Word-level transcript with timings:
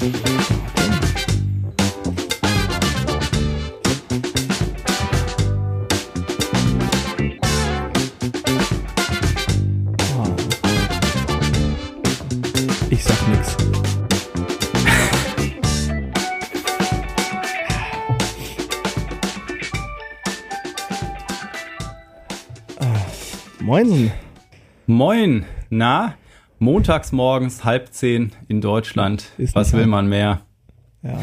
Ich 0.00 0.06
sag 13.02 13.28
nix. 13.28 13.56
Ah, 22.78 22.86
Moinsen. 23.60 24.12
Moin, 24.86 25.44
na? 25.70 26.14
Montags 26.58 27.12
morgens 27.12 27.64
halb 27.64 27.88
zehn 27.92 28.32
in 28.48 28.60
Deutschland. 28.60 29.30
Ist 29.38 29.54
Was 29.54 29.72
will 29.72 29.86
man 29.86 30.08
mehr? 30.08 30.40
Ja, 31.02 31.20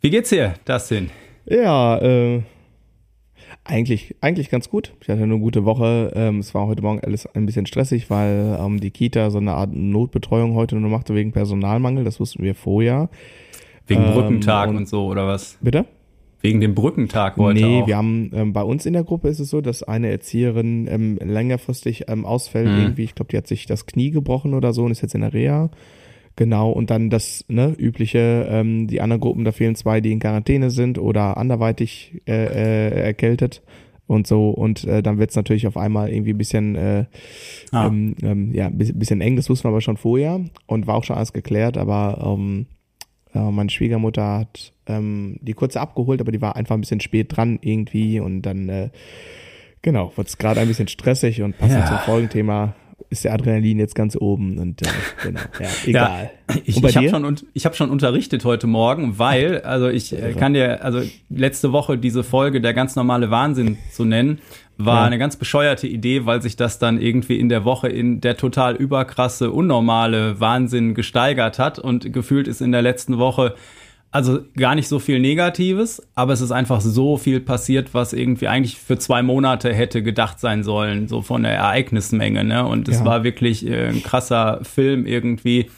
Wie 0.00 0.10
geht's 0.10 0.30
dir, 0.30 0.54
Dustin? 0.64 1.10
ja 1.46 1.98
äh, 1.98 2.42
eigentlich, 3.62 4.16
eigentlich 4.20 4.50
ganz 4.50 4.68
gut. 4.68 4.92
Ich 5.00 5.08
hatte 5.08 5.22
eine 5.22 5.38
gute 5.38 5.64
Woche. 5.64 6.12
Ähm, 6.14 6.40
es 6.40 6.54
war 6.54 6.66
heute 6.66 6.82
Morgen 6.82 7.00
alles 7.00 7.26
ein 7.34 7.46
bisschen 7.46 7.66
stressig, 7.66 8.10
weil 8.10 8.58
ähm, 8.60 8.80
die 8.80 8.90
Kita 8.90 9.30
so 9.30 9.38
eine 9.38 9.52
Art 9.52 9.70
Notbetreuung 9.72 10.54
heute 10.54 10.76
nur 10.76 10.90
machte 10.90 11.14
wegen 11.14 11.32
Personalmangel. 11.32 12.04
Das 12.04 12.18
wussten 12.20 12.42
wir 12.42 12.54
vorher. 12.54 13.08
Wegen 13.86 14.02
Ähm, 14.04 14.12
Brückentag 14.12 14.68
und- 14.70 14.76
und, 14.78 14.88
so, 14.88 15.06
oder 15.06 15.26
was? 15.26 15.56
Bitte? 15.60 15.86
Wegen 16.44 16.60
dem 16.60 16.74
Brückentag 16.74 17.38
heute 17.38 17.58
nee, 17.58 17.80
auch. 17.80 17.86
wir 17.86 17.96
haben 17.96 18.30
ähm, 18.34 18.52
bei 18.52 18.62
uns 18.62 18.84
in 18.84 18.92
der 18.92 19.02
Gruppe 19.02 19.28
ist 19.28 19.40
es 19.40 19.48
so, 19.48 19.62
dass 19.62 19.82
eine 19.82 20.10
Erzieherin 20.10 20.86
ähm, 20.90 21.18
längerfristig 21.18 22.04
ähm, 22.08 22.26
ausfällt. 22.26 22.68
Mhm. 22.68 22.78
Irgendwie, 22.80 23.04
ich 23.04 23.14
glaube, 23.14 23.30
die 23.30 23.38
hat 23.38 23.46
sich 23.46 23.64
das 23.64 23.86
Knie 23.86 24.10
gebrochen 24.10 24.52
oder 24.52 24.74
so 24.74 24.84
und 24.84 24.90
ist 24.90 25.00
jetzt 25.00 25.14
in 25.14 25.22
der 25.22 25.32
Reha. 25.32 25.70
Genau, 26.36 26.70
und 26.70 26.90
dann 26.90 27.08
das 27.08 27.46
ne, 27.48 27.74
übliche, 27.78 28.46
ähm, 28.50 28.88
die 28.88 29.00
anderen 29.00 29.20
Gruppen, 29.22 29.44
da 29.44 29.52
fehlen 29.52 29.74
zwei, 29.74 30.02
die 30.02 30.12
in 30.12 30.20
Quarantäne 30.20 30.68
sind 30.68 30.98
oder 30.98 31.38
anderweitig 31.38 32.20
äh, 32.28 32.44
äh, 32.44 32.90
erkältet 33.04 33.62
und 34.06 34.26
so. 34.26 34.50
Und 34.50 34.84
äh, 34.84 35.02
dann 35.02 35.16
wird's 35.18 35.36
natürlich 35.36 35.66
auf 35.66 35.78
einmal 35.78 36.10
irgendwie 36.10 36.34
ein 36.34 36.38
bisschen, 36.38 36.76
äh, 36.76 37.04
Ah. 37.72 37.86
ähm, 37.86 38.16
ähm, 38.22 38.52
ja, 38.52 38.66
ein 38.66 38.76
bisschen 38.76 39.22
eng, 39.22 39.36
das 39.36 39.48
wussten 39.48 39.64
wir 39.64 39.70
aber 39.70 39.80
schon 39.80 39.96
vorher 39.96 40.44
und 40.66 40.86
war 40.86 40.96
auch 40.96 41.04
schon 41.04 41.16
alles 41.16 41.32
geklärt, 41.32 41.78
aber 41.78 42.22
ähm, 42.22 42.66
äh, 42.66 42.74
meine 43.40 43.70
Schwiegermutter 43.70 44.38
hat 44.40 44.72
ähm, 44.86 45.36
die 45.40 45.54
kurze 45.54 45.80
abgeholt, 45.80 46.20
aber 46.20 46.30
die 46.32 46.40
war 46.40 46.56
einfach 46.56 46.74
ein 46.76 46.80
bisschen 46.80 47.00
spät 47.00 47.36
dran 47.36 47.58
irgendwie 47.62 48.20
und 48.20 48.42
dann, 48.42 48.68
äh, 48.68 48.90
genau, 49.82 50.12
wurde 50.16 50.28
es 50.28 50.38
gerade 50.38 50.60
ein 50.60 50.68
bisschen 50.68 50.88
stressig 50.88 51.42
und 51.42 51.58
passend 51.58 51.80
Ja. 51.80 51.86
zum 51.86 51.98
Folgenthema 51.98 52.74
ist 53.10 53.24
der 53.24 53.32
Adrenalin 53.34 53.78
jetzt 53.78 53.94
ganz 53.94 54.16
oben 54.16 54.58
und 54.58 54.82
äh, 54.82 54.86
genau, 55.22 55.40
ja, 55.60 55.68
egal. 55.86 56.30
Ich, 56.64 56.76
Und 56.76 56.82
bei 56.82 56.88
ich 56.90 56.96
habe 56.96 57.08
schon, 57.08 57.36
ich 57.52 57.66
hab 57.66 57.76
schon 57.76 57.90
unterrichtet 57.90 58.44
heute 58.44 58.66
Morgen, 58.66 59.18
weil, 59.18 59.62
also 59.62 59.88
ich 59.88 60.12
äh, 60.12 60.32
kann 60.32 60.54
dir, 60.54 60.84
also 60.84 61.00
letzte 61.30 61.72
Woche 61.72 61.96
diese 61.98 62.22
Folge 62.24 62.60
der 62.60 62.74
ganz 62.74 62.96
normale 62.96 63.30
Wahnsinn 63.30 63.78
zu 63.92 64.04
nennen, 64.04 64.40
war 64.76 65.00
Ja. 65.02 65.04
eine 65.04 65.18
ganz 65.18 65.36
bescheuerte 65.36 65.86
Idee, 65.86 66.26
weil 66.26 66.42
sich 66.42 66.56
das 66.56 66.78
dann 66.78 67.00
irgendwie 67.00 67.38
in 67.38 67.48
der 67.48 67.64
Woche 67.64 67.88
in 67.88 68.20
der 68.20 68.36
total 68.36 68.74
überkrasse, 68.74 69.50
unnormale 69.52 70.40
Wahnsinn 70.40 70.94
gesteigert 70.94 71.58
hat 71.58 71.78
und 71.78 72.12
gefühlt 72.12 72.48
ist 72.48 72.60
in 72.60 72.72
der 72.72 72.82
letzten 72.82 73.18
Woche 73.18 73.54
also 74.14 74.38
gar 74.56 74.76
nicht 74.76 74.86
so 74.86 75.00
viel 75.00 75.18
Negatives, 75.18 76.00
aber 76.14 76.32
es 76.34 76.40
ist 76.40 76.52
einfach 76.52 76.80
so 76.80 77.16
viel 77.16 77.40
passiert, 77.40 77.94
was 77.94 78.12
irgendwie 78.12 78.46
eigentlich 78.46 78.78
für 78.78 78.96
zwei 78.96 79.22
Monate 79.24 79.74
hätte 79.74 80.04
gedacht 80.04 80.38
sein 80.38 80.62
sollen, 80.62 81.08
so 81.08 81.20
von 81.20 81.42
der 81.42 81.52
Ereignismenge. 81.54 82.44
Ne? 82.44 82.64
Und 82.64 82.88
es 82.88 83.00
Ja. 83.00 83.04
war 83.04 83.24
wirklich 83.24 83.66
äh, 83.66 83.88
ein 83.88 84.04
krasser 84.04 84.60
Film 84.62 85.04
irgendwie. 85.04 85.68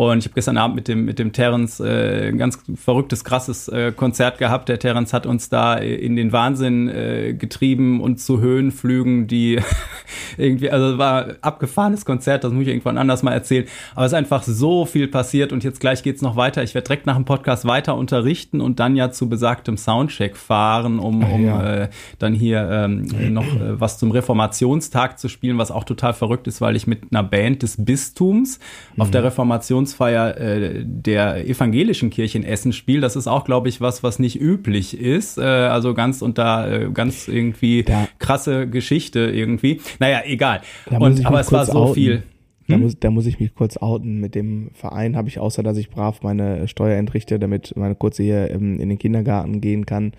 Und 0.00 0.20
ich 0.20 0.24
habe 0.24 0.34
gestern 0.34 0.56
Abend 0.56 0.76
mit 0.76 0.88
dem, 0.88 1.04
mit 1.04 1.18
dem 1.18 1.34
Terence 1.34 1.78
äh, 1.78 2.28
ein 2.28 2.38
ganz 2.38 2.58
verrücktes, 2.74 3.22
krasses 3.22 3.68
äh, 3.68 3.92
Konzert 3.92 4.38
gehabt. 4.38 4.70
Der 4.70 4.78
Terence 4.78 5.12
hat 5.12 5.26
uns 5.26 5.50
da 5.50 5.74
in 5.74 6.16
den 6.16 6.32
Wahnsinn 6.32 6.88
äh, 6.88 7.34
getrieben 7.34 8.00
und 8.00 8.18
zu 8.18 8.40
Höhenflügen, 8.40 9.26
die 9.26 9.60
irgendwie, 10.38 10.70
also 10.70 10.96
war 10.96 11.34
abgefahrenes 11.42 12.06
Konzert, 12.06 12.44
das 12.44 12.52
muss 12.54 12.62
ich 12.62 12.68
irgendwann 12.68 12.96
anders 12.96 13.22
mal 13.22 13.32
erzählen. 13.32 13.66
Aber 13.94 14.06
es 14.06 14.12
ist 14.12 14.16
einfach 14.16 14.42
so 14.42 14.86
viel 14.86 15.06
passiert 15.06 15.52
und 15.52 15.64
jetzt 15.64 15.80
gleich 15.80 16.02
geht's 16.02 16.22
noch 16.22 16.34
weiter. 16.34 16.62
Ich 16.62 16.74
werde 16.74 16.86
direkt 16.86 17.04
nach 17.04 17.16
dem 17.16 17.26
Podcast 17.26 17.66
weiter 17.66 17.94
unterrichten 17.94 18.62
und 18.62 18.80
dann 18.80 18.96
ja 18.96 19.10
zu 19.10 19.28
besagtem 19.28 19.76
Soundcheck 19.76 20.38
fahren, 20.38 20.98
um, 20.98 21.22
Ach 21.22 21.30
um 21.30 21.44
ja. 21.44 21.74
äh, 21.74 21.88
dann 22.18 22.32
hier 22.32 22.66
ähm, 22.72 23.34
noch 23.34 23.44
äh, 23.44 23.78
was 23.78 23.98
zum 23.98 24.12
Reformationstag 24.12 25.18
zu 25.18 25.28
spielen, 25.28 25.58
was 25.58 25.70
auch 25.70 25.84
total 25.84 26.14
verrückt 26.14 26.46
ist, 26.46 26.62
weil 26.62 26.74
ich 26.74 26.86
mit 26.86 27.02
einer 27.10 27.22
Band 27.22 27.62
des 27.62 27.84
Bistums 27.84 28.60
auf 28.96 29.08
Mhm. 29.08 29.12
der 29.12 29.24
Reformationsfeier 29.94 30.36
äh, 30.38 30.84
der 30.84 31.46
evangelischen 31.48 32.10
Kirche 32.10 32.38
in 32.38 32.44
Essen 32.44 32.72
spiele. 32.72 33.00
Das 33.00 33.16
ist 33.16 33.26
auch, 33.26 33.44
glaube 33.44 33.68
ich, 33.68 33.80
was, 33.80 34.02
was 34.02 34.18
nicht 34.18 34.40
üblich 34.40 34.98
ist. 34.98 35.38
Äh, 35.38 35.42
also 35.42 35.94
ganz 35.94 36.22
unter 36.22 36.70
äh, 36.70 36.90
ganz 36.92 37.28
irgendwie 37.28 37.82
Da- 37.82 38.08
krasse 38.18 38.68
Geschichte 38.68 39.20
irgendwie. 39.20 39.80
Naja, 39.98 40.20
egal. 40.24 40.60
Da 40.88 40.98
muss 40.98 41.14
ich 41.14 41.20
Und, 41.20 41.26
aber 41.26 41.38
mich 41.38 41.46
es 41.46 41.52
war 41.52 41.60
kurz 41.64 41.72
so 41.72 41.78
outen. 41.78 41.94
viel. 41.94 42.22
Da, 42.68 42.74
Hm? 42.76 42.82
muss, 42.82 42.98
da 43.00 43.10
muss 43.10 43.26
ich 43.26 43.40
mich 43.40 43.54
kurz 43.54 43.76
outen. 43.78 44.20
Mit 44.20 44.34
dem 44.34 44.70
Verein 44.74 45.16
habe 45.16 45.28
ich, 45.28 45.38
außer 45.40 45.62
dass 45.62 45.76
ich 45.76 45.90
brav 45.90 46.22
meine 46.22 46.68
Steuer 46.68 46.96
entrichte, 46.98 47.38
damit 47.38 47.74
meine 47.76 47.96
Kurze 47.96 48.22
hier 48.22 48.50
ähm, 48.50 48.78
in 48.78 48.88
den 48.88 48.98
Kindergarten 48.98 49.60
gehen 49.60 49.86
kann, 49.86 50.12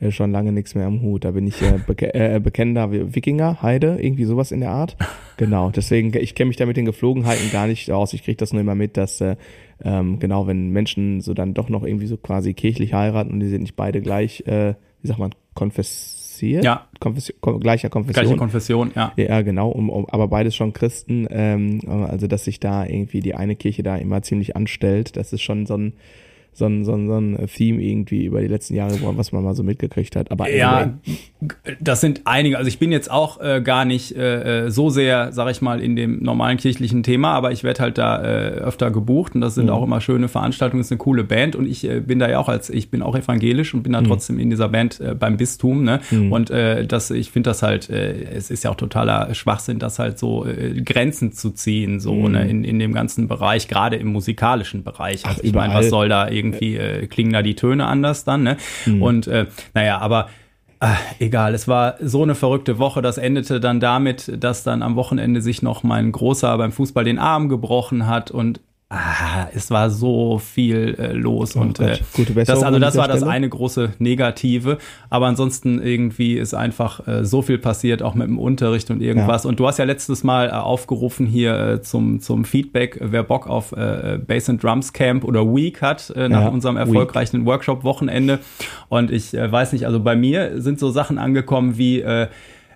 äh, 0.00 0.10
schon 0.10 0.32
lange 0.32 0.52
nichts 0.52 0.74
mehr 0.74 0.86
am 0.86 1.02
Hut. 1.02 1.24
Da 1.24 1.32
bin 1.32 1.46
ich 1.46 1.60
äh, 1.62 1.78
beke 1.86 2.14
äh, 2.14 2.40
bekennender 2.40 2.90
Wikinger, 2.92 3.62
Heide, 3.62 3.98
irgendwie 4.00 4.24
sowas 4.24 4.52
in 4.52 4.60
der 4.60 4.70
Art. 4.70 4.96
Genau, 5.36 5.70
deswegen, 5.70 6.12
ich 6.16 6.34
kenne 6.34 6.48
mich 6.48 6.56
da 6.56 6.66
mit 6.66 6.76
den 6.76 6.84
Geflogenheiten 6.84 7.50
gar 7.52 7.66
nicht 7.66 7.90
aus. 7.90 8.12
Ich 8.12 8.24
kriege 8.24 8.36
das 8.36 8.52
nur 8.52 8.60
immer 8.60 8.74
mit, 8.74 8.96
dass 8.96 9.20
äh, 9.20 9.36
ähm, 9.84 10.18
genau, 10.18 10.46
wenn 10.46 10.70
Menschen 10.70 11.20
so 11.20 11.34
dann 11.34 11.54
doch 11.54 11.68
noch 11.68 11.84
irgendwie 11.84 12.06
so 12.06 12.16
quasi 12.16 12.54
kirchlich 12.54 12.94
heiraten 12.94 13.32
und 13.32 13.40
die 13.40 13.48
sind 13.48 13.62
nicht 13.62 13.76
beide 13.76 14.00
gleich, 14.00 14.42
äh, 14.46 14.74
wie 15.02 15.08
sagt 15.08 15.20
man, 15.20 15.34
konfessiert? 15.54 16.64
Ja. 16.64 16.86
Konfession, 17.00 17.36
kon 17.40 17.60
gleicher 17.60 17.88
Konfession. 17.88 18.24
Gleiche 18.24 18.38
Konfession, 18.38 18.92
ja. 18.94 19.12
Ja, 19.16 19.24
ja, 19.24 19.42
genau, 19.42 19.70
um, 19.70 19.90
um, 19.90 20.08
aber 20.08 20.28
beides 20.28 20.56
schon 20.56 20.72
Christen, 20.72 21.26
ähm, 21.30 21.80
also 21.86 22.26
dass 22.26 22.44
sich 22.44 22.60
da 22.60 22.84
irgendwie 22.86 23.20
die 23.20 23.34
eine 23.34 23.56
Kirche 23.56 23.82
da 23.82 23.96
immer 23.96 24.22
ziemlich 24.22 24.56
anstellt, 24.56 25.16
das 25.16 25.32
ist 25.32 25.42
schon 25.42 25.66
so 25.66 25.76
ein 25.76 25.94
so 26.58 26.66
ein, 26.66 26.84
so 26.84 26.92
ein, 26.92 27.06
so 27.06 27.16
ein 27.16 27.46
Theme 27.54 27.80
irgendwie 27.82 28.24
über 28.24 28.40
die 28.40 28.48
letzten 28.48 28.74
Jahre, 28.74 28.98
was 29.16 29.32
man 29.32 29.44
mal 29.44 29.54
so 29.54 29.62
mitgekriegt 29.62 30.16
hat. 30.16 30.30
Aber 30.30 30.50
Ja, 30.50 30.94
das 31.80 32.00
sind 32.00 32.22
einige. 32.24 32.58
Also 32.58 32.68
ich 32.68 32.78
bin 32.78 32.90
jetzt 32.90 33.10
auch 33.10 33.40
äh, 33.40 33.60
gar 33.62 33.84
nicht 33.84 34.16
äh, 34.16 34.66
äh, 34.66 34.70
so 34.70 34.90
sehr, 34.90 35.32
sag 35.32 35.50
ich 35.50 35.62
mal, 35.62 35.80
in 35.80 35.94
dem 35.94 36.22
normalen 36.22 36.56
kirchlichen 36.58 37.02
Thema, 37.02 37.32
aber 37.32 37.52
ich 37.52 37.62
werde 37.62 37.80
halt 37.80 37.98
da 37.98 38.22
äh, 38.22 38.48
öfter 38.58 38.90
gebucht 38.90 39.34
und 39.34 39.40
das 39.40 39.54
sind 39.54 39.66
Mhm. 39.66 39.70
auch 39.72 39.84
immer 39.84 40.00
schöne 40.00 40.28
Veranstaltungen. 40.28 40.80
Das 40.80 40.88
ist 40.88 40.92
eine 40.92 40.98
coole 40.98 41.22
Band 41.24 41.54
und 41.54 41.66
ich 41.68 41.88
äh, 41.88 42.00
bin 42.00 42.18
da 42.18 42.28
ja 42.28 42.38
auch 42.38 42.48
als, 42.48 42.70
ich 42.70 42.90
bin 42.90 43.02
auch 43.02 43.14
evangelisch 43.16 43.72
und 43.74 43.82
bin 43.82 43.92
Mhm. 43.92 43.96
da 43.96 44.02
trotzdem 44.02 44.38
in 44.40 44.50
dieser 44.50 44.68
Band 44.68 44.98
äh, 45.00 45.14
beim 45.14 45.36
Bistum. 45.36 45.84
Ne? 45.84 46.00
Und 46.30 46.50
äh, 46.50 46.86
das, 46.86 47.10
ich 47.12 47.30
finde 47.30 47.50
das 47.50 47.62
halt, 47.62 47.88
es 47.88 48.50
ist 48.50 48.64
ja 48.64 48.70
auch 48.70 48.74
totaler 48.76 49.32
Schwachsinn, 49.34 49.78
das 49.78 49.98
halt 49.98 50.18
so 50.18 50.44
Grenzen 50.84 51.32
zu 51.32 51.50
ziehen, 51.50 52.00
so 52.00 52.14
Mhm. 52.14 52.32
ne, 52.32 52.48
in, 52.48 52.64
in 52.64 52.78
dem 52.78 52.92
ganzen 52.92 53.28
Bereich, 53.28 53.68
gerade 53.68 53.96
im 53.96 54.08
musikalischen 54.08 54.82
Bereich. 54.82 55.24
Also 55.24 55.40
Ach, 55.40 55.44
ich 55.44 55.52
meine, 55.52 55.74
was 55.74 55.88
soll 55.90 56.08
da 56.08 56.28
irgendwie, 56.28 56.47
äh, 56.54 57.06
klingen 57.06 57.32
da 57.32 57.42
die 57.42 57.56
Töne 57.56 57.86
anders 57.86 58.24
dann, 58.24 58.42
ne? 58.42 58.56
Mhm. 58.86 59.02
Und 59.02 59.26
äh, 59.26 59.46
naja, 59.74 59.98
aber 59.98 60.28
Ah, 60.80 60.96
egal, 61.18 61.54
es 61.54 61.66
war 61.66 61.96
so 62.00 62.22
eine 62.22 62.36
verrückte 62.36 62.78
Woche. 62.78 63.02
Das 63.02 63.18
endete 63.18 63.58
dann 63.58 63.80
damit, 63.80 64.32
dass 64.38 64.62
dann 64.62 64.82
am 64.82 64.94
Wochenende 64.94 65.40
sich 65.40 65.60
noch 65.60 65.82
mein 65.82 66.12
Großer 66.12 66.56
beim 66.56 66.70
Fußball 66.70 67.02
den 67.02 67.18
Arm 67.18 67.48
gebrochen 67.48 68.06
hat 68.06 68.30
und 68.30 68.60
ah, 68.90 69.48
es 69.54 69.70
war 69.70 69.90
so 69.90 70.38
viel 70.38 70.96
äh, 70.98 71.12
los 71.12 71.56
Oh 71.56 71.60
und 71.60 71.78
äh, 71.78 71.98
gute 72.14 72.32
das, 72.32 72.62
also 72.62 72.78
das 72.78 72.96
war 72.96 73.06
das 73.06 73.18
Stelle. 73.18 73.30
eine 73.30 73.48
große 73.48 73.90
Negative. 73.98 74.78
Aber 75.10 75.26
ansonsten 75.26 75.82
irgendwie 75.82 76.38
ist 76.38 76.54
einfach 76.54 77.06
äh, 77.06 77.24
so 77.24 77.42
viel 77.42 77.58
passiert, 77.58 78.02
auch 78.02 78.14
mit 78.14 78.28
dem 78.28 78.38
Unterricht 78.38 78.90
und 78.90 79.02
irgendwas. 79.02 79.44
Und 79.44 79.60
du 79.60 79.66
hast 79.66 79.78
ja 79.78 79.84
letztes 79.84 80.24
Mal 80.24 80.48
äh, 80.48 80.52
aufgerufen 80.52 81.26
hier 81.26 81.58
äh, 81.58 81.82
zum, 81.82 82.20
zum 82.20 82.44
Feedback, 82.44 82.98
wer 83.02 83.22
Bock 83.22 83.46
auf 83.46 83.72
äh, 83.72 84.18
Bass 84.26 84.48
and 84.48 84.62
Drums 84.62 84.92
Camp 84.92 85.24
oder 85.24 85.44
Week 85.54 85.82
hat 85.82 86.10
äh, 86.16 86.28
nach 86.28 86.42
Ja, 86.42 86.48
unserem 86.48 86.76
erfolgreichen 86.76 87.44
Workshop-Wochenende. 87.44 88.38
Und 88.88 89.10
ich 89.10 89.34
äh, 89.34 89.52
weiß 89.52 89.72
nicht, 89.72 89.84
also 89.84 90.00
bei 90.00 90.16
mir 90.16 90.62
sind 90.62 90.78
so 90.78 90.90
Sachen 90.90 91.18
angekommen 91.18 91.76
wie 91.76 92.00
äh, 92.00 92.28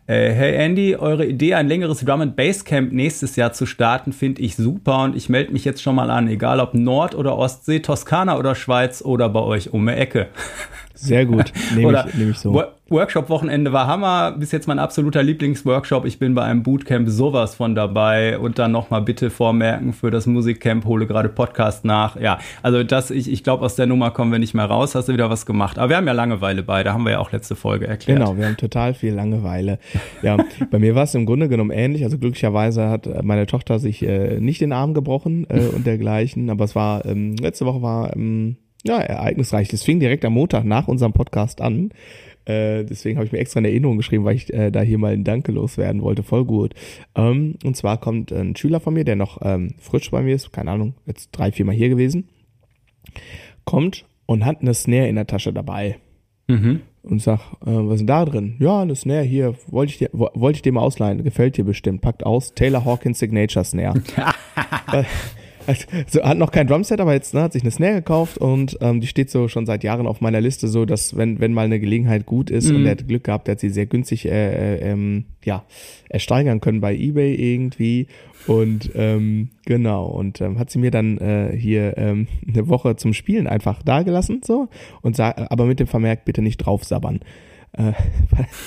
äh, 0.06 0.32
Hey 0.32 0.56
Andy, 0.56 0.96
eure 0.96 1.26
Idee, 1.26 1.54
ein 1.54 1.69
längeres 1.69 2.00
Drum 2.00 2.20
and 2.20 2.37
Bass 2.37 2.64
Camp 2.64 2.93
nächstes 2.93 3.37
Jahr 3.37 3.52
zu 3.52 3.66
starten, 3.66 4.12
finde 4.12 4.43
ich 4.43 4.56
super 4.56 5.04
und 5.04 5.16
ich 5.16 5.28
melde 5.28 5.52
mich 5.52 5.64
jetzt 5.64 5.82
schon 5.82 5.94
mal 5.94 6.10
an, 6.10 6.28
egal 6.28 6.60
ob 6.60 6.75
Nord- 6.75 7.14
oder 7.14 7.37
Ostsee, 7.37 7.81
Toskana 7.81 8.37
oder 8.38 8.54
Schweiz 8.54 9.02
oder 9.02 9.28
bei 9.28 9.40
euch 9.40 9.72
um 9.72 9.87
die 9.87 9.93
Ecke. 9.93 10.28
Sehr 10.94 11.27
gut, 11.27 11.53
nehme 11.75 12.05
ich, 12.06 12.15
nehm 12.15 12.31
ich 12.31 12.39
so. 12.39 12.53
Workshop-Wochenende 12.93 13.73
war 13.73 13.87
Hammer. 13.87 14.33
Bis 14.33 14.53
jetzt 14.53 14.69
mein 14.69 14.79
absoluter 14.79 15.23
Lieblingsworkshop. 15.23 16.05
Ich 16.05 16.19
bin 16.19 16.35
bei 16.35 16.43
einem 16.43 16.62
Bootcamp 16.62 17.09
sowas 17.09 17.55
von 17.55 17.75
dabei. 17.75 18.39
Und 18.39 18.59
dann 18.59 18.71
nochmal 18.71 19.03
bitte 19.03 19.31
vormerken 19.31 19.93
für 19.93 20.11
das 20.11 20.27
Musikcamp, 20.27 20.85
hole 20.85 21.06
gerade 21.06 21.29
Podcast 21.29 21.85
nach. 21.85 22.21
Ja, 22.21 22.39
also 22.62 22.85
das, 22.85 23.11
ich, 23.11 23.33
ich 23.33 23.43
glaube, 23.43 23.65
aus 23.65 23.75
der 23.75 23.87
Nummer 23.87 24.11
kommen 24.11 24.31
wir 24.31 24.39
nicht 24.39 24.55
mehr 24.55 24.67
raus. 24.67 24.94
Hast 24.94 25.09
du 25.09 25.15
wieder 25.15 25.31
was 25.31 25.47
gemacht. 25.47 25.79
Aber 25.79 25.89
wir 25.89 25.97
haben 25.97 26.06
ja 26.06 26.12
Langeweile 26.12 26.62
bei. 26.62 26.85
Da 26.85 26.93
haben 26.93 27.05
wir 27.05 27.12
ja 27.12 27.19
auch 27.19 27.33
letzte 27.33 27.56
Folge 27.56 27.89
erklärt. 27.89 28.19
Genau, 28.19 28.37
wir 28.37 28.47
haben 28.47 28.56
total 28.56 28.94
viel 28.94 29.15
Langeweile. 29.15 29.79
Ja, 30.21 30.37
bei 30.71 30.79
mir 30.79 30.94
war 30.94 31.05
es 31.05 31.15
im 31.15 31.27
Grunde 31.27 31.49
genommen 31.49 31.71
ähnlich. 31.71 32.05
Also 32.05 32.19
glücklicherweise 32.19 32.89
hat 32.89 33.09
meine 33.25 33.47
Tochter 33.47 33.79
sich 33.79 34.03
äh, 34.03 34.39
nicht 34.39 34.61
den 34.61 34.73
Arm 34.73 34.93
gebrochen 34.93 35.47
äh, 35.49 35.61
und 35.75 35.87
dergleichen. 35.87 36.50
Aber 36.50 36.65
es 36.65 36.75
war, 36.75 37.06
ähm, 37.06 37.37
letzte 37.37 37.65
Woche 37.65 37.81
war, 37.81 38.15
ähm, 38.15 38.56
ja, 38.82 38.99
ereignisreich. 38.99 39.69
Das 39.69 39.82
fing 39.82 40.00
direkt 40.00 40.25
am 40.25 40.34
Montag 40.34 40.64
nach 40.64 40.88
unserem 40.88 41.12
Podcast 41.12 41.61
an. 41.61 41.90
Äh, 42.44 42.84
deswegen 42.84 43.19
habe 43.19 43.26
ich 43.26 43.32
mir 43.32 43.38
extra 43.38 43.58
eine 43.58 43.69
Erinnerung 43.69 43.96
geschrieben, 43.96 44.25
weil 44.25 44.34
ich 44.34 44.52
äh, 44.52 44.70
da 44.70 44.81
hier 44.81 44.99
mal 44.99 45.12
ein 45.12 45.25
Danke 45.25 45.52
loswerden 45.52 46.02
wollte. 46.02 46.23
Voll 46.23 46.44
gut. 46.44 46.75
Ähm, 47.14 47.56
und 47.64 47.76
zwar 47.76 47.99
kommt 47.99 48.32
ein 48.32 48.56
Schüler 48.56 48.81
von 48.81 48.94
mir, 48.94 49.05
der 49.05 49.17
noch 49.17 49.38
ähm, 49.43 49.75
frisch 49.79 50.11
bei 50.11 50.23
mir 50.23 50.34
ist, 50.34 50.52
keine 50.52 50.73
Ahnung, 50.73 50.94
jetzt 51.06 51.31
drei, 51.31 51.52
vier 51.52 51.64
Mal 51.64 51.75
hier 51.75 51.88
gewesen, 51.88 52.29
kommt 53.64 54.06
und 54.26 54.44
hat 54.44 54.61
eine 54.61 54.75
Snare 54.75 55.08
in 55.08 55.14
der 55.14 55.26
Tasche 55.26 55.52
dabei. 55.52 55.99
Mhm. 56.49 56.81
Und 57.05 57.20
sag, 57.23 57.40
äh, 57.62 57.67
was 57.67 57.94
ist 57.94 58.00
denn 58.00 58.06
da 58.08 58.25
drin? 58.25 58.56
Ja, 58.58 58.82
eine 58.82 58.96
Snare 58.96 59.23
hier, 59.23 59.55
wollte 59.69 59.93
ich 59.93 59.99
dir, 59.99 60.11
wollte 60.12 60.56
ich 60.56 60.62
dir 60.62 60.73
mal 60.73 60.81
ausleihen, 60.81 61.23
gefällt 61.23 61.56
dir 61.56 61.64
bestimmt. 61.64 62.00
Packt 62.00 62.25
aus, 62.25 62.55
Taylor 62.55 62.84
Hawkins 62.84 63.20
Signature 63.20 63.64
Snare. 63.64 64.02
Also, 65.67 66.23
hat 66.23 66.38
noch 66.38 66.50
kein 66.50 66.67
Drumset, 66.67 67.00
aber 67.00 67.12
jetzt 67.12 67.35
ne, 67.35 67.43
hat 67.43 67.53
sich 67.53 67.62
eine 67.62 67.70
Snare 67.70 67.94
gekauft 67.94 68.38
und 68.38 68.76
ähm, 68.81 69.00
die 69.00 69.06
steht 69.06 69.31
so 69.31 69.49
schon 69.49 69.67
seit 69.67 69.85
Jahren 69.85 70.06
auf 70.06 70.20
meiner 70.20 70.41
Liste, 70.41 70.69
so 70.69 70.85
dass 70.85 71.17
wenn 71.17 71.41
wenn 71.41 71.53
mal 71.53 71.64
eine 71.64 71.81
Gelegenheit 71.81 72.26
gut 72.26 72.50
ist 72.50 72.70
mhm. 72.70 72.76
und 72.76 72.85
er 72.87 72.93
hat 72.93 73.09
Glück 73.09 73.25
gehabt, 73.25 73.47
der 73.47 73.53
hat 73.53 73.61
sie 73.61 73.70
sehr 73.70 73.87
günstig 73.87 74.26
äh, 74.26 74.31
äh, 74.76 74.91
ähm, 74.91 75.25
ja 75.44 75.64
ersteigern 76.09 76.61
können 76.61 76.81
bei 76.81 76.94
eBay 76.94 77.35
irgendwie 77.35 78.06
und 78.47 78.91
ähm, 78.94 79.50
genau 79.64 80.06
und 80.06 80.41
ähm, 80.41 80.59
hat 80.59 80.70
sie 80.70 80.79
mir 80.79 80.91
dann 80.91 81.19
äh, 81.19 81.56
hier 81.56 81.97
ähm, 81.97 82.29
eine 82.47 82.69
Woche 82.69 82.97
zum 82.97 83.15
Spielen 83.15 83.47
einfach 83.47 83.82
dagelassen 83.82 84.41
so 84.44 84.69
und 85.00 85.17
sag, 85.17 85.50
aber 85.50 85.67
mit 85.67 85.81
dem 85.81 85.87
Vermerk 85.87 86.25
bitte 86.25 86.43
nicht 86.43 86.58
draufsabbern. 86.58 87.20
Äh, 87.72 87.92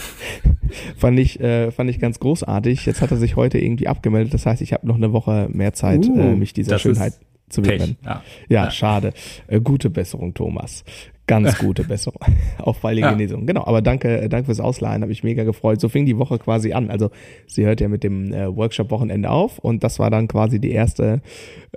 fand 0.97 1.19
ich 1.19 1.39
äh, 1.39 1.71
fand 1.71 1.89
ich 1.89 1.99
ganz 1.99 2.19
großartig. 2.19 2.85
Jetzt 2.85 3.01
hat 3.01 3.11
er 3.11 3.17
sich 3.17 3.35
heute 3.35 3.59
irgendwie 3.59 3.87
abgemeldet. 3.87 4.33
Das 4.33 4.45
heißt, 4.45 4.61
ich 4.61 4.73
habe 4.73 4.87
noch 4.87 4.95
eine 4.95 5.13
Woche 5.13 5.47
mehr 5.51 5.73
Zeit, 5.73 6.07
uh, 6.07 6.19
äh, 6.19 6.35
mich 6.35 6.53
dieser 6.53 6.79
Schönheit 6.79 7.13
zu 7.49 7.63
widmen. 7.63 7.97
Ja. 8.03 8.23
Ja, 8.49 8.63
ja, 8.65 8.71
schade. 8.71 9.13
Äh, 9.47 9.61
gute 9.61 9.89
Besserung, 9.89 10.33
Thomas. 10.33 10.83
Ganz 11.27 11.57
gute 11.59 11.83
Besserung. 11.83 12.19
Auf 12.59 12.81
baldige 12.81 13.07
ja. 13.07 13.13
Genesung. 13.13 13.45
Genau, 13.45 13.65
aber 13.65 13.81
danke, 13.81 14.21
äh, 14.21 14.29
danke 14.29 14.45
fürs 14.45 14.59
Ausleihen, 14.59 15.01
habe 15.01 15.11
ich 15.11 15.23
mega 15.23 15.43
gefreut. 15.43 15.81
So 15.81 15.89
fing 15.89 16.05
die 16.05 16.17
Woche 16.17 16.37
quasi 16.37 16.73
an. 16.73 16.89
Also 16.89 17.09
sie 17.47 17.65
hört 17.65 17.81
ja 17.81 17.87
mit 17.87 18.03
dem 18.03 18.31
äh, 18.33 18.55
Workshop-Wochenende 18.55 19.29
auf 19.29 19.59
und 19.59 19.83
das 19.83 19.99
war 19.99 20.09
dann 20.09 20.27
quasi 20.27 20.59
die 20.59 20.71
erste, 20.71 21.21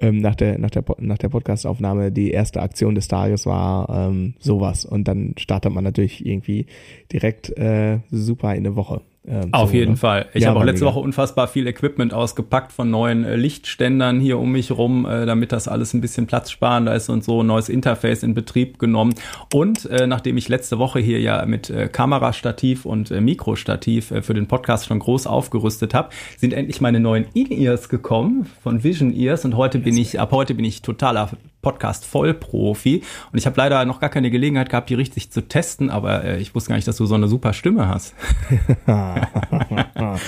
ähm, 0.00 0.18
nach 0.18 0.34
der, 0.34 0.58
nach 0.58 0.70
der, 0.70 0.84
nach 0.98 1.18
der 1.18 1.28
Podcast-Aufnahme, 1.28 2.12
die 2.12 2.30
erste 2.30 2.60
Aktion 2.60 2.94
des 2.94 3.08
Tages 3.08 3.46
war 3.46 3.88
ähm, 3.88 4.34
sowas. 4.38 4.84
Und 4.84 5.08
dann 5.08 5.34
startet 5.38 5.72
man 5.72 5.84
natürlich 5.84 6.26
irgendwie 6.26 6.66
direkt 7.12 7.56
äh, 7.56 8.00
super 8.10 8.52
in 8.52 8.66
eine 8.66 8.76
Woche. 8.76 9.00
Ähm, 9.28 9.52
Auf 9.52 9.70
so, 9.70 9.76
jeden 9.76 9.92
oder? 9.92 10.00
Fall. 10.00 10.26
Ich 10.32 10.42
ja, 10.42 10.48
habe 10.48 10.60
auch 10.60 10.64
letzte 10.64 10.84
mega. 10.84 10.94
Woche 10.94 11.04
unfassbar 11.04 11.48
viel 11.48 11.66
Equipment 11.66 12.14
ausgepackt 12.14 12.72
von 12.72 12.90
neuen 12.90 13.24
äh, 13.24 13.36
Lichtständern 13.36 14.20
hier 14.20 14.38
um 14.38 14.52
mich 14.52 14.70
rum, 14.70 15.06
äh, 15.06 15.26
damit 15.26 15.52
das 15.52 15.68
alles 15.68 15.92
ein 15.94 16.00
bisschen 16.00 16.26
platzsparender 16.26 16.94
ist 16.94 17.08
und 17.08 17.22
so. 17.22 17.42
Neues 17.42 17.68
Interface 17.68 18.22
in 18.22 18.34
Betrieb 18.34 18.78
genommen. 18.78 19.14
Und 19.52 19.84
äh, 19.86 20.06
nachdem 20.06 20.36
ich 20.36 20.48
letzte 20.48 20.78
Woche 20.78 21.00
hier 21.00 21.20
ja 21.20 21.44
mit 21.46 21.68
äh, 21.70 21.88
Kamerastativ 21.88 22.84
und 22.86 23.10
äh, 23.10 23.20
Mikrostativ 23.20 24.10
äh, 24.10 24.22
für 24.22 24.34
den 24.34 24.46
Podcast 24.46 24.86
schon 24.86 24.98
groß 24.98 25.26
aufgerüstet 25.26 25.94
habe, 25.94 26.10
sind 26.36 26.52
endlich 26.52 26.80
meine 26.80 27.00
neuen 27.00 27.26
In-Ears 27.34 27.88
gekommen 27.88 28.46
von 28.62 28.82
Vision 28.82 29.12
Ears 29.12 29.44
und 29.44 29.56
heute 29.56 29.78
bin 29.78 29.96
ich, 29.96 30.18
ab 30.18 30.32
heute 30.32 30.54
bin 30.54 30.64
ich 30.64 30.82
totaler 30.82 31.30
Podcast-Vollprofi. 31.62 33.02
Und 33.32 33.38
ich 33.38 33.46
habe 33.46 33.56
leider 33.56 33.84
noch 33.84 34.00
gar 34.00 34.10
keine 34.10 34.30
Gelegenheit 34.30 34.70
gehabt, 34.70 34.90
die 34.90 34.94
richtig 34.94 35.30
zu 35.30 35.42
testen, 35.48 35.90
aber 35.90 36.24
äh, 36.24 36.38
ich 36.38 36.54
wusste 36.54 36.68
gar 36.68 36.76
nicht, 36.76 36.88
dass 36.88 36.96
du 36.96 37.06
so 37.06 37.14
eine 37.14 37.28
super 37.28 37.52
Stimme 37.52 37.88
hast. 37.88 38.14
ja, 38.86 40.18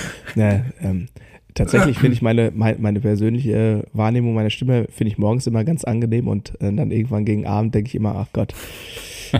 ähm, 0.81 1.07
tatsächlich 1.53 1.97
finde 1.99 2.13
ich 2.13 2.21
meine, 2.21 2.51
meine, 2.53 2.77
meine 2.79 2.99
persönliche 2.99 3.85
Wahrnehmung 3.93 4.33
meiner 4.33 4.49
Stimme, 4.49 4.87
finde 4.89 5.11
ich 5.11 5.17
morgens 5.17 5.47
immer 5.47 5.63
ganz 5.63 5.83
angenehm 5.83 6.27
und 6.27 6.53
äh, 6.61 6.73
dann 6.73 6.91
irgendwann 6.91 7.25
gegen 7.25 7.45
Abend 7.45 7.75
denke 7.75 7.89
ich 7.89 7.95
immer, 7.95 8.15
ach 8.15 8.27
Gott, 8.33 8.53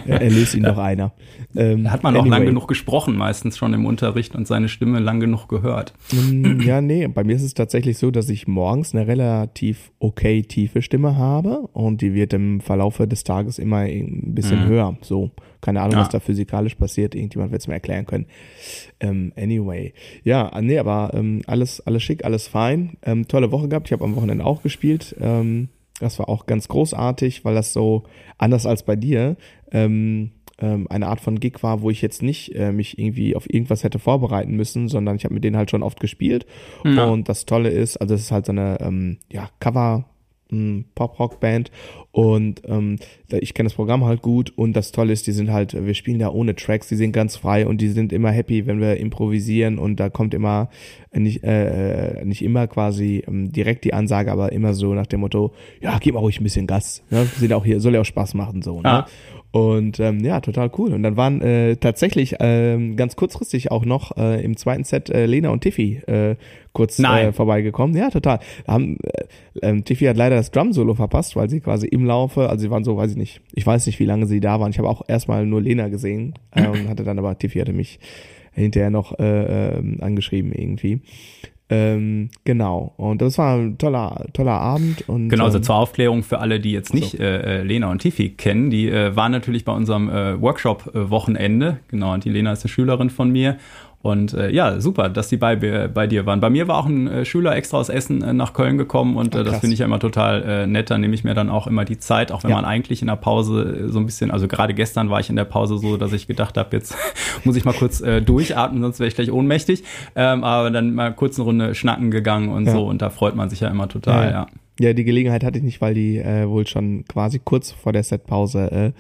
erlöst 0.05 0.55
ihn 0.55 0.63
doch 0.63 0.77
einer. 0.77 1.11
Ähm, 1.55 1.83
da 1.83 1.91
hat 1.91 2.03
man 2.03 2.15
anyway. 2.15 2.27
auch 2.27 2.31
lang 2.31 2.45
genug 2.45 2.67
gesprochen, 2.67 3.15
meistens 3.15 3.57
schon 3.57 3.73
im 3.73 3.85
Unterricht 3.85 4.35
und 4.35 4.47
seine 4.47 4.69
Stimme 4.69 4.99
lang 4.99 5.19
genug 5.19 5.47
gehört. 5.47 5.93
Mm, 6.11 6.61
ja, 6.65 6.81
nee, 6.81 7.07
bei 7.07 7.23
mir 7.23 7.35
ist 7.35 7.43
es 7.43 7.53
tatsächlich 7.53 7.97
so, 7.97 8.11
dass 8.11 8.29
ich 8.29 8.47
morgens 8.47 8.93
eine 8.93 9.07
relativ 9.07 9.91
okay 9.99 10.41
tiefe 10.43 10.81
Stimme 10.81 11.17
habe 11.17 11.67
und 11.73 12.01
die 12.01 12.13
wird 12.13 12.33
im 12.33 12.61
Verlaufe 12.61 13.07
des 13.07 13.23
Tages 13.23 13.59
immer 13.59 13.79
ein 13.79 14.33
bisschen 14.33 14.65
mhm. 14.65 14.69
höher. 14.69 14.97
So, 15.01 15.31
keine 15.61 15.81
Ahnung, 15.81 15.93
ja. 15.93 16.01
was 16.01 16.09
da 16.09 16.19
physikalisch 16.19 16.75
passiert. 16.75 17.15
Irgendjemand 17.15 17.51
wird 17.51 17.61
es 17.61 17.67
mir 17.67 17.75
erklären 17.75 18.05
können. 18.05 18.25
Ähm, 18.99 19.31
anyway. 19.37 19.93
Ja, 20.23 20.51
nee, 20.61 20.79
aber 20.79 21.11
ähm, 21.13 21.41
alles, 21.47 21.85
alles 21.85 22.03
schick, 22.03 22.25
alles 22.25 22.47
fein. 22.47 22.97
Ähm, 23.03 23.27
tolle 23.27 23.51
Woche 23.51 23.69
gehabt. 23.69 23.87
Ich 23.87 23.93
habe 23.93 24.03
am 24.03 24.15
Wochenende 24.15 24.45
auch 24.45 24.63
gespielt. 24.63 25.15
Ähm, 25.19 25.69
das 25.99 26.17
war 26.17 26.29
auch 26.29 26.47
ganz 26.47 26.67
großartig, 26.67 27.45
weil 27.45 27.53
das 27.53 27.73
so 27.73 28.03
anders 28.37 28.65
als 28.65 28.83
bei 28.83 28.95
dir 28.95 29.37
ähm, 29.71 30.31
ähm, 30.57 30.87
eine 30.89 31.07
Art 31.07 31.21
von 31.21 31.39
Gig 31.39 31.61
war, 31.61 31.81
wo 31.81 31.89
ich 31.89 32.01
jetzt 32.01 32.23
nicht 32.23 32.55
äh, 32.55 32.71
mich 32.71 32.97
irgendwie 32.97 33.35
auf 33.35 33.51
irgendwas 33.51 33.83
hätte 33.83 33.99
vorbereiten 33.99 34.55
müssen, 34.55 34.87
sondern 34.87 35.15
ich 35.15 35.25
habe 35.25 35.33
mit 35.33 35.43
denen 35.43 35.57
halt 35.57 35.69
schon 35.69 35.83
oft 35.83 35.99
gespielt. 35.99 36.45
Ja. 36.83 37.05
Und 37.05 37.29
das 37.29 37.45
Tolle 37.45 37.69
ist, 37.69 37.97
also 37.97 38.15
es 38.15 38.21
ist 38.21 38.31
halt 38.31 38.45
so 38.45 38.51
eine 38.51 38.79
ähm, 38.81 39.17
ja, 39.31 39.49
Cover 39.59 40.05
Pop-Rock-Band 40.95 41.71
und 42.11 42.61
ähm, 42.65 42.97
ich 43.29 43.53
kenne 43.53 43.67
das 43.67 43.75
Programm 43.75 44.03
halt 44.03 44.21
gut 44.21 44.51
und 44.55 44.73
das 44.73 44.91
Tolle 44.91 45.13
ist, 45.13 45.27
die 45.27 45.31
sind 45.31 45.51
halt, 45.51 45.73
wir 45.73 45.93
spielen 45.93 46.19
da 46.19 46.29
ohne 46.29 46.55
Tracks, 46.55 46.87
die 46.87 46.95
sind 46.95 47.13
ganz 47.13 47.37
frei 47.37 47.65
und 47.65 47.79
die 47.79 47.89
sind 47.89 48.11
immer 48.11 48.31
happy, 48.31 48.67
wenn 48.67 48.81
wir 48.81 48.97
improvisieren 48.97 49.79
und 49.79 49.99
da 49.99 50.09
kommt 50.09 50.33
immer 50.33 50.69
nicht, 51.13 51.43
äh, 51.43 52.19
äh 52.19 52.25
nicht 52.25 52.43
immer 52.43 52.67
quasi 52.67 53.23
ähm, 53.27 53.51
direkt 53.51 53.85
die 53.85 53.93
Ansage, 53.93 54.31
aber 54.31 54.51
immer 54.51 54.73
so 54.73 54.93
nach 54.93 55.07
dem 55.07 55.21
Motto, 55.21 55.53
ja, 55.79 55.97
gib 55.99 56.15
mal 56.15 56.19
ruhig 56.19 56.39
ein 56.39 56.43
bisschen 56.43 56.67
Gas, 56.67 57.03
ne? 57.09 57.25
sind 57.37 57.53
auch 57.53 57.65
hier, 57.65 57.79
soll 57.79 57.93
ja 57.93 58.01
auch 58.01 58.05
Spaß 58.05 58.33
machen 58.33 58.61
so. 58.61 58.81
Ne? 58.81 58.89
Ah. 58.89 59.07
Und 59.51 59.99
ähm, 59.99 60.23
ja, 60.23 60.39
total 60.39 60.71
cool. 60.77 60.93
Und 60.93 61.03
dann 61.03 61.17
waren 61.17 61.41
äh, 61.41 61.75
tatsächlich 61.75 62.35
ähm, 62.39 62.95
ganz 62.95 63.17
kurzfristig 63.17 63.69
auch 63.69 63.83
noch 63.83 64.15
äh, 64.15 64.41
im 64.43 64.55
zweiten 64.55 64.85
Set 64.85 65.09
äh, 65.09 65.25
Lena 65.25 65.49
und 65.49 65.61
Tiffy 65.61 65.97
äh, 66.07 66.37
kurz 66.71 66.99
äh, 66.99 67.33
vorbeigekommen. 67.33 67.95
Ja, 67.97 68.09
total. 68.09 68.39
Haben, 68.65 68.97
äh, 69.03 69.25
ähm, 69.61 69.83
Tiffy 69.83 70.05
hat 70.05 70.15
leider 70.15 70.37
das 70.37 70.51
Drum-Solo 70.51 70.95
verpasst, 70.95 71.35
weil 71.35 71.49
sie 71.49 71.59
quasi 71.59 71.87
im 71.87 72.05
Laufe, 72.05 72.49
also 72.49 72.61
sie 72.61 72.71
waren 72.71 72.85
so, 72.85 72.95
weiß 72.95 73.11
ich 73.11 73.17
nicht, 73.17 73.41
ich 73.53 73.65
weiß 73.67 73.87
nicht, 73.87 73.99
wie 73.99 74.05
lange 74.05 74.25
sie 74.25 74.39
da 74.39 74.61
waren. 74.61 74.71
Ich 74.71 74.77
habe 74.77 74.89
auch 74.89 75.01
erstmal 75.07 75.45
nur 75.45 75.61
Lena 75.61 75.89
gesehen 75.89 76.33
äh, 76.55 76.67
und 76.67 76.87
hatte 76.87 77.03
dann 77.03 77.19
aber, 77.19 77.37
Tiffy 77.37 77.59
hatte 77.59 77.73
mich 77.73 77.99
hinterher 78.53 78.89
noch 78.89 79.19
äh, 79.19 79.79
äh, 79.79 80.01
angeschrieben 80.01 80.53
irgendwie. 80.53 81.01
Ähm, 81.71 82.29
genau. 82.43 82.93
Und 82.97 83.21
das 83.21 83.37
war 83.37 83.55
ein 83.55 83.77
toller, 83.77 84.25
toller 84.33 84.59
Abend. 84.59 85.07
Und, 85.07 85.29
genau, 85.29 85.45
also 85.45 85.57
ähm, 85.57 85.63
zur 85.63 85.75
Aufklärung 85.75 86.21
für 86.21 86.39
alle, 86.39 86.59
die 86.59 86.73
jetzt 86.73 86.93
nicht 86.93 87.11
so. 87.11 87.23
äh, 87.23 87.63
Lena 87.63 87.89
und 87.89 87.99
Tiffy 87.99 88.29
kennen, 88.29 88.69
die 88.69 88.89
äh, 88.89 89.15
waren 89.15 89.31
natürlich 89.31 89.63
bei 89.63 89.71
unserem 89.71 90.09
äh, 90.09 90.39
Workshop-Wochenende. 90.39 91.79
Genau, 91.87 92.13
und 92.13 92.25
die 92.25 92.29
Lena 92.29 92.51
ist 92.51 92.65
eine 92.65 92.69
Schülerin 92.69 93.09
von 93.09 93.31
mir. 93.31 93.57
Und 94.01 94.33
äh, 94.33 94.49
ja, 94.49 94.79
super, 94.79 95.09
dass 95.09 95.27
die 95.27 95.37
bei, 95.37 95.55
bei 95.55 96.07
dir 96.07 96.25
waren. 96.25 96.39
Bei 96.39 96.49
mir 96.49 96.67
war 96.67 96.77
auch 96.77 96.87
ein 96.87 97.07
äh, 97.07 97.25
Schüler 97.25 97.55
extra 97.55 97.77
aus 97.77 97.89
Essen 97.89 98.23
äh, 98.23 98.33
nach 98.33 98.53
Köln 98.53 98.79
gekommen 98.79 99.15
und 99.15 99.35
äh, 99.35 99.43
das 99.43 99.59
finde 99.59 99.75
ich 99.75 99.79
ja 99.79 99.85
immer 99.85 99.99
total 99.99 100.41
äh, 100.43 100.67
nett. 100.67 100.89
Da 100.89 100.97
nehme 100.97 101.13
ich 101.13 101.23
mir 101.23 101.35
dann 101.35 101.51
auch 101.51 101.67
immer 101.67 101.85
die 101.85 101.99
Zeit, 101.99 102.31
auch 102.31 102.43
wenn 102.43 102.49
ja. 102.49 102.55
man 102.55 102.65
eigentlich 102.65 103.01
in 103.01 103.07
der 103.07 103.15
Pause 103.15 103.85
äh, 103.85 103.89
so 103.89 103.99
ein 103.99 104.07
bisschen, 104.07 104.31
also 104.31 104.47
gerade 104.47 104.73
gestern 104.73 105.11
war 105.11 105.19
ich 105.19 105.29
in 105.29 105.35
der 105.35 105.45
Pause 105.45 105.77
so, 105.77 105.97
dass 105.97 106.13
ich 106.13 106.25
gedacht 106.25 106.57
habe, 106.57 106.75
jetzt 106.75 106.95
muss 107.43 107.55
ich 107.55 107.63
mal 107.63 107.73
kurz 107.73 108.01
äh, 108.01 108.21
durchatmen, 108.21 108.81
sonst 108.81 108.99
wäre 108.99 109.07
ich 109.07 109.15
gleich 109.15 109.31
ohnmächtig. 109.31 109.83
Ähm, 110.15 110.43
aber 110.43 110.71
dann 110.71 110.95
mal 110.95 111.13
kurz 111.13 111.37
eine 111.37 111.45
Runde 111.45 111.75
schnacken 111.75 112.09
gegangen 112.09 112.49
und 112.49 112.65
ja. 112.65 112.71
so 112.71 112.87
und 112.87 113.03
da 113.03 113.11
freut 113.11 113.35
man 113.35 113.49
sich 113.49 113.59
ja 113.59 113.67
immer 113.67 113.87
total, 113.87 114.25
ja. 114.25 114.31
ja. 114.31 114.47
Ja, 114.79 114.93
die 114.93 115.03
Gelegenheit 115.03 115.43
hatte 115.43 115.59
ich 115.59 115.63
nicht, 115.63 115.81
weil 115.81 115.93
die 115.93 116.17
äh, 116.17 116.47
wohl 116.47 116.65
schon 116.65 117.05
quasi 117.05 117.39
kurz 117.43 117.71
vor 117.71 117.93
der 117.93 118.03
Setpause 118.03 118.71
äh, 118.71 118.91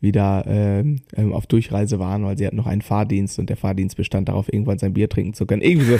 wieder 0.00 0.44
äh, 0.46 0.80
ähm, 0.80 1.32
auf 1.32 1.46
Durchreise 1.46 1.98
waren, 1.98 2.24
weil 2.24 2.36
sie 2.36 2.46
hatten 2.46 2.56
noch 2.56 2.66
einen 2.66 2.82
Fahrdienst 2.82 3.38
und 3.38 3.48
der 3.48 3.56
Fahrdienst 3.56 3.96
bestand 3.96 4.28
darauf, 4.28 4.52
irgendwann 4.52 4.78
sein 4.78 4.92
Bier 4.92 5.08
trinken 5.08 5.32
zu 5.32 5.46
können. 5.46 5.62
Irgendwie 5.62 5.86
so. 5.86 5.98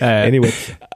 Äh, 0.00 0.28
anyway. 0.28 0.50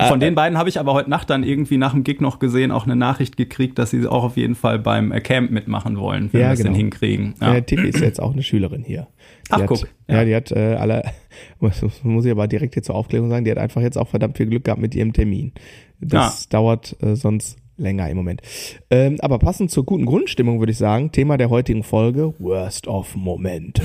Von 0.08 0.20
den 0.20 0.34
beiden 0.34 0.56
habe 0.56 0.68
ich 0.68 0.78
aber 0.78 0.94
heute 0.94 1.10
Nacht 1.10 1.28
dann 1.30 1.42
irgendwie 1.42 1.76
nach 1.76 1.92
dem 1.92 2.04
Gig 2.04 2.20
noch 2.20 2.38
gesehen, 2.38 2.70
auch 2.70 2.84
eine 2.84 2.96
Nachricht 2.96 3.36
gekriegt, 3.36 3.78
dass 3.78 3.90
sie 3.90 4.06
auch 4.06 4.24
auf 4.24 4.36
jeden 4.36 4.54
Fall 4.54 4.78
beim 4.78 5.12
äh, 5.12 5.20
Camp 5.20 5.50
mitmachen 5.50 5.98
wollen, 5.98 6.32
wenn 6.32 6.40
ja, 6.40 6.46
wir 6.48 6.52
es 6.52 6.58
genau. 6.60 6.70
denn 6.70 6.76
hinkriegen. 6.76 7.34
Ja. 7.40 7.56
Äh, 7.56 7.62
Tiffy 7.62 7.88
ist 7.88 8.00
jetzt 8.00 8.22
auch 8.22 8.32
eine 8.32 8.42
Schülerin 8.42 8.84
hier. 8.84 9.08
Die 9.48 9.52
Ach, 9.52 9.60
hat, 9.60 9.66
guck. 9.66 9.88
Ja. 10.08 10.16
ja, 10.16 10.24
die 10.24 10.34
hat 10.34 10.52
äh, 10.52 10.76
alle 10.76 11.02
Das 11.60 11.82
muss 12.02 12.24
ich 12.24 12.30
aber 12.30 12.46
direkt 12.46 12.74
hier 12.74 12.82
zur 12.82 12.94
Aufklärung 12.94 13.30
sagen, 13.30 13.44
die 13.44 13.50
hat 13.50 13.58
einfach 13.58 13.82
jetzt 13.82 13.98
auch 13.98 14.08
verdammt 14.08 14.36
viel 14.36 14.46
Glück 14.46 14.64
gehabt 14.64 14.80
mit 14.80 14.94
ihrem 14.94 15.12
Termin. 15.12 15.52
Das 16.00 16.48
dauert 16.48 16.96
äh, 17.02 17.16
sonst 17.16 17.58
länger 17.76 18.08
im 18.08 18.16
Moment. 18.16 18.42
Ähm, 18.90 19.16
aber 19.20 19.38
passend 19.38 19.70
zur 19.70 19.84
guten 19.84 20.06
Grundstimmung 20.06 20.58
würde 20.58 20.72
ich 20.72 20.78
sagen, 20.78 21.12
Thema 21.12 21.36
der 21.36 21.50
heutigen 21.50 21.82
Folge, 21.82 22.34
Worst 22.38 22.86
of 22.86 23.14
Momente. 23.16 23.82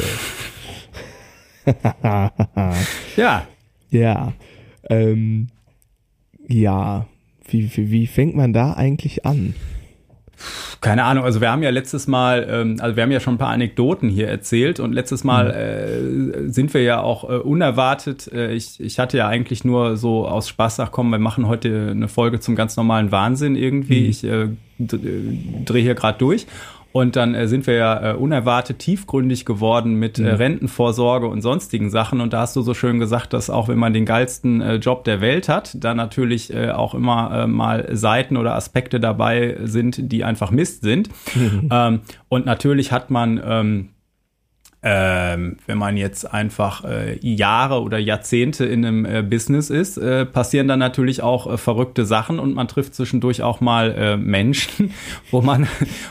ja. 3.18 3.48
Ja. 3.90 4.34
Ähm, 4.90 5.48
ja. 6.48 7.08
Wie, 7.48 7.76
wie, 7.76 7.92
wie 7.92 8.08
fängt 8.08 8.36
man 8.36 8.54
da 8.54 8.74
eigentlich 8.74 9.26
an? 9.26 9.56
Keine 10.82 11.04
Ahnung, 11.04 11.24
also 11.24 11.42
wir 11.42 11.52
haben 11.52 11.64
ja 11.64 11.70
letztes 11.70 12.08
Mal, 12.08 12.48
ähm, 12.50 12.78
also 12.80 12.96
wir 12.96 13.04
haben 13.04 13.12
ja 13.12 13.20
schon 13.20 13.36
ein 13.36 13.38
paar 13.38 13.50
Anekdoten 13.50 14.10
hier 14.10 14.28
erzählt 14.28 14.80
und 14.80 14.94
letztes 14.94 15.24
Mal 15.24 15.46
mhm. 15.46 16.34
äh, 16.34 16.50
sind 16.50 16.74
wir 16.74 16.84
ja 16.84 17.02
auch 17.02 17.30
äh, 17.30 17.34
unerwartet. 17.38 18.32
Äh, 18.32 18.54
ich, 18.54 18.80
ich 18.80 19.00
hatte 19.00 19.18
ja 19.18 19.28
eigentlich 19.28 19.64
nur 19.64 19.98
so 19.98 20.28
aus 20.28 20.48
Spaß, 20.48 20.80
ach 20.80 20.92
komm, 20.92 21.10
wir 21.10 21.20
machen 21.20 21.48
heute 21.48 21.90
eine 21.92 22.08
Folge 22.08 22.40
zum 22.40 22.56
ganz 22.56 22.78
normalen 22.78 23.12
Wahnsinn 23.12 23.56
irgendwie. 23.56 24.02
Mhm. 24.02 24.10
Ich 24.10 24.24
äh, 24.24 24.48
drehe 24.80 25.84
hier 25.84 25.96
gerade 25.96 26.18
durch. 26.18 26.48
Und 26.92 27.16
dann 27.16 27.36
äh, 27.36 27.48
sind 27.48 27.68
wir 27.68 27.76
ja 27.76 28.12
äh, 28.12 28.16
unerwartet 28.16 28.80
tiefgründig 28.80 29.46
geworden 29.46 29.96
mit 29.96 30.18
äh, 30.18 30.24
mhm. 30.24 30.28
Rentenvorsorge 30.30 31.28
und 31.28 31.42
sonstigen 31.42 31.90
Sachen. 31.90 32.20
Und 32.20 32.34
da 32.34 32.42
hast 32.42 32.56
du 32.56 32.62
so 32.62 32.74
schön 32.74 33.00
gesagt, 33.00 33.34
dass 33.34 33.50
auch 33.50 33.68
wenn 33.68 33.78
man 33.78 33.94
den 33.94 34.06
geilsten 34.06 34.62
äh, 34.62 34.76
Job 34.76 35.04
der 35.04 35.22
Welt 35.22 35.50
hat, 35.50 35.76
da 35.80 35.94
natürlich 35.94 36.54
äh, 36.54 36.72
auch 36.72 36.96
immer 36.96 37.44
äh, 37.44 37.48
mal 37.48 37.88
Seiten 37.96 38.38
oder 38.38 38.56
Aspekte 38.56 39.00
dabei 39.00 39.58
sind, 39.64 40.12
die 40.12 40.24
einfach 40.24 40.52
Mist 40.52 40.82
sind. 40.82 41.10
Mhm. 41.36 41.70
Ähm, 41.80 42.00
und 42.30 42.46
natürlich 42.46 42.92
hat 42.92 43.12
man 43.12 43.40
ähm, 43.46 43.90
ähm, 44.82 45.58
wenn 45.66 45.78
man 45.78 45.98
jetzt 45.98 46.32
einfach 46.32 46.86
äh, 46.86 47.20
Jahre 47.20 47.82
oder 47.82 47.98
Jahrzehnte 47.98 48.64
in 48.64 48.86
einem 48.86 49.06
äh, 49.06 49.22
Business 49.22 49.70
ist, 49.70 49.98
äh, 49.98 50.26
passieren 50.26 50.70
dann 50.70 50.80
natürlich 50.80 51.22
auch 51.22 51.52
äh, 51.52 51.58
verrückte 51.58 52.06
Sachen 52.06 52.40
und 52.40 52.56
man 52.56 52.70
trifft 52.70 52.96
zwischendurch 52.96 53.44
auch 53.44 53.60
mal 53.60 53.92
äh, 53.92 54.16
Menschen, 54.16 54.94
wo 55.32 55.42
man, 55.42 55.68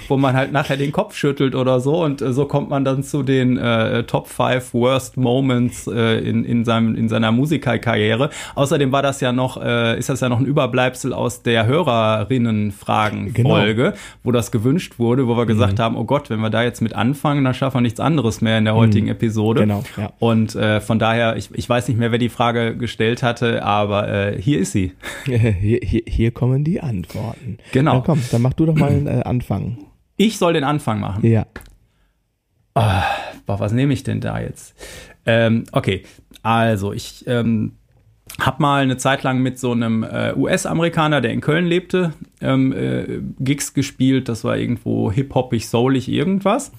wo 0.08 0.18
man 0.18 0.37
halt 0.37 0.52
nachher 0.52 0.76
den 0.76 0.92
Kopf 0.92 1.16
schüttelt 1.16 1.54
oder 1.54 1.80
so 1.80 2.04
und 2.04 2.20
äh, 2.20 2.34
so 2.34 2.44
kommt 2.44 2.68
man 2.68 2.84
dann 2.84 3.02
zu 3.02 3.22
den 3.22 3.58
Top 4.06 4.28
5 4.28 4.75
Worst 4.75 5.16
Moments 5.16 5.87
in, 5.87 6.44
in, 6.44 6.64
seinem, 6.64 6.94
in 6.94 7.08
seiner 7.08 7.32
Musikerkarriere. 7.32 8.28
Außerdem 8.54 8.92
war 8.92 9.02
das 9.02 9.20
ja 9.20 9.32
noch, 9.32 9.60
äh, 9.62 9.98
ist 9.98 10.08
das 10.08 10.20
ja 10.20 10.28
noch 10.28 10.38
ein 10.40 10.46
Überbleibsel 10.46 11.12
aus 11.12 11.42
der 11.42 11.66
Hörerinnen-Fragen-Folge, 11.66 13.82
genau. 13.82 13.96
wo 14.22 14.32
das 14.32 14.50
gewünscht 14.50 14.98
wurde, 14.98 15.26
wo 15.26 15.37
wir 15.37 15.46
gesagt 15.46 15.78
mhm. 15.78 15.82
haben, 15.82 15.96
oh 15.96 16.04
Gott, 16.04 16.30
wenn 16.30 16.40
wir 16.40 16.50
da 16.50 16.62
jetzt 16.62 16.82
mit 16.82 16.94
anfangen, 16.94 17.44
dann 17.44 17.54
schaffen 17.54 17.78
wir 17.78 17.82
nichts 17.82 18.00
anderes 18.00 18.40
mehr 18.40 18.57
in 18.58 18.64
der 18.64 18.74
heutigen 18.74 19.06
mhm. 19.06 19.12
Episode. 19.12 19.62
Genau, 19.62 19.82
ja. 19.96 20.12
Und 20.18 20.54
äh, 20.54 20.80
von 20.80 20.98
daher, 20.98 21.36
ich, 21.36 21.50
ich 21.54 21.68
weiß 21.68 21.88
nicht 21.88 21.98
mehr, 21.98 22.12
wer 22.12 22.18
die 22.18 22.28
Frage 22.28 22.76
gestellt 22.76 23.22
hatte, 23.22 23.62
aber 23.62 24.08
äh, 24.08 24.40
hier 24.40 24.58
ist 24.58 24.72
sie. 24.72 24.92
Hier, 25.24 25.80
hier, 25.80 26.02
hier 26.06 26.30
kommen 26.30 26.64
die 26.64 26.80
Antworten. 26.80 27.58
Genau. 27.72 27.94
Na 27.96 28.00
komm, 28.00 28.22
dann 28.30 28.42
mach 28.42 28.54
du 28.54 28.66
doch 28.66 28.74
mal 28.74 28.90
einen 28.90 29.06
äh, 29.06 29.22
Anfang. 29.24 29.78
Ich 30.16 30.38
soll 30.38 30.54
den 30.54 30.64
Anfang 30.64 31.00
machen. 31.00 31.26
Ja. 31.26 31.46
Oh, 32.74 32.82
boah, 33.46 33.60
was 33.60 33.72
nehme 33.72 33.92
ich 33.92 34.04
denn 34.04 34.20
da 34.20 34.40
jetzt? 34.40 34.74
Ähm, 35.26 35.64
okay, 35.72 36.04
also 36.42 36.92
ich 36.92 37.24
ähm, 37.26 37.72
habe 38.40 38.62
mal 38.62 38.82
eine 38.82 38.96
Zeit 38.96 39.22
lang 39.22 39.40
mit 39.40 39.58
so 39.58 39.72
einem 39.72 40.04
äh, 40.04 40.32
US-Amerikaner, 40.34 41.20
der 41.20 41.32
in 41.32 41.40
Köln 41.40 41.66
lebte, 41.66 42.12
ähm, 42.40 42.72
äh, 42.72 43.20
Gigs 43.40 43.74
gespielt. 43.74 44.28
Das 44.28 44.44
war 44.44 44.56
irgendwo 44.56 45.10
hip-hoppig, 45.10 45.68
soulig, 45.68 46.08
irgendwas. 46.08 46.72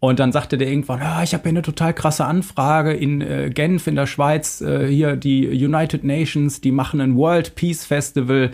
Und 0.00 0.18
dann 0.18 0.32
sagte 0.32 0.56
der 0.56 0.68
irgendwann, 0.68 1.00
ah, 1.02 1.22
ich 1.22 1.34
habe 1.34 1.42
hier 1.42 1.50
eine 1.50 1.62
total 1.62 1.92
krasse 1.92 2.24
Anfrage 2.24 2.94
in 2.94 3.20
äh, 3.20 3.50
Genf 3.50 3.86
in 3.86 3.96
der 3.96 4.06
Schweiz, 4.06 4.62
äh, 4.62 4.88
hier 4.88 5.14
die 5.14 5.46
United 5.46 6.04
Nations, 6.04 6.62
die 6.62 6.72
machen 6.72 7.02
ein 7.02 7.16
World 7.16 7.54
Peace 7.54 7.84
Festival. 7.84 8.50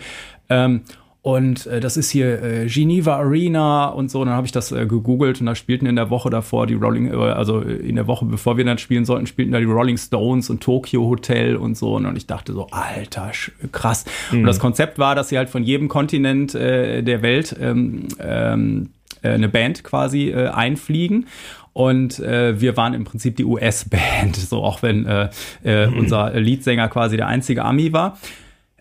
Ähm, 0.49 0.81
und 1.27 1.65
äh, 1.67 1.81
das 1.81 1.97
ist 1.97 2.09
hier 2.09 2.41
äh, 2.41 2.67
Geneva 2.67 3.17
Arena 3.17 3.87
und 3.87 4.09
so. 4.09 4.21
Und 4.21 4.27
dann 4.27 4.35
habe 4.35 4.45
ich 4.45 4.53
das 4.53 4.71
äh, 4.71 4.85
gegoogelt 4.85 5.41
und 5.41 5.45
da 5.45 5.55
spielten 5.55 5.85
in 5.85 5.97
der 5.97 6.09
Woche 6.09 6.29
davor 6.29 6.67
die 6.67 6.73
Rolling, 6.73 7.11
äh, 7.11 7.15
also 7.15 7.59
in 7.59 7.95
der 7.95 8.07
Woche 8.07 8.23
bevor 8.25 8.55
wir 8.55 8.63
dann 8.63 8.77
spielen 8.77 9.03
sollten, 9.03 9.27
spielten 9.27 9.51
da 9.51 9.59
die 9.59 9.65
Rolling 9.65 9.97
Stones 9.97 10.49
und 10.49 10.61
Tokyo 10.61 11.05
Hotel 11.05 11.57
und 11.57 11.77
so. 11.77 11.95
Und 11.95 12.15
ich 12.15 12.27
dachte 12.27 12.53
so, 12.53 12.67
alter, 12.71 13.31
krass. 13.73 14.05
Mhm. 14.31 14.39
Und 14.39 14.45
das 14.45 14.59
Konzept 14.59 14.99
war, 14.99 15.15
dass 15.15 15.27
sie 15.27 15.37
halt 15.37 15.49
von 15.49 15.63
jedem 15.63 15.89
Kontinent 15.89 16.55
äh, 16.55 17.03
der 17.03 17.21
Welt 17.21 17.55
ähm, 17.59 18.07
ähm, 18.21 18.83
äh, 18.83 18.96
eine 19.23 19.49
Band 19.49 19.83
quasi 19.83 20.29
äh, 20.29 20.47
einfliegen. 20.47 21.27
Und 21.73 22.19
äh, 22.19 22.59
wir 22.59 22.75
waren 22.75 22.95
im 22.95 23.03
Prinzip 23.03 23.35
die 23.35 23.45
US-Band, 23.45 24.35
so 24.35 24.63
auch 24.63 24.81
wenn 24.81 25.05
äh, 25.05 25.29
äh, 25.63 25.87
mhm. 25.87 25.99
unser 25.99 26.31
Leadsänger 26.31 26.87
quasi 26.89 27.17
der 27.17 27.27
einzige 27.27 27.63
Ami 27.63 27.93
war. 27.93 28.17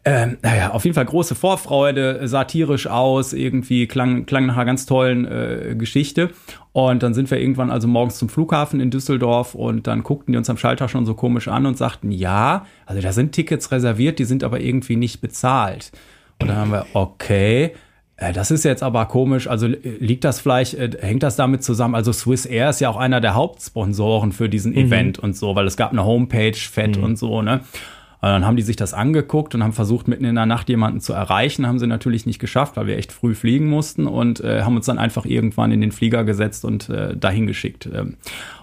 Ähm, 0.09 0.39
naja, 0.41 0.71
auf 0.71 0.85
jeden 0.85 0.95
Fall 0.95 1.05
große 1.05 1.35
Vorfreude, 1.35 2.29
satirisch 2.29 2.87
aus, 2.87 3.33
irgendwie 3.33 3.89
klang, 3.89 4.25
klang 4.25 4.47
nach 4.47 4.55
einer 4.55 4.65
ganz 4.65 4.87
tollen 4.87 5.27
äh, 5.27 5.75
Geschichte. 5.77 6.31
Und 6.73 7.03
dann 7.03 7.13
sind 7.13 7.29
wir 7.29 7.41
irgendwann 7.41 7.73
also 7.73 7.89
morgens 7.89 8.17
zum 8.17 8.29
Flughafen 8.29 8.79
in 8.79 8.93
Düsseldorf 8.93 9.57
und 9.57 9.89
dann 9.89 10.05
guckten 10.05 10.31
die 10.33 10.39
uns 10.39 10.49
am 10.49 10.59
Schalter 10.59 10.89
schon 10.89 11.07
so 11.07 11.15
komisch 11.15 11.49
an 11.49 11.67
und 11.67 11.77
sagten, 11.77 12.13
ja, 12.13 12.67
also 12.87 13.03
da 13.03 13.13
sind 13.13 13.33
Tickets 13.33 13.73
reserviert, 13.73 14.21
die 14.21 14.25
sind 14.25 14.45
aber 14.45 14.61
irgendwie 14.61 14.95
nicht 14.95 15.21
bezahlt. 15.21 15.91
Und 16.41 16.49
dann 16.49 16.57
haben 16.57 16.71
wir, 16.71 16.87
okay, 16.93 17.65
äh, 17.65 17.71
das 18.19 18.51
ist 18.51 18.65
jetzt 18.65 18.83
aber 18.83 19.07
komisch. 19.07 19.47
Also 19.47 19.67
liegt 19.67 20.25
das 20.25 20.41
vielleicht, 20.41 20.75
äh, 20.75 20.91
hängt 21.01 21.23
das 21.23 21.37
damit 21.37 21.63
zusammen? 21.63 21.95
Also 21.95 22.13
Swiss 22.13 22.47
Air 22.47 22.71
ist 22.71 22.81
ja 22.81 22.89
auch 22.89 22.97
einer 22.97 23.21
der 23.21 23.35
Hauptsponsoren 23.35 24.33
für 24.33 24.49
diesen 24.49 24.73
mhm. 24.73 24.79
Event 24.79 25.19
und 25.19 25.37
so, 25.37 25.55
weil 25.55 25.67
es 25.67 25.77
gab 25.77 25.93
eine 25.93 26.05
Homepage, 26.05 26.55
Fett 26.55 26.97
mhm. 26.97 27.05
und 27.05 27.19
so, 27.19 27.43
ne? 27.43 27.61
Und 28.23 28.31
dann 28.31 28.47
haben 28.47 28.57
die 28.57 28.63
sich 28.63 28.77
das 28.77 28.95
angeguckt 28.95 29.55
und 29.55 29.63
haben 29.63 29.75
versucht, 29.75 30.09
mitten 30.09 30.25
in 30.25 30.35
der 30.35 30.47
Nacht 30.47 30.69
jemanden 30.71 31.01
zu 31.01 31.13
erreichen. 31.13 31.67
Haben 31.67 31.79
sie 31.79 31.87
natürlich 31.87 32.25
nicht 32.25 32.39
geschafft, 32.39 32.77
weil 32.77 32.87
wir 32.87 32.97
echt 32.97 33.13
früh 33.13 33.35
fliegen 33.35 33.67
mussten 33.67 34.07
und 34.07 34.41
äh, 34.41 34.63
haben 34.63 34.75
uns 34.75 34.87
dann 34.87 34.99
einfach 34.99 35.27
irgendwann 35.27 35.71
in 35.71 35.83
den 35.83 35.93
Flieger 35.93 36.25
gesetzt 36.25 36.65
und 36.65 36.89
äh, 36.89 37.15
dahin 37.15 37.47
geschickt. 37.47 37.89
Ähm, 37.95 38.17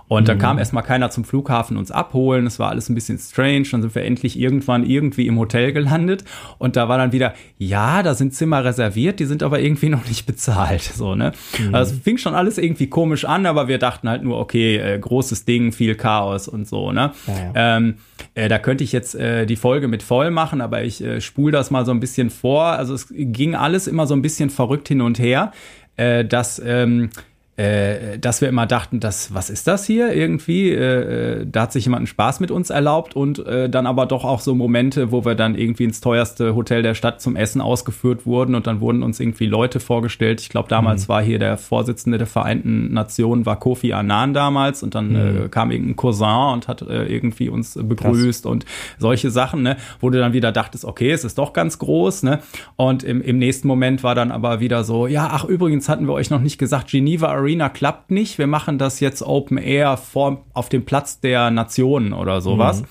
und 0.08 0.28
dann 0.28 0.38
mhm. 0.38 0.42
kam 0.42 0.58
erstmal 0.60 0.84
keiner 0.84 1.10
zum 1.10 1.24
Flughafen 1.24 1.78
uns 1.78 1.92
abholen. 1.92 2.46
Es 2.46 2.60
war 2.60 2.70
alles 2.70 2.90
ein 2.90 2.96
bisschen 2.96 3.18
strange. 3.18 3.64
Dann 3.72 3.82
sind 3.82 3.96
wir 3.96 4.04
endlich 4.04 4.38
irgendwann 4.38 4.88
irgendwie 4.88 5.28
im 5.28 5.40
Hotel 5.40 5.72
gelandet. 5.72 6.24
Und 6.58 6.76
da 6.76 6.90
war 6.90 6.98
dann 6.98 7.12
wieder, 7.12 7.34
ja, 7.58 8.04
da 8.04 8.14
sind 8.14 8.34
Zimmer 8.34 8.64
reserviert, 8.64 9.20
die 9.20 9.26
sind 9.26 9.44
aber 9.44 9.60
irgendwie 9.60 9.90
noch 9.90 10.08
nicht 10.08 10.26
bezahlt. 10.26 10.82
So, 10.82 11.16
ne? 11.16 11.32
Mhm. 11.58 11.74
Also 11.74 11.96
es 11.96 12.02
fing 12.02 12.18
schon 12.18 12.36
alles 12.36 12.58
irgendwie 12.58 12.88
komisch 12.88 13.26
an, 13.26 13.46
aber 13.46 13.68
wir 13.68 13.78
dachten 13.78 14.10
halt 14.10 14.24
nur, 14.24 14.40
okay, 14.40 14.78
äh, 14.78 15.00
großes 15.00 15.46
Ding, 15.46 15.72
viel 15.72 15.96
Chaos 15.96 16.48
und 16.48 16.68
so, 16.68 16.92
ne? 16.92 17.12
Ja, 17.28 17.34
ja. 17.34 17.78
Ähm, 17.78 17.96
äh, 18.36 18.50
da 18.50 18.60
könnte 18.60 18.84
ich 18.84 18.92
jetzt 18.92 19.16
äh, 19.16 19.46
die 19.46 19.56
Folge 19.56 19.88
mit 19.88 20.04
voll 20.04 20.32
machen, 20.32 20.62
aber 20.62 20.84
ich 20.84 21.04
äh, 21.04 21.22
spule 21.22 21.52
das 21.52 21.72
mal 21.72 21.86
so 21.86 21.92
ein 21.92 22.00
bisschen 22.00 22.30
vor. 22.30 22.66
Also 22.66 22.94
es 22.94 23.08
ging 23.10 23.56
alles 23.56 23.88
immer 23.88 24.08
so 24.08 24.16
ein 24.16 24.22
bisschen 24.22 24.50
verrückt 24.50 24.88
hin 24.88 25.02
und 25.02 25.20
her. 25.20 25.52
Äh, 25.96 26.26
dass 26.26 26.60
ähm, 26.66 27.12
äh, 27.56 28.18
dass 28.18 28.42
wir 28.42 28.50
immer 28.50 28.66
dachten, 28.66 29.00
dass, 29.00 29.34
was 29.34 29.52
ist 29.52 29.68
das 29.68 29.86
hier 29.86 30.12
irgendwie? 30.12 30.72
Äh, 30.72 31.42
äh, 31.42 31.46
da 31.46 31.64
hat 31.64 31.72
sich 31.72 31.86
jemand 31.86 32.00
einen 32.00 32.08
Spaß 32.08 32.40
mit 32.40 32.50
uns 32.50 32.72
erlaubt 32.72 33.16
und 33.16 33.46
äh, 33.46 33.70
dann 33.70 33.86
aber 33.86 34.08
doch 34.08 34.26
auch 34.26 34.40
so 34.40 34.56
Momente, 34.56 35.12
wo 35.12 35.24
wir 35.24 35.36
dann 35.36 35.54
irgendwie 35.54 35.84
ins 35.84 36.02
teuerste 36.02 36.56
Hotel 36.56 36.82
der 36.82 36.96
Stadt 36.96 37.22
zum 37.22 37.36
Essen 37.36 37.62
ausgeführt 37.62 38.26
wurden 38.26 38.56
und 38.56 38.66
dann 38.66 38.82
wurden 38.82 39.04
uns 39.04 39.20
irgendwie 39.20 39.46
Leute 39.46 39.80
vorgestellt. 39.80 40.42
Ich 40.42 40.50
glaube, 40.50 40.68
damals 40.68 41.08
mhm. 41.08 41.10
war 41.10 41.22
hier 41.22 41.38
der 41.38 41.58
Vorsitzende 41.58 42.18
der 42.18 42.26
Vereinten 42.26 42.92
Nationen, 42.92 43.46
war 43.46 43.60
Kofi 43.60 43.94
Annan 43.94 44.34
damals 44.34 44.82
und 44.82 44.96
dann 44.96 45.14
äh, 45.14 45.32
mhm. 45.32 45.52
kam 45.52 45.70
irgendein 45.70 45.96
Cousin 45.96 46.54
und 46.54 46.68
hat 46.68 46.82
äh, 46.82 47.06
irgendwie 47.06 47.50
uns 47.50 47.78
begrüßt 47.80 48.44
Krass. 48.44 48.52
und 48.52 48.66
solche 48.98 49.30
Sachen, 49.30 49.62
ne, 49.62 49.78
wo 50.00 50.10
du 50.10 50.18
dann 50.18 50.34
wieder 50.34 50.52
dachtest, 50.52 50.86
okay, 50.86 51.12
es 51.12 51.24
ist 51.24 51.38
doch 51.38 51.54
ganz 51.54 51.78
groß, 51.78 52.24
ne? 52.24 52.40
Und 52.78 53.04
im, 53.04 53.22
im 53.22 53.38
nächsten 53.38 53.68
Moment 53.68 54.04
war 54.04 54.16
dann 54.16 54.32
aber 54.32 54.60
wieder 54.60 54.84
so, 54.84 55.06
ja, 55.06 55.30
ach 55.32 55.46
übrigens 55.46 55.88
hatten 55.88 56.08
wir 56.08 56.14
euch 56.14 56.32
noch 56.32 56.42
nicht 56.42 56.58
gesagt, 56.58 56.90
Geneva 56.90 57.43
Arena 57.44 57.70
klappt 57.70 58.10
nicht. 58.10 58.38
Wir 58.38 58.48
machen 58.48 58.78
das 58.78 59.00
jetzt 59.00 59.22
Open 59.22 59.58
Air 59.58 59.98
vor, 59.98 60.46
auf 60.54 60.70
dem 60.70 60.86
Platz 60.86 61.20
der 61.20 61.52
Nationen 61.52 62.14
oder 62.14 62.42
sowas. 62.42 62.82
Mhm. 62.82 62.88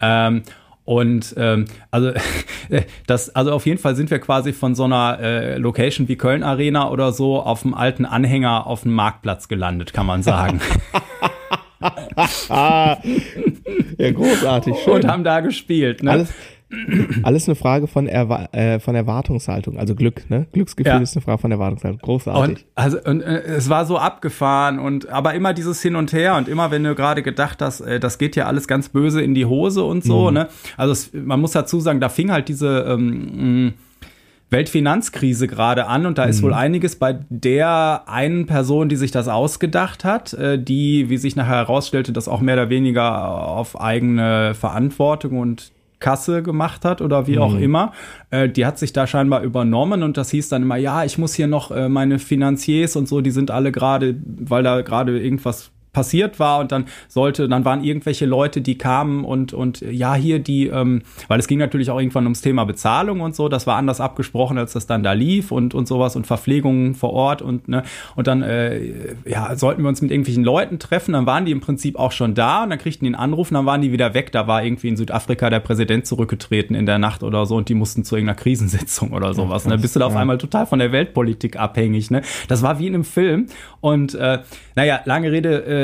Ähm, 0.00 0.42
und 0.84 1.34
ähm, 1.38 1.64
also 1.90 2.12
das, 3.06 3.34
also 3.34 3.52
auf 3.52 3.64
jeden 3.64 3.78
Fall 3.78 3.96
sind 3.96 4.10
wir 4.10 4.18
quasi 4.18 4.52
von 4.52 4.74
so 4.74 4.84
einer 4.84 5.18
äh, 5.18 5.56
Location 5.56 6.08
wie 6.08 6.16
Köln 6.16 6.42
Arena 6.42 6.90
oder 6.90 7.12
so 7.12 7.40
auf 7.40 7.62
dem 7.62 7.72
alten 7.72 8.04
Anhänger 8.04 8.66
auf 8.66 8.82
dem 8.82 8.92
Marktplatz 8.92 9.48
gelandet, 9.48 9.94
kann 9.94 10.04
man 10.04 10.22
sagen. 10.22 10.60
ja, 12.48 12.98
großartig. 13.98 14.76
Schön. 14.84 14.94
Und 14.94 15.06
haben 15.08 15.24
da 15.24 15.40
gespielt. 15.40 16.02
Ne? 16.02 16.10
Alles, 16.10 16.32
alles 17.22 17.48
eine 17.48 17.54
Frage 17.54 17.86
von, 17.86 18.06
Erwa 18.06 18.46
äh, 18.52 18.78
von 18.80 18.94
Erwartungshaltung, 18.94 19.78
also 19.78 19.94
Glück, 19.94 20.28
ne? 20.30 20.46
Glücksgefühl 20.52 20.92
ja. 20.92 20.98
ist 20.98 21.16
eine 21.16 21.22
Frage 21.22 21.38
von 21.38 21.50
Erwartungshaltung. 21.50 22.00
Großartig. 22.00 22.58
Und, 22.58 22.64
also, 22.74 22.98
und, 23.04 23.20
äh, 23.20 23.42
es 23.42 23.68
war 23.68 23.86
so 23.86 23.98
abgefahren 23.98 24.78
und 24.78 25.08
aber 25.08 25.34
immer 25.34 25.54
dieses 25.54 25.80
Hin 25.82 25.96
und 25.96 26.12
Her 26.12 26.36
und 26.36 26.48
immer, 26.48 26.70
wenn 26.70 26.84
du 26.84 26.94
gerade 26.94 27.22
gedacht 27.22 27.62
hast, 27.62 27.80
äh, 27.80 28.00
das 28.00 28.18
geht 28.18 28.36
ja 28.36 28.46
alles 28.46 28.68
ganz 28.68 28.88
böse 28.88 29.22
in 29.22 29.34
die 29.34 29.46
Hose 29.46 29.84
und 29.84 30.04
so, 30.04 30.28
mhm. 30.28 30.34
ne? 30.34 30.48
Also 30.76 30.92
es, 30.92 31.10
man 31.12 31.40
muss 31.40 31.52
dazu 31.52 31.80
sagen, 31.80 32.00
da 32.00 32.08
fing 32.08 32.30
halt 32.30 32.48
diese 32.48 32.86
ähm, 32.88 33.74
Weltfinanzkrise 34.54 35.48
gerade 35.48 35.86
an 35.86 36.06
und 36.06 36.16
da 36.16 36.24
ist 36.24 36.40
mhm. 36.40 36.46
wohl 36.46 36.54
einiges 36.54 36.96
bei 36.96 37.18
der 37.28 38.04
einen 38.06 38.46
Person, 38.46 38.88
die 38.88 38.96
sich 38.96 39.10
das 39.10 39.26
ausgedacht 39.26 40.04
hat, 40.04 40.32
äh, 40.34 40.62
die, 40.62 41.10
wie 41.10 41.16
sich 41.16 41.34
nachher 41.34 41.56
herausstellte, 41.56 42.12
das 42.12 42.28
auch 42.28 42.40
mehr 42.40 42.54
oder 42.54 42.70
weniger 42.70 43.48
auf 43.48 43.80
eigene 43.80 44.54
Verantwortung 44.54 45.38
und 45.38 45.72
Kasse 46.04 46.42
gemacht 46.42 46.84
hat 46.84 47.00
oder 47.00 47.26
wie 47.26 47.38
auch 47.38 47.54
mhm. 47.54 47.62
immer. 47.62 47.92
Äh, 48.30 48.50
die 48.50 48.66
hat 48.66 48.78
sich 48.78 48.92
da 48.92 49.06
scheinbar 49.06 49.42
übernommen 49.42 50.02
und 50.02 50.18
das 50.18 50.30
hieß 50.30 50.50
dann 50.50 50.60
immer, 50.60 50.76
ja, 50.76 51.02
ich 51.02 51.16
muss 51.16 51.32
hier 51.32 51.46
noch 51.46 51.70
äh, 51.70 51.88
meine 51.88 52.18
Finanziers 52.18 52.94
und 52.94 53.08
so, 53.08 53.22
die 53.22 53.30
sind 53.30 53.50
alle 53.50 53.72
gerade, 53.72 54.14
weil 54.22 54.62
da 54.62 54.82
gerade 54.82 55.18
irgendwas 55.18 55.70
passiert 55.94 56.38
war 56.38 56.60
und 56.60 56.72
dann 56.72 56.84
sollte, 57.08 57.48
dann 57.48 57.64
waren 57.64 57.82
irgendwelche 57.82 58.26
Leute, 58.26 58.60
die 58.60 58.76
kamen 58.76 59.24
und, 59.24 59.54
und 59.54 59.80
ja, 59.80 60.14
hier 60.14 60.40
die, 60.40 60.66
ähm, 60.66 61.02
weil 61.28 61.40
es 61.40 61.46
ging 61.48 61.58
natürlich 61.58 61.90
auch 61.90 61.98
irgendwann 61.98 62.24
ums 62.24 62.42
Thema 62.42 62.64
Bezahlung 62.64 63.22
und 63.22 63.34
so, 63.34 63.48
das 63.48 63.66
war 63.66 63.76
anders 63.76 64.00
abgesprochen, 64.00 64.58
als 64.58 64.74
das 64.74 64.86
dann 64.86 65.02
da 65.02 65.12
lief 65.12 65.52
und, 65.52 65.72
und 65.72 65.88
sowas 65.88 66.16
und 66.16 66.26
Verpflegung 66.26 66.94
vor 66.94 67.14
Ort 67.14 67.40
und, 67.40 67.68
ne, 67.68 67.84
und 68.16 68.26
dann, 68.26 68.42
äh, 68.42 69.14
ja, 69.24 69.56
sollten 69.56 69.82
wir 69.82 69.88
uns 69.88 70.02
mit 70.02 70.10
irgendwelchen 70.10 70.44
Leuten 70.44 70.78
treffen, 70.78 71.12
dann 71.12 71.24
waren 71.24 71.46
die 71.46 71.52
im 71.52 71.60
Prinzip 71.60 71.98
auch 71.98 72.12
schon 72.12 72.34
da 72.34 72.64
und 72.64 72.70
dann 72.70 72.78
kriegten 72.78 73.06
die 73.06 73.14
einen 73.14 73.22
Anruf 73.22 73.50
und 73.50 73.54
dann 73.54 73.66
waren 73.66 73.80
die 73.80 73.92
wieder 73.92 74.12
weg, 74.12 74.32
da 74.32 74.46
war 74.46 74.62
irgendwie 74.64 74.88
in 74.88 74.96
Südafrika 74.96 75.48
der 75.48 75.60
Präsident 75.60 76.06
zurückgetreten 76.06 76.74
in 76.74 76.86
der 76.86 76.98
Nacht 76.98 77.22
oder 77.22 77.46
so 77.46 77.56
und 77.56 77.68
die 77.68 77.74
mussten 77.74 78.04
zu 78.04 78.16
irgendeiner 78.16 78.36
Krisensitzung 78.36 79.12
oder 79.12 79.32
sowas, 79.32 79.64
ja, 79.64 79.70
ne, 79.70 79.78
bist 79.78 79.94
du 79.94 80.00
da 80.00 80.06
auf 80.06 80.16
einmal 80.16 80.38
total 80.38 80.66
von 80.66 80.80
der 80.80 80.90
Weltpolitik 80.90 81.56
abhängig, 81.56 82.10
ne, 82.10 82.22
das 82.48 82.62
war 82.62 82.80
wie 82.80 82.88
in 82.88 82.94
einem 82.94 83.04
Film 83.04 83.46
und, 83.80 84.14
äh, 84.14 84.40
naja, 84.74 85.00
lange 85.04 85.30
Rede, 85.30 85.64
äh, 85.66 85.83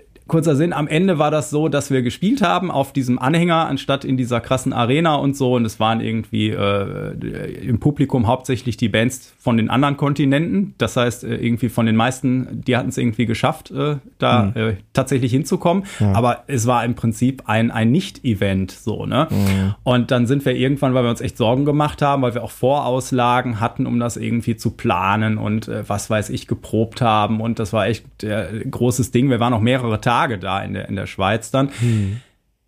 kurzer 0.31 0.55
Sinn, 0.55 0.71
am 0.71 0.87
Ende 0.87 1.19
war 1.19 1.29
das 1.29 1.49
so, 1.49 1.67
dass 1.67 1.91
wir 1.91 2.03
gespielt 2.03 2.41
haben 2.41 2.71
auf 2.71 2.93
diesem 2.93 3.19
Anhänger 3.19 3.67
anstatt 3.67 4.05
in 4.05 4.15
dieser 4.15 4.39
krassen 4.39 4.71
Arena 4.71 5.15
und 5.15 5.35
so. 5.35 5.55
Und 5.55 5.65
es 5.65 5.77
waren 5.77 5.99
irgendwie 5.99 6.51
äh, 6.51 7.11
im 7.67 7.81
Publikum 7.81 8.27
hauptsächlich 8.27 8.77
die 8.77 8.87
Bands 8.87 9.33
von 9.37 9.57
den 9.57 9.69
anderen 9.69 9.97
Kontinenten. 9.97 10.73
Das 10.77 10.95
heißt, 10.95 11.25
äh, 11.25 11.35
irgendwie 11.35 11.67
von 11.67 11.85
den 11.85 11.97
meisten, 11.97 12.61
die 12.65 12.77
hatten 12.77 12.87
es 12.87 12.97
irgendwie 12.97 13.25
geschafft, 13.25 13.71
äh, 13.71 13.97
da 14.19 14.53
mhm. 14.55 14.61
äh, 14.61 14.75
tatsächlich 14.93 15.33
hinzukommen. 15.33 15.83
Ja. 15.99 16.13
Aber 16.13 16.45
es 16.47 16.65
war 16.65 16.85
im 16.85 16.95
Prinzip 16.95 17.43
ein, 17.47 17.69
ein 17.69 17.91
Nicht-Event 17.91 18.71
so, 18.71 19.05
ne? 19.05 19.27
Mhm. 19.29 19.75
Und 19.83 20.11
dann 20.11 20.27
sind 20.27 20.45
wir 20.45 20.55
irgendwann, 20.55 20.93
weil 20.93 21.03
wir 21.03 21.09
uns 21.09 21.19
echt 21.19 21.35
Sorgen 21.35 21.65
gemacht 21.65 22.01
haben, 22.01 22.21
weil 22.21 22.35
wir 22.35 22.43
auch 22.43 22.51
Vorauslagen 22.51 23.59
hatten, 23.59 23.85
um 23.85 23.99
das 23.99 24.15
irgendwie 24.15 24.55
zu 24.55 24.71
planen 24.71 25.37
und 25.37 25.67
äh, 25.67 25.83
was 25.89 26.09
weiß 26.09 26.29
ich, 26.29 26.47
geprobt 26.47 27.01
haben. 27.01 27.41
Und 27.41 27.59
das 27.59 27.73
war 27.73 27.87
echt 27.87 28.23
äh, 28.23 28.63
großes 28.71 29.11
Ding. 29.11 29.29
Wir 29.29 29.41
waren 29.41 29.51
auch 29.51 29.59
mehrere 29.59 29.99
Tage 29.99 30.20
Tage 30.21 30.37
da 30.37 30.61
in 30.61 30.73
der, 30.73 30.87
in 30.87 30.95
der 30.95 31.07
Schweiz 31.07 31.51
dann. 31.51 31.71
Hm. 31.79 32.21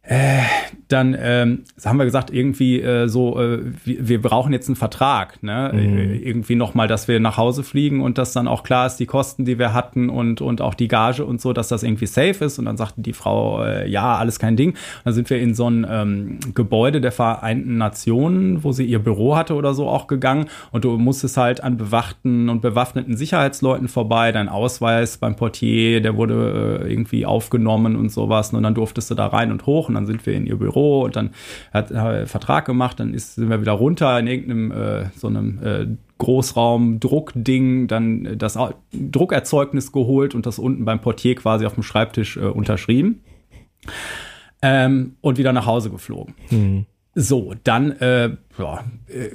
Äh, 0.05 0.41
dann 0.89 1.15
ähm, 1.17 1.63
haben 1.85 1.97
wir 1.97 2.03
gesagt, 2.03 2.29
irgendwie 2.29 2.81
äh, 2.81 3.07
so, 3.07 3.39
äh, 3.39 3.61
wir, 3.85 4.09
wir, 4.09 4.21
brauchen 4.21 4.51
jetzt 4.51 4.67
einen 4.67 4.75
Vertrag, 4.75 5.41
ne? 5.41 5.71
Mhm. 5.73 5.79
Äh, 5.79 6.15
irgendwie 6.17 6.55
nochmal, 6.55 6.89
dass 6.89 7.07
wir 7.07 7.21
nach 7.21 7.37
Hause 7.37 7.63
fliegen 7.63 8.01
und 8.01 8.17
dass 8.17 8.33
dann 8.33 8.49
auch 8.49 8.63
klar 8.63 8.85
ist, 8.85 8.97
die 8.97 9.05
Kosten, 9.05 9.45
die 9.45 9.57
wir 9.57 9.73
hatten 9.73 10.09
und, 10.09 10.41
und 10.41 10.59
auch 10.59 10.73
die 10.73 10.89
Gage 10.89 11.23
und 11.23 11.39
so, 11.39 11.53
dass 11.53 11.69
das 11.69 11.83
irgendwie 11.83 12.05
safe 12.05 12.43
ist. 12.43 12.59
Und 12.59 12.65
dann 12.65 12.75
sagte 12.75 13.01
die 13.01 13.13
Frau, 13.13 13.63
äh, 13.63 13.89
ja, 13.89 14.17
alles 14.17 14.39
kein 14.39 14.57
Ding. 14.57 14.71
Und 14.71 14.77
dann 15.05 15.13
sind 15.13 15.29
wir 15.29 15.39
in 15.39 15.55
so 15.55 15.69
ein 15.69 15.87
ähm, 15.89 16.39
Gebäude 16.53 16.99
der 16.99 17.13
Vereinten 17.13 17.77
Nationen, 17.77 18.65
wo 18.65 18.73
sie 18.73 18.83
ihr 18.83 18.99
Büro 18.99 19.37
hatte 19.37 19.55
oder 19.55 19.73
so 19.73 19.87
auch 19.87 20.07
gegangen. 20.07 20.47
Und 20.71 20.83
du 20.83 20.97
musstest 20.97 21.37
halt 21.37 21.63
an 21.63 21.77
bewachten 21.77 22.49
und 22.49 22.61
bewaffneten 22.61 23.15
Sicherheitsleuten 23.15 23.87
vorbei. 23.87 24.33
Dein 24.33 24.49
Ausweis 24.49 25.17
beim 25.17 25.37
Portier, 25.37 26.01
der 26.01 26.17
wurde 26.17 26.81
äh, 26.83 26.91
irgendwie 26.91 27.25
aufgenommen 27.25 27.95
und 27.95 28.09
sowas. 28.11 28.53
Und 28.53 28.63
dann 28.63 28.75
durftest 28.75 29.09
du 29.09 29.15
da 29.15 29.27
rein 29.27 29.49
und 29.49 29.65
hoch 29.65 29.92
und 29.93 29.95
dann 29.95 30.05
sind 30.05 30.25
wir 30.25 30.33
in 30.33 30.45
ihr 30.45 30.57
Büro 30.57 31.03
und 31.03 31.15
dann 31.15 31.31
hat 31.71 31.91
er 31.91 32.27
Vertrag 32.27 32.65
gemacht, 32.65 32.99
dann 32.99 33.13
ist, 33.13 33.35
sind 33.35 33.49
wir 33.49 33.61
wieder 33.61 33.73
runter 33.73 34.17
in 34.19 34.27
irgendeinem 34.27 34.71
äh, 34.71 35.05
so 35.15 35.27
einem 35.27 35.59
äh, 35.63 35.87
Großraum-Druckding, 36.17 37.87
dann 37.87 38.37
das 38.37 38.57
Druckerzeugnis 38.91 39.91
geholt 39.91 40.35
und 40.35 40.45
das 40.45 40.57
unten 40.57 40.85
beim 40.85 41.01
Portier 41.01 41.35
quasi 41.35 41.65
auf 41.65 41.73
dem 41.73 41.83
Schreibtisch 41.83 42.37
äh, 42.37 42.41
unterschrieben. 42.41 43.21
Ähm, 44.61 45.17
und 45.21 45.37
wieder 45.37 45.51
nach 45.51 45.65
Hause 45.65 45.89
geflogen. 45.89 46.35
Mhm. 46.49 46.85
So, 47.15 47.53
dann 47.63 47.91
äh, 47.91 48.37
ja, 48.59 48.83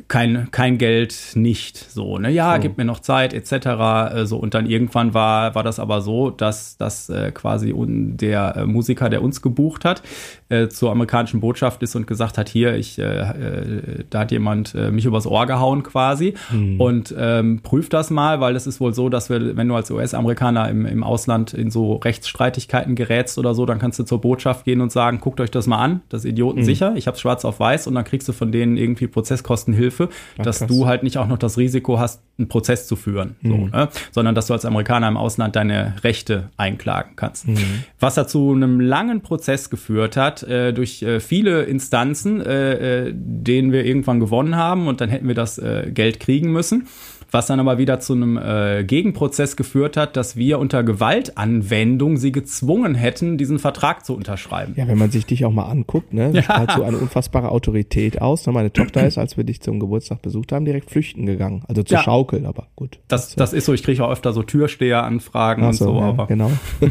kein, 0.07 0.49
kein 0.53 0.79
Geld 0.79 1.33
nicht 1.35 1.77
so, 1.77 2.19
ne? 2.19 2.31
Ja, 2.31 2.55
so. 2.55 2.63
gib 2.63 2.79
mir 2.79 2.85
noch 2.85 3.01
Zeit, 3.01 3.35
etc. 3.35 3.53
Äh, 3.53 4.27
so, 4.27 4.37
und 4.37 4.55
dann 4.55 4.67
irgendwann 4.67 5.13
war, 5.13 5.55
war 5.57 5.65
das 5.65 5.81
aber 5.81 6.03
so, 6.03 6.31
dass, 6.31 6.77
dass 6.77 7.09
äh, 7.09 7.33
quasi 7.33 7.73
un, 7.73 8.17
der 8.17 8.57
äh, 8.57 8.67
Musiker, 8.67 9.11
der 9.11 9.23
uns 9.23 9.43
gebucht 9.43 9.85
hat, 9.85 10.03
äh, 10.51 10.69
zur 10.69 10.93
amerikanischen 10.93 11.41
Botschaft 11.41 11.83
ist 11.83 11.97
und 11.97 12.07
gesagt 12.07 12.39
hat, 12.39 12.49
hier, 12.49 12.77
ich, 12.77 12.99
äh, 12.99 13.03
äh, 13.03 14.05
da 14.09 14.21
hat 14.21 14.31
jemand 14.31 14.75
äh, 14.75 14.93
mich 14.93 15.05
übers 15.05 15.27
Ohr 15.27 15.47
gehauen 15.47 15.83
quasi 15.83 16.35
hm. 16.51 16.81
und 16.81 17.15
ähm, 17.19 17.61
prüft 17.63 17.93
das 17.95 18.11
mal, 18.11 18.41
weil 18.41 18.55
es 18.55 18.69
ist 18.69 18.81
wohl 18.81 18.95
so, 18.95 19.09
dass 19.09 19.31
wir, 19.31 19.57
wenn 19.57 19.67
du 19.67 19.75
als 19.75 19.91
US-Amerikaner 19.91 20.69
im, 20.69 20.87
im 20.87 21.03
Ausland 21.03 21.55
in 21.55 21.73
so 21.73 21.97
Rechtsstreitigkeiten 21.97 22.95
gerätst 22.95 23.37
oder 23.37 23.55
so, 23.55 23.67
dann 23.67 23.81
kannst 23.81 23.99
du 23.99 24.05
zur 24.05 24.21
Botschaft 24.21 24.65
gehen 24.65 24.81
und 24.81 24.93
sagen, 24.93 25.19
guckt 25.21 25.41
euch 25.41 25.51
das 25.51 25.67
mal 25.67 25.79
an, 25.79 26.03
das 26.09 26.25
ist 26.25 26.31
Idioten 26.31 26.59
hm. 26.59 26.65
sicher, 26.65 26.93
ich 26.95 27.09
hab's 27.09 27.21
schwarz 27.21 27.45
auf 27.45 27.59
weiß 27.59 27.89
und 27.89 27.97
dann 27.97 28.05
kriegst 28.05 28.29
du 28.29 28.33
von 28.33 28.53
denen 28.53 28.77
irgendwie 28.77 29.08
Prozesskostenhilfe, 29.11 30.09
Ach, 30.39 30.43
dass 30.45 30.59
krass. 30.59 30.69
du 30.69 30.87
halt 30.87 31.03
nicht 31.03 31.19
auch 31.19 31.27
noch 31.27 31.39
das 31.39 31.59
Risiko 31.59 31.99
hast, 31.99 32.23
einen 32.39 32.49
Prozess 32.49 32.87
zu 32.87 32.97
führen, 32.97 33.37
mhm. 33.41 33.51
so, 33.51 33.57
ne? 33.77 33.89
sondern 34.13 34.35
dass 34.35 34.47
du 34.47 34.53
als 34.53 34.65
Amerikaner 34.65 35.09
im 35.09 35.17
Ausland 35.17 35.57
deine 35.57 35.97
Rechte 36.05 36.51
einklagen 36.57 37.17
kannst. 37.17 37.49
Mhm. 37.49 37.85
Was 37.99 38.15
dazu 38.15 38.53
einem 38.53 38.81
langen 38.81 39.23
Prozess 39.23 39.71
geführt 39.71 40.17
hat, 40.17 40.43
äh, 40.45 40.73
durch 40.73 41.03
äh, 41.03 41.21
viele 41.21 41.65
Instanzen, 41.65 42.41
äh, 42.41 43.07
äh, 43.09 43.13
den 43.15 43.73
wir 43.73 43.85
irgendwann 43.85 44.21
gewonnen 44.21 44.57
haben 44.57 44.87
und 44.87 45.01
dann 45.01 45.09
hätten 45.09 45.27
wir 45.27 45.35
das 45.35 45.59
äh, 45.59 45.91
Geld 45.93 46.21
kriegen 46.21 46.53
müssen 46.53 46.87
was 47.31 47.47
dann 47.47 47.61
aber 47.61 47.79
wieder 47.79 48.01
zu 48.01 48.15
einem 48.15 48.39
äh, 48.39 48.85
Gegenprozess 48.85 49.57
geführt 49.57 49.97
hat, 49.97 50.17
dass 50.17 50.37
wir 50.37 50.59
unter 50.59 50.83
Gewaltanwendung 50.83 52.17
sie 52.17 52.33
gezwungen 52.33 52.95
hätten, 52.95 53.37
diesen 53.37 53.59
Vertrag 53.59 54.05
zu 54.05 54.15
unterschreiben. 54.15 54.75
Ja, 54.77 54.89
wenn 54.89 54.99
man 54.99 55.11
sich 55.11 55.27
dich 55.27 55.45
auch 55.45 55.53
mal 55.53 55.67
anguckt, 55.67 56.13
ne, 56.13 56.31
ja. 56.33 56.43
strahlt 56.43 56.73
so 56.73 56.83
eine 56.83 56.97
unfassbare 56.97 57.51
Autorität 57.51 58.21
aus. 58.23 58.47
Ne, 58.47 58.53
meine 58.53 58.73
Tochter 58.73 59.07
ist, 59.07 59.19
als 59.19 59.37
wir 59.37 59.45
dich 59.45 59.61
zum 59.61 59.81
Geburtstag 59.81 60.23
besucht 60.23 60.53
haben, 60.53 60.65
direkt 60.65 60.91
flüchten 60.91 61.27
gegangen. 61.27 61.65
Also 61.69 61.83
zur 61.83 61.99
ja. 61.99 62.03
Schaukel, 62.03 62.47
aber 62.47 62.69
gut. 62.77 62.99
Das, 63.09 63.35
das 63.35 63.53
ist 63.53 63.67
so, 63.67 63.75
ich 63.75 63.83
kriege 63.83 64.05
auch 64.05 64.11
öfter 64.11 64.33
so 64.33 64.43
Türsteheranfragen 64.43 65.65
und 65.65 65.75
so, 65.75 65.95
ja, 65.97 66.03
aber. 66.03 66.27
Genau. 66.27 66.51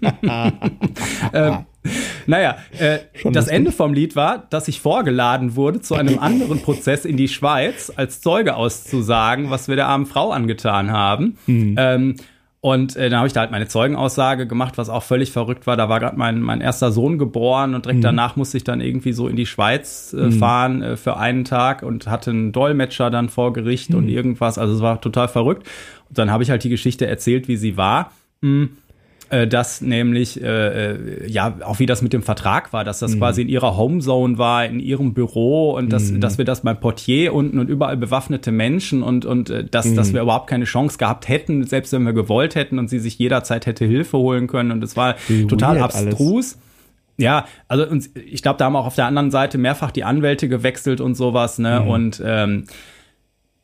ähm, 1.32 1.58
naja, 2.26 2.58
äh, 2.78 2.98
das 3.30 3.48
Ende 3.48 3.72
vom 3.72 3.94
Lied 3.94 4.16
war, 4.16 4.46
dass 4.50 4.68
ich 4.68 4.80
vorgeladen 4.80 5.56
wurde, 5.56 5.80
zu 5.80 5.94
einem 5.94 6.18
anderen 6.18 6.60
Prozess 6.60 7.04
in 7.04 7.16
die 7.16 7.28
Schweiz 7.28 7.92
als 7.94 8.20
Zeuge 8.20 8.56
auszusagen, 8.56 9.50
was 9.50 9.68
wir 9.68 9.76
der 9.76 9.88
armen 9.88 10.06
Frau 10.06 10.30
angetan 10.30 10.90
haben. 10.90 11.38
Mhm. 11.46 11.74
Ähm, 11.78 12.14
und 12.60 12.96
äh, 12.96 13.08
dann 13.08 13.18
habe 13.18 13.28
ich 13.28 13.32
da 13.32 13.40
halt 13.40 13.52
meine 13.52 13.68
Zeugenaussage 13.68 14.48
gemacht, 14.48 14.78
was 14.78 14.88
auch 14.88 15.04
völlig 15.04 15.30
verrückt 15.30 15.68
war. 15.68 15.76
Da 15.76 15.88
war 15.88 16.00
gerade 16.00 16.16
mein, 16.16 16.40
mein 16.40 16.60
erster 16.60 16.90
Sohn 16.90 17.16
geboren 17.16 17.74
und 17.74 17.84
direkt 17.84 18.00
mhm. 18.00 18.02
danach 18.02 18.34
musste 18.34 18.56
ich 18.56 18.64
dann 18.64 18.80
irgendwie 18.80 19.12
so 19.12 19.28
in 19.28 19.36
die 19.36 19.46
Schweiz 19.46 20.12
äh, 20.12 20.24
mhm. 20.24 20.32
fahren 20.32 20.82
äh, 20.82 20.96
für 20.96 21.16
einen 21.16 21.44
Tag 21.44 21.84
und 21.84 22.08
hatte 22.08 22.30
einen 22.30 22.50
Dolmetscher 22.50 23.10
dann 23.10 23.28
vor 23.28 23.52
Gericht 23.52 23.90
mhm. 23.90 23.98
und 23.98 24.08
irgendwas. 24.08 24.58
Also 24.58 24.74
es 24.74 24.80
war 24.82 25.00
total 25.00 25.28
verrückt. 25.28 25.68
Und 26.08 26.18
dann 26.18 26.32
habe 26.32 26.42
ich 26.42 26.50
halt 26.50 26.64
die 26.64 26.68
Geschichte 26.68 27.06
erzählt, 27.06 27.46
wie 27.46 27.56
sie 27.56 27.76
war. 27.76 28.10
Mhm 28.40 28.70
dass 29.46 29.80
nämlich, 29.80 30.42
äh, 30.42 30.92
äh, 30.92 31.30
ja, 31.30 31.56
auch 31.62 31.78
wie 31.78 31.86
das 31.86 32.00
mit 32.02 32.12
dem 32.12 32.22
Vertrag 32.22 32.72
war, 32.72 32.84
dass 32.84 32.98
das 32.98 33.14
mhm. 33.14 33.18
quasi 33.18 33.42
in 33.42 33.48
ihrer 33.48 33.76
Homezone 33.76 34.38
war, 34.38 34.64
in 34.64 34.80
ihrem 34.80 35.12
Büro 35.14 35.72
und 35.72 35.92
dass, 35.92 36.10
mhm. 36.10 36.20
dass 36.20 36.38
wir 36.38 36.44
das 36.44 36.62
beim 36.62 36.80
Portier 36.80 37.34
unten 37.34 37.58
und 37.58 37.68
überall 37.68 37.96
bewaffnete 37.96 38.52
Menschen 38.52 39.02
und, 39.02 39.24
und 39.26 39.50
äh, 39.50 39.64
dass, 39.64 39.86
mhm. 39.86 39.96
dass 39.96 40.12
wir 40.14 40.22
überhaupt 40.22 40.48
keine 40.48 40.64
Chance 40.64 40.98
gehabt 40.98 41.28
hätten, 41.28 41.64
selbst 41.64 41.92
wenn 41.92 42.04
wir 42.04 42.14
gewollt 42.14 42.54
hätten 42.54 42.78
und 42.78 42.88
sie 42.88 42.98
sich 42.98 43.18
jederzeit 43.18 43.66
hätte 43.66 43.84
Hilfe 43.84 44.18
holen 44.18 44.46
können 44.46 44.72
und 44.72 44.82
es 44.82 44.96
war 44.96 45.16
wie 45.28 45.46
total 45.46 45.78
abstrus. 45.78 46.54
Alles. 46.54 46.58
Ja, 47.18 47.46
also 47.66 47.84
und 47.86 48.08
ich 48.14 48.42
glaube, 48.42 48.58
da 48.58 48.66
haben 48.66 48.76
auch 48.76 48.86
auf 48.86 48.94
der 48.94 49.06
anderen 49.06 49.32
Seite 49.32 49.58
mehrfach 49.58 49.90
die 49.90 50.04
Anwälte 50.04 50.48
gewechselt 50.48 51.00
und 51.00 51.16
sowas, 51.16 51.58
ne? 51.58 51.80
Mhm. 51.80 51.88
Und 51.88 52.22
ähm, 52.24 52.64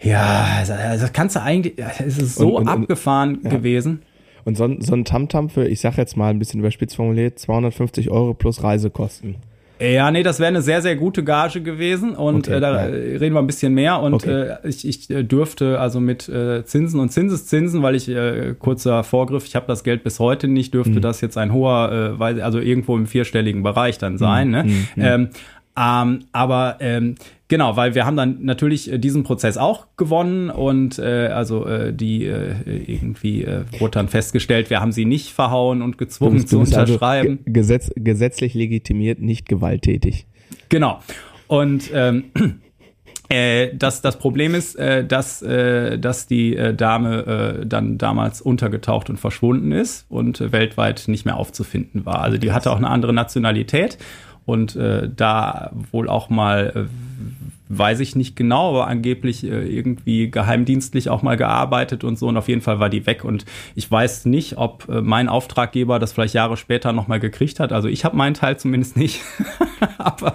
ja, 0.02 0.48
also, 0.58 0.72
also 0.72 1.06
kannst 1.12 1.36
du 1.36 1.42
eigentlich, 1.42 1.78
es 1.78 2.18
ist 2.18 2.34
so 2.34 2.56
und, 2.56 2.62
und, 2.62 2.68
abgefahren 2.68 3.38
ja. 3.42 3.50
gewesen. 3.50 4.02
Und 4.44 4.56
so, 4.56 4.68
so 4.80 4.94
ein 4.94 5.04
Tamtam 5.04 5.48
für, 5.48 5.66
ich 5.66 5.80
sag 5.80 5.96
jetzt 5.96 6.16
mal 6.16 6.30
ein 6.30 6.38
bisschen 6.38 6.60
überspitzt 6.60 6.96
formuliert, 6.96 7.38
250 7.38 8.10
Euro 8.10 8.34
plus 8.34 8.62
Reisekosten. 8.62 9.36
Ja, 9.80 10.10
nee, 10.12 10.22
das 10.22 10.38
wäre 10.38 10.48
eine 10.48 10.62
sehr, 10.62 10.82
sehr 10.82 10.94
gute 10.94 11.24
Gage 11.24 11.60
gewesen 11.60 12.14
und 12.14 12.46
okay, 12.46 12.58
äh, 12.58 12.60
da 12.60 12.86
ja. 12.86 12.94
reden 12.94 13.34
wir 13.34 13.40
ein 13.40 13.46
bisschen 13.46 13.74
mehr 13.74 14.00
und 14.00 14.14
okay. 14.14 14.54
äh, 14.62 14.68
ich, 14.68 14.86
ich 14.86 15.10
äh, 15.10 15.24
dürfte 15.24 15.80
also 15.80 15.98
mit 15.98 16.28
äh, 16.28 16.64
Zinsen 16.64 17.00
und 17.00 17.10
Zinseszinsen, 17.10 17.82
weil 17.82 17.96
ich 17.96 18.08
äh, 18.08 18.54
kurzer 18.56 19.02
Vorgriff, 19.02 19.46
ich 19.46 19.56
habe 19.56 19.66
das 19.66 19.82
Geld 19.82 20.04
bis 20.04 20.20
heute 20.20 20.46
nicht, 20.46 20.74
dürfte 20.74 20.92
mhm. 20.92 21.00
das 21.00 21.20
jetzt 21.20 21.36
ein 21.36 21.52
hoher, 21.52 22.16
äh, 22.20 22.40
also 22.40 22.60
irgendwo 22.60 22.96
im 22.96 23.08
vierstelligen 23.08 23.64
Bereich 23.64 23.98
dann 23.98 24.16
sein. 24.16 24.48
Mhm. 24.48 24.52
Ne? 24.52 24.64
Mhm. 24.64 24.84
Ähm, 24.96 25.28
ähm, 25.76 26.24
aber 26.30 26.76
ähm, 26.78 27.16
genau, 27.48 27.76
weil 27.76 27.94
wir 27.94 28.06
haben 28.06 28.16
dann 28.16 28.44
natürlich 28.44 28.92
äh, 28.92 28.98
diesen 28.98 29.22
Prozess 29.22 29.56
auch 29.56 29.86
gewonnen 29.96 30.50
und 30.50 30.98
äh, 30.98 31.28
also 31.28 31.66
äh, 31.66 31.92
die 31.92 32.24
äh, 32.24 32.54
irgendwie 32.86 33.44
äh, 33.44 33.64
wurde 33.78 33.92
dann 33.92 34.08
festgestellt, 34.08 34.70
wir 34.70 34.80
haben 34.80 34.92
sie 34.92 35.04
nicht 35.04 35.32
verhauen 35.32 35.82
und 35.82 35.98
gezwungen 35.98 36.34
bist, 36.34 36.48
zu 36.48 36.60
also 36.60 36.78
unterschreiben. 36.78 37.38
Also 37.40 37.52
gesetz, 37.52 37.90
gesetzlich 37.96 38.54
legitimiert, 38.54 39.20
nicht 39.20 39.48
gewalttätig. 39.48 40.26
Genau. 40.68 41.00
Und 41.46 41.90
ähm, 41.92 42.24
Äh, 43.30 43.74
das, 43.74 44.02
das 44.02 44.18
Problem 44.18 44.54
ist, 44.54 44.76
äh, 44.76 45.04
dass, 45.04 45.40
äh, 45.40 45.98
dass 45.98 46.26
die 46.26 46.54
äh, 46.56 46.74
Dame 46.74 47.62
äh, 47.62 47.66
dann 47.66 47.96
damals 47.96 48.42
untergetaucht 48.42 49.08
und 49.08 49.18
verschwunden 49.18 49.72
ist 49.72 50.04
und 50.10 50.42
äh, 50.42 50.52
weltweit 50.52 51.04
nicht 51.06 51.24
mehr 51.24 51.36
aufzufinden 51.36 52.04
war. 52.04 52.20
Also 52.20 52.36
die 52.36 52.52
hatte 52.52 52.70
auch 52.70 52.76
eine 52.76 52.90
andere 52.90 53.14
Nationalität 53.14 53.96
und 54.46 54.76
äh, 54.76 55.08
da 55.14 55.72
wohl 55.90 56.08
auch 56.08 56.28
mal 56.28 56.72
äh, 56.74 57.43
weiß 57.68 58.00
ich 58.00 58.14
nicht 58.14 58.36
genau, 58.36 58.70
aber 58.70 58.86
angeblich 58.88 59.44
äh, 59.44 59.66
irgendwie 59.66 60.30
geheimdienstlich 60.30 61.08
auch 61.08 61.22
mal 61.22 61.36
gearbeitet 61.36 62.04
und 62.04 62.18
so. 62.18 62.28
Und 62.28 62.36
auf 62.36 62.48
jeden 62.48 62.60
Fall 62.60 62.78
war 62.78 62.90
die 62.90 63.06
weg. 63.06 63.24
Und 63.24 63.44
ich 63.74 63.90
weiß 63.90 64.26
nicht, 64.26 64.58
ob 64.58 64.88
äh, 64.88 65.00
mein 65.00 65.28
Auftraggeber 65.28 65.98
das 65.98 66.12
vielleicht 66.12 66.34
Jahre 66.34 66.56
später 66.56 66.92
nochmal 66.92 67.20
gekriegt 67.20 67.60
hat. 67.60 67.72
Also 67.72 67.88
ich 67.88 68.04
habe 68.04 68.16
meinen 68.16 68.34
Teil 68.34 68.58
zumindest 68.58 68.96
nicht. 68.96 69.20
aber 69.98 70.34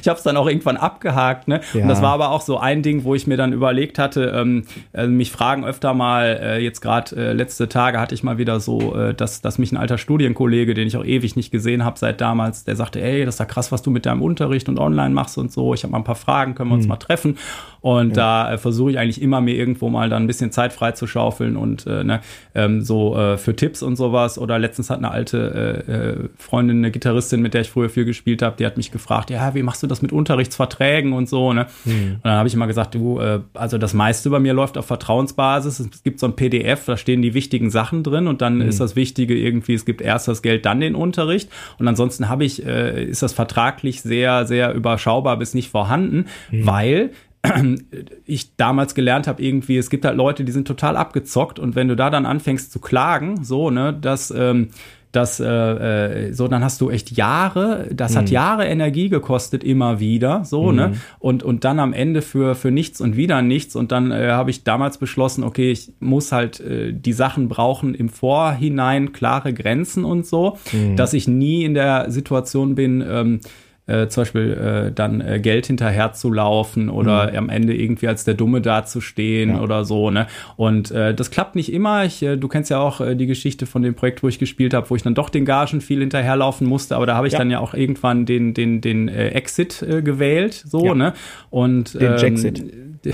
ich 0.00 0.08
habe 0.08 0.18
es 0.18 0.24
dann 0.24 0.36
auch 0.36 0.46
irgendwann 0.46 0.76
abgehakt. 0.76 1.48
Ne? 1.48 1.60
Ja. 1.72 1.82
Und 1.82 1.88
das 1.88 2.02
war 2.02 2.12
aber 2.12 2.30
auch 2.30 2.40
so 2.40 2.58
ein 2.58 2.82
Ding, 2.82 3.04
wo 3.04 3.14
ich 3.14 3.26
mir 3.26 3.36
dann 3.36 3.52
überlegt 3.52 3.98
hatte, 3.98 4.32
ähm, 4.34 4.64
äh, 4.92 5.06
mich 5.06 5.30
fragen 5.30 5.64
öfter 5.64 5.94
mal, 5.94 6.40
äh, 6.42 6.58
jetzt 6.58 6.80
gerade 6.80 7.16
äh, 7.16 7.32
letzte 7.32 7.68
Tage 7.68 8.00
hatte 8.00 8.14
ich 8.14 8.22
mal 8.22 8.38
wieder 8.38 8.60
so, 8.60 8.96
äh, 8.96 9.14
dass, 9.14 9.40
dass 9.40 9.58
mich 9.58 9.72
ein 9.72 9.76
alter 9.76 9.98
Studienkollege, 9.98 10.74
den 10.74 10.88
ich 10.88 10.96
auch 10.96 11.04
ewig 11.04 11.36
nicht 11.36 11.50
gesehen 11.50 11.84
habe 11.84 11.98
seit 11.98 12.20
damals, 12.20 12.64
der 12.64 12.76
sagte, 12.76 13.00
ey, 13.00 13.24
das 13.24 13.36
ist 13.36 13.38
ja 13.38 13.44
krass, 13.44 13.72
was 13.72 13.82
du 13.82 13.90
mit 13.90 14.06
deinem 14.06 14.22
Unterricht 14.22 14.68
und 14.68 14.78
online 14.78 15.14
machst 15.14 15.38
und 15.38 15.52
so. 15.52 15.74
Ich 15.74 15.82
habe 15.82 15.92
mal 15.92 15.98
ein 15.98 16.04
paar 16.04 16.14
Fragen 16.14 16.53
können 16.54 16.70
wir 16.70 16.74
uns 16.74 16.84
hm. 16.84 16.88
mal 16.88 16.96
treffen. 16.96 17.38
Und 17.84 18.16
ja. 18.16 18.44
da 18.46 18.52
äh, 18.54 18.56
versuche 18.56 18.92
ich 18.92 18.98
eigentlich 18.98 19.20
immer 19.20 19.42
mir 19.42 19.54
irgendwo 19.56 19.90
mal 19.90 20.08
dann 20.08 20.22
ein 20.22 20.26
bisschen 20.26 20.50
Zeit 20.50 20.72
frei 20.72 20.92
zu 20.92 21.06
schaufeln 21.06 21.54
und 21.54 21.86
äh, 21.86 22.02
ne, 22.02 22.20
ähm, 22.54 22.80
so 22.80 23.14
äh, 23.14 23.36
für 23.36 23.54
Tipps 23.54 23.82
und 23.82 23.96
sowas. 23.96 24.38
Oder 24.38 24.58
letztens 24.58 24.88
hat 24.88 24.96
eine 24.96 25.10
alte 25.10 25.84
äh, 25.86 25.92
äh 25.92 26.28
Freundin, 26.38 26.78
eine 26.78 26.90
Gitarristin, 26.90 27.42
mit 27.42 27.52
der 27.52 27.60
ich 27.60 27.68
früher 27.68 27.90
viel 27.90 28.06
gespielt 28.06 28.40
habe, 28.40 28.56
die 28.58 28.64
hat 28.64 28.78
mich 28.78 28.90
gefragt, 28.90 29.28
ja, 29.28 29.54
wie 29.54 29.62
machst 29.62 29.82
du 29.82 29.86
das 29.86 30.00
mit 30.00 30.12
Unterrichtsverträgen 30.12 31.12
und 31.12 31.28
so. 31.28 31.52
Ne? 31.52 31.66
Mhm. 31.84 32.12
Und 32.14 32.20
dann 32.24 32.38
habe 32.38 32.48
ich 32.48 32.54
immer 32.54 32.66
gesagt, 32.66 32.94
du, 32.94 33.20
äh, 33.20 33.40
also 33.52 33.76
das 33.76 33.92
meiste 33.92 34.30
bei 34.30 34.40
mir 34.40 34.54
läuft 34.54 34.78
auf 34.78 34.86
Vertrauensbasis. 34.86 35.78
Es 35.80 36.02
gibt 36.02 36.20
so 36.20 36.26
ein 36.26 36.36
PDF, 36.36 36.86
da 36.86 36.96
stehen 36.96 37.20
die 37.20 37.34
wichtigen 37.34 37.68
Sachen 37.68 38.02
drin 38.02 38.28
und 38.28 38.40
dann 38.40 38.60
mhm. 38.60 38.62
ist 38.62 38.80
das 38.80 38.96
Wichtige 38.96 39.36
irgendwie, 39.36 39.74
es 39.74 39.84
gibt 39.84 40.00
erst 40.00 40.26
das 40.26 40.40
Geld, 40.40 40.64
dann 40.64 40.80
den 40.80 40.94
Unterricht. 40.94 41.50
Und 41.78 41.86
ansonsten 41.86 42.30
habe 42.30 42.46
ich, 42.46 42.64
äh, 42.64 43.04
ist 43.04 43.22
das 43.22 43.34
vertraglich 43.34 44.00
sehr, 44.00 44.46
sehr 44.46 44.72
überschaubar 44.72 45.36
bis 45.36 45.52
nicht 45.52 45.68
vorhanden, 45.68 46.28
mhm. 46.50 46.66
weil 46.66 47.10
ich 48.24 48.56
damals 48.56 48.94
gelernt 48.94 49.26
habe, 49.26 49.42
irgendwie, 49.42 49.76
es 49.76 49.90
gibt 49.90 50.04
halt 50.04 50.16
Leute, 50.16 50.44
die 50.44 50.52
sind 50.52 50.66
total 50.66 50.96
abgezockt 50.96 51.58
und 51.58 51.74
wenn 51.74 51.88
du 51.88 51.96
da 51.96 52.10
dann 52.10 52.26
anfängst 52.26 52.72
zu 52.72 52.80
klagen, 52.80 53.44
so, 53.44 53.70
ne, 53.70 53.92
dass, 53.92 54.30
ähm, 54.30 54.68
dass, 55.12 55.38
äh, 55.38 55.46
äh, 55.46 56.32
so, 56.32 56.48
dann 56.48 56.64
hast 56.64 56.80
du 56.80 56.90
echt 56.90 57.16
Jahre, 57.16 57.88
das 57.92 58.14
mhm. 58.14 58.18
hat 58.18 58.30
Jahre 58.30 58.66
Energie 58.66 59.08
gekostet, 59.08 59.62
immer 59.62 60.00
wieder, 60.00 60.44
so, 60.44 60.72
ne, 60.72 60.88
mhm. 60.88 60.92
ne, 60.94 61.00
und, 61.18 61.42
und 61.42 61.64
dann 61.64 61.78
am 61.78 61.92
Ende 61.92 62.22
für, 62.22 62.54
für 62.54 62.70
nichts 62.70 63.00
und 63.00 63.16
wieder 63.16 63.42
nichts 63.42 63.76
und 63.76 63.92
dann 63.92 64.10
äh, 64.10 64.30
habe 64.30 64.50
ich 64.50 64.64
damals 64.64 64.98
beschlossen, 64.98 65.44
okay, 65.44 65.70
ich 65.70 65.92
muss 66.00 66.32
halt 66.32 66.60
äh, 66.60 66.92
die 66.92 67.12
Sachen 67.12 67.48
brauchen 67.48 67.94
im 67.94 68.08
Vorhinein 68.08 69.12
klare 69.12 69.52
Grenzen 69.52 70.04
und 70.04 70.26
so, 70.26 70.56
mhm. 70.72 70.96
dass 70.96 71.12
ich 71.12 71.28
nie 71.28 71.64
in 71.64 71.74
der 71.74 72.10
Situation 72.10 72.74
bin, 72.74 73.04
ähm, 73.06 73.40
äh, 73.86 74.08
zum 74.08 74.22
Beispiel 74.22 74.52
äh, 74.52 74.92
dann 74.92 75.20
äh, 75.20 75.40
Geld 75.40 75.66
hinterher 75.66 76.12
zu 76.12 76.32
laufen 76.32 76.88
oder 76.88 77.30
mhm. 77.30 77.38
am 77.38 77.48
Ende 77.50 77.74
irgendwie 77.74 78.08
als 78.08 78.24
der 78.24 78.34
Dumme 78.34 78.60
dazustehen 78.60 79.50
ja. 79.50 79.60
oder 79.60 79.84
so. 79.84 80.10
Ne? 80.10 80.26
Und 80.56 80.90
äh, 80.90 81.14
das 81.14 81.30
klappt 81.30 81.54
nicht 81.54 81.72
immer. 81.72 82.04
Ich, 82.04 82.22
äh, 82.22 82.36
du 82.36 82.48
kennst 82.48 82.70
ja 82.70 82.78
auch 82.78 83.00
äh, 83.00 83.14
die 83.14 83.26
Geschichte 83.26 83.66
von 83.66 83.82
dem 83.82 83.94
Projekt, 83.94 84.22
wo 84.22 84.28
ich 84.28 84.38
gespielt 84.38 84.72
habe, 84.72 84.88
wo 84.88 84.96
ich 84.96 85.02
dann 85.02 85.14
doch 85.14 85.28
den 85.28 85.44
Gagen 85.44 85.80
viel 85.80 86.00
hinterherlaufen 86.00 86.66
musste, 86.66 86.96
aber 86.96 87.06
da 87.06 87.14
habe 87.16 87.26
ich 87.26 87.34
ja. 87.34 87.38
dann 87.38 87.50
ja 87.50 87.60
auch 87.60 87.74
irgendwann 87.74 88.26
den, 88.26 88.54
den, 88.54 88.80
den 88.80 89.08
äh, 89.08 89.28
Exit 89.28 89.82
äh, 89.82 90.02
gewählt. 90.02 90.54
So, 90.54 90.86
ja. 90.86 90.94
ne? 90.94 91.12
Und 91.50 91.94
den 91.94 92.12
ähm, 92.12 92.18
Jacksit. 92.18 92.64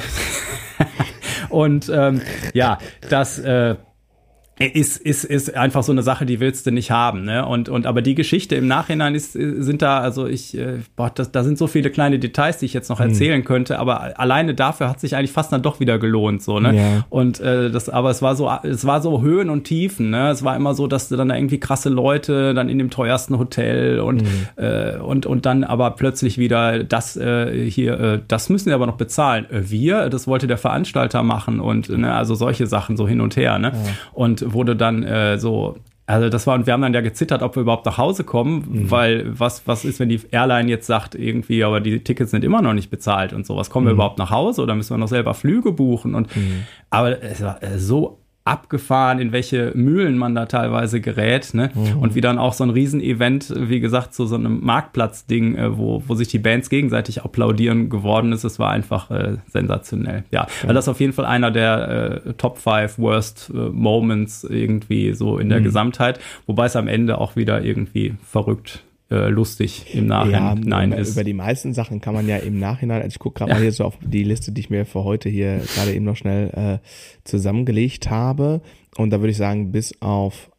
und 1.48 1.90
ähm, 1.92 2.20
ja, 2.54 2.78
das 3.08 3.38
äh, 3.40 3.74
ist, 4.60 4.98
ist, 4.98 5.24
ist 5.24 5.56
einfach 5.56 5.82
so 5.82 5.90
eine 5.90 6.02
Sache, 6.02 6.26
die 6.26 6.38
willst 6.38 6.66
du 6.66 6.70
nicht 6.70 6.90
haben. 6.90 7.24
Ne? 7.24 7.46
Und, 7.46 7.70
und 7.70 7.86
aber 7.86 8.02
die 8.02 8.14
Geschichte 8.14 8.56
im 8.56 8.66
Nachhinein 8.66 9.14
ist, 9.14 9.32
sind 9.32 9.80
da, 9.80 10.00
also 10.00 10.26
ich, 10.26 10.56
äh, 10.56 10.80
boah, 10.96 11.10
das, 11.10 11.32
da 11.32 11.42
sind 11.42 11.56
so 11.56 11.66
viele 11.66 11.90
kleine 11.90 12.18
Details, 12.18 12.58
die 12.58 12.66
ich 12.66 12.74
jetzt 12.74 12.90
noch 12.90 13.00
hm. 13.00 13.08
erzählen 13.08 13.40
mhm. 13.40 13.44
könnte, 13.44 13.78
aber 13.78 14.20
alleine 14.20 14.54
dafür 14.54 14.90
hat 14.90 15.00
sich 15.00 15.16
eigentlich 15.16 15.32
fast 15.32 15.50
dann 15.52 15.62
doch 15.62 15.80
wieder 15.80 15.98
gelohnt. 15.98 16.42
So, 16.42 16.60
ne? 16.60 16.76
Ja. 16.76 17.06
Und 17.08 17.40
äh, 17.40 17.70
das, 17.70 17.88
aber 17.88 18.10
es 18.10 18.20
war 18.20 18.36
so, 18.36 18.50
es 18.62 18.84
war 18.84 19.00
so 19.00 19.22
Höhen 19.22 19.48
und 19.48 19.64
Tiefen, 19.64 20.10
ne? 20.10 20.28
Es 20.28 20.44
war 20.44 20.54
immer 20.56 20.74
so, 20.74 20.86
dass 20.86 21.08
du 21.08 21.16
dann 21.16 21.30
da 21.30 21.36
irgendwie 21.36 21.58
krasse 21.58 21.88
Leute 21.88 22.52
dann 22.52 22.68
in 22.68 22.76
dem 22.76 22.90
teuersten 22.90 23.38
Hotel 23.38 24.00
und, 24.00 24.22
mhm. 24.22 24.62
äh, 24.62 24.96
und, 24.98 25.24
und 25.24 25.46
dann 25.46 25.64
aber 25.64 25.92
plötzlich 25.92 26.36
wieder 26.36 26.84
das 26.84 27.16
äh, 27.16 27.70
hier, 27.70 27.98
äh, 27.98 28.20
das 28.28 28.50
müssen 28.50 28.66
wir 28.66 28.74
aber 28.74 28.86
noch 28.86 28.96
bezahlen. 28.96 29.46
Äh, 29.50 29.70
wir, 29.70 30.10
das 30.10 30.26
wollte 30.26 30.46
der 30.46 30.58
Veranstalter 30.58 31.22
machen 31.22 31.60
und 31.60 31.88
ne, 31.88 32.12
also 32.14 32.34
solche 32.34 32.66
Sachen 32.66 32.98
so 32.98 33.08
hin 33.08 33.22
und 33.22 33.36
her, 33.36 33.58
ne? 33.58 33.68
Ja. 33.68 33.90
Und 34.12 34.49
wurde 34.52 34.76
dann 34.76 35.02
äh, 35.02 35.38
so 35.38 35.76
also 36.10 36.28
das 36.28 36.44
war, 36.48 36.56
und 36.56 36.66
wir 36.66 36.72
haben 36.72 36.82
dann 36.82 36.92
ja 36.92 37.02
gezittert, 37.02 37.40
ob 37.40 37.54
wir 37.54 37.60
überhaupt 37.60 37.86
nach 37.86 37.96
Hause 37.96 38.24
kommen, 38.24 38.66
mhm. 38.68 38.90
weil 38.90 39.38
was, 39.38 39.68
was 39.68 39.84
ist, 39.84 40.00
wenn 40.00 40.08
die 40.08 40.20
Airline 40.32 40.68
jetzt 40.68 40.88
sagt, 40.88 41.14
irgendwie, 41.14 41.62
aber 41.62 41.80
die 41.80 42.02
Tickets 42.02 42.32
sind 42.32 42.42
immer 42.42 42.62
noch 42.62 42.72
nicht 42.72 42.90
bezahlt 42.90 43.32
und 43.32 43.46
sowas. 43.46 43.70
Kommen 43.70 43.84
mhm. 43.84 43.90
wir 43.90 43.94
überhaupt 43.94 44.18
nach 44.18 44.30
Hause 44.30 44.62
oder 44.62 44.74
müssen 44.74 44.92
wir 44.92 44.98
noch 44.98 45.06
selber 45.06 45.34
Flüge 45.34 45.70
buchen? 45.70 46.16
Und 46.16 46.34
mhm. 46.34 46.64
aber 46.90 47.22
es 47.22 47.40
war 47.42 47.62
äh, 47.62 47.78
so 47.78 48.19
abgefahren, 48.50 49.20
in 49.20 49.32
welche 49.32 49.72
Mühlen 49.74 50.18
man 50.18 50.34
da 50.34 50.46
teilweise 50.46 51.00
gerät, 51.00 51.54
ne? 51.54 51.70
Mhm. 51.72 51.98
Und 52.00 52.14
wie 52.16 52.20
dann 52.20 52.38
auch 52.38 52.52
so 52.52 52.64
ein 52.64 52.70
Riesenevent, 52.70 53.54
wie 53.56 53.78
gesagt, 53.78 54.12
zu 54.12 54.26
so 54.26 54.34
einem 54.34 54.60
Marktplatzding, 54.64 55.54
äh, 55.56 55.78
wo, 55.78 56.02
wo 56.06 56.14
sich 56.14 56.28
die 56.28 56.40
Bands 56.40 56.68
gegenseitig 56.68 57.22
applaudieren 57.22 57.88
geworden 57.88 58.32
ist, 58.32 58.42
es 58.44 58.58
war 58.58 58.70
einfach 58.70 59.10
äh, 59.10 59.36
sensationell. 59.46 60.24
Ja, 60.32 60.40
ja. 60.40 60.46
Also 60.62 60.74
das 60.74 60.84
ist 60.84 60.88
auf 60.88 61.00
jeden 61.00 61.12
Fall 61.12 61.26
einer 61.26 61.50
der 61.50 62.22
äh, 62.26 62.32
Top 62.34 62.58
5 62.58 62.98
Worst 62.98 63.52
äh, 63.54 63.56
Moments 63.56 64.42
irgendwie 64.44 65.14
so 65.14 65.38
in 65.38 65.48
der 65.48 65.60
mhm. 65.60 65.64
Gesamtheit, 65.64 66.18
wobei 66.46 66.66
es 66.66 66.74
am 66.74 66.88
Ende 66.88 67.18
auch 67.18 67.36
wieder 67.36 67.62
irgendwie 67.62 68.14
verrückt 68.24 68.82
äh, 69.10 69.28
lustig 69.28 69.94
im 69.94 70.06
Nachhinein 70.06 70.90
ja, 70.90 70.96
über, 70.96 70.98
ist. 70.98 71.12
Über 71.12 71.24
die 71.24 71.34
meisten 71.34 71.74
Sachen 71.74 72.00
kann 72.00 72.14
man 72.14 72.28
ja 72.28 72.36
im 72.36 72.58
Nachhinein, 72.58 73.02
also 73.02 73.14
ich 73.14 73.18
gucke 73.18 73.38
gerade 73.38 73.50
ja. 73.50 73.56
mal 73.56 73.62
hier 73.62 73.72
so 73.72 73.84
auf 73.84 73.98
die 74.00 74.24
Liste, 74.24 74.52
die 74.52 74.60
ich 74.60 74.70
mir 74.70 74.86
für 74.86 75.04
heute 75.04 75.28
hier 75.28 75.60
gerade 75.74 75.92
eben 75.92 76.04
noch 76.04 76.16
schnell 76.16 76.50
äh, 76.50 76.86
zusammengelegt 77.24 78.10
habe. 78.10 78.60
Und 78.96 79.10
da 79.10 79.20
würde 79.20 79.30
ich 79.30 79.36
sagen, 79.36 79.72
bis 79.72 80.00
auf 80.00 80.50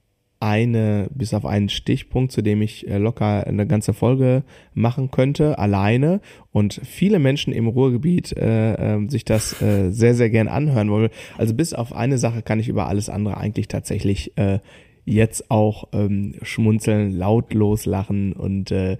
eine, 0.42 1.08
bis 1.14 1.36
auf 1.36 1.46
einen 1.46 1.70
Stichpunkt, 1.70 2.32
zu 2.32 2.42
dem 2.42 2.62
ich 2.64 2.88
äh, 2.90 2.98
locker 2.98 3.46
eine 3.46 3.68
ganze 3.68 3.94
Folge 3.94 4.44
machen 4.74 5.12
könnte, 5.12 5.60
alleine 5.60 6.20
und 6.52 6.82
viele 6.84 7.20
Menschen 7.20 7.54
im 7.54 7.68
Ruhrgebiet 7.68 8.36
äh, 8.36 8.96
äh, 8.96 9.08
sich 9.08 9.24
das 9.24 9.62
äh, 9.62 9.92
sehr, 9.92 10.16
sehr 10.16 10.32
gern 10.32 10.48
anhören 10.48 10.90
wollen. 10.90 11.10
Also 11.38 11.54
bis 11.54 11.74
auf 11.74 11.94
eine 11.94 12.18
Sache 12.18 12.42
kann 12.42 12.60
ich 12.60 12.68
über 12.68 12.88
alles 12.88 13.08
andere 13.08 13.38
eigentlich 13.38 13.68
tatsächlich 13.68 14.36
äh, 14.38 14.60
jetzt 15.06 15.50
auch 15.52 15.88
ähm, 15.94 16.36
schmunzeln, 16.42 17.18
lautlos 17.18 17.86
lachen 17.86 18.34
und 18.34 18.72
äh, 18.72 18.98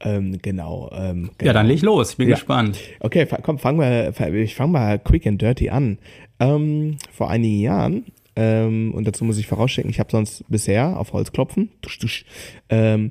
ähm, 0.00 0.38
genau, 0.42 0.90
ähm, 0.92 1.30
genau. 1.38 1.46
Ja, 1.48 1.52
dann 1.52 1.66
leg 1.66 1.82
los, 1.82 2.12
ich 2.12 2.16
bin 2.16 2.28
ja. 2.28 2.36
gespannt. 2.36 2.78
Okay, 3.00 3.26
komm, 3.42 3.58
fangen 3.58 3.80
wir, 3.80 4.34
ich 4.34 4.54
fange 4.54 4.72
mal 4.72 4.98
quick 4.98 5.26
and 5.26 5.40
dirty 5.42 5.70
an. 5.70 5.98
Ähm, 6.38 6.98
vor 7.10 7.30
einigen 7.30 7.60
Jahren, 7.60 8.04
ähm, 8.36 8.92
und 8.94 9.08
dazu 9.08 9.24
muss 9.24 9.38
ich 9.38 9.48
vorausschicken, 9.48 9.90
ich 9.90 9.98
habe 9.98 10.12
sonst 10.12 10.44
bisher 10.48 10.98
auf 10.98 11.12
Holz 11.12 11.32
klopfen, 11.32 11.70
tusch, 11.82 11.98
tusch, 11.98 12.24
ähm, 12.68 13.10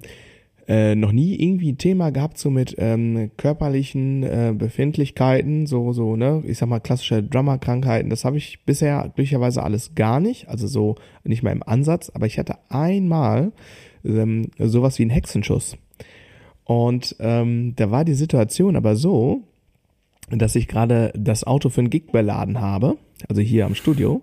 äh, 0.67 0.95
noch 0.95 1.13
nie 1.13 1.35
irgendwie 1.35 1.71
ein 1.71 1.77
Thema 1.77 2.11
gehabt, 2.11 2.37
so 2.37 2.49
mit 2.49 2.75
ähm, 2.77 3.31
körperlichen 3.37 4.23
äh, 4.23 4.53
Befindlichkeiten, 4.57 5.65
so, 5.65 5.93
so, 5.93 6.17
ne, 6.17 6.43
ich 6.45 6.57
sag 6.57 6.67
mal, 6.67 6.79
klassische 6.79 7.23
Drummer-Krankheiten, 7.23 8.09
das 8.09 8.25
habe 8.25 8.37
ich 8.37 8.65
bisher 8.65 9.03
glücklicherweise 9.03 9.63
alles 9.63 9.95
gar 9.95 10.19
nicht, 10.19 10.49
also 10.49 10.67
so 10.67 10.95
nicht 11.23 11.41
mal 11.41 11.51
im 11.51 11.63
Ansatz, 11.63 12.11
aber 12.13 12.25
ich 12.25 12.37
hatte 12.37 12.55
einmal 12.69 13.53
ähm, 14.03 14.51
sowas 14.59 14.99
wie 14.99 15.03
einen 15.03 15.11
Hexenschuss. 15.11 15.77
Und 16.65 17.15
ähm, 17.19 17.73
da 17.77 17.91
war 17.91 18.03
die 18.03 18.13
Situation 18.13 18.75
aber 18.75 18.97
so, 18.97 19.43
dass 20.29 20.55
ich 20.55 20.67
gerade 20.67 21.13
das 21.15 21.45
Auto 21.45 21.69
für 21.69 21.79
einen 21.79 21.89
Gig 21.89 22.11
beladen 22.11 22.59
habe, 22.59 22.97
also 23.29 23.41
hier 23.41 23.65
am 23.65 23.75
Studio. 23.75 24.21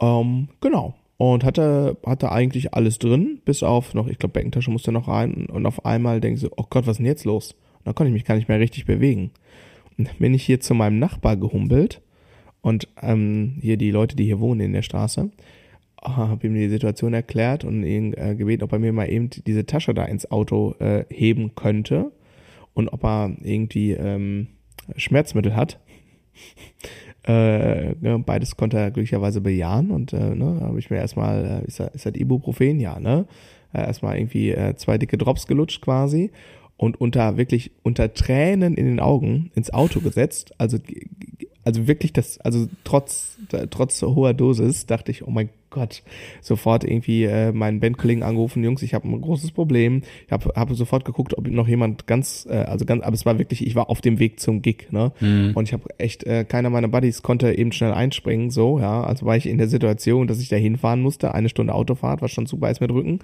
Ähm, 0.00 0.48
genau 0.60 0.94
und 1.18 1.44
hatte, 1.44 1.98
hatte 2.06 2.32
eigentlich 2.32 2.74
alles 2.74 2.98
drin, 2.98 3.40
bis 3.44 3.62
auf 3.62 3.92
noch, 3.92 4.06
ich 4.06 4.18
glaube, 4.18 4.34
Beckentasche 4.34 4.70
musste 4.70 4.92
noch 4.92 5.08
rein 5.08 5.46
und 5.46 5.66
auf 5.66 5.84
einmal 5.84 6.20
denke 6.20 6.36
ich 6.36 6.40
so, 6.40 6.50
oh 6.56 6.64
Gott, 6.70 6.86
was 6.86 6.92
ist 6.92 6.98
denn 6.98 7.06
jetzt 7.06 7.24
los? 7.24 7.52
Und 7.78 7.86
dann 7.86 7.94
konnte 7.94 8.08
ich 8.08 8.14
mich 8.14 8.24
gar 8.24 8.36
nicht 8.36 8.48
mehr 8.48 8.60
richtig 8.60 8.86
bewegen. 8.86 9.32
Und 9.98 10.08
dann 10.08 10.16
bin 10.18 10.32
ich 10.32 10.44
hier 10.44 10.60
zu 10.60 10.74
meinem 10.74 10.98
Nachbar 11.00 11.36
gehumpelt 11.36 12.00
und 12.62 12.88
ähm, 13.02 13.58
hier 13.60 13.76
die 13.76 13.90
Leute, 13.90 14.14
die 14.14 14.24
hier 14.24 14.40
wohnen 14.40 14.60
in 14.60 14.72
der 14.72 14.82
Straße, 14.82 15.30
habe 16.00 16.46
ihm 16.46 16.54
die 16.54 16.68
Situation 16.68 17.12
erklärt 17.14 17.64
und 17.64 17.82
ihn 17.82 18.14
äh, 18.14 18.36
gebeten, 18.36 18.62
ob 18.62 18.72
er 18.72 18.78
mir 18.78 18.92
mal 18.92 19.10
eben 19.10 19.30
diese 19.30 19.66
Tasche 19.66 19.94
da 19.94 20.04
ins 20.04 20.30
Auto 20.30 20.76
äh, 20.78 21.04
heben 21.10 21.56
könnte 21.56 22.12
und 22.74 22.88
ob 22.90 23.02
er 23.04 23.32
irgendwie 23.42 23.92
ähm, 23.92 24.46
Schmerzmittel 24.96 25.56
hat. 25.56 25.80
Äh, 27.28 27.94
ne, 28.00 28.18
beides 28.24 28.56
konnte 28.56 28.78
er 28.78 28.90
glücklicherweise 28.90 29.42
bejahen 29.42 29.90
und 29.90 30.14
äh, 30.14 30.34
ne, 30.34 30.60
habe 30.62 30.78
ich 30.78 30.88
mir 30.88 30.96
erstmal, 30.96 31.62
äh, 31.62 31.68
ist, 31.68 31.78
das, 31.78 31.94
ist 31.94 32.06
das 32.06 32.14
Ibuprofen? 32.14 32.80
Ja, 32.80 32.98
ne? 32.98 33.26
Äh, 33.74 33.82
erstmal 33.82 34.16
irgendwie 34.16 34.50
äh, 34.50 34.74
zwei 34.76 34.96
dicke 34.96 35.18
Drops 35.18 35.46
gelutscht 35.46 35.82
quasi. 35.82 36.30
und 36.78 36.98
unter 37.00 37.36
wirklich 37.36 37.72
unter 37.82 38.14
Tränen 38.14 38.74
in 38.76 38.86
den 38.86 39.00
Augen 39.00 39.50
ins 39.54 39.70
Auto 39.72 40.00
gesetzt. 40.00 40.54
Also 40.56 40.78
also 41.68 41.86
wirklich 41.86 42.14
das, 42.14 42.38
also 42.40 42.66
trotz, 42.82 43.36
trotz 43.68 44.00
hoher 44.00 44.32
Dosis 44.32 44.86
dachte 44.86 45.10
ich, 45.10 45.26
oh 45.26 45.30
mein 45.30 45.50
Gott, 45.70 46.02
sofort 46.40 46.84
irgendwie 46.84 47.24
äh, 47.24 47.52
meinen 47.52 47.80
Bandkollegen 47.80 48.22
angerufen, 48.22 48.64
Jungs, 48.64 48.82
ich 48.82 48.94
habe 48.94 49.06
ein 49.08 49.20
großes 49.20 49.52
Problem. 49.52 50.02
Ich 50.26 50.32
habe 50.32 50.52
hab 50.54 50.72
sofort 50.72 51.04
geguckt, 51.04 51.36
ob 51.36 51.46
noch 51.46 51.68
jemand 51.68 52.06
ganz, 52.06 52.46
äh, 52.50 52.54
also 52.54 52.84
ganz, 52.84 53.02
aber 53.02 53.14
es 53.14 53.26
war 53.26 53.38
wirklich, 53.38 53.66
ich 53.66 53.74
war 53.74 53.90
auf 53.90 54.00
dem 54.00 54.18
Weg 54.18 54.40
zum 54.40 54.62
Gig, 54.62 54.88
ne? 54.90 55.12
Mhm. 55.20 55.52
Und 55.54 55.68
ich 55.68 55.72
habe 55.72 55.84
echt, 55.98 56.24
äh, 56.24 56.44
keiner 56.44 56.70
meiner 56.70 56.88
Buddies 56.88 57.22
konnte 57.22 57.52
eben 57.52 57.72
schnell 57.72 57.92
einspringen, 57.92 58.50
so, 58.50 58.78
ja. 58.78 59.02
Also 59.02 59.26
war 59.26 59.36
ich 59.36 59.46
in 59.46 59.58
der 59.58 59.68
Situation, 59.68 60.26
dass 60.26 60.40
ich 60.40 60.48
da 60.48 60.56
hinfahren 60.56 61.02
musste, 61.02 61.34
eine 61.34 61.48
Stunde 61.48 61.74
Autofahrt, 61.74 62.22
war 62.22 62.28
schon 62.28 62.46
super 62.46 62.70
ist 62.70 62.80
mit 62.80 62.90
Rücken. 62.90 63.18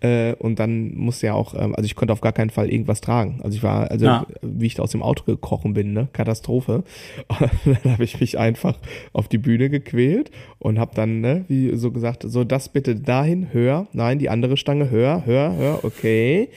Äh, 0.00 0.34
und 0.34 0.58
dann 0.58 0.94
musste 0.94 1.26
ja 1.26 1.34
auch, 1.34 1.54
ähm, 1.54 1.74
also 1.74 1.86
ich 1.86 1.96
konnte 1.96 2.12
auf 2.12 2.20
gar 2.20 2.32
keinen 2.32 2.50
Fall 2.50 2.70
irgendwas 2.70 3.00
tragen. 3.00 3.40
Also 3.42 3.56
ich 3.56 3.62
war, 3.62 3.90
also 3.90 4.06
ja. 4.06 4.26
wie 4.42 4.66
ich 4.66 4.74
da 4.74 4.82
aus 4.84 4.92
dem 4.92 5.02
Auto 5.02 5.24
gekrochen 5.24 5.74
bin, 5.74 5.92
ne? 5.92 6.08
Katastrophe. 6.12 6.84
Und 7.64 7.84
dann 7.84 7.92
habe 7.92 8.04
ich 8.04 8.20
mich 8.20 8.38
einfach 8.38 8.78
auf 9.12 9.28
die 9.28 9.38
Bühne 9.38 9.70
gequält 9.70 10.30
und 10.58 10.78
habe 10.78 10.94
dann, 10.94 11.20
ne, 11.20 11.44
wie 11.48 11.76
so 11.76 11.87
gesagt, 11.90 12.24
so 12.26 12.44
das 12.44 12.68
bitte 12.68 12.96
dahin, 12.96 13.52
höher, 13.52 13.86
nein, 13.92 14.18
die 14.18 14.30
andere 14.30 14.56
Stange, 14.56 14.90
höher, 14.90 15.24
höher, 15.26 15.56
höher, 15.56 15.80
okay. 15.82 16.50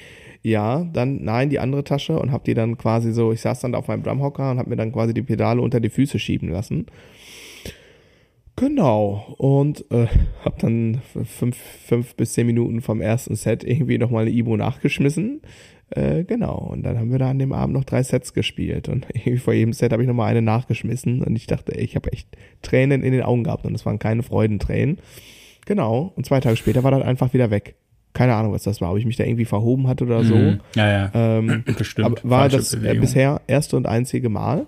Ja, 0.44 0.84
dann 0.92 1.24
nein, 1.24 1.50
die 1.50 1.60
andere 1.60 1.84
Tasche 1.84 2.18
und 2.18 2.32
hab 2.32 2.44
die 2.44 2.56
dann 2.56 2.78
quasi 2.78 3.14
so, 3.14 3.32
ich 3.32 3.42
saß 3.42 3.60
dann 3.60 3.76
auf 3.76 3.88
meinem 3.88 4.04
Drumhocker 4.04 4.52
und 4.52 4.58
hab 4.58 4.68
mir 4.68 4.76
dann 4.76 4.92
quasi 4.92 5.14
die 5.14 5.22
Pedale 5.22 5.62
unter 5.62 5.80
die 5.80 5.90
Füße 5.90 6.18
schieben 6.18 6.50
lassen. 6.50 6.88
Genau. 8.56 9.36
Und 9.38 9.86
äh, 9.92 10.08
habe 10.46 10.56
dann 10.60 11.02
fünf, 11.26 11.58
fünf 11.58 12.16
bis 12.16 12.34
zehn 12.34 12.48
Minuten 12.48 12.82
vom 12.82 13.02
ersten 13.02 13.36
Set 13.36 13.64
irgendwie 13.64 13.98
nochmal 13.98 14.24
eine 14.24 14.32
Ibo 14.32 14.58
nachgeschmissen. 14.58 15.42
Äh, 15.92 16.24
genau. 16.24 16.58
Und 16.58 16.84
dann 16.84 16.98
haben 16.98 17.12
wir 17.12 17.20
da 17.20 17.30
an 17.30 17.40
dem 17.40 17.52
Abend 17.54 17.76
noch 17.76 17.84
drei 17.84 18.02
Sets 18.02 18.34
gespielt. 18.34 18.90
Und 18.90 19.08
irgendwie 19.14 19.38
vor 19.38 19.54
jedem 19.54 19.74
Set 19.74 19.92
habe 19.92 20.04
ich 20.04 20.08
nochmal 20.08 20.32
eine 20.32 20.42
nachgeschmissen. 20.42 21.22
Und 21.22 21.36
ich 21.36 21.48
dachte, 21.48 21.78
ey, 21.78 21.84
ich 21.84 21.96
habe 21.96 22.12
echt 22.12 22.28
Tränen 22.62 23.04
in 23.04 23.12
den 23.12 23.24
Augen 23.24 23.44
gehabt. 23.44 23.66
Und 23.66 23.76
es 23.76 23.86
waren 23.86 24.00
keine 24.00 24.24
Freudentränen. 24.24 25.00
Genau. 25.66 26.14
Und 26.16 26.26
zwei 26.26 26.40
Tage 26.40 26.56
später 26.56 26.84
war 26.84 26.92
das 26.92 27.04
einfach 27.04 27.34
wieder 27.34 27.52
weg. 27.52 27.76
Keine 28.14 28.36
Ahnung, 28.36 28.52
was 28.52 28.64
das 28.64 28.82
war, 28.82 28.92
ob 28.92 28.98
ich 28.98 29.06
mich 29.06 29.16
da 29.16 29.24
irgendwie 29.24 29.46
verhoben 29.46 29.88
hatte 29.88 30.06
oder 30.06 30.24
so. 30.24 30.36
Mhm. 30.36 30.60
Ja, 30.76 30.90
ja. 30.90 31.12
Ähm, 31.14 31.64
Bestimmt. 31.78 32.06
Aber 32.06 32.30
war 32.30 32.50
das 32.50 32.74
äh, 32.74 32.96
bisher 32.96 33.42
erste 33.48 33.78
und 33.78 33.88
einzige 33.88 34.30
Mal. 34.30 34.66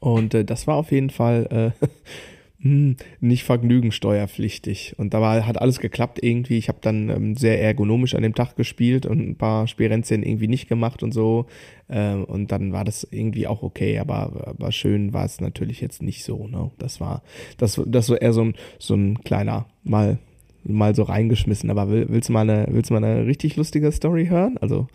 Und 0.00 0.34
äh, 0.34 0.44
das 0.44 0.66
war 0.66 0.76
auf 0.76 0.90
jeden 0.90 1.10
Fall 1.10 1.72
äh, 1.80 1.86
hm, 2.62 2.96
nicht 3.20 3.42
vergnügensteuerpflichtig. 3.42 4.94
Und 4.96 5.14
da 5.14 5.20
war, 5.20 5.44
hat 5.46 5.60
alles 5.60 5.80
geklappt 5.80 6.22
irgendwie. 6.22 6.58
Ich 6.58 6.68
habe 6.68 6.78
dann 6.80 7.10
ähm, 7.10 7.36
sehr 7.36 7.60
ergonomisch 7.60 8.14
an 8.14 8.22
dem 8.22 8.36
Tag 8.36 8.54
gespielt 8.54 9.04
und 9.04 9.18
ein 9.18 9.34
paar 9.34 9.66
Spielränzchen 9.66 10.22
irgendwie 10.22 10.46
nicht 10.46 10.68
gemacht 10.68 11.02
und 11.02 11.12
so. 11.12 11.46
Ähm, 11.90 12.24
und 12.24 12.52
dann 12.52 12.72
war 12.72 12.84
das 12.84 13.06
irgendwie 13.10 13.48
auch 13.48 13.64
okay, 13.64 13.98
aber, 13.98 14.46
aber 14.46 14.70
schön 14.70 15.12
war 15.12 15.24
es 15.24 15.40
natürlich 15.40 15.80
jetzt 15.80 16.02
nicht 16.02 16.22
so. 16.22 16.46
Ne? 16.46 16.70
Das 16.78 17.00
war, 17.00 17.22
das, 17.58 17.80
das 17.84 18.08
war 18.10 18.22
eher 18.22 18.32
so 18.32 18.42
ein, 18.42 18.54
so 18.78 18.94
ein 18.94 19.18
kleiner, 19.24 19.66
mal, 19.82 20.18
mal 20.62 20.94
so 20.94 21.02
reingeschmissen. 21.02 21.68
Aber 21.68 21.90
will, 21.90 22.06
willst 22.10 22.28
du 22.28 22.32
mal 22.32 22.48
eine, 22.48 22.68
willst 22.70 22.90
du 22.90 22.94
mal 22.94 23.02
eine 23.02 23.26
richtig 23.26 23.56
lustige 23.56 23.90
Story 23.90 24.26
hören? 24.26 24.56
Also, 24.60 24.86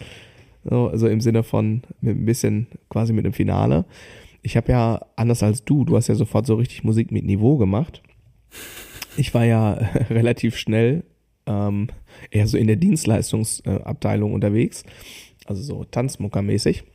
so, 0.63 0.88
also 0.88 1.08
im 1.08 1.19
Sinne 1.19 1.43
von 1.43 1.82
mit 1.99 2.15
ein 2.15 2.25
bisschen 2.25 2.67
quasi 2.89 3.12
mit 3.12 3.25
dem 3.25 3.34
Finale 3.34 3.84
ich 4.48 4.56
habe 4.56 4.72
ja, 4.72 5.06
anders 5.18 5.44
als 5.44 5.66
du, 5.66 5.84
du 5.84 5.98
hast 5.98 6.08
ja 6.08 6.16
sofort 6.16 6.46
so 6.46 6.56
richtig 6.56 6.86
Musik 6.86 7.12
mit 7.12 7.26
Niveau 7.26 7.58
gemacht. 7.58 8.02
Ich 9.18 9.34
war 9.34 9.44
ja 9.44 9.74
relativ 10.10 10.56
schnell 10.56 11.04
ähm, 11.46 11.90
eher 12.32 12.48
so 12.48 12.58
in 12.58 12.68
der 12.68 12.78
Dienstleistungsabteilung 12.78 14.34
unterwegs, 14.34 14.86
also 15.48 15.62
so 15.62 15.84
Tanzmuckermäßig. 15.84 16.86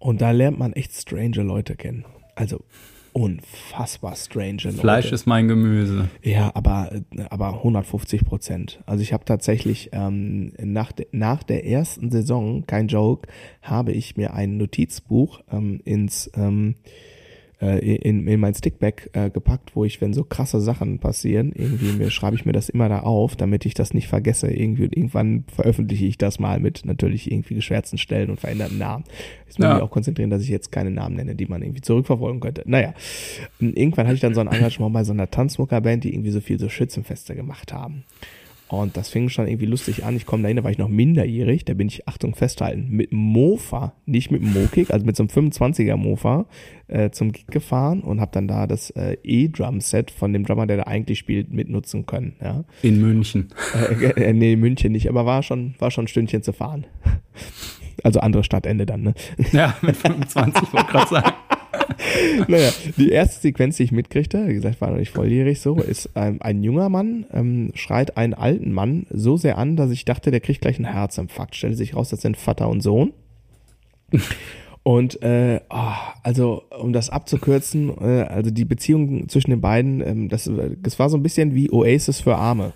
Und 0.00 0.20
da 0.20 0.32
lernt 0.32 0.58
man 0.58 0.72
echt 0.72 0.94
strange 0.94 1.42
Leute 1.42 1.76
kennen. 1.76 2.04
Also 2.34 2.64
unfassbar 3.16 4.14
strange 4.14 4.58
Leute. 4.64 4.76
Fleisch 4.76 5.10
ist 5.10 5.26
mein 5.26 5.48
Gemüse. 5.48 6.10
Ja, 6.22 6.50
aber, 6.54 6.90
aber 7.30 7.54
150 7.54 8.26
Prozent. 8.26 8.82
Also 8.84 9.02
ich 9.02 9.14
habe 9.14 9.24
tatsächlich 9.24 9.88
ähm, 9.92 10.52
nach, 10.58 10.92
de, 10.92 11.06
nach 11.12 11.42
der 11.42 11.66
ersten 11.66 12.10
Saison, 12.10 12.66
kein 12.66 12.88
Joke, 12.88 13.26
habe 13.62 13.92
ich 13.92 14.18
mir 14.18 14.34
ein 14.34 14.58
Notizbuch 14.58 15.40
ähm, 15.50 15.80
ins 15.86 16.30
ähm, 16.34 16.74
äh, 17.60 17.78
in, 17.78 18.26
in 18.26 18.40
mein 18.40 18.54
Stickback 18.54 19.10
äh, 19.14 19.30
gepackt, 19.30 19.74
wo 19.74 19.84
ich, 19.84 20.00
wenn 20.00 20.12
so 20.12 20.24
krasse 20.24 20.60
Sachen 20.60 20.98
passieren, 20.98 21.52
irgendwie 21.54 21.92
mir 21.92 22.10
schreibe 22.10 22.36
ich 22.36 22.44
mir 22.44 22.52
das 22.52 22.68
immer 22.68 22.88
da 22.88 23.00
auf, 23.00 23.34
damit 23.36 23.64
ich 23.64 23.74
das 23.74 23.94
nicht 23.94 24.08
vergesse. 24.08 24.50
Irgendwie 24.50 24.84
irgendwann 24.84 25.44
veröffentliche 25.54 26.04
ich 26.04 26.18
das 26.18 26.38
mal 26.38 26.60
mit 26.60 26.84
natürlich 26.84 27.30
irgendwie 27.30 27.54
geschwärzten 27.54 27.98
Stellen 27.98 28.30
und 28.30 28.40
veränderten 28.40 28.78
Namen. 28.78 29.04
Ich 29.48 29.58
muss 29.58 29.64
ja. 29.64 29.74
mich 29.74 29.82
auch 29.82 29.90
konzentrieren, 29.90 30.30
dass 30.30 30.42
ich 30.42 30.48
jetzt 30.48 30.70
keine 30.70 30.90
Namen 30.90 31.16
nenne, 31.16 31.34
die 31.34 31.46
man 31.46 31.62
irgendwie 31.62 31.80
zurückverfolgen 31.80 32.40
könnte. 32.40 32.62
Naja, 32.66 32.92
irgendwann 33.58 34.06
hatte 34.06 34.16
ich 34.16 34.20
dann 34.20 34.34
so 34.34 34.40
ein 34.40 34.48
Engagement 34.48 34.92
bei 34.92 35.04
so 35.04 35.12
einer 35.12 35.30
Tanzmuckerband, 35.30 36.04
die 36.04 36.12
irgendwie 36.14 36.30
so 36.30 36.40
viel 36.40 36.58
so 36.58 36.68
Schützenfeste 36.68 37.34
gemacht 37.34 37.72
haben. 37.72 38.04
Und 38.68 38.96
das 38.96 39.08
fing 39.08 39.28
schon 39.28 39.46
irgendwie 39.46 39.66
lustig 39.66 40.04
an. 40.04 40.16
Ich 40.16 40.26
komme 40.26 40.42
dahin, 40.42 40.56
da 40.56 40.64
war 40.64 40.72
ich 40.72 40.78
noch 40.78 40.88
minderjährig. 40.88 41.64
Da 41.64 41.74
bin 41.74 41.86
ich, 41.86 42.08
Achtung, 42.08 42.34
festhalten, 42.34 42.88
mit 42.90 43.12
Mofa, 43.12 43.94
nicht 44.06 44.32
mit 44.32 44.42
Mokik, 44.42 44.90
also 44.90 45.06
mit 45.06 45.14
so 45.14 45.22
einem 45.22 45.50
25er 45.50 45.96
Mofa 45.96 46.46
äh, 46.88 47.10
zum 47.10 47.30
Gig 47.30 47.46
gefahren 47.46 48.00
und 48.00 48.20
habe 48.20 48.32
dann 48.32 48.48
da 48.48 48.66
das 48.66 48.90
äh, 48.90 49.18
E-Drum-Set 49.22 50.10
von 50.10 50.32
dem 50.32 50.44
Drummer, 50.44 50.66
der 50.66 50.78
da 50.78 50.82
eigentlich 50.84 51.18
spielt, 51.18 51.52
mitnutzen 51.52 52.06
können. 52.06 52.34
Ja. 52.42 52.64
In 52.82 53.00
München. 53.00 53.48
Äh, 53.74 54.10
äh, 54.10 54.32
nee, 54.32 54.54
in 54.54 54.60
München 54.60 54.92
nicht, 54.92 55.08
aber 55.08 55.26
war 55.26 55.44
schon, 55.44 55.74
war 55.78 55.92
schon 55.92 56.04
ein 56.04 56.08
Stündchen 56.08 56.42
zu 56.42 56.52
fahren. 56.52 56.86
Also 58.02 58.20
andere 58.20 58.44
Stadtende 58.44 58.84
dann, 58.84 59.02
ne? 59.02 59.14
Ja, 59.52 59.74
mit 59.80 59.96
25 59.96 60.72
wollte 60.72 60.86
ich 60.86 60.92
gerade 60.92 61.08
sagen. 61.08 61.32
naja, 62.48 62.70
die 62.96 63.10
erste 63.10 63.40
Sequenz, 63.40 63.76
die 63.76 63.84
ich 63.84 63.92
mitkriegte, 63.92 64.48
wie 64.48 64.54
gesagt, 64.54 64.80
war 64.80 64.90
noch 64.90 64.98
nicht 64.98 65.12
volljährig 65.12 65.60
so, 65.60 65.76
ist 65.76 66.10
ähm, 66.14 66.38
ein 66.40 66.62
junger 66.62 66.88
Mann 66.88 67.26
ähm, 67.32 67.72
schreit 67.74 68.16
einen 68.16 68.34
alten 68.34 68.72
Mann 68.72 69.06
so 69.10 69.36
sehr 69.36 69.58
an, 69.58 69.76
dass 69.76 69.90
ich 69.90 70.04
dachte, 70.04 70.30
der 70.30 70.40
kriegt 70.40 70.60
gleich 70.60 70.76
einen 70.76 70.92
Herzinfarkt. 70.92 71.54
Stellt 71.54 71.76
sich 71.76 71.94
raus, 71.94 72.10
das 72.10 72.20
sind 72.22 72.36
Vater 72.36 72.68
und 72.68 72.80
Sohn. 72.82 73.12
Und 74.82 75.20
äh, 75.22 75.60
oh, 75.68 75.94
also 76.22 76.62
um 76.78 76.92
das 76.92 77.10
abzukürzen, 77.10 77.90
äh, 78.00 78.22
also 78.22 78.52
die 78.52 78.64
Beziehung 78.64 79.28
zwischen 79.28 79.50
den 79.50 79.60
beiden, 79.60 80.00
ähm, 80.00 80.28
das, 80.28 80.48
das 80.80 80.98
war 81.00 81.10
so 81.10 81.16
ein 81.16 81.24
bisschen 81.24 81.56
wie 81.56 81.72
Oasis 81.72 82.20
für 82.20 82.36
Arme. 82.36 82.72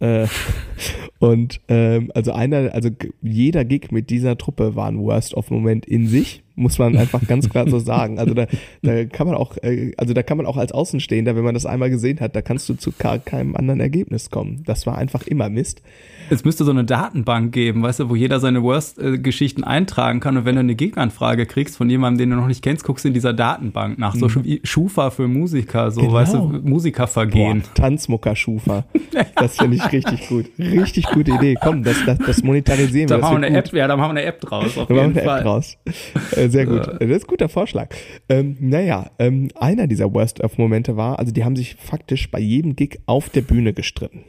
Äh, 0.00 0.26
und 1.18 1.62
ähm, 1.68 2.12
also 2.14 2.32
einer, 2.32 2.74
also 2.74 2.90
jeder 3.22 3.64
Gig 3.64 3.90
mit 3.90 4.10
dieser 4.10 4.36
Truppe 4.36 4.76
war 4.76 4.88
ein 4.88 4.98
Worst-of-Moment 4.98 5.86
in 5.86 6.08
sich 6.08 6.42
muss 6.60 6.78
man 6.78 6.96
einfach 6.98 7.26
ganz 7.26 7.48
klar 7.48 7.68
so 7.68 7.78
sagen. 7.78 8.18
Also 8.18 8.34
da, 8.34 8.46
da 8.82 9.04
kann 9.06 9.26
man 9.26 9.36
auch, 9.36 9.56
äh, 9.62 9.92
also 9.96 10.14
da 10.14 10.22
kann 10.22 10.36
man 10.36 10.46
auch 10.46 10.56
als 10.56 10.72
Außenstehender, 10.72 11.34
wenn 11.34 11.44
man 11.44 11.54
das 11.54 11.66
einmal 11.66 11.90
gesehen 11.90 12.20
hat, 12.20 12.36
da 12.36 12.42
kannst 12.42 12.68
du 12.68 12.74
zu 12.74 12.92
keinem 12.92 13.56
anderen 13.56 13.80
Ergebnis 13.80 14.30
kommen. 14.30 14.62
Das 14.66 14.86
war 14.86 14.96
einfach 14.96 15.26
immer 15.26 15.48
Mist. 15.48 15.82
Es 16.32 16.44
müsste 16.44 16.64
so 16.64 16.70
eine 16.70 16.84
Datenbank 16.84 17.52
geben, 17.52 17.82
weißt 17.82 18.00
du, 18.00 18.08
wo 18.08 18.14
jeder 18.14 18.38
seine 18.38 18.62
Worst-Geschichten 18.62 19.64
eintragen 19.64 20.20
kann 20.20 20.36
und 20.36 20.44
wenn 20.44 20.54
du 20.54 20.60
eine 20.60 20.76
Gegenanfrage 20.76 21.44
kriegst 21.44 21.76
von 21.76 21.90
jemandem, 21.90 22.18
den 22.18 22.30
du 22.30 22.36
noch 22.36 22.46
nicht 22.46 22.62
kennst, 22.62 22.84
guckst 22.84 23.04
du 23.04 23.08
in 23.08 23.14
dieser 23.14 23.32
Datenbank 23.32 23.98
nach. 23.98 24.14
So 24.14 24.28
mhm. 24.28 24.60
Schufa 24.62 25.10
für 25.10 25.26
Musiker, 25.26 25.90
so, 25.90 26.02
genau. 26.02 26.12
weißt 26.12 26.34
du, 26.34 26.38
Musikervergehen. 26.62 27.62
Boah, 27.62 27.74
Tanzmucker-Schufa. 27.74 28.84
Das 29.34 29.56
finde 29.56 29.76
ich 29.76 29.92
richtig 29.92 30.28
gut. 30.28 30.46
Richtig 30.58 31.06
gute 31.06 31.32
Idee. 31.32 31.56
Komm, 31.60 31.82
das, 31.82 31.96
das, 32.04 32.18
das 32.18 32.42
monetarisieren 32.42 33.08
wir. 33.08 33.16
Da 33.16 33.18
machen 33.18 33.40
wir 33.40 33.46
eine 33.46 33.56
App, 33.56 33.72
ja, 33.72 33.88
da 33.88 33.96
machen 33.96 34.14
wir 34.14 34.20
eine 34.20 34.24
App 34.24 34.40
draus. 34.40 34.76
Auf 34.76 34.88
da 34.88 34.94
jeden 34.94 34.96
machen 34.96 35.14
wir 35.14 35.22
eine 35.22 35.30
Fall. 35.30 35.38
App 35.38 35.44
draus. 35.44 35.76
Sehr 36.50 36.66
gut. 36.66 36.86
Das 36.86 37.08
ist 37.08 37.24
ein 37.24 37.28
guter 37.28 37.48
Vorschlag. 37.48 37.94
Ähm, 38.28 38.56
naja, 38.60 39.10
ähm, 39.18 39.48
einer 39.54 39.86
dieser 39.86 40.12
Worst-of-Momente 40.12 40.96
war, 40.96 41.18
also 41.18 41.32
die 41.32 41.44
haben 41.44 41.56
sich 41.56 41.76
faktisch 41.76 42.30
bei 42.30 42.40
jedem 42.40 42.76
Gig 42.76 43.00
auf 43.06 43.28
der 43.28 43.42
Bühne 43.42 43.72
gestritten. 43.72 44.24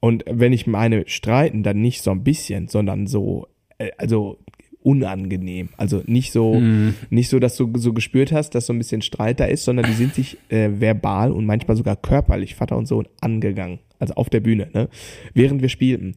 Und 0.00 0.24
wenn 0.30 0.52
ich 0.52 0.66
meine 0.66 1.04
streiten, 1.08 1.62
dann 1.62 1.80
nicht 1.80 2.02
so 2.02 2.10
ein 2.10 2.22
bisschen, 2.22 2.68
sondern 2.68 3.06
so, 3.06 3.48
äh, 3.78 3.90
also 3.98 4.38
unangenehm. 4.86 5.70
Also 5.76 6.02
nicht 6.06 6.30
so, 6.30 6.54
mm. 6.54 6.94
nicht 7.10 7.28
so, 7.28 7.40
dass 7.40 7.56
du 7.56 7.72
so 7.76 7.92
gespürt 7.92 8.30
hast, 8.30 8.54
dass 8.54 8.66
so 8.66 8.72
ein 8.72 8.78
bisschen 8.78 9.02
Streit 9.02 9.40
da 9.40 9.46
ist, 9.46 9.64
sondern 9.64 9.84
die 9.84 9.94
sind 9.94 10.14
sich 10.14 10.38
äh, 10.48 10.70
verbal 10.78 11.32
und 11.32 11.44
manchmal 11.44 11.76
sogar 11.76 11.96
körperlich, 11.96 12.54
Vater 12.54 12.76
und 12.76 12.86
Sohn, 12.86 13.08
angegangen. 13.20 13.80
Also 13.98 14.14
auf 14.14 14.30
der 14.30 14.38
Bühne, 14.38 14.68
ne? 14.72 14.88
Während 15.34 15.60
wir 15.60 15.70
spielten. 15.70 16.14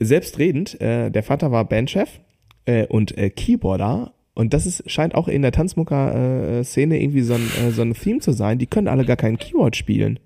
Selbstredend, 0.00 0.78
äh, 0.82 1.10
der 1.10 1.22
Vater 1.22 1.50
war 1.50 1.64
Bandchef 1.64 2.20
äh, 2.66 2.86
und 2.86 3.16
äh, 3.16 3.30
Keyboarder 3.30 4.12
und 4.40 4.54
das 4.54 4.64
ist, 4.64 4.90
scheint 4.90 5.14
auch 5.14 5.28
in 5.28 5.42
der 5.42 5.52
Tanzmucker-Szene 5.52 6.98
irgendwie 6.98 7.20
so 7.20 7.34
ein, 7.34 7.46
äh, 7.62 7.70
so 7.72 7.82
ein 7.82 7.92
Theme 7.92 8.20
zu 8.20 8.32
sein. 8.32 8.56
Die 8.56 8.66
können 8.66 8.88
alle 8.88 9.04
gar 9.04 9.16
kein 9.16 9.36
Keyword 9.36 9.76
spielen. 9.76 10.18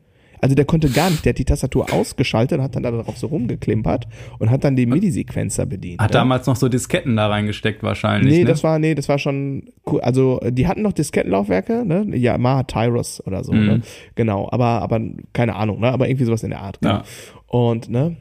Also 0.44 0.54
der 0.54 0.66
konnte 0.66 0.90
gar 0.90 1.08
nicht, 1.08 1.24
der 1.24 1.30
hat 1.30 1.38
die 1.38 1.46
Tastatur 1.46 1.90
ausgeschaltet 1.90 2.58
und 2.58 2.64
hat 2.64 2.76
dann 2.76 2.82
darauf 2.82 3.16
so 3.16 3.28
rumgeklimpert 3.28 4.06
und 4.38 4.50
hat 4.50 4.62
dann 4.62 4.76
den 4.76 4.90
MIDI-Sequenzer 4.90 5.64
bedient. 5.64 6.02
Hat 6.02 6.10
ne? 6.10 6.18
damals 6.18 6.46
noch 6.46 6.56
so 6.56 6.68
Disketten 6.68 7.16
da 7.16 7.28
reingesteckt 7.28 7.82
wahrscheinlich. 7.82 8.30
Nee, 8.30 8.40
ne? 8.40 8.50
das 8.50 8.62
war, 8.62 8.78
nee, 8.78 8.94
das 8.94 9.08
war 9.08 9.18
schon 9.18 9.62
cool. 9.90 10.02
Also, 10.02 10.40
die 10.50 10.68
hatten 10.68 10.82
noch 10.82 10.92
Diskettenlaufwerke, 10.92 11.86
ne? 11.86 12.04
Ja, 12.10 12.32
Yamaha 12.34 12.64
Tyros 12.64 13.26
oder 13.26 13.42
so, 13.42 13.54
Mhm. 13.54 13.66
ne? 13.66 13.80
Genau, 14.16 14.46
aber, 14.52 14.82
aber, 14.82 15.00
keine 15.32 15.54
Ahnung, 15.56 15.80
ne? 15.80 15.90
Aber 15.90 16.10
irgendwie 16.10 16.26
sowas 16.26 16.42
in 16.42 16.50
der 16.50 16.60
Art. 16.60 16.78
genau. 16.78 16.96
Ja. 16.96 17.04
Und, 17.46 17.88
ne? 17.88 18.16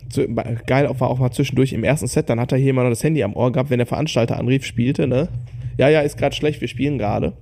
Geil 0.65 0.89
war 0.97 1.09
auch 1.09 1.19
mal 1.19 1.31
zwischendurch 1.31 1.73
im 1.73 1.83
ersten 1.83 2.07
Set, 2.07 2.29
dann 2.29 2.39
hat 2.39 2.53
er 2.53 2.57
hier 2.57 2.73
mal 2.73 2.83
noch 2.83 2.91
das 2.91 3.03
Handy 3.03 3.21
am 3.21 3.35
Ohr 3.35 3.51
gehabt, 3.51 3.69
wenn 3.69 3.79
der 3.79 3.85
Veranstalter 3.85 4.39
anrief, 4.39 4.63
spielte, 4.63 5.07
ne? 5.07 5.27
Ja, 5.77 5.89
ja, 5.89 5.99
ist 5.99 6.17
gerade 6.17 6.33
schlecht, 6.33 6.61
wir 6.61 6.69
spielen 6.69 6.97
gerade. 6.97 7.33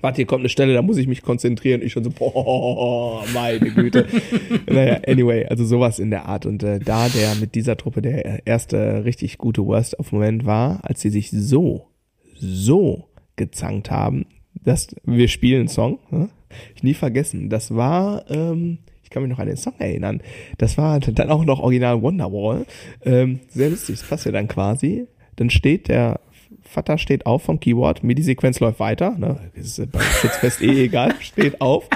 Warte, 0.00 0.16
hier 0.16 0.26
kommt 0.26 0.42
eine 0.42 0.48
Stelle, 0.48 0.74
da 0.74 0.82
muss 0.82 0.96
ich 0.96 1.06
mich 1.06 1.22
konzentrieren. 1.22 1.82
Ich 1.82 1.92
schon 1.92 2.04
so, 2.04 2.10
boah, 2.10 3.24
meine 3.32 3.70
Güte. 3.70 4.06
naja, 4.66 5.00
anyway, 5.06 5.46
also 5.46 5.64
sowas 5.64 5.98
in 5.98 6.10
der 6.10 6.26
Art. 6.26 6.46
Und 6.46 6.62
äh, 6.62 6.78
da 6.78 7.08
der 7.08 7.34
mit 7.36 7.54
dieser 7.54 7.76
Truppe 7.76 8.02
der 8.02 8.46
erste 8.46 9.04
richtig 9.04 9.38
gute 9.38 9.66
Worst 9.66 9.98
of 9.98 10.12
Moment 10.12 10.46
war, 10.46 10.80
als 10.84 11.00
sie 11.00 11.10
sich 11.10 11.30
so, 11.30 11.88
so 12.34 13.08
gezankt 13.36 13.90
haben, 13.90 14.26
dass 14.64 14.94
wir 15.04 15.28
spielen 15.28 15.60
einen 15.60 15.68
Song, 15.68 15.98
ne? 16.10 16.28
ich 16.74 16.82
nie 16.82 16.94
vergessen. 16.94 17.48
Das 17.48 17.74
war, 17.74 18.30
ähm, 18.30 18.78
ich 19.02 19.10
kann 19.10 19.22
mich 19.22 19.30
noch 19.30 19.38
an 19.38 19.46
den 19.48 19.56
Song 19.56 19.74
erinnern. 19.78 20.22
Das 20.58 20.78
war 20.78 21.00
dann 21.00 21.30
auch 21.30 21.44
noch 21.44 21.60
original 21.60 22.02
Wonderwall. 22.02 22.66
Ähm, 23.04 23.40
sehr 23.48 23.70
lustig, 23.70 23.98
das 23.98 24.08
passt 24.08 24.26
ja 24.26 24.32
dann 24.32 24.48
quasi. 24.48 25.06
Dann 25.36 25.50
steht 25.50 25.88
der 25.88 26.20
Vater 26.68 26.98
steht 26.98 27.26
auf 27.26 27.42
vom 27.42 27.60
Keyboard, 27.60 28.04
MIDI-Sequenz 28.04 28.60
läuft 28.60 28.78
weiter, 28.78 29.16
ne? 29.18 29.50
ist 29.54 29.78
beim 29.90 30.02
Schutzfest 30.02 30.60
eh 30.60 30.84
egal, 30.84 31.14
steht 31.20 31.60
auf, 31.60 31.88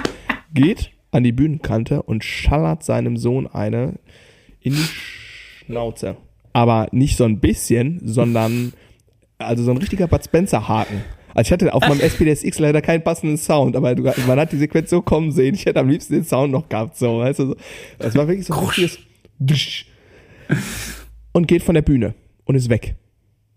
geht 0.54 0.90
an 1.10 1.22
die 1.22 1.32
Bühnenkante 1.32 2.02
und 2.02 2.24
schallert 2.24 2.82
seinem 2.82 3.16
Sohn 3.18 3.46
eine 3.46 3.98
in 4.60 4.72
die 4.72 4.88
Schnauze. 5.66 6.16
Aber 6.54 6.88
nicht 6.90 7.16
so 7.16 7.24
ein 7.24 7.38
bisschen, 7.38 8.00
sondern 8.02 8.72
also 9.38 9.62
so 9.62 9.70
ein 9.72 9.76
richtiger 9.76 10.06
Bud 10.06 10.24
Spencer 10.24 10.68
Haken. 10.68 11.04
Also 11.34 11.48
ich 11.48 11.52
hatte 11.52 11.74
auf 11.74 11.86
meinem 11.86 12.00
SPDSX 12.00 12.58
leider 12.58 12.80
keinen 12.82 13.02
passenden 13.02 13.36
Sound, 13.36 13.76
aber 13.76 13.94
man 14.26 14.38
hat 14.38 14.52
die 14.52 14.58
Sequenz 14.58 14.90
so 14.90 15.02
kommen 15.02 15.32
sehen. 15.32 15.54
Ich 15.54 15.66
hätte 15.66 15.80
am 15.80 15.88
liebsten 15.88 16.14
den 16.14 16.24
Sound 16.24 16.52
noch 16.52 16.68
gehabt, 16.68 16.96
so, 16.96 17.18
weißt 17.18 17.38
du, 17.38 17.46
so. 17.46 17.56
Das 17.98 18.14
war 18.14 18.28
wirklich 18.28 18.46
so 18.46 18.54
ein 18.54 18.64
richtiges 18.64 18.98
und 21.32 21.48
geht 21.48 21.62
von 21.62 21.74
der 21.74 21.82
Bühne 21.82 22.14
und 22.44 22.54
ist 22.54 22.68
weg. 22.68 22.96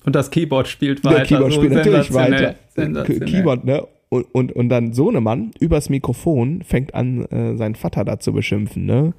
Und 0.05 0.15
das 0.15 0.29
Keyboard 0.31 0.67
spielt 0.67 1.03
weiter. 1.03 1.17
Der 1.17 1.25
Keyboard 1.25 1.53
so 1.53 1.59
spielt 1.59 1.73
natürlich 1.73 2.13
weiter. 2.13 2.55
Keyboard, 2.75 3.65
ne? 3.65 3.87
Und, 4.09 4.23
und, 4.33 4.51
und 4.51 4.69
dann 4.69 4.93
Sohnemann 4.93 5.51
übers 5.59 5.89
Mikrofon 5.89 6.61
fängt 6.61 6.93
an, 6.93 7.25
äh, 7.25 7.57
seinen 7.57 7.75
Vater 7.75 8.05
da 8.05 8.19
zu 8.19 8.33
beschimpfen, 8.33 8.85
ne? 8.85 9.13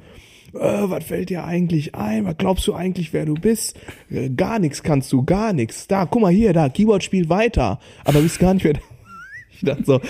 Äh, 0.55 0.89
was 0.89 1.05
fällt 1.05 1.29
dir 1.31 1.45
eigentlich 1.45 1.95
ein? 1.95 2.25
Was 2.25 2.39
glaubst 2.39 2.67
du 2.67 2.75
eigentlich, 2.75 3.13
wer 3.13 3.27
du 3.27 3.35
bist? 3.35 3.79
Äh, 4.11 4.31
gar 4.31 4.59
nichts 4.59 4.83
kannst 4.83 5.13
du, 5.13 5.25
gar 5.25 5.53
nichts. 5.53 5.89
Da, 5.89 6.07
guck 6.07 6.23
mal 6.23 6.33
hier, 6.33 6.53
da, 6.53 6.69
Keyboard 6.69 7.03
spielt 7.03 7.29
weiter. 7.29 7.81
Aber 8.05 8.21
bist 8.21 8.39
gar 8.39 8.55
nicht 8.55 8.65
mehr. 8.65 8.75
Ich 9.59 9.63
dachte 9.63 9.85
so, 9.87 10.01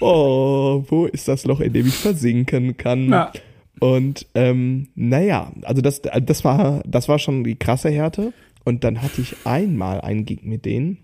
oh, 0.00 0.82
wo 0.88 1.04
ist 1.04 1.28
das 1.28 1.44
Loch, 1.44 1.60
in 1.60 1.74
dem 1.74 1.86
ich 1.86 1.96
versinken 1.96 2.78
kann? 2.78 3.10
Ja. 3.10 3.30
Und 3.78 4.26
ähm, 4.34 4.88
naja, 4.94 5.52
also 5.64 5.82
das, 5.82 6.00
das 6.00 6.44
war, 6.44 6.82
das 6.86 7.06
war 7.06 7.18
schon 7.18 7.44
die 7.44 7.56
krasse 7.56 7.90
Härte. 7.90 8.32
Und 8.66 8.82
dann 8.82 9.00
hatte 9.00 9.20
ich 9.20 9.36
einmal 9.44 10.00
einen 10.00 10.24
Gig 10.24 10.40
mit 10.42 10.64
denen. 10.64 10.98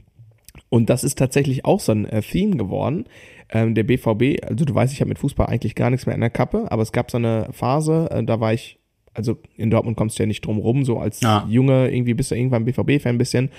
Und 0.68 0.90
das 0.90 1.04
ist 1.04 1.16
tatsächlich 1.16 1.64
auch 1.64 1.78
so 1.78 1.92
ein 1.92 2.06
äh, 2.06 2.20
Theme 2.20 2.56
geworden. 2.56 3.04
Ähm, 3.50 3.76
der 3.76 3.84
BVB, 3.84 4.44
also 4.44 4.64
du 4.64 4.74
weißt, 4.74 4.92
ich 4.92 5.00
habe 5.00 5.10
mit 5.10 5.20
Fußball 5.20 5.46
eigentlich 5.46 5.76
gar 5.76 5.88
nichts 5.88 6.04
mehr 6.04 6.16
in 6.16 6.20
der 6.20 6.30
Kappe, 6.30 6.66
aber 6.72 6.82
es 6.82 6.90
gab 6.90 7.12
so 7.12 7.18
eine 7.18 7.48
Phase, 7.52 8.08
äh, 8.10 8.24
da 8.24 8.40
war 8.40 8.52
ich, 8.52 8.80
also 9.14 9.36
in 9.56 9.70
Dortmund 9.70 9.96
kommst 9.96 10.18
du 10.18 10.24
ja 10.24 10.26
nicht 10.26 10.44
drum 10.44 10.58
rum, 10.58 10.84
so 10.84 10.98
als 10.98 11.20
Ja. 11.20 11.46
Junge, 11.48 11.88
irgendwie 11.94 12.14
bist 12.14 12.32
du 12.32 12.34
irgendwann 12.34 12.64
BVB-Fan 12.64 13.14
ein 13.14 13.18
bisschen. 13.18 13.50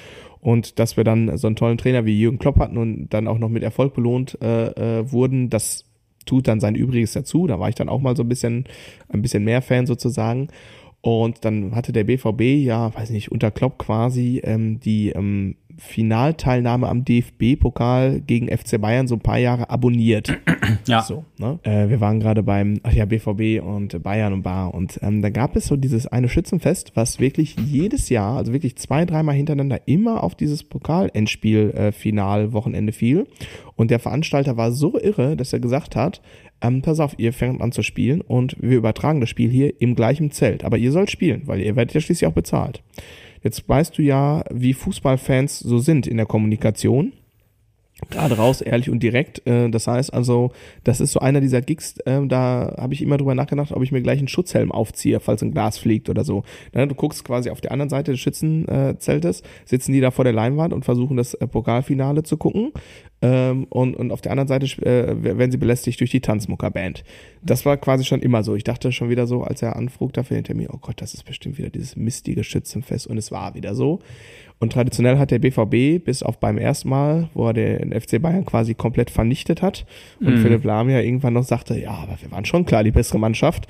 Und 0.41 0.79
dass 0.79 0.97
wir 0.97 1.05
dann 1.05 1.37
so 1.37 1.47
einen 1.47 1.55
tollen 1.55 1.77
Trainer 1.77 2.05
wie 2.05 2.19
Jürgen 2.19 2.39
Klopp 2.39 2.59
hatten 2.59 2.77
und 2.77 3.07
dann 3.07 3.29
auch 3.29 3.37
noch 3.37 3.47
mit 3.49 3.63
Erfolg 3.63 3.93
belohnt 3.93 4.37
äh, 4.41 4.99
äh, 4.99 5.11
wurden, 5.11 5.49
das 5.49 5.85
tut 6.25 6.49
dann 6.49 6.59
sein 6.59 6.75
Übriges 6.75 7.13
dazu. 7.13 7.47
Da 7.47 7.57
war 7.59 7.69
ich 7.69 7.75
dann 7.75 7.87
auch 7.87 8.01
mal 8.01 8.17
so 8.17 8.23
ein 8.23 8.29
bisschen, 8.29 8.65
ein 9.07 9.21
bisschen 9.21 9.45
mehr 9.45 9.61
Fan 9.61 9.85
sozusagen. 9.85 10.49
Und 11.05 11.43
dann 11.43 11.75
hatte 11.75 11.91
der 11.91 12.05
BVB 12.05 12.63
ja, 12.63 12.95
weiß 12.95 13.09
nicht, 13.09 13.29
unter 13.29 13.51
Klopp 13.51 13.77
quasi 13.77 14.39
ähm, 14.41 14.79
die 14.79 15.09
ähm, 15.09 15.57
Finalteilnahme 15.77 16.87
am 16.87 17.03
DFB-Pokal 17.05 18.21
gegen 18.21 18.47
FC 18.47 18.79
Bayern 18.79 19.07
so 19.07 19.15
ein 19.15 19.21
paar 19.21 19.39
Jahre 19.39 19.69
abonniert. 19.69 20.37
Ja. 20.87 21.01
So, 21.01 21.25
ne? 21.37 21.59
äh, 21.63 21.89
wir 21.89 21.99
waren 22.01 22.19
gerade 22.19 22.41
beim, 22.41 22.79
ach 22.83 22.93
ja, 22.93 23.05
BVB 23.05 23.61
und 23.63 24.01
Bayern 24.01 24.33
und 24.33 24.41
Bar 24.43 24.73
und 24.73 24.99
ähm, 25.01 25.21
da 25.21 25.29
gab 25.29 25.55
es 25.55 25.67
so 25.67 25.77
dieses 25.77 26.07
eine 26.07 26.29
Schützenfest, 26.29 26.93
was 26.95 27.19
wirklich 27.19 27.55
jedes 27.57 28.09
Jahr, 28.09 28.37
also 28.37 28.53
wirklich 28.53 28.75
zwei, 28.77 29.05
dreimal 29.05 29.35
hintereinander 29.35 29.81
immer 29.85 30.23
auf 30.23 30.33
dieses 30.35 30.63
Pokal-Endspiel-Final-Wochenende 30.63 32.91
fiel. 32.91 33.27
Und 33.75 33.91
der 33.91 33.99
Veranstalter 33.99 34.57
war 34.57 34.71
so 34.71 34.99
irre, 34.99 35.35
dass 35.35 35.53
er 35.53 35.59
gesagt 35.59 35.95
hat, 35.95 36.21
ähm, 36.61 36.81
pass 36.81 36.99
auf, 36.99 37.13
ihr 37.17 37.33
fängt 37.33 37.61
an 37.61 37.71
zu 37.71 37.83
spielen 37.83 38.21
und 38.21 38.55
wir 38.59 38.77
übertragen 38.77 39.19
das 39.19 39.29
Spiel 39.29 39.49
hier 39.49 39.81
im 39.81 39.95
gleichen 39.95 40.31
Zelt. 40.31 40.63
Aber 40.63 40.77
ihr 40.77 40.91
sollt 40.91 41.11
spielen, 41.11 41.43
weil 41.45 41.59
ihr 41.59 41.75
werdet 41.75 41.93
ja 41.93 42.01
schließlich 42.01 42.27
auch 42.27 42.33
bezahlt. 42.33 42.83
Jetzt 43.43 43.67
weißt 43.67 43.97
du 43.97 44.01
ja, 44.01 44.43
wie 44.49 44.73
Fußballfans 44.73 45.59
so 45.59 45.77
sind 45.77 46.07
in 46.07 46.17
der 46.17 46.25
Kommunikation 46.25 47.11
gerade 48.09 48.35
raus, 48.37 48.61
ehrlich 48.61 48.89
und 48.89 49.01
direkt. 49.01 49.45
Äh, 49.47 49.69
das 49.69 49.87
heißt 49.87 50.13
also, 50.13 50.51
das 50.83 50.99
ist 50.99 51.11
so 51.11 51.19
einer 51.19 51.41
dieser 51.41 51.61
Gigs, 51.61 51.97
äh, 51.99 52.25
da 52.27 52.75
habe 52.77 52.93
ich 52.93 53.01
immer 53.01 53.17
drüber 53.17 53.35
nachgedacht, 53.35 53.71
ob 53.71 53.83
ich 53.83 53.91
mir 53.91 54.01
gleich 54.01 54.19
einen 54.19 54.27
Schutzhelm 54.27 54.71
aufziehe, 54.71 55.19
falls 55.19 55.41
ein 55.41 55.51
Glas 55.51 55.77
fliegt 55.77 56.09
oder 56.09 56.23
so. 56.23 56.43
Ne, 56.73 56.87
du 56.87 56.95
guckst 56.95 57.23
quasi 57.23 57.49
auf 57.49 57.61
der 57.61 57.71
anderen 57.71 57.89
Seite 57.89 58.11
des 58.11 58.19
Schützenzeltes, 58.19 59.43
sitzen 59.65 59.93
die 59.93 60.01
da 60.01 60.11
vor 60.11 60.25
der 60.25 60.33
Leinwand 60.33 60.73
und 60.73 60.85
versuchen 60.85 61.17
das 61.17 61.33
äh, 61.35 61.47
Pokalfinale 61.47 62.23
zu 62.23 62.37
gucken. 62.37 62.71
Ähm, 63.23 63.67
und, 63.69 63.95
und 63.95 64.11
auf 64.11 64.19
der 64.19 64.33
anderen 64.33 64.49
Seite 64.49 64.65
äh, 64.85 65.23
werden 65.23 65.49
sie 65.49 65.57
belästigt 65.57 65.97
durch 66.01 66.11
die 66.11 66.19
Tanzmuckerband. 66.19 67.05
Das 67.41 67.65
war 67.65 67.77
quasi 67.77 68.03
schon 68.03 68.21
immer 68.21 68.43
so. 68.43 68.53
Ich 68.55 68.65
dachte 68.65 68.91
schon 68.91 69.09
wieder 69.09 69.27
so, 69.27 69.43
als 69.43 69.61
er 69.61 69.77
anfrug 69.77 70.11
dafür 70.11 70.35
den 70.35 70.43
Termin, 70.43 70.67
oh 70.69 70.77
Gott, 70.81 71.01
das 71.01 71.13
ist 71.13 71.23
bestimmt 71.23 71.57
wieder 71.57 71.69
dieses 71.69 71.95
mistige 71.95 72.43
Schützenfest. 72.43 73.07
Und 73.07 73.17
es 73.17 73.31
war 73.31 73.55
wieder 73.55 73.75
so. 73.75 73.99
Und 74.63 74.71
traditionell 74.71 75.17
hat 75.17 75.29
der 75.29 75.39
BVB 75.39 76.01
bis 76.05 76.23
auf 76.23 76.39
beim 76.39 76.57
ersten 76.57 76.87
Mal, 76.87 77.27
wo 77.33 77.47
er 77.47 77.53
den 77.53 77.91
FC 77.91 78.21
Bayern 78.21 78.45
quasi 78.45 78.73
komplett 78.75 79.09
vernichtet 79.11 79.61
hat 79.61 79.85
und 80.21 80.35
Mhm. 80.35 80.37
Philipp 80.37 80.63
Lahm 80.63 80.89
ja 80.89 81.01
irgendwann 81.01 81.33
noch 81.33 81.43
sagte, 81.43 81.77
ja, 81.77 81.91
aber 81.91 82.15
wir 82.21 82.31
waren 82.31 82.45
schon 82.45 82.63
klar 82.65 82.81
die 82.81 82.91
bessere 82.91 83.19
Mannschaft. 83.19 83.67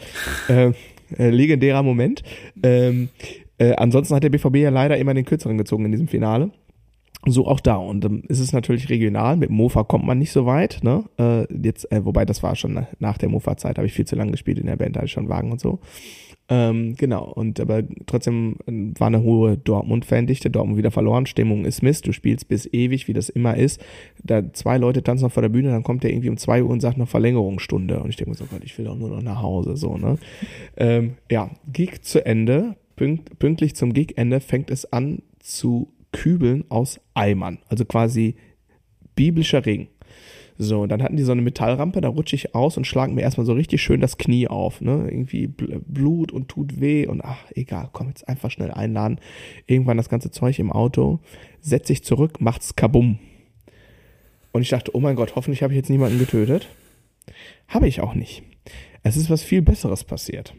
äh, 0.50 0.72
äh, 1.18 1.30
legendärer 1.32 1.82
Moment. 1.82 2.22
Ähm, 2.62 3.10
äh, 3.58 3.74
ansonsten 3.74 4.14
hat 4.14 4.24
der 4.24 4.30
BVB 4.30 4.58
ja 4.58 4.70
leider 4.70 4.96
immer 5.00 5.16
den 5.16 5.26
kürzeren 5.26 5.58
gezogen 5.58 5.86
in 5.86 5.92
diesem 5.92 6.08
Finale. 6.08 6.52
So 7.26 7.48
auch 7.48 7.60
da. 7.60 7.78
Und 7.78 8.06
ähm, 8.06 8.22
ist 8.28 8.40
es 8.40 8.54
natürlich 8.54 8.90
regional. 8.90 9.36
Mit 9.36 9.50
Mofa 9.50 9.84
kommt 9.84 10.06
man 10.06 10.20
nicht 10.20 10.32
so 10.32 10.46
weit. 10.46 10.82
Ne? 10.84 11.06
Äh, 11.18 11.48
jetzt, 11.56 11.92
äh, 11.92 12.06
wobei 12.06 12.24
das 12.24 12.44
war 12.44 12.56
schon 12.56 12.86
nach 13.00 13.18
der 13.18 13.30
Mofa-Zeit, 13.30 13.78
habe 13.78 13.88
ich 13.88 13.94
viel 13.94 14.06
zu 14.06 14.16
lange 14.16 14.32
gespielt 14.32 14.60
in 14.60 14.68
der 14.68 14.76
Band, 14.76 14.96
da 14.96 15.00
hatte 15.00 15.08
ich 15.08 15.12
schon 15.14 15.28
Wagen 15.30 15.52
und 15.52 15.60
so. 15.60 15.80
Ähm, 16.50 16.96
genau, 16.98 17.24
und 17.32 17.60
aber 17.62 17.84
trotzdem 18.06 18.58
äh, 18.68 19.00
war 19.00 19.08
eine 19.08 19.24
hohe 19.24 19.58
Dortmund-Fandichte, 19.58 20.50
Dortmund 20.50 20.78
wieder 20.78 20.92
verloren, 20.92 21.26
Stimmung 21.26 21.64
ist 21.64 21.82
Mist, 21.82 22.06
du 22.06 22.12
spielst 22.12 22.50
bis 22.50 22.68
ewig, 22.72 23.08
wie 23.08 23.14
das 23.14 23.30
immer 23.30 23.56
ist. 23.56 23.82
Da 24.24 24.52
zwei 24.52 24.78
Leute 24.78 25.04
tanzen 25.04 25.24
noch 25.24 25.32
vor 25.32 25.42
der 25.42 25.50
Bühne, 25.50 25.70
dann 25.70 25.84
kommt 25.84 26.04
der 26.04 26.12
irgendwie 26.12 26.30
um 26.30 26.38
zwei 26.38 26.62
Uhr 26.62 26.70
und 26.70 26.82
sagt 26.82 26.98
noch 26.98 27.08
Verlängerungsstunde. 27.08 28.02
Und 28.02 28.10
ich 28.10 28.18
denke 28.18 28.32
mir 28.32 28.36
so, 28.36 28.46
Gott, 28.46 28.64
ich 28.64 28.78
will 28.78 28.86
doch 28.86 28.98
nur 28.98 29.10
noch 29.10 29.22
nach 29.22 29.42
Hause, 29.42 29.78
so, 29.78 29.98
ne? 29.98 30.18
Ähm, 30.76 31.14
ja, 31.30 31.52
Gig 31.72 32.02
zu 32.02 32.26
Ende, 32.26 32.76
pünkt, 32.96 33.38
pünktlich 33.40 33.76
zum 33.76 33.94
Gig-Ende 33.94 34.40
fängt 34.40 34.72
es 34.72 34.92
an 34.92 35.22
zu 35.40 35.94
kübeln 36.12 36.66
aus 36.70 37.00
Eimern, 37.14 37.60
also 37.68 37.86
quasi 37.86 38.36
biblischer 39.16 39.66
Regen. 39.66 39.88
So, 40.58 40.82
und 40.82 40.90
dann 40.90 41.02
hatten 41.02 41.18
die 41.18 41.24
so 41.24 41.32
eine 41.32 41.42
Metallrampe, 41.42 42.00
da 42.00 42.10
rutsche 42.10 42.36
ich 42.36 42.54
aus 42.54 42.78
und 42.78 42.86
schlagen 42.86 43.16
mir 43.16 43.22
erstmal 43.22 43.46
so 43.46 43.54
richtig 43.54 43.82
schön 43.82 44.02
das 44.02 44.18
Knie 44.18 44.48
auf, 44.48 44.82
ne? 44.82 45.08
Irgendwie 45.10 45.48
Bl- 45.48 45.82
Blut 45.86 46.32
und 46.32 46.48
tut 46.48 46.80
weh 46.80 47.08
und 47.08 47.22
ach, 47.24 47.46
egal, 47.56 47.90
komm 47.92 48.10
jetzt 48.10 48.28
einfach 48.28 48.52
schnell 48.52 48.72
einladen. 48.72 49.20
Irgendwann 49.66 49.98
das 49.98 50.10
ganze 50.10 50.30
Zeug 50.30 50.60
im 50.60 50.72
Auto, 50.72 51.20
setz 51.60 51.90
ich 51.90 52.04
zurück, 52.04 52.40
macht's 52.40 52.76
kabum. 52.76 53.20
Und 54.52 54.62
ich 54.62 54.70
dachte, 54.70 54.96
oh 54.96 55.00
mein 55.00 55.16
Gott, 55.16 55.36
hoffentlich 55.36 55.64
habe 55.64 55.74
ich 55.74 55.78
jetzt 55.78 55.90
niemanden 55.90 56.20
getötet. 56.20 56.68
Habe 57.68 57.88
ich 57.88 58.02
auch 58.02 58.14
nicht. 58.14 58.44
Es 59.02 59.18
ist 59.18 59.30
was 59.30 59.42
viel 59.42 59.64
Besseres 59.64 60.04
passiert. 60.04 60.54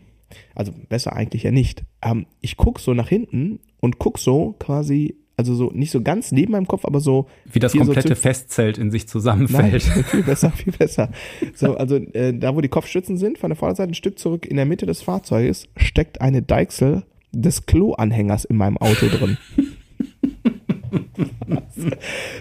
Also 0.54 0.72
besser 0.88 1.12
eigentlich 1.12 1.44
ja 1.44 1.52
nicht. 1.52 1.84
Ähm, 2.02 2.26
ich 2.40 2.56
guck 2.56 2.80
so 2.80 2.92
nach 2.94 3.08
hinten 3.08 3.60
und 3.80 3.98
guck 3.98 4.18
so 4.18 4.56
quasi, 4.58 5.16
also 5.36 5.54
so 5.54 5.70
nicht 5.74 5.90
so 5.90 6.00
ganz 6.02 6.32
neben 6.32 6.52
meinem 6.52 6.66
Kopf, 6.66 6.84
aber 6.84 7.00
so 7.00 7.26
Wie 7.52 7.58
das 7.58 7.72
so 7.72 7.78
komplette 7.78 8.08
zu- 8.08 8.16
Festzelt 8.16 8.78
in 8.78 8.90
sich 8.90 9.02
Nein, 9.02 9.08
zusammenfällt. 9.08 9.82
viel 10.10 10.22
besser, 10.22 10.50
viel 10.56 10.72
besser. 10.72 11.10
So, 11.54 11.76
also 11.76 11.96
äh, 11.96 12.32
da, 12.32 12.54
wo 12.54 12.60
die 12.60 12.68
Kopfstützen 12.68 13.16
sind, 13.16 13.38
von 13.38 13.50
der 13.50 13.56
Vorderseite 13.56 13.90
ein 13.90 13.94
Stück 13.94 14.18
zurück, 14.18 14.46
in 14.46 14.56
der 14.56 14.66
Mitte 14.66 14.86
des 14.86 15.02
Fahrzeuges 15.02 15.68
steckt 15.76 16.20
eine 16.20 16.42
Deichsel 16.42 17.02
des 17.32 17.66
Kloanhängers 17.66 18.44
in 18.44 18.56
meinem 18.56 18.76
Auto 18.78 19.06
drin. 19.08 19.36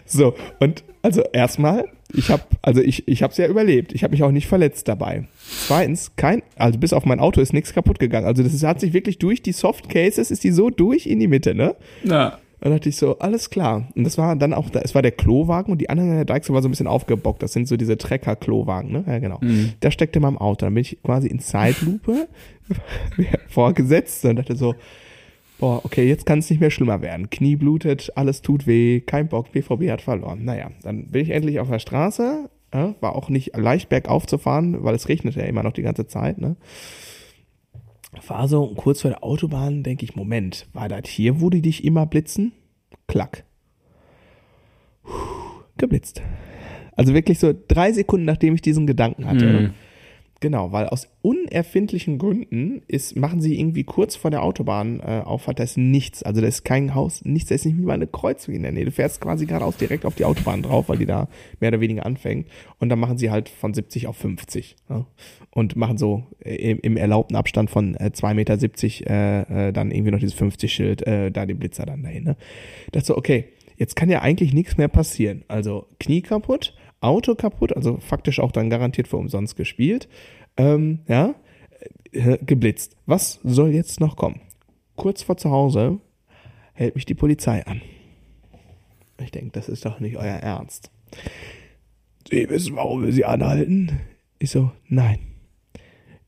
so, 0.05 0.35
und 0.59 0.83
also 1.01 1.23
erstmal 1.33 1.85
ich 2.15 2.29
habe 2.29 2.43
also 2.61 2.79
ich 2.81 3.07
ich 3.07 3.23
habe 3.23 3.31
es 3.31 3.37
ja 3.37 3.47
überlebt. 3.47 3.93
Ich 3.93 4.03
habe 4.03 4.11
mich 4.11 4.21
auch 4.23 4.31
nicht 4.31 4.47
verletzt 4.47 4.87
dabei. 4.87 5.27
Zweitens, 5.67 6.15
kein 6.15 6.43
also 6.55 6.77
bis 6.77 6.93
auf 6.93 7.05
mein 7.05 7.19
Auto 7.19 7.41
ist 7.41 7.53
nichts 7.53 7.73
kaputt 7.73 7.97
gegangen. 7.99 8.27
Also 8.27 8.43
das 8.43 8.53
ist, 8.53 8.63
hat 8.63 8.79
sich 8.79 8.93
wirklich 8.93 9.17
durch 9.17 9.41
die 9.41 9.51
Soft 9.51 9.89
Cases 9.89 10.29
ist 10.29 10.43
die 10.43 10.51
so 10.51 10.69
durch 10.69 11.07
in 11.07 11.19
die 11.19 11.27
Mitte, 11.27 11.55
ne? 11.55 11.75
Ja. 12.03 12.37
Dann 12.63 12.71
dachte 12.71 12.87
ich 12.87 12.95
so, 12.95 13.19
alles 13.19 13.49
klar. 13.49 13.89
Und 13.93 14.05
das 14.05 14.17
war 14.17 14.37
dann 14.37 14.53
auch, 14.53 14.69
es 14.71 14.95
war 14.95 15.01
der 15.01 15.11
Klowagen 15.11 15.69
und 15.69 15.79
die 15.79 15.89
Anhänger 15.89 16.15
der 16.15 16.23
Deichsel 16.23 16.55
war 16.55 16.61
so 16.61 16.69
ein 16.69 16.71
bisschen 16.71 16.87
aufgebockt. 16.87 17.43
Das 17.43 17.51
sind 17.51 17.67
so 17.67 17.75
diese 17.75 17.97
Trecker-Klowagen, 17.97 18.89
ne? 18.89 19.03
Ja, 19.05 19.19
genau. 19.19 19.39
Mhm. 19.41 19.73
Der 19.81 19.91
steckte 19.91 20.19
in 20.19 20.23
meinem 20.23 20.37
Auto. 20.37 20.65
Dann 20.65 20.73
bin 20.73 20.79
ich 20.79 20.97
quasi 21.03 21.27
in 21.27 21.39
Zeitlupe 21.39 22.29
vorgesetzt 23.49 24.23
und 24.23 24.37
dachte 24.37 24.55
so, 24.55 24.75
boah, 25.59 25.83
okay, 25.83 26.07
jetzt 26.07 26.25
kann 26.25 26.39
es 26.39 26.49
nicht 26.49 26.61
mehr 26.61 26.71
schlimmer 26.71 27.01
werden. 27.01 27.29
Knie 27.29 27.57
blutet, 27.57 28.13
alles 28.15 28.41
tut 28.41 28.65
weh, 28.65 29.01
kein 29.01 29.27
Bock, 29.27 29.51
BVB 29.51 29.89
hat 29.89 30.01
verloren. 30.01 30.45
Naja, 30.45 30.71
dann 30.83 31.07
bin 31.07 31.21
ich 31.21 31.31
endlich 31.31 31.59
auf 31.59 31.69
der 31.69 31.79
Straße, 31.79 32.49
war 32.71 33.15
auch 33.17 33.27
nicht 33.27 33.57
leicht 33.57 33.89
bergauf 33.89 34.25
zu 34.25 34.37
fahren, 34.37 34.85
weil 34.85 34.95
es 34.95 35.09
regnete 35.09 35.41
ja 35.41 35.47
immer 35.47 35.63
noch 35.63 35.73
die 35.73 35.81
ganze 35.81 36.07
Zeit, 36.07 36.37
ne? 36.37 36.55
War 38.27 38.47
so 38.47 38.73
kurz 38.75 39.01
vor 39.01 39.11
der 39.11 39.23
Autobahn, 39.23 39.83
denke 39.83 40.05
ich, 40.05 40.15
Moment, 40.15 40.67
war 40.73 40.87
das 40.87 41.09
hier, 41.09 41.41
wo 41.41 41.49
die 41.49 41.61
dich 41.61 41.83
immer 41.83 42.05
blitzen? 42.05 42.53
Klack. 43.07 43.43
Puh, 45.03 45.11
geblitzt. 45.77 46.21
Also 46.95 47.13
wirklich 47.13 47.39
so 47.39 47.53
drei 47.67 47.91
Sekunden, 47.91 48.25
nachdem 48.25 48.53
ich 48.55 48.61
diesen 48.61 48.87
Gedanken 48.87 49.25
hatte. 49.25 49.45
Mhm. 49.45 49.73
Genau, 50.43 50.73
weil 50.73 50.87
aus 50.87 51.07
unerfindlichen 51.21 52.17
Gründen 52.17 52.81
ist, 52.89 53.15
machen 53.15 53.39
sie 53.39 53.57
irgendwie 53.57 53.85
kurz 53.85 54.17
vor 54.17 54.29
der 54.29 54.43
Autobahn 54.43 54.99
äh, 54.99 55.23
da 55.23 55.63
ist 55.63 55.77
nichts. 55.77 56.21
Also 56.21 56.41
da 56.41 56.47
ist 56.47 56.65
kein 56.65 56.95
Haus, 56.95 57.23
nichts, 57.23 57.47
da 57.47 57.55
ist 57.55 57.65
nicht 57.65 57.79
mal 57.79 57.93
eine 57.93 58.07
Kreuzung 58.07 58.53
in 58.53 58.63
der 58.63 58.73
Nähe. 58.73 58.83
Du 58.83 58.91
fährst 58.91 59.21
quasi 59.21 59.45
geradeaus 59.45 59.77
direkt 59.77 60.03
auf 60.03 60.15
die 60.15 60.25
Autobahn 60.25 60.61
drauf, 60.61 60.89
weil 60.89 60.97
die 60.97 61.05
da 61.05 61.29
mehr 61.61 61.69
oder 61.69 61.79
weniger 61.79 62.05
anfängt. 62.05 62.49
Und 62.79 62.89
dann 62.89 62.99
machen 62.99 63.17
sie 63.17 63.31
halt 63.31 63.47
von 63.47 63.73
70 63.73 64.07
auf 64.07 64.17
50. 64.17 64.75
Ja? 64.89 65.05
Und 65.51 65.77
machen 65.77 65.97
so 65.97 66.23
äh, 66.43 66.71
im, 66.71 66.79
im 66.79 66.97
erlaubten 66.97 67.37
Abstand 67.37 67.69
von 67.69 67.95
äh, 67.95 68.11
2,70 68.13 68.33
Meter 68.33 69.09
äh, 69.09 69.67
äh, 69.69 69.71
dann 69.71 69.91
irgendwie 69.91 70.11
noch 70.11 70.19
dieses 70.19 70.37
50-Schild, 70.37 71.07
äh, 71.07 71.31
da 71.31 71.45
den 71.45 71.57
Blitzer 71.57 71.85
dann 71.85 72.03
dahin. 72.03 72.25
Ne? 72.25 72.35
dachte 72.91 73.05
so, 73.05 73.17
okay, 73.17 73.45
jetzt 73.77 73.95
kann 73.95 74.09
ja 74.09 74.21
eigentlich 74.21 74.53
nichts 74.53 74.75
mehr 74.75 74.89
passieren. 74.89 75.45
Also 75.47 75.87
Knie 76.01 76.21
kaputt, 76.21 76.75
Auto 77.03 77.35
kaputt, 77.35 77.75
also 77.75 77.97
faktisch 77.97 78.39
auch 78.39 78.51
dann 78.51 78.69
garantiert 78.69 79.07
für 79.07 79.17
umsonst 79.17 79.55
gespielt. 79.55 80.07
Ähm, 80.57 80.99
ja, 81.07 81.35
äh, 82.11 82.37
geblitzt. 82.43 82.95
Was 83.05 83.39
soll 83.43 83.71
jetzt 83.71 83.99
noch 83.99 84.15
kommen? 84.15 84.41
Kurz 84.95 85.23
vor 85.23 85.37
zu 85.37 85.51
Hause 85.51 85.99
hält 86.73 86.95
mich 86.95 87.05
die 87.05 87.15
Polizei 87.15 87.65
an. 87.65 87.81
Ich 89.21 89.31
denke, 89.31 89.51
das 89.51 89.69
ist 89.69 89.85
doch 89.85 89.99
nicht 89.99 90.17
euer 90.17 90.35
Ernst. 90.35 90.91
Sie 92.29 92.49
wissen, 92.49 92.75
warum 92.75 93.03
wir 93.03 93.11
Sie 93.11 93.25
anhalten? 93.25 93.99
Ich 94.39 94.51
so, 94.51 94.71
nein. 94.87 95.19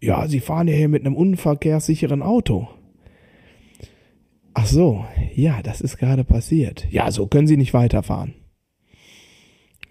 Ja, 0.02 0.28
Sie 0.28 0.40
fahren 0.40 0.68
ja 0.68 0.76
hier 0.76 0.90
mit 0.90 1.06
einem 1.06 1.16
unverkehrssicheren 1.16 2.22
Auto. 2.22 2.68
Ach 4.54 4.68
so, 4.68 5.06
ja, 5.36 5.62
das 5.62 5.82
ist 5.82 5.98
gerade 5.98 6.24
passiert. 6.24 6.88
Ja, 6.92 7.12
so 7.12 7.28
können 7.28 7.48
Sie 7.48 7.58
nicht 7.58 7.74
weiterfahren. 7.74 8.36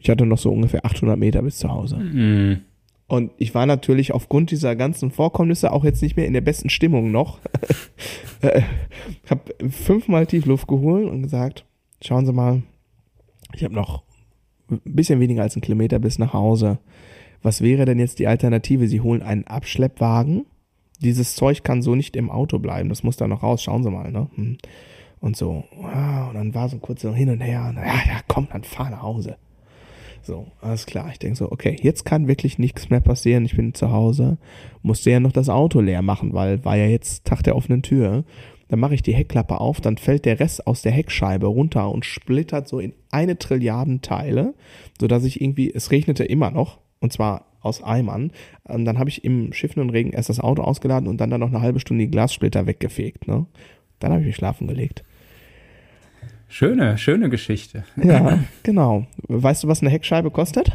Ich 0.04 0.10
hatte 0.10 0.26
noch 0.26 0.36
so 0.36 0.52
ungefähr 0.52 0.84
800 0.84 1.18
Meter 1.18 1.40
bis 1.40 1.56
zu 1.56 1.70
Hause. 1.70 1.96
Mhm. 1.96 2.60
Und 3.06 3.32
ich 3.38 3.54
war 3.54 3.64
natürlich 3.64 4.12
aufgrund 4.12 4.50
dieser 4.50 4.76
ganzen 4.76 5.10
Vorkommnisse 5.10 5.72
auch 5.72 5.82
jetzt 5.82 6.02
nicht 6.02 6.14
mehr 6.14 6.26
in 6.26 6.34
der 6.34 6.42
besten 6.42 6.68
Stimmung 6.70 7.10
noch. 7.10 7.40
Äh, 8.40 8.60
hab 9.30 9.50
fünfmal 9.70 10.26
tief 10.26 10.44
Luft 10.44 10.68
geholt 10.68 11.08
und 11.08 11.22
gesagt, 11.22 11.64
schauen 12.02 12.26
Sie 12.26 12.32
mal, 12.34 12.62
ich 13.54 13.64
habe 13.64 13.72
noch 13.72 14.02
ein 14.70 14.82
bisschen 14.84 15.18
weniger 15.18 15.40
als 15.40 15.54
einen 15.56 15.62
Kilometer 15.62 15.98
bis 15.98 16.18
nach 16.18 16.34
Hause. 16.34 16.78
Was 17.40 17.62
wäre 17.62 17.86
denn 17.86 17.98
jetzt 17.98 18.18
die 18.18 18.26
Alternative? 18.26 18.86
Sie 18.86 19.00
holen 19.00 19.22
einen 19.22 19.46
Abschleppwagen. 19.46 20.44
Dieses 21.00 21.36
Zeug 21.36 21.62
kann 21.64 21.80
so 21.80 21.94
nicht 21.94 22.16
im 22.16 22.30
Auto 22.30 22.58
bleiben. 22.58 22.90
Das 22.90 23.02
muss 23.02 23.16
da 23.16 23.26
noch 23.26 23.42
raus. 23.42 23.62
Schauen 23.62 23.82
Sie 23.82 23.90
mal, 23.90 24.12
ne? 24.12 24.28
Hm. 24.34 24.58
Und 25.20 25.38
so, 25.38 25.64
ah, 25.82 26.28
und 26.28 26.34
dann 26.34 26.54
war 26.54 26.68
so 26.68 26.76
ein 26.76 26.82
kurzer 26.82 27.14
Hin 27.14 27.30
und 27.30 27.40
Her. 27.40 27.64
Und, 27.70 27.76
ja, 27.76 27.84
ja, 27.84 28.20
komm, 28.28 28.46
dann 28.52 28.64
fahr 28.64 28.90
nach 28.90 29.00
Hause. 29.00 29.38
So, 30.24 30.46
alles 30.62 30.86
klar. 30.86 31.10
Ich 31.12 31.18
denke 31.18 31.36
so, 31.36 31.52
okay, 31.52 31.76
jetzt 31.82 32.04
kann 32.04 32.28
wirklich 32.28 32.58
nichts 32.58 32.88
mehr 32.88 33.00
passieren. 33.00 33.44
Ich 33.44 33.56
bin 33.56 33.74
zu 33.74 33.92
Hause. 33.92 34.38
Musste 34.82 35.10
ja 35.10 35.20
noch 35.20 35.32
das 35.32 35.50
Auto 35.50 35.80
leer 35.80 36.00
machen, 36.00 36.32
weil 36.32 36.64
war 36.64 36.76
ja 36.76 36.86
jetzt 36.86 37.26
Tag 37.26 37.42
der 37.42 37.56
offenen 37.56 37.82
Tür. 37.82 38.24
Dann 38.68 38.80
mache 38.80 38.94
ich 38.94 39.02
die 39.02 39.14
Heckklappe 39.14 39.60
auf, 39.60 39.82
dann 39.82 39.98
fällt 39.98 40.24
der 40.24 40.40
Rest 40.40 40.66
aus 40.66 40.80
der 40.80 40.92
Heckscheibe 40.92 41.46
runter 41.46 41.90
und 41.90 42.06
splittert 42.06 42.66
so 42.66 42.80
in 42.80 42.94
eine 43.10 43.38
Trilliarden 43.38 44.00
Teile, 44.00 44.54
so 44.98 45.06
dass 45.06 45.24
ich 45.24 45.42
irgendwie, 45.42 45.70
es 45.72 45.90
regnete 45.90 46.24
immer 46.24 46.50
noch, 46.50 46.78
und 46.98 47.12
zwar 47.12 47.44
aus 47.60 47.82
Eimern. 47.82 48.32
Und 48.64 48.86
dann 48.86 48.98
habe 48.98 49.10
ich 49.10 49.24
im 49.24 49.52
schiffenden 49.52 49.90
Regen 49.90 50.12
erst 50.12 50.30
das 50.30 50.40
Auto 50.40 50.62
ausgeladen 50.62 51.08
und 51.08 51.20
dann 51.20 51.28
dann 51.28 51.40
noch 51.40 51.48
eine 51.48 51.60
halbe 51.60 51.80
Stunde 51.80 52.04
die 52.04 52.10
Glassplitter 52.10 52.66
weggefegt. 52.66 53.28
Ne? 53.28 53.46
Dann 53.98 54.12
habe 54.12 54.22
ich 54.22 54.28
mich 54.28 54.36
schlafen 54.36 54.66
gelegt. 54.66 55.04
Schöne, 56.48 56.98
schöne 56.98 57.28
Geschichte. 57.28 57.84
Ja, 57.96 58.40
genau. 58.62 59.06
Weißt 59.28 59.64
du, 59.64 59.68
was 59.68 59.80
eine 59.80 59.90
Heckscheibe 59.90 60.30
kostet? 60.30 60.72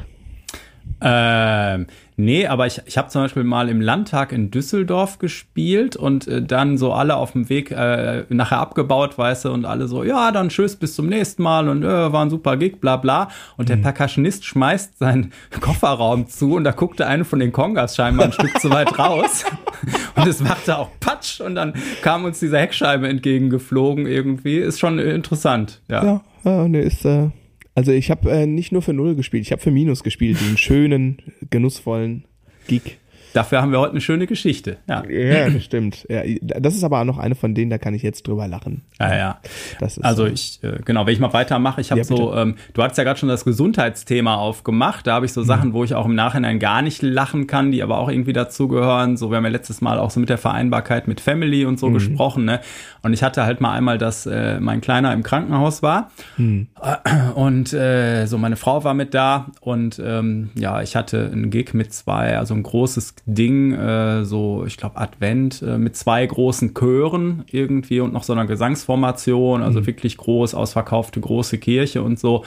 Ähm, 1.01 1.87
nee, 2.19 2.45
aber 2.45 2.67
ich, 2.67 2.81
ich 2.85 2.97
habe 2.97 3.09
zum 3.09 3.23
Beispiel 3.23 3.43
mal 3.43 3.69
im 3.69 3.81
Landtag 3.81 4.31
in 4.31 4.51
Düsseldorf 4.51 5.17
gespielt 5.17 5.95
und 5.95 6.27
äh, 6.27 6.41
dann 6.41 6.77
so 6.77 6.93
alle 6.93 7.15
auf 7.15 7.31
dem 7.31 7.49
Weg 7.49 7.71
äh, 7.71 8.25
nachher 8.29 8.59
abgebaut, 8.59 9.17
weißt 9.17 9.45
du, 9.45 9.51
und 9.51 9.65
alle 9.65 9.87
so, 9.87 10.03
ja, 10.03 10.31
dann 10.31 10.49
tschüss, 10.49 10.75
bis 10.75 10.95
zum 10.95 11.07
nächsten 11.07 11.41
Mal 11.41 11.69
und 11.69 11.83
äh, 11.83 12.11
war 12.11 12.23
ein 12.23 12.29
super 12.29 12.57
Gig, 12.57 12.79
bla 12.81 12.97
bla. 12.97 13.29
Und 13.57 13.69
der 13.69 13.77
Percussionist 13.77 14.45
schmeißt 14.45 14.99
seinen 14.99 15.31
Kofferraum 15.61 16.27
zu 16.27 16.55
und 16.55 16.65
da 16.65 16.71
guckte 16.71 17.07
eine 17.07 17.25
von 17.25 17.39
den 17.39 17.51
Kongas 17.51 17.95
scheinbar 17.95 18.27
ein 18.27 18.33
Stück 18.33 18.59
zu 18.59 18.69
weit 18.69 18.99
raus. 18.99 19.45
Und 20.15 20.27
es 20.27 20.41
machte 20.41 20.77
auch 20.77 20.89
Patsch 20.99 21.39
und 21.39 21.55
dann 21.55 21.73
kam 22.01 22.25
uns 22.25 22.39
diese 22.39 22.57
Heckscheibe 22.57 23.07
entgegengeflogen 23.07 24.05
irgendwie. 24.05 24.57
Ist 24.57 24.79
schon 24.79 24.99
interessant, 24.99 25.81
ja. 25.87 26.03
Ja, 26.03 26.21
ja 26.43 26.67
ne, 26.67 26.81
ist, 26.81 27.05
äh, 27.05 27.29
also 27.75 27.91
ich 27.91 28.11
habe 28.11 28.29
äh, 28.31 28.45
nicht 28.45 28.71
nur 28.71 28.81
für 28.81 28.93
Null 28.93 29.15
gespielt, 29.15 29.43
ich 29.43 29.51
habe 29.51 29.61
für 29.61 29.71
Minus 29.71 30.03
gespielt, 30.03 30.39
den 30.41 30.57
schönen, 30.57 31.17
genussvollen 31.49 32.25
Gig. 32.67 32.97
Dafür 33.33 33.61
haben 33.61 33.71
wir 33.71 33.79
heute 33.79 33.91
eine 33.91 34.01
schöne 34.01 34.27
Geschichte. 34.27 34.77
Ja, 34.87 35.03
Ja, 35.09 35.49
das 35.49 35.63
stimmt. 35.63 36.05
Ja, 36.09 36.21
das 36.41 36.75
ist 36.75 36.83
aber 36.83 37.01
auch 37.01 37.05
noch 37.05 37.17
eine 37.17 37.35
von 37.35 37.53
denen, 37.53 37.69
da 37.69 37.77
kann 37.77 37.93
ich 37.93 38.01
jetzt 38.03 38.27
drüber 38.27 38.47
lachen. 38.47 38.81
ja. 38.99 39.17
ja. 39.17 39.39
Das 39.79 39.97
ist 39.97 40.03
Also 40.03 40.25
so. 40.25 40.31
ich, 40.31 40.59
äh, 40.63 40.79
genau, 40.83 41.05
wenn 41.05 41.13
ich 41.13 41.19
mal 41.19 41.33
weitermache, 41.33 41.81
ich 41.81 41.91
habe 41.91 41.99
Ja, 41.99 42.03
so, 42.03 42.35
ähm, 42.35 42.55
du 42.73 42.81
hattest 42.83 42.97
ja 42.97 43.03
gerade 43.03 43.19
schon 43.19 43.29
das 43.29 43.45
Gesundheitsthema 43.45 44.35
aufgemacht, 44.35 45.07
da 45.07 45.13
habe 45.15 45.25
ich 45.25 45.33
so 45.33 45.43
Sachen, 45.43 45.73
wo 45.73 45.83
ich 45.83 45.95
auch 45.95 46.05
im 46.05 46.15
Nachhinein 46.15 46.59
gar 46.59 46.81
nicht 46.81 47.01
lachen 47.01 47.47
kann, 47.47 47.71
die 47.71 47.83
aber 47.83 47.99
auch 47.99 48.09
irgendwie 48.09 48.33
dazugehören. 48.33 49.17
So, 49.17 49.29
wir 49.29 49.37
haben 49.37 49.45
ja 49.45 49.51
letztes 49.51 49.81
Mal 49.81 49.99
auch 49.99 50.11
so 50.11 50.19
mit 50.19 50.29
der 50.29 50.37
Vereinbarkeit 50.37 51.07
mit 51.07 51.21
Family 51.21 51.65
und 51.65 51.79
so 51.79 51.91
gesprochen, 51.91 52.45
ne? 52.45 52.59
Und 53.01 53.13
ich 53.13 53.23
hatte 53.23 53.45
halt 53.45 53.61
mal 53.61 53.71
einmal, 53.73 53.97
dass 53.97 54.25
äh, 54.25 54.59
mein 54.59 54.81
Kleiner 54.81 55.13
im 55.13 55.23
Krankenhaus 55.23 55.81
war 55.81 56.11
und 57.35 57.73
äh, 57.73 58.25
so 58.25 58.37
meine 58.37 58.55
Frau 58.55 58.83
war 58.83 58.93
mit 58.93 59.13
da 59.13 59.47
und 59.61 60.01
ähm, 60.03 60.49
ja, 60.55 60.81
ich 60.81 60.95
hatte 60.95 61.29
einen 61.31 61.49
Gig 61.49 61.73
mit 61.73 61.93
zwei, 61.93 62.37
also 62.37 62.53
ein 62.53 62.63
großes 62.63 63.15
Ding, 63.25 63.73
äh, 63.73 64.25
so 64.25 64.65
ich 64.65 64.77
glaube 64.77 64.97
Advent 64.97 65.61
äh, 65.61 65.77
mit 65.77 65.95
zwei 65.95 66.25
großen 66.25 66.73
Chören 66.73 67.43
irgendwie 67.51 67.99
und 67.99 68.13
noch 68.13 68.23
so 68.23 68.33
einer 68.33 68.45
Gesangsformation, 68.45 69.61
also 69.61 69.85
wirklich 69.85 70.17
groß, 70.17 70.53
ausverkaufte 70.53 71.19
große 71.19 71.57
Kirche 71.57 72.01
und 72.03 72.19
so. 72.19 72.43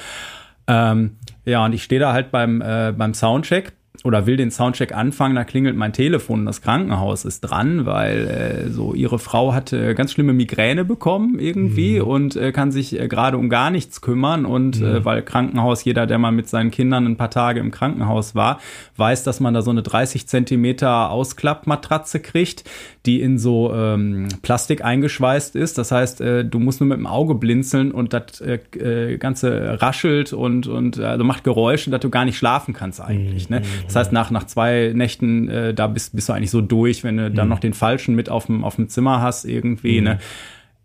Ähm, 0.67 1.17
ja, 1.45 1.65
und 1.65 1.73
ich 1.73 1.83
stehe 1.83 2.01
da 2.01 2.13
halt 2.13 2.31
beim, 2.31 2.61
äh, 2.61 2.93
beim 2.97 3.15
Soundcheck 3.15 3.73
oder 4.05 4.27
will 4.27 4.37
den 4.37 4.51
Soundcheck 4.51 4.93
anfangen, 4.95 5.37
da 5.37 5.45
klingelt 5.45 5.77
mein 5.77 5.93
Telefon 5.93 6.41
und 6.41 6.47
das 6.47 6.61
Krankenhaus 6.63 7.25
ist 7.25 7.41
dran, 7.41 7.87
weil 7.87 8.27
äh, 8.27 8.71
so 8.71 8.95
ihre 8.95 9.19
Frau 9.19 9.55
hatte 9.55 9.95
ganz 9.95 10.13
schlimme 10.13 10.33
Migräne 10.33 10.85
bekommen 10.85 11.39
irgendwie 11.39 12.01
und 12.01 12.37
äh, 12.37 12.53
kann 12.53 12.73
sich 12.73 12.99
äh, 12.99 13.09
gerade 13.09 13.37
um 13.37 13.49
gar 13.49 13.71
nichts 13.71 14.01
kümmern 14.01 14.45
und 14.45 14.81
äh, 14.81 15.05
weil 15.05 15.23
Krankenhaus, 15.23 15.85
jeder, 15.85 16.07
der 16.07 16.19
mal 16.19 16.33
mit 16.33 16.49
seinen 16.49 16.71
Kindern 16.71 17.07
ein 17.07 17.17
paar 17.17 17.31
Tage 17.31 17.61
im 17.61 17.71
Krankenhaus 17.71 18.35
war, 18.35 18.61
weiß, 18.97 19.25
dass 19.25 19.41
man 19.41 19.55
da 19.55 19.63
so 19.63 19.71
eine 19.71 19.83
30 19.83 20.27
Zentimeter 20.27 21.11
Ausklappmatratze 21.11 22.21
kriegt, 22.21 22.65
die 23.07 23.21
in 23.21 23.39
so 23.39 23.73
ähm, 23.75 24.29
Plastik 24.43 24.85
eingeschweißt 24.85 25.57
ist. 25.57 25.79
Das 25.79 25.91
heißt, 25.93 26.21
äh, 26.21 26.45
du 26.45 26.59
musst 26.59 26.81
nur 26.81 26.89
mit 26.89 26.99
dem 26.99 27.07
Auge 27.07 27.35
blinzeln 27.35 27.91
und 27.91 28.13
das 28.13 28.41
äh, 28.41 28.59
äh, 28.79 29.19
Ganze 29.19 29.81
raschelt 29.81 30.33
und, 30.33 30.67
und 30.67 30.99
äh, 30.99 31.05
also 31.05 31.25
macht 31.25 31.45
Geräusche, 31.45 31.91
dass 31.91 32.01
du 32.01 32.11
gar 32.11 32.25
nicht 32.25 32.37
schlafen 32.37 32.75
kannst 32.75 33.01
eigentlich. 33.01 33.49
Ne? 33.51 33.63
Das 33.93 34.07
heißt, 34.07 34.13
nach, 34.13 34.31
nach 34.31 34.45
zwei 34.45 34.93
Nächten, 34.95 35.49
äh, 35.49 35.75
da 35.75 35.87
bist, 35.87 36.15
bist 36.15 36.29
du 36.29 36.33
eigentlich 36.33 36.51
so 36.51 36.61
durch, 36.61 37.05
wenn 37.05 37.17
du 37.17 37.31
dann 37.31 37.49
noch 37.49 37.59
den 37.59 37.75
Falschen 37.75 38.15
mit 38.15 38.29
auf 38.29 38.47
dem, 38.47 38.65
auf 38.65 38.77
dem 38.77 38.89
Zimmer 38.89 39.21
hast 39.21 39.45
irgendwie. 39.45 40.01
Ne? 40.01 40.19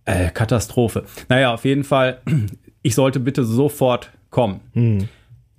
Äh, 0.06 0.30
Katastrophe. 0.30 1.04
Naja, 1.30 1.54
auf 1.54 1.66
jeden 1.66 1.84
Fall, 1.84 2.22
ich 2.82 2.96
sollte 2.96 3.20
bitte 3.20 3.44
sofort 3.44 4.12
kommen. 4.30 4.62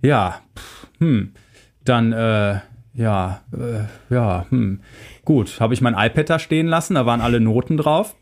Ja, 0.02 0.40
pff, 0.56 0.86
hm. 1.00 1.32
Dann, 1.84 2.12
äh, 2.12 2.60
ja, 2.94 3.40
äh, 3.52 4.14
ja, 4.14 4.46
hm. 4.50 4.80
Gut, 5.24 5.60
habe 5.60 5.74
ich 5.74 5.80
mein 5.80 5.94
iPad 5.94 6.30
da 6.30 6.38
stehen 6.38 6.66
lassen, 6.66 6.94
da 6.94 7.06
waren 7.06 7.20
alle 7.20 7.40
Noten 7.40 7.76
drauf. 7.76 8.16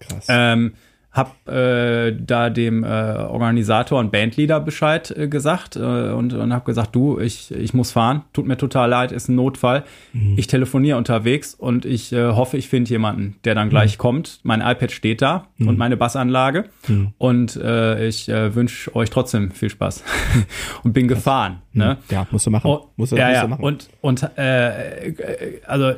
Krass. 0.00 0.26
Ähm, 0.28 0.74
hab 1.12 1.46
äh, 1.46 2.16
da 2.18 2.48
dem 2.48 2.84
äh, 2.84 2.86
Organisator 2.86 3.98
und 4.00 4.10
Bandleader 4.10 4.60
Bescheid 4.60 5.10
äh, 5.10 5.28
gesagt 5.28 5.76
äh, 5.76 5.80
und, 5.80 6.32
und 6.32 6.52
habe 6.54 6.64
gesagt, 6.64 6.94
du, 6.94 7.20
ich, 7.20 7.50
ich 7.50 7.74
muss 7.74 7.92
fahren, 7.92 8.22
tut 8.32 8.46
mir 8.46 8.56
total 8.56 8.88
leid, 8.88 9.12
ist 9.12 9.28
ein 9.28 9.34
Notfall. 9.34 9.84
Mhm. 10.14 10.34
Ich 10.38 10.46
telefoniere 10.46 10.96
unterwegs 10.96 11.54
und 11.54 11.84
ich 11.84 12.14
äh, 12.14 12.28
hoffe, 12.28 12.56
ich 12.56 12.68
finde 12.68 12.88
jemanden, 12.88 13.36
der 13.44 13.54
dann 13.54 13.68
gleich 13.68 13.98
mhm. 13.98 14.00
kommt. 14.00 14.40
Mein 14.42 14.62
iPad 14.62 14.90
steht 14.90 15.20
da 15.20 15.48
mhm. 15.58 15.68
und 15.68 15.78
meine 15.78 15.98
Bassanlage 15.98 16.64
mhm. 16.88 17.12
und 17.18 17.56
äh, 17.56 18.06
ich 18.06 18.30
äh, 18.30 18.54
wünsche 18.54 18.96
euch 18.96 19.10
trotzdem 19.10 19.50
viel 19.50 19.68
Spaß 19.68 20.02
und 20.82 20.94
bin 20.94 21.08
gefahren. 21.08 21.60
Ne? 21.74 21.98
Mhm. 22.08 22.14
Ja, 22.14 22.26
musst 22.30 22.46
du 22.46 22.50
machen. 22.50 22.70
Oh, 22.70 22.88
musst 22.96 23.12
du, 23.12 23.16
ja, 23.16 23.26
musst 23.26 23.36
ja. 23.36 23.42
du 23.42 23.48
machen. 23.48 23.64
Und, 23.64 23.90
und 24.00 24.30
äh, 24.38 25.08
äh 25.08 25.60
also 25.66 25.92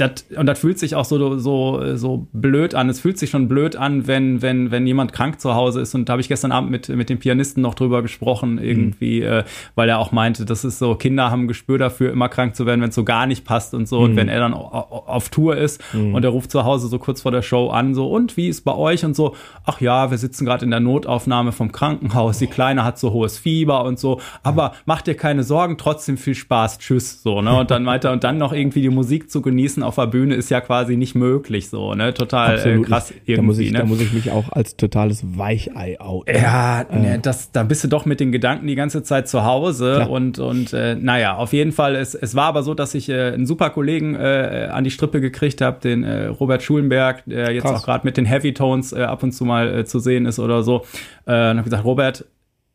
das, 0.00 0.24
und 0.36 0.46
das 0.46 0.58
fühlt 0.58 0.78
sich 0.78 0.94
auch 0.94 1.04
so, 1.04 1.38
so, 1.38 1.96
so 1.96 2.26
blöd 2.32 2.74
an. 2.74 2.88
Es 2.88 3.00
fühlt 3.00 3.18
sich 3.18 3.30
schon 3.30 3.48
blöd 3.48 3.76
an, 3.76 4.06
wenn, 4.06 4.42
wenn, 4.42 4.70
wenn 4.70 4.86
jemand 4.86 5.12
krank 5.12 5.40
zu 5.40 5.54
Hause 5.54 5.80
ist. 5.80 5.94
Und 5.94 6.08
da 6.08 6.12
habe 6.12 6.20
ich 6.20 6.28
gestern 6.28 6.52
Abend 6.52 6.70
mit, 6.70 6.88
mit 6.88 7.10
dem 7.10 7.18
Pianisten 7.18 7.62
noch 7.62 7.74
drüber 7.74 8.02
gesprochen, 8.02 8.58
irgendwie, 8.58 9.20
mhm. 9.20 9.26
äh, 9.26 9.44
weil 9.74 9.88
er 9.88 9.98
auch 9.98 10.12
meinte, 10.12 10.44
das 10.44 10.64
ist 10.64 10.78
so, 10.78 10.94
Kinder 10.94 11.30
haben 11.30 11.44
ein 11.44 11.48
Gespür 11.48 11.78
dafür, 11.78 12.12
immer 12.12 12.28
krank 12.28 12.56
zu 12.56 12.66
werden, 12.66 12.80
wenn 12.80 12.88
es 12.88 12.94
so 12.94 13.04
gar 13.04 13.26
nicht 13.26 13.44
passt 13.44 13.74
und 13.74 13.88
so. 13.88 13.98
Mhm. 13.98 14.04
Und 14.04 14.16
wenn 14.16 14.28
er 14.28 14.40
dann 14.40 14.54
auf 14.54 15.28
Tour 15.28 15.56
ist 15.56 15.82
mhm. 15.92 16.14
und 16.14 16.24
er 16.24 16.30
ruft 16.30 16.50
zu 16.50 16.64
Hause 16.64 16.88
so 16.88 16.98
kurz 16.98 17.22
vor 17.22 17.32
der 17.32 17.42
Show 17.42 17.68
an, 17.68 17.94
so, 17.94 18.10
und 18.10 18.36
wie 18.36 18.48
ist 18.48 18.62
bei 18.62 18.74
euch? 18.74 19.04
Und 19.04 19.14
so, 19.14 19.34
ach 19.64 19.80
ja, 19.80 20.10
wir 20.10 20.18
sitzen 20.18 20.44
gerade 20.44 20.64
in 20.64 20.70
der 20.70 20.80
Notaufnahme 20.80 21.52
vom 21.52 21.72
Krankenhaus. 21.72 22.38
Die 22.38 22.46
Kleine 22.46 22.84
hat 22.84 22.98
so 22.98 23.12
hohes 23.12 23.38
Fieber 23.38 23.84
und 23.84 23.98
so. 23.98 24.20
Aber 24.42 24.72
mach 24.86 25.02
dir 25.02 25.14
keine 25.14 25.42
Sorgen, 25.42 25.76
trotzdem 25.78 26.16
viel 26.16 26.34
Spaß. 26.34 26.78
Tschüss. 26.78 27.22
So, 27.22 27.42
ne? 27.42 27.58
Und 27.58 27.70
dann 27.70 27.84
weiter 27.86 28.12
und 28.12 28.24
dann 28.24 28.38
noch 28.38 28.52
irgendwie 28.52 28.82
die 28.82 28.90
Musik 28.90 29.30
zu 29.30 29.42
genießen 29.42 29.82
auf 29.90 29.96
der 29.96 30.06
Bühne 30.06 30.36
ist 30.36 30.50
ja 30.50 30.60
quasi 30.60 30.96
nicht 30.96 31.16
möglich 31.16 31.68
so, 31.68 31.94
ne? 31.94 32.14
Total 32.14 32.58
äh, 32.58 32.80
krass 32.82 33.10
irgendwie. 33.10 33.34
Da 33.34 33.42
muss, 33.42 33.58
ich, 33.58 33.72
ne? 33.72 33.78
da 33.80 33.84
muss 33.84 34.00
ich 34.00 34.12
mich 34.12 34.30
auch 34.30 34.52
als 34.52 34.76
totales 34.76 35.36
Weichei 35.36 36.00
outen. 36.00 36.32
Ja, 36.32 36.82
äh. 36.82 36.98
ne, 36.98 37.18
das, 37.18 37.50
da 37.50 37.64
bist 37.64 37.82
du 37.82 37.88
doch 37.88 38.06
mit 38.06 38.20
den 38.20 38.30
Gedanken 38.30 38.68
die 38.68 38.76
ganze 38.76 39.02
Zeit 39.02 39.28
zu 39.28 39.44
Hause 39.44 39.94
Klar. 39.96 40.10
und, 40.10 40.38
und 40.38 40.72
äh, 40.72 40.94
naja, 40.94 41.36
auf 41.36 41.52
jeden 41.52 41.72
Fall, 41.72 41.96
es, 41.96 42.14
es 42.14 42.36
war 42.36 42.46
aber 42.46 42.62
so, 42.62 42.72
dass 42.72 42.94
ich 42.94 43.08
äh, 43.08 43.32
einen 43.32 43.46
super 43.46 43.70
Kollegen 43.70 44.14
äh, 44.14 44.68
an 44.70 44.84
die 44.84 44.90
Strippe 44.90 45.20
gekriegt 45.20 45.60
habe, 45.60 45.80
den 45.80 46.04
äh, 46.04 46.26
Robert 46.26 46.62
Schulenberg, 46.62 47.24
der 47.26 47.52
jetzt 47.52 47.64
krass. 47.64 47.80
auch 47.80 47.84
gerade 47.84 48.06
mit 48.06 48.16
den 48.16 48.26
Heavy 48.26 48.54
Tones 48.54 48.92
äh, 48.92 49.02
ab 49.02 49.24
und 49.24 49.32
zu 49.32 49.44
mal 49.44 49.80
äh, 49.80 49.84
zu 49.84 49.98
sehen 49.98 50.26
ist 50.26 50.38
oder 50.38 50.62
so. 50.62 50.84
Äh, 51.26 51.50
und 51.50 51.58
habe 51.58 51.64
gesagt, 51.64 51.84
Robert, 51.84 52.24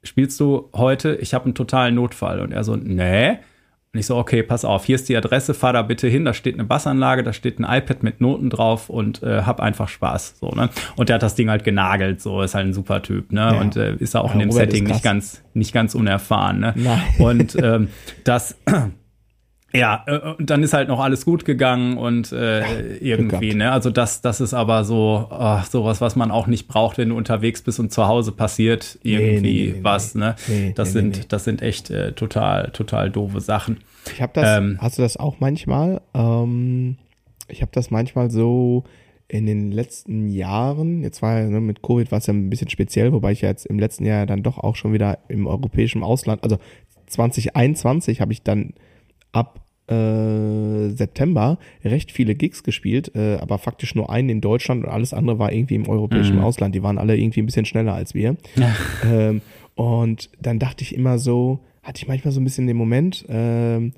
spielst 0.04 0.40
du 0.40 0.70
heute? 0.76 1.16
Ich 1.16 1.34
habe 1.34 1.46
einen 1.46 1.56
totalen 1.56 1.96
Notfall. 1.96 2.42
Und 2.42 2.52
er 2.52 2.64
so, 2.64 2.76
nee. 2.76 3.38
Und 3.96 4.00
ich 4.00 4.08
so, 4.08 4.18
okay, 4.18 4.44
pass 4.44 4.66
auf, 4.66 4.84
hier 4.84 4.96
ist 4.96 5.08
die 5.08 5.16
Adresse, 5.16 5.54
fahr 5.54 5.72
da 5.72 5.82
bitte 5.82 6.10
hin, 6.10 6.26
da 6.26 6.34
steht 6.34 6.56
eine 6.56 6.66
Bassanlage, 6.66 7.24
da 7.24 7.32
steht 7.32 7.60
ein 7.60 7.64
iPad 7.64 8.04
mit 8.04 8.20
Noten 8.20 8.50
drauf 8.50 8.90
und 8.90 9.24
äh, 9.24 9.44
hab 9.44 9.62
einfach 9.62 9.88
Spaß. 9.88 10.36
So, 10.42 10.50
ne? 10.50 10.70
Und 10.98 11.08
der 11.08 11.14
hat 11.14 11.24
das 11.24 11.36
Ding 11.36 11.50
halt 11.50 11.64
genagelt, 11.64 12.22
so 12.22 12.42
ist 12.42 12.56
halt 12.56 12.68
ein 12.68 12.74
super 12.74 13.02
Typ, 13.02 13.32
ne? 13.32 13.52
Ja. 13.54 13.62
Und 13.62 13.78
äh, 13.78 13.96
ist 13.96 14.18
auch 14.18 14.28
ja, 14.28 14.34
in 14.34 14.40
dem 14.40 14.50
Robert 14.50 14.70
Setting 14.70 14.84
nicht 14.84 15.02
ganz, 15.02 15.42
nicht 15.54 15.72
ganz 15.72 15.96
unerfahren. 15.96 16.60
Ne? 16.60 16.74
Nein. 16.76 17.02
Und 17.20 17.56
ähm, 17.56 17.88
das 18.26 18.58
ja, 19.76 20.04
äh, 20.08 20.18
und 20.38 20.50
dann 20.50 20.64
ist 20.64 20.74
halt 20.74 20.88
noch 20.88 21.00
alles 21.00 21.26
gut 21.26 21.46
gegangen 21.46 21.98
und 21.98 22.32
äh, 22.32 22.98
irgendwie, 22.98 23.54
ne? 23.54 23.72
Also 23.72 23.90
das, 23.90 24.22
das 24.22 24.42
ist 24.42 24.54
aber 24.54 24.84
so 24.84 25.28
oh, 25.30 25.60
sowas, 25.70 26.02
was 26.02 26.16
man 26.16 26.32
auch 26.32 26.48
nicht 26.48 26.68
braucht, 26.68 26.98
wenn 26.98 27.10
du 27.10 27.18
unterwegs 27.18 27.62
bist 27.62 27.80
und 27.80 27.92
zu 27.92 28.08
Hause 28.08 28.32
passiert 28.32 28.98
irgendwie 29.04 29.40
nee, 29.40 29.40
nee, 29.40 29.74
nee, 29.78 29.84
was, 29.84 30.16
ne? 30.16 30.36
das 30.76 30.94
sind, 30.94 31.32
das 31.32 31.44
sind 31.44 31.62
echt 31.62 31.90
äh, 31.90 32.14
total, 32.14 32.72
total 32.72 33.10
doofe 33.10 33.42
Sachen. 33.42 33.80
Ich 34.14 34.22
habe 34.22 34.34
das, 34.34 34.58
ähm, 34.58 34.78
hast 34.80 34.98
du 34.98 35.02
das 35.02 35.18
auch 35.18 35.40
manchmal? 35.40 36.02
Ähm, 36.14 36.98
ich 37.48 37.62
habe 37.62 37.72
das 37.74 37.92
manchmal 37.92 38.32
so 38.32 38.84
in 39.28 39.46
den 39.46 39.72
letzten 39.72 40.28
Jahren, 40.30 41.02
jetzt 41.02 41.22
war 41.22 41.42
ne, 41.42 41.60
mit 41.60 41.82
Covid 41.82 42.12
war 42.12 42.20
es 42.20 42.28
ja 42.28 42.34
ein 42.34 42.50
bisschen 42.50 42.70
speziell, 42.70 43.12
wobei 43.12 43.32
ich 43.32 43.42
ja 43.42 43.50
jetzt 43.50 43.66
im 43.66 43.80
letzten 43.80 44.06
Jahr 44.06 44.26
dann 44.26 44.44
doch 44.44 44.60
auch 44.60 44.76
schon 44.76 44.94
wieder 44.94 45.20
im 45.30 45.48
europäischen 45.48 46.04
Ausland, 46.04 46.44
also 46.44 46.58
2021 47.08 48.22
habe 48.22 48.34
ich 48.34 48.44
dann 48.44 48.74
ab 49.32 49.65
äh, 49.88 50.90
September 50.90 51.58
recht 51.84 52.12
viele 52.12 52.36
Gigs 52.36 52.64
gespielt, 52.64 53.12
äh, 53.16 53.36
aber 53.36 53.58
faktisch 53.58 53.96
nur 53.96 54.10
einen 54.10 54.30
in 54.30 54.42
Deutschland 54.42 54.84
und 54.84 54.90
alles 54.90 55.14
andere 55.14 55.40
war 55.40 55.52
irgendwie 55.52 55.76
im 55.76 55.88
europäischen 55.88 56.38
mhm. 56.38 56.44
Ausland. 56.44 56.74
Die 56.74 56.84
waren 56.84 56.98
alle 56.98 57.18
irgendwie 57.18 57.42
ein 57.42 57.46
bisschen 57.46 57.66
schneller 57.66 57.94
als 57.94 58.14
wir. 58.14 58.36
Ähm, 59.06 59.42
und 59.76 60.30
dann 60.42 60.58
dachte 60.58 60.84
ich 60.84 60.96
immer 60.96 61.20
so, 61.20 61.60
hatte 61.84 62.02
ich 62.02 62.08
manchmal 62.08 62.32
so 62.32 62.40
ein 62.40 62.44
bisschen 62.44 62.66
den 62.66 62.78
Moment, 62.78 63.26
ähm, 63.30 63.94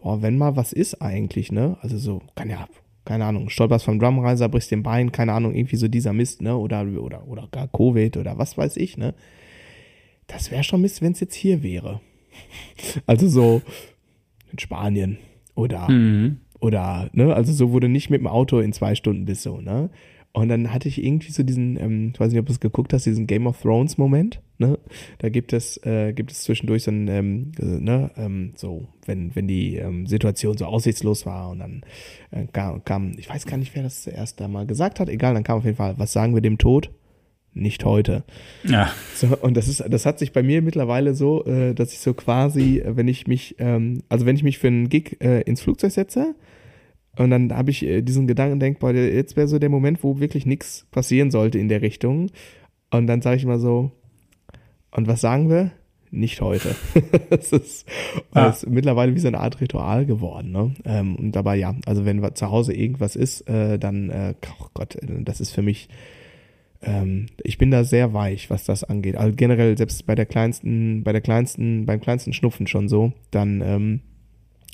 boah, 0.00 0.22
wenn 0.22 0.38
mal 0.38 0.56
was 0.56 0.72
ist 0.72 1.00
eigentlich, 1.02 1.50
ne? 1.50 1.76
Also 1.80 1.98
so, 1.98 2.22
kann 2.34 2.50
ja, 2.50 2.68
keine 3.04 3.24
Ahnung, 3.24 3.48
stolperst 3.48 3.84
vom 3.84 3.98
Drumreiser, 3.98 4.48
brichst 4.48 4.70
den 4.70 4.82
Bein, 4.82 5.10
keine 5.10 5.32
Ahnung, 5.32 5.54
irgendwie 5.54 5.76
so 5.76 5.88
dieser 5.88 6.12
Mist, 6.12 6.42
ne? 6.42 6.56
Oder, 6.56 6.86
oder, 6.86 7.26
oder 7.26 7.48
gar 7.50 7.68
Covid 7.68 8.16
oder 8.16 8.38
was 8.38 8.56
weiß 8.56 8.76
ich, 8.76 8.96
ne? 8.96 9.14
Das 10.26 10.50
wäre 10.50 10.64
schon 10.64 10.82
Mist, 10.82 11.02
wenn 11.02 11.12
es 11.12 11.20
jetzt 11.20 11.34
hier 11.34 11.62
wäre. 11.62 12.00
Also 13.06 13.28
so 13.28 13.62
in 14.50 14.58
Spanien, 14.58 15.18
oder, 15.54 15.90
mhm. 15.90 16.38
oder, 16.60 17.10
ne, 17.12 17.34
also 17.34 17.52
so 17.52 17.72
wurde 17.72 17.88
nicht 17.88 18.10
mit 18.10 18.20
dem 18.20 18.26
Auto 18.26 18.60
in 18.60 18.72
zwei 18.72 18.94
Stunden 18.94 19.24
bis 19.24 19.42
so, 19.42 19.60
ne? 19.60 19.90
Und 20.34 20.48
dann 20.48 20.72
hatte 20.72 20.88
ich 20.88 21.04
irgendwie 21.04 21.30
so 21.30 21.42
diesen, 21.42 21.78
ähm, 21.78 22.10
ich 22.14 22.18
weiß 22.20 22.32
nicht, 22.32 22.40
ob 22.40 22.46
du 22.46 22.52
es 22.52 22.60
geguckt 22.60 22.94
hast, 22.94 23.04
diesen 23.04 23.26
Game 23.26 23.46
of 23.46 23.60
Thrones 23.60 23.98
Moment, 23.98 24.40
ne? 24.56 24.78
Da 25.18 25.28
gibt 25.28 25.52
es, 25.52 25.76
äh, 25.84 26.14
gibt 26.14 26.32
es 26.32 26.44
zwischendurch 26.44 26.84
so 26.84 26.90
ein, 26.90 27.06
ähm, 27.08 27.52
äh, 27.60 27.64
ne, 27.64 28.10
ähm, 28.16 28.52
so, 28.56 28.88
wenn, 29.04 29.36
wenn 29.36 29.46
die 29.46 29.76
ähm, 29.76 30.06
Situation 30.06 30.56
so 30.56 30.64
aussichtslos 30.64 31.26
war 31.26 31.50
und 31.50 31.58
dann 31.58 31.82
äh, 32.30 32.46
kam, 32.50 32.82
kam, 32.84 33.12
ich 33.18 33.28
weiß 33.28 33.44
gar 33.44 33.58
nicht, 33.58 33.74
wer 33.74 33.82
das 33.82 34.04
zuerst 34.04 34.40
da 34.40 34.48
mal 34.48 34.66
gesagt 34.66 35.00
hat, 35.00 35.10
egal, 35.10 35.34
dann 35.34 35.44
kam 35.44 35.58
auf 35.58 35.64
jeden 35.64 35.76
Fall, 35.76 35.98
was 35.98 36.14
sagen 36.14 36.32
wir 36.34 36.40
dem 36.40 36.56
Tod? 36.56 36.90
Nicht 37.54 37.84
heute. 37.84 38.24
Ja. 38.64 38.90
So, 39.14 39.36
und 39.40 39.56
das 39.56 39.68
ist, 39.68 39.84
das 39.88 40.06
hat 40.06 40.18
sich 40.18 40.32
bei 40.32 40.42
mir 40.42 40.62
mittlerweile 40.62 41.14
so, 41.14 41.44
äh, 41.44 41.74
dass 41.74 41.92
ich 41.92 41.98
so 41.98 42.14
quasi, 42.14 42.82
wenn 42.84 43.08
ich 43.08 43.26
mich, 43.26 43.56
ähm, 43.58 44.02
also 44.08 44.26
wenn 44.26 44.36
ich 44.36 44.42
mich 44.42 44.58
für 44.58 44.68
einen 44.68 44.88
Gig 44.88 45.18
äh, 45.20 45.42
ins 45.42 45.60
Flugzeug 45.60 45.92
setze 45.92 46.34
und 47.16 47.30
dann 47.30 47.54
habe 47.54 47.70
ich 47.70 47.84
äh, 47.84 48.02
diesen 48.02 48.26
Gedanken, 48.26 48.58
denk, 48.58 48.78
boah, 48.78 48.92
jetzt 48.92 49.36
wäre 49.36 49.48
so 49.48 49.58
der 49.58 49.68
Moment, 49.68 50.02
wo 50.02 50.20
wirklich 50.20 50.46
nichts 50.46 50.86
passieren 50.90 51.30
sollte 51.30 51.58
in 51.58 51.68
der 51.68 51.82
Richtung. 51.82 52.30
Und 52.90 53.06
dann 53.06 53.22
sage 53.22 53.36
ich 53.36 53.44
immer 53.44 53.58
so, 53.58 53.92
und 54.90 55.06
was 55.08 55.20
sagen 55.20 55.50
wir? 55.50 55.72
Nicht 56.10 56.42
heute. 56.42 56.74
das 57.30 57.52
ist, 57.52 57.88
ja. 58.34 58.48
ist 58.48 58.68
mittlerweile 58.68 59.14
wie 59.14 59.18
so 59.18 59.28
eine 59.28 59.40
Art 59.40 59.60
Ritual 59.60 60.04
geworden. 60.04 60.52
Ne? 60.52 60.74
Ähm, 60.84 61.16
und 61.16 61.32
dabei 61.32 61.56
ja, 61.56 61.74
also 61.86 62.04
wenn 62.04 62.22
zu 62.34 62.50
Hause 62.50 62.74
irgendwas 62.74 63.16
ist, 63.16 63.48
äh, 63.48 63.78
dann, 63.78 64.10
äh, 64.10 64.34
oh 64.60 64.66
Gott, 64.74 64.98
das 65.02 65.40
ist 65.40 65.52
für 65.52 65.62
mich 65.62 65.88
ähm, 66.82 67.26
ich 67.42 67.58
bin 67.58 67.70
da 67.70 67.84
sehr 67.84 68.12
weich, 68.12 68.50
was 68.50 68.64
das 68.64 68.84
angeht. 68.84 69.16
Also 69.16 69.34
generell 69.36 69.76
selbst 69.76 70.06
bei 70.06 70.14
der 70.14 70.26
kleinsten, 70.26 71.02
bei 71.04 71.12
der 71.12 71.20
kleinsten, 71.20 71.86
beim 71.86 72.00
kleinsten 72.00 72.32
Schnupfen 72.32 72.66
schon 72.66 72.88
so, 72.88 73.12
dann 73.30 73.62
ähm, 73.64 74.00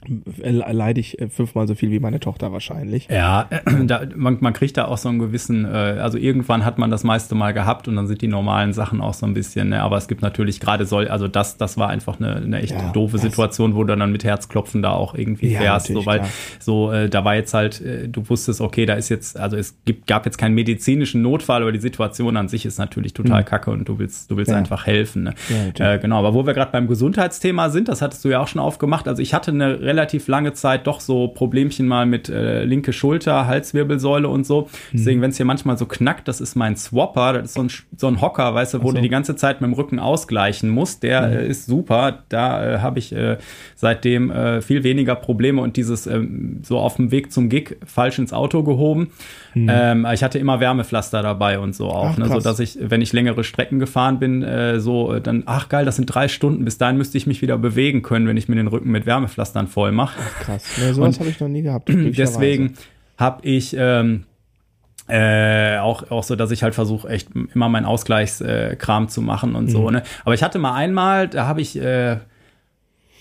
leide 0.07 1.01
ich 1.01 1.21
äh, 1.21 1.29
fünfmal 1.29 1.67
so 1.67 1.75
viel 1.75 1.91
wie 1.91 1.99
meine 1.99 2.21
Tochter 2.21 2.53
wahrscheinlich. 2.53 3.09
Ja, 3.11 3.49
da, 3.85 4.03
man, 4.15 4.39
man 4.41 4.53
kriegt 4.53 4.77
da 4.77 4.85
auch 4.87 4.99
so 4.99 5.09
einen 5.09 5.19
gewissen, 5.19 5.65
äh, 5.65 5.69
also 5.69 6.19
irgendwann 6.19 6.65
hat 6.65 6.79
man 6.79 6.91
das 6.91 7.03
meiste 7.03 7.35
Mal 7.35 7.53
gehabt 7.53 7.89
und 7.89 7.97
dann 7.97 8.07
sind 8.07 8.23
die 8.23 8.29
normalen 8.29 8.73
Sachen 8.73 9.01
auch 9.01 9.15
so 9.15 9.27
ein 9.27 9.35
bisschen, 9.35 9.71
ne? 9.71 9.83
aber 9.83 9.97
es 9.97 10.07
gibt 10.07 10.23
natürlich 10.23 10.61
gerade 10.61 10.87
soll, 10.87 11.09
also 11.09 11.27
das, 11.27 11.57
das 11.57 11.79
war 11.79 11.89
einfach 11.89 12.21
eine, 12.21 12.37
eine 12.37 12.63
echt 12.63 12.73
ja, 12.73 12.93
doofe 12.93 13.19
Situation, 13.19 13.75
wo 13.75 13.83
du 13.83 13.97
dann 13.97 14.13
mit 14.13 14.23
Herzklopfen 14.23 14.83
da 14.83 14.93
auch 14.93 15.15
irgendwie 15.15 15.51
ja, 15.51 15.61
fährst, 15.61 15.89
so, 15.89 16.07
weil 16.07 16.21
klar. 16.21 16.31
so, 16.61 16.93
äh, 16.93 17.09
da 17.09 17.25
war 17.25 17.35
jetzt 17.35 17.53
halt, 17.53 17.81
äh, 17.81 18.09
du 18.09 18.29
wusstest, 18.29 18.61
okay, 18.61 18.87
da 18.87 18.95
ist 18.95 19.09
jetzt, 19.09 19.37
also 19.37 19.57
es 19.57 19.77
gibt, 19.85 20.07
gab 20.07 20.27
jetzt 20.27 20.39
keinen 20.39 20.55
medizinischen 20.55 21.23
Notfall, 21.23 21.63
aber 21.63 21.73
die 21.73 21.81
Situation 21.81 22.37
an 22.37 22.49
sich 22.49 22.65
ist 22.65 22.79
natürlich 22.79 23.15
total 23.15 23.41
mhm. 23.41 23.47
kacke 23.47 23.73
und 23.73 23.89
du 23.89 23.99
willst, 23.99 24.31
du 24.31 24.37
willst 24.37 24.53
ja. 24.53 24.59
einfach 24.59 24.87
helfen. 24.87 25.25
Ne? 25.25 25.35
Äh, 25.79 25.99
genau, 25.99 26.21
aber 26.21 26.35
wo 26.35 26.47
wir 26.47 26.55
gerade 26.55 26.71
beim 26.71 26.87
Gesundheitsthema 26.87 27.71
sind, 27.71 27.89
das 27.89 28.01
hattest 28.01 28.25
du 28.25 28.29
ja 28.29 28.41
auch 28.41 28.49
schon 28.49 28.61
aufgemacht, 28.61 29.09
also 29.09 29.21
ich 29.21 29.35
hatte 29.35 29.51
eine 29.51 29.88
relativ 29.89 30.29
lange 30.29 30.53
Zeit 30.53 30.87
doch 30.87 31.01
so 31.01 31.29
Problemchen 31.29 31.89
mal 31.89 32.05
mit 32.05 32.29
äh, 32.29 32.65
linke 32.65 32.93
Schulter, 32.93 33.47
Halswirbelsäule 33.47 34.29
und 34.29 34.47
so. 34.47 34.63
Mhm. 34.63 34.67
Deswegen, 34.93 35.23
wenn 35.23 35.31
es 35.31 35.39
hier 35.39 35.47
manchmal 35.47 35.79
so 35.79 35.87
knackt, 35.87 36.29
das 36.29 36.41
ist 36.41 36.55
mein 36.55 36.77
Swapper, 36.77 37.33
das 37.33 37.47
ist 37.47 37.55
so 37.55 37.63
ein, 37.63 37.71
so 37.97 38.07
ein 38.07 38.21
Hocker, 38.21 38.55
weißt 38.55 38.75
du, 38.75 38.83
wo 38.83 38.91
so. 38.91 38.97
du 38.97 39.03
die 39.03 39.09
ganze 39.09 39.35
Zeit 39.35 39.63
mit 39.63 39.71
dem 39.71 39.75
Rücken 39.75 39.99
ausgleichen 39.99 40.69
musst. 40.69 41.03
Der 41.03 41.27
mhm. 41.27 41.33
äh, 41.33 41.47
ist 41.49 41.67
super. 41.67 42.25
Da 42.29 42.75
äh, 42.75 42.79
habe 42.81 42.99
ich 42.99 43.13
äh, 43.13 43.39
seitdem 43.75 44.31
äh, 44.31 44.61
viel 44.61 44.85
weniger 44.85 45.15
Probleme 45.15 45.63
und 45.63 45.77
dieses 45.77 46.07
ähm, 46.07 46.61
so 46.63 46.79
auf 46.79 46.97
dem 46.97 47.11
Weg 47.11 47.33
zum 47.33 47.49
Gig 47.49 47.77
falsch 47.87 48.19
ins 48.19 48.33
Auto 48.35 48.63
gehoben. 48.63 49.11
Mhm. 49.63 49.71
Ähm, 49.71 50.07
ich 50.13 50.23
hatte 50.23 50.39
immer 50.39 50.61
Wärmepflaster 50.61 51.23
dabei 51.23 51.59
und 51.59 51.75
so 51.75 51.89
auch, 51.89 52.11
ach, 52.11 52.19
ne, 52.19 52.29
so 52.29 52.41
dass 52.41 52.61
ich, 52.61 52.79
wenn 52.81 53.01
ich 53.01 53.13
längere 53.13 53.45
Strecken 53.45 53.79
gefahren 53.79 54.19
bin, 54.19 54.43
äh, 54.43 54.81
so 54.81 55.15
äh, 55.15 55.21
dann, 55.21 55.45
ach 55.47 55.69
geil, 55.69 55.85
das 55.85 55.97
sind 55.97 56.07
drei 56.07 56.29
Stunden. 56.29 56.65
Bis 56.65 56.79
dahin 56.79 56.97
müsste 56.97 57.19
ich 57.19 57.27
mich 57.27 57.43
wieder 57.43 57.59
bewegen 57.59 58.03
können, 58.03 58.27
wenn 58.27 58.37
ich 58.37 58.49
mir 58.49 58.57
den 58.57 58.69
Rücken 58.69 58.91
mit 58.91 59.07
Wärmepflastern 59.07 59.67
voll 59.67 59.93
mache. 59.93 60.19
Krass. 60.41 60.65
Ja, 60.81 60.93
sowas 60.93 61.19
habe 61.21 61.31
ich 61.31 61.41
noch 61.41 61.49
nie 61.49 61.63
gehabt. 61.63 61.89
Deswegen 61.89 62.75
habe 63.17 63.47
ich 63.47 63.75
ähm, 63.79 64.25
äh, 65.09 65.79
auch, 65.79 66.11
auch 66.11 66.23
so, 66.23 66.37
dass 66.37 66.51
ich 66.51 66.63
halt 66.63 66.75
versuche, 66.75 67.09
echt 67.09 67.29
immer 67.55 67.69
meinen 67.69 67.87
Ausgleichskram 67.87 69.05
äh, 69.05 69.09
zu 69.09 69.23
machen 69.23 69.55
und 69.55 69.65
mhm. 69.65 69.71
so. 69.71 69.91
Ne? 69.91 70.03
Aber 70.25 70.35
ich 70.35 70.43
hatte 70.43 70.59
mal 70.59 70.75
einmal, 70.75 71.29
da 71.29 71.47
habe 71.47 71.61
ich 71.61 71.81
äh, 71.81 72.19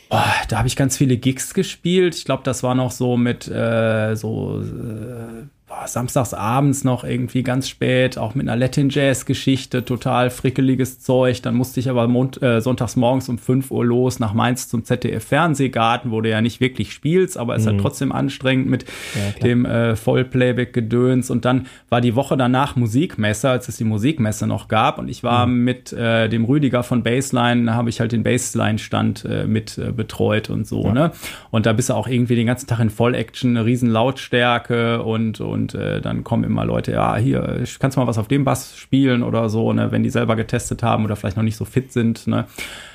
Oh, 0.09 0.19
da 0.47 0.59
habe 0.59 0.67
ich 0.67 0.77
ganz 0.77 0.95
viele 0.95 1.17
Gigs 1.17 1.53
gespielt. 1.53 2.15
Ich 2.15 2.23
glaube, 2.23 2.43
das 2.43 2.63
war 2.63 2.75
noch 2.75 2.91
so 2.91 3.17
mit 3.17 3.47
äh, 3.47 4.15
so 4.15 4.61
äh, 4.61 5.47
samstags 5.85 6.33
abends 6.33 6.83
noch 6.83 7.03
irgendwie 7.03 7.43
ganz 7.43 7.69
spät, 7.69 8.17
auch 8.17 8.35
mit 8.35 8.47
einer 8.47 8.57
Latin 8.57 8.89
Jazz 8.89 9.25
Geschichte, 9.25 9.85
total 9.85 10.29
frickeliges 10.29 10.99
Zeug. 10.99 11.41
Dann 11.41 11.55
musste 11.55 11.79
ich 11.79 11.89
aber 11.89 12.07
Mond, 12.07 12.41
äh, 12.41 12.61
sonntags 12.61 12.95
morgens 12.95 13.29
um 13.29 13.37
5 13.37 13.71
Uhr 13.71 13.85
los 13.85 14.19
nach 14.19 14.33
Mainz 14.33 14.67
zum 14.67 14.83
ZDF 14.83 15.23
Fernsehgarten, 15.23 16.11
wo 16.11 16.21
du 16.21 16.29
ja 16.29 16.41
nicht 16.41 16.59
wirklich 16.59 16.93
spielst, 16.93 17.37
aber 17.37 17.55
es 17.55 17.63
mhm. 17.63 17.67
ist 17.67 17.73
halt 17.73 17.81
trotzdem 17.81 18.11
anstrengend 18.11 18.69
mit 18.69 18.85
ja, 19.15 19.39
dem 19.41 19.65
äh, 19.65 19.95
Vollplayback 19.95 20.73
Gedöns. 20.73 21.29
Und 21.29 21.45
dann 21.45 21.67
war 21.89 22.01
die 22.01 22.15
Woche 22.15 22.37
danach 22.37 22.75
Musikmesse, 22.75 23.49
als 23.49 23.67
es 23.67 23.77
die 23.77 23.83
Musikmesse 23.83 24.47
noch 24.47 24.67
gab. 24.67 24.99
Und 24.99 25.09
ich 25.09 25.23
war 25.23 25.45
mhm. 25.45 25.63
mit 25.63 25.93
äh, 25.93 26.29
dem 26.29 26.45
Rüdiger 26.45 26.83
von 26.83 27.03
Baseline, 27.03 27.73
habe 27.73 27.89
ich 27.89 27.99
halt 27.99 28.11
den 28.11 28.23
Baseline-Stand 28.23 29.25
äh, 29.25 29.45
mit 29.45 29.77
äh, 29.77 29.91
betreut 29.91 30.49
und 30.49 30.67
so. 30.67 30.83
Ja. 30.85 30.93
Ne? 30.93 31.11
Und 31.51 31.65
da 31.65 31.73
bist 31.73 31.89
du 31.89 31.93
auch 31.93 32.07
irgendwie 32.07 32.35
den 32.35 32.47
ganzen 32.47 32.67
Tag 32.67 32.79
in 32.79 32.89
Voll-Action, 32.89 33.57
eine 33.57 33.65
riesen 33.65 33.89
Lautstärke 33.89 35.03
und, 35.03 35.41
und 35.41 35.66
äh, 35.75 36.01
dann 36.01 36.23
kommen 36.23 36.43
immer 36.43 36.65
Leute, 36.65 36.91
ja, 36.91 37.15
hier, 37.17 37.63
kannst 37.79 37.97
du 37.97 38.01
mal 38.01 38.07
was 38.07 38.17
auf 38.17 38.27
dem 38.27 38.43
Bass 38.43 38.77
spielen 38.77 39.23
oder 39.23 39.49
so, 39.49 39.73
ne, 39.73 39.91
wenn 39.91 40.03
die 40.03 40.09
selber 40.09 40.35
getestet 40.35 40.83
haben 40.83 41.05
oder 41.05 41.15
vielleicht 41.15 41.37
noch 41.37 41.43
nicht 41.43 41.57
so 41.57 41.65
fit 41.65 41.91
sind. 41.91 42.27
Ne? 42.27 42.45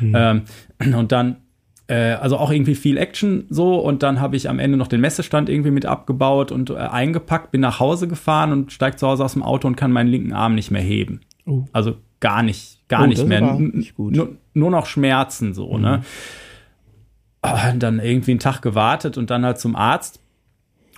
Mhm. 0.00 0.14
Ähm, 0.16 0.42
und 0.96 1.12
dann 1.12 1.36
äh, 1.88 2.12
also 2.12 2.36
auch 2.36 2.50
irgendwie 2.50 2.74
viel 2.74 2.96
Action 2.96 3.44
so 3.50 3.76
und 3.76 4.02
dann 4.02 4.20
habe 4.20 4.36
ich 4.36 4.48
am 4.48 4.58
Ende 4.58 4.78
noch 4.78 4.88
den 4.88 5.00
Messestand 5.00 5.48
irgendwie 5.48 5.70
mit 5.70 5.84
abgebaut 5.84 6.52
und 6.52 6.70
äh, 6.70 6.76
eingepackt, 6.76 7.50
bin 7.50 7.60
nach 7.60 7.80
Hause 7.80 8.08
gefahren 8.08 8.52
und 8.52 8.72
steige 8.72 8.96
zu 8.96 9.06
Hause 9.06 9.24
aus 9.24 9.34
dem 9.34 9.42
Auto 9.42 9.68
und 9.68 9.76
kann 9.76 9.92
meinen 9.92 10.08
linken 10.08 10.32
Arm 10.32 10.54
nicht 10.54 10.70
mehr 10.70 10.82
heben. 10.82 11.20
Oh. 11.44 11.64
Also 11.72 11.96
gar 12.20 12.42
nicht, 12.42 12.88
gar 12.88 13.02
oh, 13.02 13.06
nicht 13.06 13.26
mehr. 13.26 13.40
Nicht 13.40 13.98
nur, 13.98 14.36
nur, 14.54 14.70
noch 14.70 14.86
Schmerzen 14.86 15.54
so, 15.54 15.76
ne? 15.76 16.02
mhm. 17.42 17.50
ne? 17.50 17.78
dann 17.78 17.98
irgendwie 17.98 18.30
einen 18.30 18.40
Tag 18.40 18.62
gewartet 18.62 19.18
und 19.18 19.30
dann 19.30 19.44
halt 19.44 19.58
zum 19.58 19.74
Arzt 19.74 20.20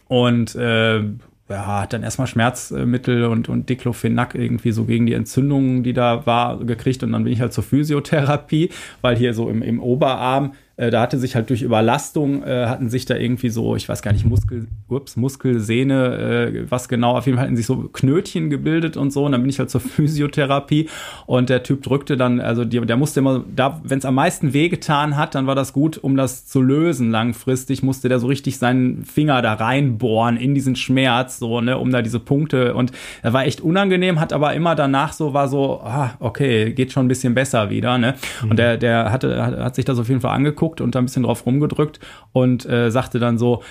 und 0.06 0.54
äh, 0.54 1.02
ja, 1.48 1.82
hat 1.82 1.92
dann 1.92 2.02
erstmal 2.02 2.26
Schmerzmittel 2.26 3.24
und, 3.26 3.48
und 3.48 3.68
Diclofenac 3.68 4.34
irgendwie 4.34 4.72
so 4.72 4.84
gegen 4.84 5.04
die 5.04 5.12
Entzündungen, 5.12 5.82
die 5.82 5.92
da 5.92 6.24
war, 6.26 6.58
gekriegt. 6.64 7.02
Und 7.02 7.12
dann 7.12 7.24
bin 7.24 7.32
ich 7.32 7.40
halt 7.40 7.52
zur 7.52 7.64
Physiotherapie, 7.64 8.70
weil 9.02 9.16
hier 9.16 9.34
so 9.34 9.50
im, 9.50 9.62
im 9.62 9.80
Oberarm 9.80 10.54
da 10.76 11.02
hatte 11.02 11.18
sich 11.18 11.36
halt 11.36 11.50
durch 11.50 11.62
Überlastung, 11.62 12.42
äh, 12.42 12.66
hatten 12.66 12.88
sich 12.88 13.04
da 13.04 13.14
irgendwie 13.14 13.48
so, 13.48 13.76
ich 13.76 13.88
weiß 13.88 14.02
gar 14.02 14.12
nicht, 14.12 14.24
Muskel, 14.24 14.66
ups, 14.88 15.16
Muskelsehne, 15.16 16.52
äh, 16.52 16.70
was 16.70 16.88
genau, 16.88 17.16
auf 17.16 17.26
jeden 17.26 17.38
Fall 17.38 17.46
hatten 17.46 17.56
sich 17.56 17.66
so 17.66 17.76
Knötchen 17.92 18.50
gebildet 18.50 18.96
und 18.96 19.12
so. 19.12 19.24
Und 19.24 19.32
dann 19.32 19.42
bin 19.42 19.50
ich 19.50 19.60
halt 19.60 19.70
zur 19.70 19.80
Physiotherapie 19.80 20.88
und 21.26 21.48
der 21.48 21.62
Typ 21.62 21.82
drückte 21.84 22.16
dann, 22.16 22.40
also 22.40 22.64
die, 22.64 22.80
der 22.80 22.96
musste 22.96 23.20
immer, 23.20 23.44
da, 23.54 23.80
wenn 23.84 24.00
es 24.00 24.04
am 24.04 24.16
meisten 24.16 24.52
wehgetan 24.52 25.16
hat, 25.16 25.36
dann 25.36 25.46
war 25.46 25.54
das 25.54 25.72
gut, 25.72 25.96
um 25.96 26.16
das 26.16 26.46
zu 26.46 26.60
lösen 26.60 27.12
langfristig, 27.12 27.84
musste 27.84 28.08
der 28.08 28.18
so 28.18 28.26
richtig 28.26 28.58
seinen 28.58 29.04
Finger 29.04 29.42
da 29.42 29.54
reinbohren 29.54 30.36
in 30.36 30.56
diesen 30.56 30.74
Schmerz, 30.74 31.38
so, 31.38 31.60
ne, 31.60 31.78
um 31.78 31.92
da 31.92 32.02
diese 32.02 32.18
Punkte 32.18 32.74
und 32.74 32.90
er 33.22 33.32
war 33.32 33.46
echt 33.46 33.60
unangenehm, 33.60 34.18
hat 34.18 34.32
aber 34.32 34.54
immer 34.54 34.74
danach 34.74 35.12
so, 35.12 35.34
war 35.34 35.46
so, 35.46 35.80
ah, 35.84 36.14
okay, 36.18 36.72
geht 36.72 36.90
schon 36.90 37.04
ein 37.06 37.08
bisschen 37.08 37.34
besser 37.34 37.70
wieder, 37.70 37.96
ne. 37.96 38.14
Mhm. 38.42 38.50
Und 38.50 38.58
der, 38.58 38.76
der 38.76 39.12
hatte, 39.12 39.40
hat, 39.40 39.56
hat 39.56 39.74
sich 39.76 39.84
das 39.84 40.00
auf 40.00 40.08
jeden 40.08 40.20
Fall 40.20 40.34
angeguckt 40.34 40.63
angeguckt 40.64 40.80
und 40.80 40.94
da 40.94 41.00
ein 41.00 41.04
bisschen 41.04 41.24
drauf 41.24 41.46
rumgedrückt 41.46 42.00
und 42.32 42.66
äh, 42.66 42.90
sagte 42.90 43.18
dann 43.18 43.38
so, 43.38 43.62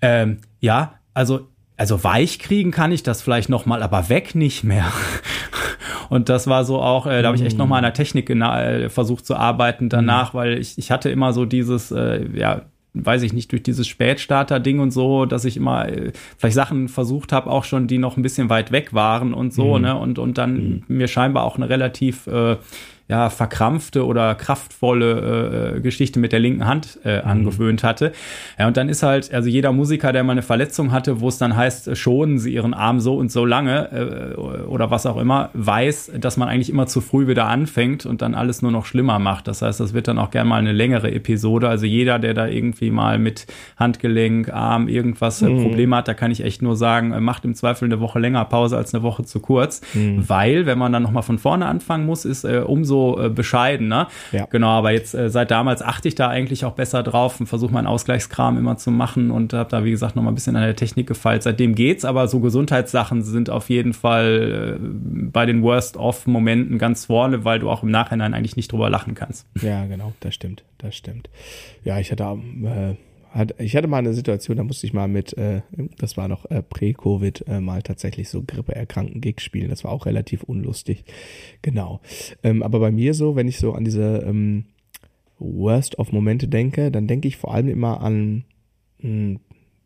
ähm, 0.00 0.38
ja, 0.60 0.94
also 1.14 1.48
also 1.78 2.02
weich 2.02 2.38
kriegen 2.38 2.70
kann 2.70 2.90
ich 2.90 3.02
das 3.02 3.20
vielleicht 3.20 3.50
noch 3.50 3.66
mal, 3.66 3.82
aber 3.82 4.08
weg 4.08 4.34
nicht 4.34 4.64
mehr. 4.64 4.90
Und 6.08 6.30
das 6.30 6.46
war 6.46 6.64
so 6.64 6.80
auch, 6.80 7.06
äh, 7.06 7.20
da 7.20 7.28
habe 7.28 7.36
ich 7.36 7.44
echt 7.44 7.58
noch 7.58 7.66
mal 7.66 7.76
an 7.76 7.82
der 7.82 7.92
Technik 7.92 8.30
äh, 8.30 8.88
versucht 8.88 9.26
zu 9.26 9.36
arbeiten 9.36 9.90
danach, 9.90 10.32
mhm. 10.32 10.38
weil 10.38 10.58
ich, 10.58 10.78
ich 10.78 10.90
hatte 10.90 11.10
immer 11.10 11.34
so 11.34 11.44
dieses, 11.44 11.90
äh, 11.90 12.24
ja, 12.32 12.62
weiß 12.94 13.22
ich 13.24 13.34
nicht, 13.34 13.52
durch 13.52 13.62
dieses 13.62 13.86
Spätstarter-Ding 13.88 14.78
und 14.78 14.90
so, 14.90 15.26
dass 15.26 15.44
ich 15.44 15.58
immer 15.58 15.86
äh, 15.86 16.12
vielleicht 16.38 16.54
Sachen 16.54 16.88
versucht 16.88 17.30
habe, 17.32 17.50
auch 17.50 17.64
schon, 17.64 17.88
die 17.88 17.98
noch 17.98 18.16
ein 18.16 18.22
bisschen 18.22 18.48
weit 18.48 18.72
weg 18.72 18.94
waren 18.94 19.34
und 19.34 19.52
so, 19.52 19.76
mhm. 19.76 19.82
ne? 19.82 19.98
Und, 19.98 20.18
und 20.18 20.38
dann 20.38 20.54
mhm. 20.54 20.82
mir 20.88 21.08
scheinbar 21.08 21.44
auch 21.44 21.56
eine 21.56 21.68
relativ 21.68 22.26
äh, 22.26 22.56
ja, 23.08 23.30
verkrampfte 23.30 24.04
oder 24.04 24.34
kraftvolle 24.34 25.76
äh, 25.76 25.80
Geschichte 25.80 26.18
mit 26.18 26.32
der 26.32 26.40
linken 26.40 26.66
Hand 26.66 26.98
äh, 27.04 27.20
mhm. 27.20 27.28
angewöhnt 27.28 27.84
hatte. 27.84 28.12
Ja, 28.58 28.66
und 28.66 28.76
dann 28.76 28.88
ist 28.88 29.04
halt, 29.04 29.32
also 29.32 29.48
jeder 29.48 29.72
Musiker, 29.72 30.12
der 30.12 30.24
mal 30.24 30.32
eine 30.32 30.42
Verletzung 30.42 30.90
hatte, 30.90 31.20
wo 31.20 31.28
es 31.28 31.38
dann 31.38 31.54
heißt, 31.54 31.88
äh, 31.88 31.96
schonen 31.96 32.38
Sie 32.38 32.52
Ihren 32.52 32.74
Arm 32.74 32.98
so 32.98 33.16
und 33.16 33.30
so 33.30 33.44
lange 33.44 34.34
äh, 34.34 34.36
oder 34.36 34.90
was 34.90 35.06
auch 35.06 35.18
immer, 35.18 35.50
weiß, 35.52 36.12
dass 36.18 36.36
man 36.36 36.48
eigentlich 36.48 36.68
immer 36.68 36.88
zu 36.88 37.00
früh 37.00 37.28
wieder 37.28 37.46
anfängt 37.46 38.06
und 38.06 38.22
dann 38.22 38.34
alles 38.34 38.60
nur 38.60 38.72
noch 38.72 38.86
schlimmer 38.86 39.20
macht. 39.20 39.46
Das 39.46 39.62
heißt, 39.62 39.78
das 39.78 39.94
wird 39.94 40.08
dann 40.08 40.18
auch 40.18 40.30
gerne 40.30 40.48
mal 40.48 40.58
eine 40.58 40.72
längere 40.72 41.12
Episode. 41.12 41.68
Also 41.68 41.86
jeder, 41.86 42.18
der 42.18 42.34
da 42.34 42.48
irgendwie 42.48 42.90
mal 42.90 43.20
mit 43.20 43.46
Handgelenk, 43.76 44.52
Arm, 44.52 44.88
irgendwas 44.88 45.42
äh, 45.42 45.48
mhm. 45.48 45.62
Probleme 45.62 45.96
hat, 45.96 46.08
da 46.08 46.14
kann 46.14 46.32
ich 46.32 46.42
echt 46.42 46.60
nur 46.60 46.74
sagen, 46.74 47.12
äh, 47.12 47.20
macht 47.20 47.44
im 47.44 47.54
Zweifel 47.54 47.84
eine 47.84 48.00
Woche 48.00 48.18
länger 48.18 48.44
Pause 48.46 48.76
als 48.76 48.92
eine 48.92 49.04
Woche 49.04 49.24
zu 49.24 49.38
kurz. 49.38 49.80
Mhm. 49.94 50.28
Weil, 50.28 50.66
wenn 50.66 50.78
man 50.78 50.92
dann 50.92 51.04
nochmal 51.04 51.22
von 51.22 51.38
vorne 51.38 51.66
anfangen 51.66 52.04
muss, 52.04 52.24
ist 52.24 52.42
äh, 52.42 52.62
umso 52.96 53.16
so 53.16 53.22
äh, 53.22 53.28
bescheiden. 53.28 53.88
Ne? 53.88 54.06
Ja. 54.32 54.46
Genau, 54.50 54.68
aber 54.68 54.92
jetzt 54.92 55.14
äh, 55.14 55.30
seit 55.30 55.50
damals 55.50 55.82
achte 55.82 56.08
ich 56.08 56.14
da 56.14 56.28
eigentlich 56.28 56.64
auch 56.64 56.72
besser 56.72 57.02
drauf 57.02 57.38
und 57.40 57.46
versuche 57.46 57.72
meinen 57.72 57.86
Ausgleichskram 57.86 58.58
immer 58.58 58.76
zu 58.76 58.90
machen 58.90 59.30
und 59.30 59.52
habe 59.52 59.70
da, 59.70 59.84
wie 59.84 59.90
gesagt, 59.90 60.16
noch 60.16 60.22
mal 60.22 60.30
ein 60.30 60.34
bisschen 60.34 60.56
an 60.56 60.62
der 60.62 60.76
Technik 60.76 61.06
gefeilt. 61.06 61.42
Seitdem 61.42 61.74
geht's, 61.74 62.04
aber 62.04 62.28
so 62.28 62.40
Gesundheitssachen 62.40 63.22
sind 63.22 63.50
auf 63.50 63.68
jeden 63.70 63.92
Fall 63.92 64.78
äh, 64.80 64.86
bei 65.30 65.46
den 65.46 65.62
Worst-of-Momenten 65.62 66.78
ganz 66.78 67.06
vorne, 67.06 67.44
weil 67.44 67.58
du 67.58 67.70
auch 67.70 67.82
im 67.82 67.90
Nachhinein 67.90 68.34
eigentlich 68.34 68.56
nicht 68.56 68.72
drüber 68.72 68.90
lachen 68.90 69.14
kannst. 69.14 69.46
Ja, 69.60 69.84
genau, 69.86 70.12
das 70.20 70.34
stimmt, 70.34 70.64
das 70.78 70.94
stimmt. 70.94 71.28
Ja, 71.84 71.98
ich 71.98 72.10
hatte 72.10 72.24
äh, 72.24 72.94
ich 73.58 73.76
hatte 73.76 73.88
mal 73.88 73.98
eine 73.98 74.14
Situation, 74.14 74.56
da 74.56 74.64
musste 74.64 74.86
ich 74.86 74.92
mal 74.92 75.08
mit, 75.08 75.36
äh, 75.36 75.62
das 75.98 76.16
war 76.16 76.28
noch 76.28 76.50
äh, 76.50 76.62
Prä-Covid, 76.62 77.44
äh, 77.48 77.60
mal 77.60 77.82
tatsächlich 77.82 78.28
so 78.28 78.42
grippeerkrankten 78.42 79.20
Gigs 79.20 79.42
spielen. 79.42 79.68
Das 79.68 79.84
war 79.84 79.92
auch 79.92 80.06
relativ 80.06 80.42
unlustig. 80.42 81.04
Genau. 81.62 82.00
Ähm, 82.42 82.62
aber 82.62 82.80
bei 82.80 82.90
mir 82.90 83.14
so, 83.14 83.36
wenn 83.36 83.48
ich 83.48 83.58
so 83.58 83.72
an 83.72 83.84
diese 83.84 84.24
ähm, 84.26 84.66
Worst 85.38 85.98
of 85.98 86.12
Momente 86.12 86.48
denke, 86.48 86.90
dann 86.90 87.06
denke 87.06 87.28
ich 87.28 87.36
vor 87.36 87.52
allem 87.52 87.68
immer 87.68 88.00
an 88.00 88.44
mh, 88.98 89.08
hm, 89.08 89.40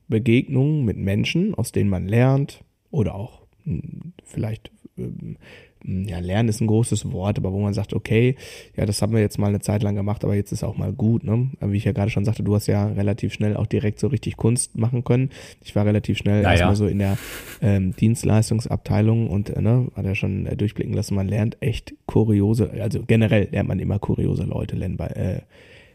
Begegnungen 0.09 0.85
mit 0.85 0.97
Menschen, 0.97 1.55
aus 1.55 1.73
denen 1.73 1.91
man 1.91 2.07
lernt 2.07 2.65
oder 2.91 3.15
auch 3.15 3.43
mh, 3.65 3.83
hm, 3.83 4.13
vielleicht 4.25 4.71
ähm, 4.97 5.17
hm, 5.21 5.37
ja, 5.85 6.19
lernen 6.19 6.49
ist 6.49 6.61
ein 6.61 6.67
großes 6.67 7.11
Wort, 7.13 7.39
aber 7.39 7.53
wo 7.53 7.61
man 7.61 7.73
sagt, 7.73 7.95
okay, 7.95 8.37
ja, 8.77 8.87
das 8.87 9.01
haben 9.01 9.13
wir 9.13 9.21
jetzt 9.21 9.39
mal 9.39 9.49
eine 9.49 9.61
Zeit 9.61 9.83
lang 9.83 9.95
gemacht, 9.95 10.25
aber 10.25 10.35
jetzt 10.35 10.53
ist 10.53 10.63
auch 10.63 10.77
mal 10.77 10.93
gut, 10.93 11.25
ne? 11.25 11.51
Wie 11.61 11.77
ich 11.77 11.85
ja 11.85 11.93
gerade 11.93 12.11
schon 12.11 12.25
sagte, 12.25 12.43
du 12.43 12.55
hast 12.55 12.67
ja 12.67 12.87
relativ 12.87 13.33
schnell 13.33 13.57
auch 13.57 13.67
direkt 13.67 13.99
so 13.99 14.09
richtig 14.09 14.37
Kunst 14.37 14.77
machen 14.77 15.05
können. 15.05 15.31
Ich 15.65 15.75
war 15.75 15.87
relativ 15.87 16.19
schnell 16.19 16.43
ja, 16.43 16.53
erstmal 16.53 16.77
so 16.77 16.87
in 16.87 16.99
der 16.99 17.17
ähm, 17.63 17.95
Dienstleistungsabteilung 17.97 19.29
und 19.29 19.51
äh, 19.51 19.61
ne, 19.61 19.89
hat 19.95 20.05
ja 20.05 20.15
schon 20.15 20.47
äh, 20.47 20.57
durchblicken 20.57 20.93
lassen, 20.93 21.15
man 21.15 21.29
lernt 21.29 21.57
echt 21.61 21.95
kuriose, 22.07 22.71
also 22.81 23.03
generell 23.07 23.49
lernt 23.51 23.69
man 23.69 23.79
immer 23.79 23.99
kuriose 23.99 24.45
Leute 24.45 24.77
lernen 24.77 24.97
bei, 24.97 25.07
äh, 25.07 25.41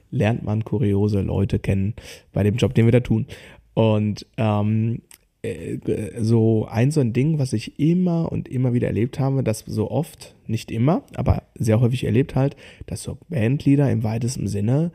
lernt 0.09 0.43
man 0.43 0.63
kuriose 0.63 1.21
Leute 1.21 1.59
kennen 1.59 1.93
bei 2.33 2.43
dem 2.43 2.55
Job, 2.55 2.73
den 2.73 2.85
wir 2.85 2.91
da 2.91 3.01
tun. 3.01 3.27
Und 3.73 4.25
ähm, 4.37 5.01
äh, 5.13 5.14
so 6.19 6.65
ein 6.69 6.91
so 6.91 7.01
ein 7.01 7.13
Ding, 7.13 7.39
was 7.39 7.53
ich 7.53 7.79
immer 7.79 8.31
und 8.31 8.47
immer 8.47 8.73
wieder 8.73 8.87
erlebt 8.87 9.19
habe, 9.19 9.43
dass 9.43 9.59
so 9.59 9.89
oft, 9.91 10.35
nicht 10.47 10.71
immer, 10.71 11.03
aber 11.15 11.43
sehr 11.55 11.79
häufig 11.79 12.03
erlebt 12.03 12.35
halt, 12.35 12.55
dass 12.85 13.03
so 13.03 13.17
Bandleader 13.29 13.91
im 13.91 14.03
weitesten 14.03 14.47
Sinne 14.47 14.91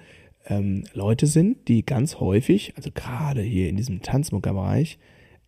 ähm, 0.46 0.84
Leute 0.94 1.26
sind, 1.26 1.68
die 1.68 1.84
ganz 1.84 2.20
häufig, 2.20 2.72
also 2.76 2.90
gerade 2.92 3.42
hier 3.42 3.68
in 3.68 3.76
diesem 3.76 4.02
Tanzmuckerbereich, 4.02 4.98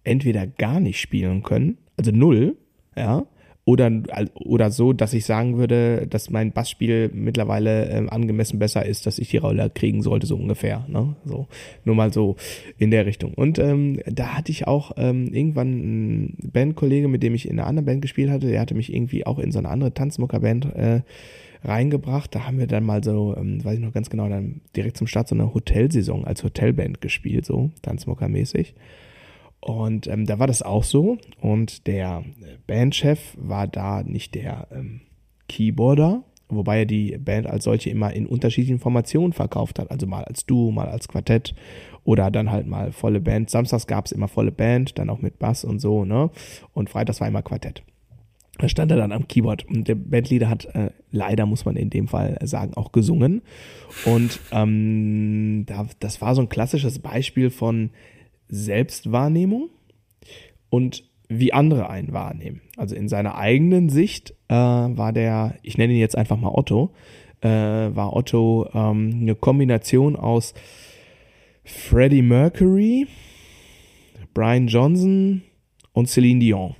entweder 0.04 0.46
gar 0.46 0.80
nicht 0.80 1.00
spielen 1.00 1.42
können, 1.42 1.78
also 1.96 2.10
null, 2.10 2.56
ja, 2.96 3.26
oder, 3.64 3.90
oder 4.34 4.70
so, 4.70 4.92
dass 4.92 5.14
ich 5.14 5.24
sagen 5.24 5.56
würde, 5.56 6.08
dass 6.08 6.30
mein 6.30 6.50
Bassspiel 6.50 7.10
mittlerweile 7.14 7.88
ähm, 7.90 8.10
angemessen 8.10 8.58
besser 8.58 8.84
ist, 8.84 9.06
dass 9.06 9.20
ich 9.20 9.28
die 9.28 9.36
Rolle 9.36 9.70
kriegen 9.72 10.02
sollte, 10.02 10.26
so 10.26 10.36
ungefähr. 10.36 10.84
Ne? 10.88 11.14
So, 11.24 11.46
nur 11.84 11.94
mal 11.94 12.12
so 12.12 12.36
in 12.78 12.90
der 12.90 13.06
Richtung. 13.06 13.34
Und 13.34 13.60
ähm, 13.60 14.00
da 14.06 14.36
hatte 14.36 14.50
ich 14.50 14.66
auch 14.66 14.92
ähm, 14.96 15.32
irgendwann 15.32 15.68
einen 15.68 16.50
Bandkollege, 16.52 17.06
mit 17.06 17.22
dem 17.22 17.34
ich 17.34 17.48
in 17.48 17.58
einer 17.58 17.68
anderen 17.68 17.86
Band 17.86 18.02
gespielt 18.02 18.30
hatte, 18.30 18.48
der 18.48 18.60
hatte 18.60 18.74
mich 18.74 18.92
irgendwie 18.92 19.26
auch 19.26 19.38
in 19.38 19.52
so 19.52 19.60
eine 19.60 19.68
andere 19.68 19.94
Tanzmuckerband 19.94 20.74
äh, 20.74 21.00
reingebracht. 21.62 22.34
Da 22.34 22.46
haben 22.46 22.58
wir 22.58 22.66
dann 22.66 22.82
mal 22.82 23.04
so, 23.04 23.36
ähm, 23.36 23.64
weiß 23.64 23.74
ich 23.74 23.84
noch 23.84 23.92
ganz 23.92 24.10
genau, 24.10 24.28
dann 24.28 24.60
direkt 24.74 24.96
zum 24.96 25.06
Start 25.06 25.28
so 25.28 25.36
eine 25.36 25.54
Hotelsaison 25.54 26.24
als 26.24 26.42
Hotelband 26.42 27.00
gespielt, 27.00 27.46
so 27.46 27.70
Tanzmuckermäßig. 27.82 28.74
Und 29.62 30.08
ähm, 30.08 30.26
da 30.26 30.40
war 30.40 30.48
das 30.48 30.60
auch 30.60 30.82
so. 30.82 31.18
Und 31.40 31.86
der 31.86 32.24
Bandchef 32.66 33.36
war 33.38 33.68
da 33.68 34.02
nicht 34.02 34.34
der 34.34 34.66
ähm, 34.72 35.02
Keyboarder, 35.48 36.24
wobei 36.48 36.80
er 36.80 36.86
die 36.86 37.16
Band 37.16 37.46
als 37.46 37.64
solche 37.64 37.88
immer 37.88 38.12
in 38.12 38.26
unterschiedlichen 38.26 38.80
Formationen 38.80 39.32
verkauft 39.32 39.78
hat. 39.78 39.90
Also 39.90 40.06
mal 40.06 40.24
als 40.24 40.46
Duo, 40.46 40.72
mal 40.72 40.88
als 40.88 41.06
Quartett 41.06 41.54
oder 42.02 42.32
dann 42.32 42.50
halt 42.50 42.66
mal 42.66 42.90
volle 42.90 43.20
Band. 43.20 43.50
Samstags 43.50 43.86
gab 43.86 44.06
es 44.06 44.12
immer 44.12 44.26
volle 44.26 44.50
Band, 44.50 44.98
dann 44.98 45.08
auch 45.08 45.20
mit 45.20 45.38
Bass 45.38 45.64
und 45.64 45.78
so, 45.78 46.04
ne? 46.04 46.30
Und 46.74 46.90
freitags 46.90 47.20
war 47.20 47.28
immer 47.28 47.42
Quartett. 47.42 47.84
Da 48.58 48.68
stand 48.68 48.90
er 48.90 48.96
dann 48.96 49.12
am 49.12 49.28
Keyboard 49.28 49.64
und 49.68 49.86
der 49.86 49.94
Bandleader 49.94 50.48
hat 50.48 50.66
äh, 50.74 50.90
leider, 51.12 51.46
muss 51.46 51.64
man 51.64 51.76
in 51.76 51.88
dem 51.88 52.08
Fall 52.08 52.36
sagen, 52.42 52.74
auch 52.74 52.90
gesungen. 52.90 53.42
Und 54.04 54.40
ähm, 54.50 55.64
da, 55.66 55.86
das 56.00 56.20
war 56.20 56.34
so 56.34 56.42
ein 56.42 56.48
klassisches 56.48 56.98
Beispiel 56.98 57.50
von 57.50 57.90
Selbstwahrnehmung 58.48 59.70
und 60.70 61.04
wie 61.28 61.52
andere 61.52 61.88
einen 61.88 62.12
wahrnehmen. 62.12 62.60
Also 62.76 62.94
in 62.94 63.08
seiner 63.08 63.36
eigenen 63.36 63.88
Sicht 63.88 64.34
äh, 64.48 64.54
war 64.54 65.12
der, 65.12 65.56
ich 65.62 65.78
nenne 65.78 65.94
ihn 65.94 65.98
jetzt 65.98 66.16
einfach 66.16 66.36
mal 66.36 66.52
Otto, 66.52 66.92
äh, 67.40 67.48
war 67.48 68.14
Otto 68.14 68.68
ähm, 68.74 69.18
eine 69.22 69.34
Kombination 69.34 70.16
aus 70.16 70.54
Freddie 71.64 72.22
Mercury, 72.22 73.06
Brian 74.34 74.66
Johnson 74.66 75.42
und 75.92 76.08
Celine 76.08 76.40
Dion. 76.40 76.74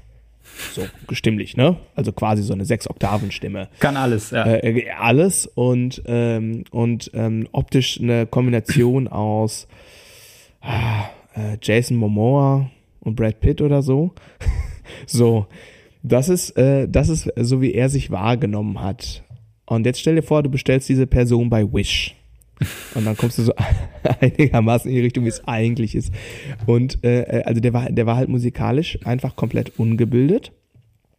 So, 0.72 0.82
stimmlich, 1.12 1.56
ne? 1.56 1.76
Also 1.94 2.12
quasi 2.12 2.42
so 2.42 2.52
eine 2.52 2.64
Sechs-Oktaven-Stimme. 2.64 3.68
Kann 3.78 3.96
alles, 3.96 4.30
ja. 4.32 4.46
Äh, 4.46 4.90
alles 4.90 5.46
und, 5.46 6.02
ähm, 6.06 6.64
und 6.70 7.10
ähm, 7.14 7.48
optisch 7.52 8.00
eine 8.00 8.26
Kombination 8.26 9.08
aus 9.08 9.66
ah, 10.60 11.04
äh, 11.34 11.56
Jason 11.60 11.96
Momoa 11.96 12.70
und 13.00 13.16
Brad 13.16 13.40
Pitt 13.40 13.60
oder 13.60 13.82
so. 13.82 14.12
so, 15.06 15.46
das 16.02 16.28
ist, 16.28 16.50
äh, 16.56 16.88
das 16.88 17.08
ist 17.08 17.30
so, 17.36 17.60
wie 17.60 17.74
er 17.74 17.88
sich 17.88 18.10
wahrgenommen 18.10 18.80
hat. 18.80 19.24
Und 19.66 19.86
jetzt 19.86 20.00
stell 20.00 20.16
dir 20.16 20.22
vor, 20.22 20.42
du 20.42 20.50
bestellst 20.50 20.88
diese 20.88 21.06
Person 21.06 21.48
bei 21.48 21.64
Wish. 21.64 22.14
Und 22.94 23.06
dann 23.06 23.16
kommst 23.16 23.38
du 23.38 23.42
so 23.42 23.54
einigermaßen 24.20 24.90
in 24.90 24.96
die 24.96 25.02
Richtung, 25.02 25.24
wie 25.24 25.30
es 25.30 25.46
eigentlich 25.46 25.94
ist. 25.94 26.12
Und 26.66 27.02
äh, 27.04 27.42
also 27.46 27.60
der 27.60 27.72
war, 27.72 27.90
der 27.90 28.06
war 28.06 28.16
halt 28.16 28.28
musikalisch 28.28 28.98
einfach 29.04 29.36
komplett 29.36 29.78
ungebildet. 29.78 30.52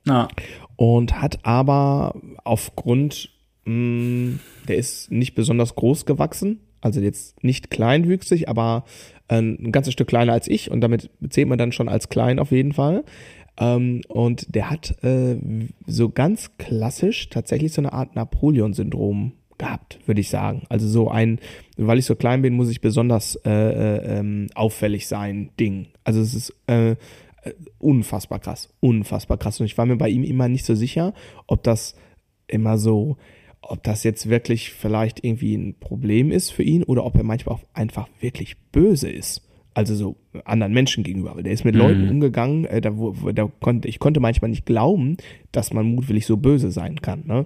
Ja. 0.06 0.28
Und 0.76 1.22
hat 1.22 1.40
aber 1.44 2.20
aufgrund, 2.44 3.30
mh, 3.66 4.40
der 4.68 4.78
ist 4.78 5.12
nicht 5.12 5.36
besonders 5.36 5.76
groß 5.76 6.06
gewachsen. 6.06 6.60
Also 6.84 7.00
jetzt 7.00 7.44
nicht 7.44 7.70
kleinwüchsig, 7.70 8.50
aber 8.50 8.84
äh, 9.30 9.40
ein 9.40 9.72
ganzes 9.72 9.94
Stück 9.94 10.10
kleiner 10.10 10.34
als 10.34 10.48
ich. 10.48 10.70
Und 10.70 10.82
damit 10.82 11.10
zählt 11.30 11.48
man 11.48 11.58
dann 11.58 11.72
schon 11.72 11.88
als 11.88 12.10
klein 12.10 12.40
auf 12.40 12.52
jeden 12.52 12.74
Fall. 12.74 13.06
Ähm, 13.58 14.02
und 14.10 14.54
der 14.54 14.70
hat 14.70 15.02
äh, 15.04 15.38
so 15.88 16.10
ganz 16.10 16.58
klassisch 16.58 17.30
tatsächlich 17.30 17.72
so 17.72 17.82
eine 17.82 17.94
Art 17.94 18.16
Napoleon-Syndrom 18.16 19.32
gehabt, 19.58 20.00
würde 20.06 20.20
ich 20.20 20.30
sagen. 20.30 20.64
Also 20.68 20.88
so 20.88 21.10
ein, 21.10 21.40
weil 21.78 22.00
ich 22.00 22.06
so 22.06 22.16
klein 22.16 22.42
bin, 22.42 22.54
muss 22.54 22.70
ich 22.70 22.82
besonders 22.82 23.36
äh, 23.46 23.50
äh, 23.50 24.20
ähm, 24.20 24.48
auffällig 24.56 25.08
sein, 25.08 25.52
Ding. 25.58 25.88
Also 26.04 26.20
es 26.20 26.34
ist 26.34 26.54
äh, 26.68 26.96
unfassbar 27.80 28.40
krass, 28.40 28.74
unfassbar 28.82 29.38
krass. 29.38 29.60
Und 29.62 29.68
ich 29.68 29.78
war 29.78 29.86
mir 29.86 29.96
bei 29.96 30.10
ihm 30.10 30.24
immer 30.24 30.50
nicht 30.50 30.66
so 30.66 30.76
sicher, 30.76 31.14
ob 31.48 31.64
das 31.64 31.96
immer 32.48 32.78
so, 32.78 33.16
ob 33.68 33.84
das 33.84 34.04
jetzt 34.04 34.30
wirklich 34.30 34.72
vielleicht 34.72 35.24
irgendwie 35.24 35.56
ein 35.56 35.76
Problem 35.80 36.32
ist 36.32 36.52
für 36.52 36.64
ihn 36.64 36.84
oder 36.84 37.06
ob 37.06 37.16
er 37.16 37.24
manchmal 37.24 37.56
auch 37.56 37.64
einfach 37.74 38.08
wirklich 38.20 38.58
böse 38.72 39.10
ist. 39.10 39.42
Also 39.74 39.96
so 39.96 40.16
anderen 40.46 40.74
Menschen 40.74 41.04
gegenüber. 41.04 41.42
Der 41.42 41.52
ist 41.52 41.66
mit 41.66 41.74
mhm. 41.74 41.82
Leuten 41.82 42.10
umgegangen, 42.10 42.66
äh, 42.66 42.80
da, 42.80 42.96
wo, 42.96 43.12
da 43.32 43.50
konnte, 43.60 43.88
ich 43.88 44.00
konnte 44.00 44.20
manchmal 44.20 44.50
nicht 44.50 44.66
glauben, 44.66 45.18
dass 45.52 45.74
man 45.74 45.88
mutwillig 45.88 46.26
so 46.26 46.38
böse 46.38 46.72
sein 46.72 47.02
kann. 47.02 47.24
Ne? 47.26 47.46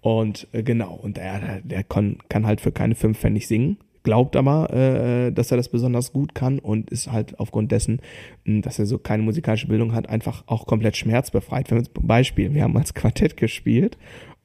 Und 0.00 0.48
äh, 0.52 0.62
genau, 0.62 0.94
und 0.94 1.16
der, 1.16 1.60
der 1.62 1.84
kann, 1.84 2.18
kann 2.28 2.46
halt 2.46 2.60
für 2.60 2.72
keine 2.72 2.94
fünf 2.94 3.18
Pfennig 3.18 3.46
singen, 3.46 3.76
glaubt 4.02 4.34
aber, 4.34 4.72
äh, 4.72 5.30
dass 5.30 5.50
er 5.50 5.58
das 5.58 5.68
besonders 5.68 6.12
gut 6.12 6.34
kann 6.34 6.58
und 6.58 6.90
ist 6.90 7.12
halt 7.12 7.38
aufgrund 7.38 7.70
dessen, 7.70 8.00
hm, 8.44 8.62
dass 8.62 8.78
er 8.78 8.86
so 8.86 8.98
keine 8.98 9.22
musikalische 9.22 9.68
Bildung 9.68 9.94
hat, 9.94 10.08
einfach 10.08 10.42
auch 10.46 10.66
komplett 10.66 10.96
schmerzbefreit. 10.96 11.70
Wenn 11.70 11.78
wir 11.78 11.84
zum 11.84 12.06
Beispiel, 12.06 12.54
wir 12.54 12.62
haben 12.62 12.76
als 12.76 12.94
Quartett 12.94 13.36
gespielt, 13.36 13.98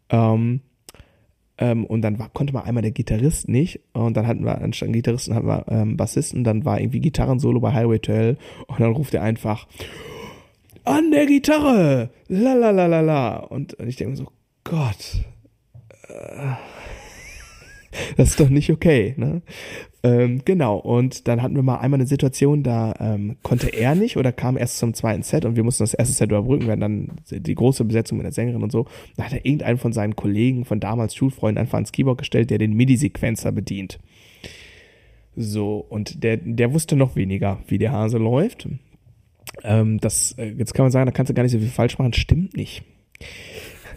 ähm, 0.10 0.62
ähm, 1.58 1.86
und 1.86 2.02
dann 2.02 2.20
war, 2.20 2.30
konnte 2.30 2.54
man 2.54 2.64
einmal 2.64 2.82
der 2.82 2.92
Gitarrist 2.92 3.48
nicht. 3.48 3.82
Und 3.94 4.18
dann 4.18 4.28
hatten 4.28 4.44
wir 4.44 4.62
anstatt 4.62 4.92
Gitarristen 4.92 5.36
hatten 5.36 5.48
wir 5.48 5.66
ähm, 5.70 5.98
Bassisten, 5.98 6.44
dann 6.44 6.66
war 6.66 6.80
irgendwie 6.80 7.00
Gitarrensolo 7.00 7.60
bei 7.60 7.74
Highway 7.74 8.00
to 8.00 8.12
Hell 8.12 8.38
und 8.68 8.80
dann 8.80 8.92
ruft 8.92 9.14
er 9.14 9.24
einfach 9.24 9.68
an 10.84 11.12
der 11.12 11.26
Gitarre, 11.26 12.10
la 12.28 12.54
la 12.54 12.70
la 12.70 12.86
la 12.86 13.02
la. 13.02 13.38
Und, 13.38 13.74
und 13.76 13.88
ich 13.88 13.96
denke 13.96 14.16
so, 14.16 14.28
Gott, 14.64 15.24
das 18.18 18.30
ist 18.30 18.40
doch 18.40 18.50
nicht 18.50 18.70
okay, 18.70 19.14
ne? 19.18 19.42
Ähm, 20.06 20.44
genau, 20.46 20.78
und 20.78 21.28
dann 21.28 21.42
hatten 21.42 21.56
wir 21.56 21.64
mal 21.64 21.78
einmal 21.78 22.00
eine 22.00 22.06
Situation, 22.06 22.62
da 22.62 22.94
ähm, 23.00 23.38
konnte 23.42 23.70
er 23.70 23.96
nicht 23.96 24.18
oder 24.18 24.32
kam 24.32 24.56
erst 24.56 24.78
zum 24.78 24.94
zweiten 24.94 25.24
Set 25.24 25.46
und 25.46 25.56
wir 25.56 25.64
mussten 25.64 25.82
das 25.82 25.96
erste 25.96 26.14
Set 26.14 26.30
überbrücken, 26.30 26.70
hatten 26.70 26.80
dann 26.80 27.12
die 27.32 27.56
große 27.56 27.84
Besetzung 27.86 28.20
mit 28.20 28.26
der 28.26 28.32
Sängerin 28.32 28.62
und 28.62 28.72
so. 28.72 28.86
Da 29.18 29.24
hat 29.24 29.34
er 29.34 29.44
irgendeinen 29.44 29.80
von 29.80 29.94
seinen 29.94 30.16
Kollegen, 30.16 30.64
von 30.64 30.80
damals 30.80 31.16
Schulfreunden 31.16 31.60
einfach 31.60 31.78
ans 31.78 31.92
Keyboard 31.92 32.20
gestellt, 32.20 32.52
der 32.52 32.60
den 32.60 32.74
MIDI-Sequenzer 32.74 33.52
bedient. 33.52 33.98
So, 35.36 35.84
und 35.90 36.24
der, 36.24 36.38
der 36.38 36.72
wusste 36.72 36.96
noch 36.96 37.16
weniger, 37.16 37.64
wie 37.66 37.80
der 37.80 37.92
Hase 37.92 38.20
läuft. 38.20 38.70
Ähm, 39.64 40.00
das, 40.00 40.34
äh, 40.34 40.54
jetzt 40.56 40.76
kann 40.76 40.84
man 40.84 40.92
sagen, 40.92 41.08
da 41.08 41.14
kannst 41.14 41.32
du 41.32 41.34
gar 41.34 41.42
nicht 41.42 41.52
so 41.52 41.58
viel 41.58 41.68
falsch 41.68 41.98
machen, 41.98 42.14
stimmt 42.14 42.56
nicht. 42.56 42.84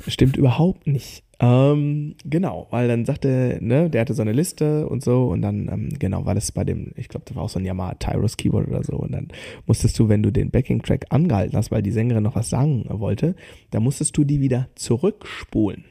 Stimmt 0.07 0.39
überhaupt 0.39 0.87
nicht. 0.87 1.23
Ähm, 1.41 2.17
genau, 2.25 2.67
weil 2.71 2.89
dann 2.89 3.05
sagte, 3.05 3.59
ne, 3.61 3.89
der 3.89 4.01
hatte 4.01 4.15
so 4.15 4.23
eine 4.23 4.33
Liste 4.33 4.89
und 4.89 5.05
so 5.05 5.27
und 5.27 5.41
dann, 5.41 5.69
ähm, 5.69 5.89
genau, 5.97 6.27
war 6.27 6.35
das 6.35 6.51
bei 6.51 6.65
dem, 6.65 6.93
ich 6.97 7.09
glaube, 7.09 7.27
das 7.27 7.37
war 7.37 7.45
auch 7.45 7.49
so 7.49 7.61
ein 7.61 7.65
Yamaha 7.65 7.95
Tyros 7.95 8.37
Keyboard 8.37 8.67
oder 8.67 8.83
so 8.83 8.95
und 8.95 9.13
dann 9.13 9.29
musstest 9.67 9.97
du, 10.01 10.09
wenn 10.09 10.23
du 10.23 10.33
den 10.33 10.51
Backing-Track 10.51 11.07
angehalten 11.11 11.57
hast, 11.57 11.71
weil 11.71 11.83
die 11.83 11.93
Sängerin 11.93 12.25
noch 12.25 12.35
was 12.35 12.51
sagen 12.51 12.87
wollte, 12.89 13.37
da 13.71 13.79
musstest 13.79 14.17
du 14.17 14.25
die 14.25 14.41
wieder 14.41 14.69
zurückspulen. 14.75 15.85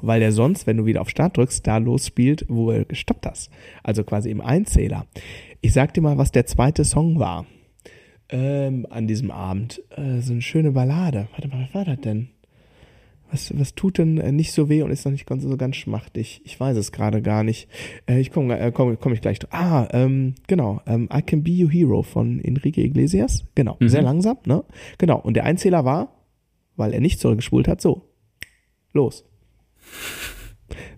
Weil 0.00 0.20
der 0.20 0.32
sonst, 0.32 0.66
wenn 0.66 0.78
du 0.78 0.86
wieder 0.86 1.02
auf 1.02 1.10
Start 1.10 1.36
drückst, 1.36 1.66
da 1.66 1.76
losspielt, 1.78 2.46
wo 2.48 2.70
er 2.70 2.84
gestoppt 2.84 3.26
hast. 3.26 3.50
Also 3.82 4.04
quasi 4.04 4.30
im 4.30 4.40
Einzähler. 4.40 5.06
Ich 5.60 5.72
sag 5.72 5.92
dir 5.92 6.02
mal, 6.02 6.18
was 6.18 6.30
der 6.30 6.46
zweite 6.46 6.84
Song 6.84 7.18
war. 7.18 7.46
Ähm, 8.28 8.86
an 8.90 9.08
diesem 9.08 9.32
Abend. 9.32 9.82
Äh, 9.90 10.20
so 10.20 10.32
eine 10.32 10.42
schöne 10.42 10.70
Ballade. 10.70 11.26
Warte 11.32 11.48
mal, 11.48 11.64
was 11.64 11.74
war 11.74 11.84
das 11.84 12.00
denn? 12.00 12.28
Was, 13.30 13.56
was 13.58 13.74
tut 13.74 13.98
denn 13.98 14.18
äh, 14.18 14.32
nicht 14.32 14.52
so 14.52 14.68
weh 14.68 14.82
und 14.82 14.90
ist 14.90 15.04
noch 15.04 15.12
nicht 15.12 15.26
ganz 15.26 15.42
so 15.42 15.56
ganz 15.56 15.76
schmachtig? 15.76 16.40
Ich 16.44 16.58
weiß 16.58 16.76
es 16.76 16.92
gerade 16.92 17.20
gar 17.20 17.44
nicht. 17.44 17.68
Äh, 18.06 18.20
ich 18.20 18.30
komme 18.30 18.58
äh, 18.58 18.72
komm, 18.72 18.98
komm 18.98 19.12
ich 19.12 19.20
gleich. 19.20 19.38
Ah, 19.50 19.86
ähm, 19.92 20.34
genau. 20.46 20.80
Ähm, 20.86 21.08
I 21.12 21.22
Can 21.22 21.42
Be 21.42 21.50
Your 21.50 21.70
Hero 21.70 22.02
von 22.02 22.40
Enrique 22.40 22.78
Iglesias. 22.78 23.44
Genau. 23.54 23.76
Mhm. 23.80 23.88
Sehr 23.88 24.02
langsam, 24.02 24.38
ne? 24.46 24.64
Genau. 24.96 25.18
Und 25.20 25.34
der 25.34 25.44
Einzähler 25.44 25.84
war, 25.84 26.24
weil 26.76 26.94
er 26.94 27.00
nicht 27.00 27.20
zurückgespult 27.20 27.68
hat, 27.68 27.80
so. 27.80 28.06
Los. 28.92 29.24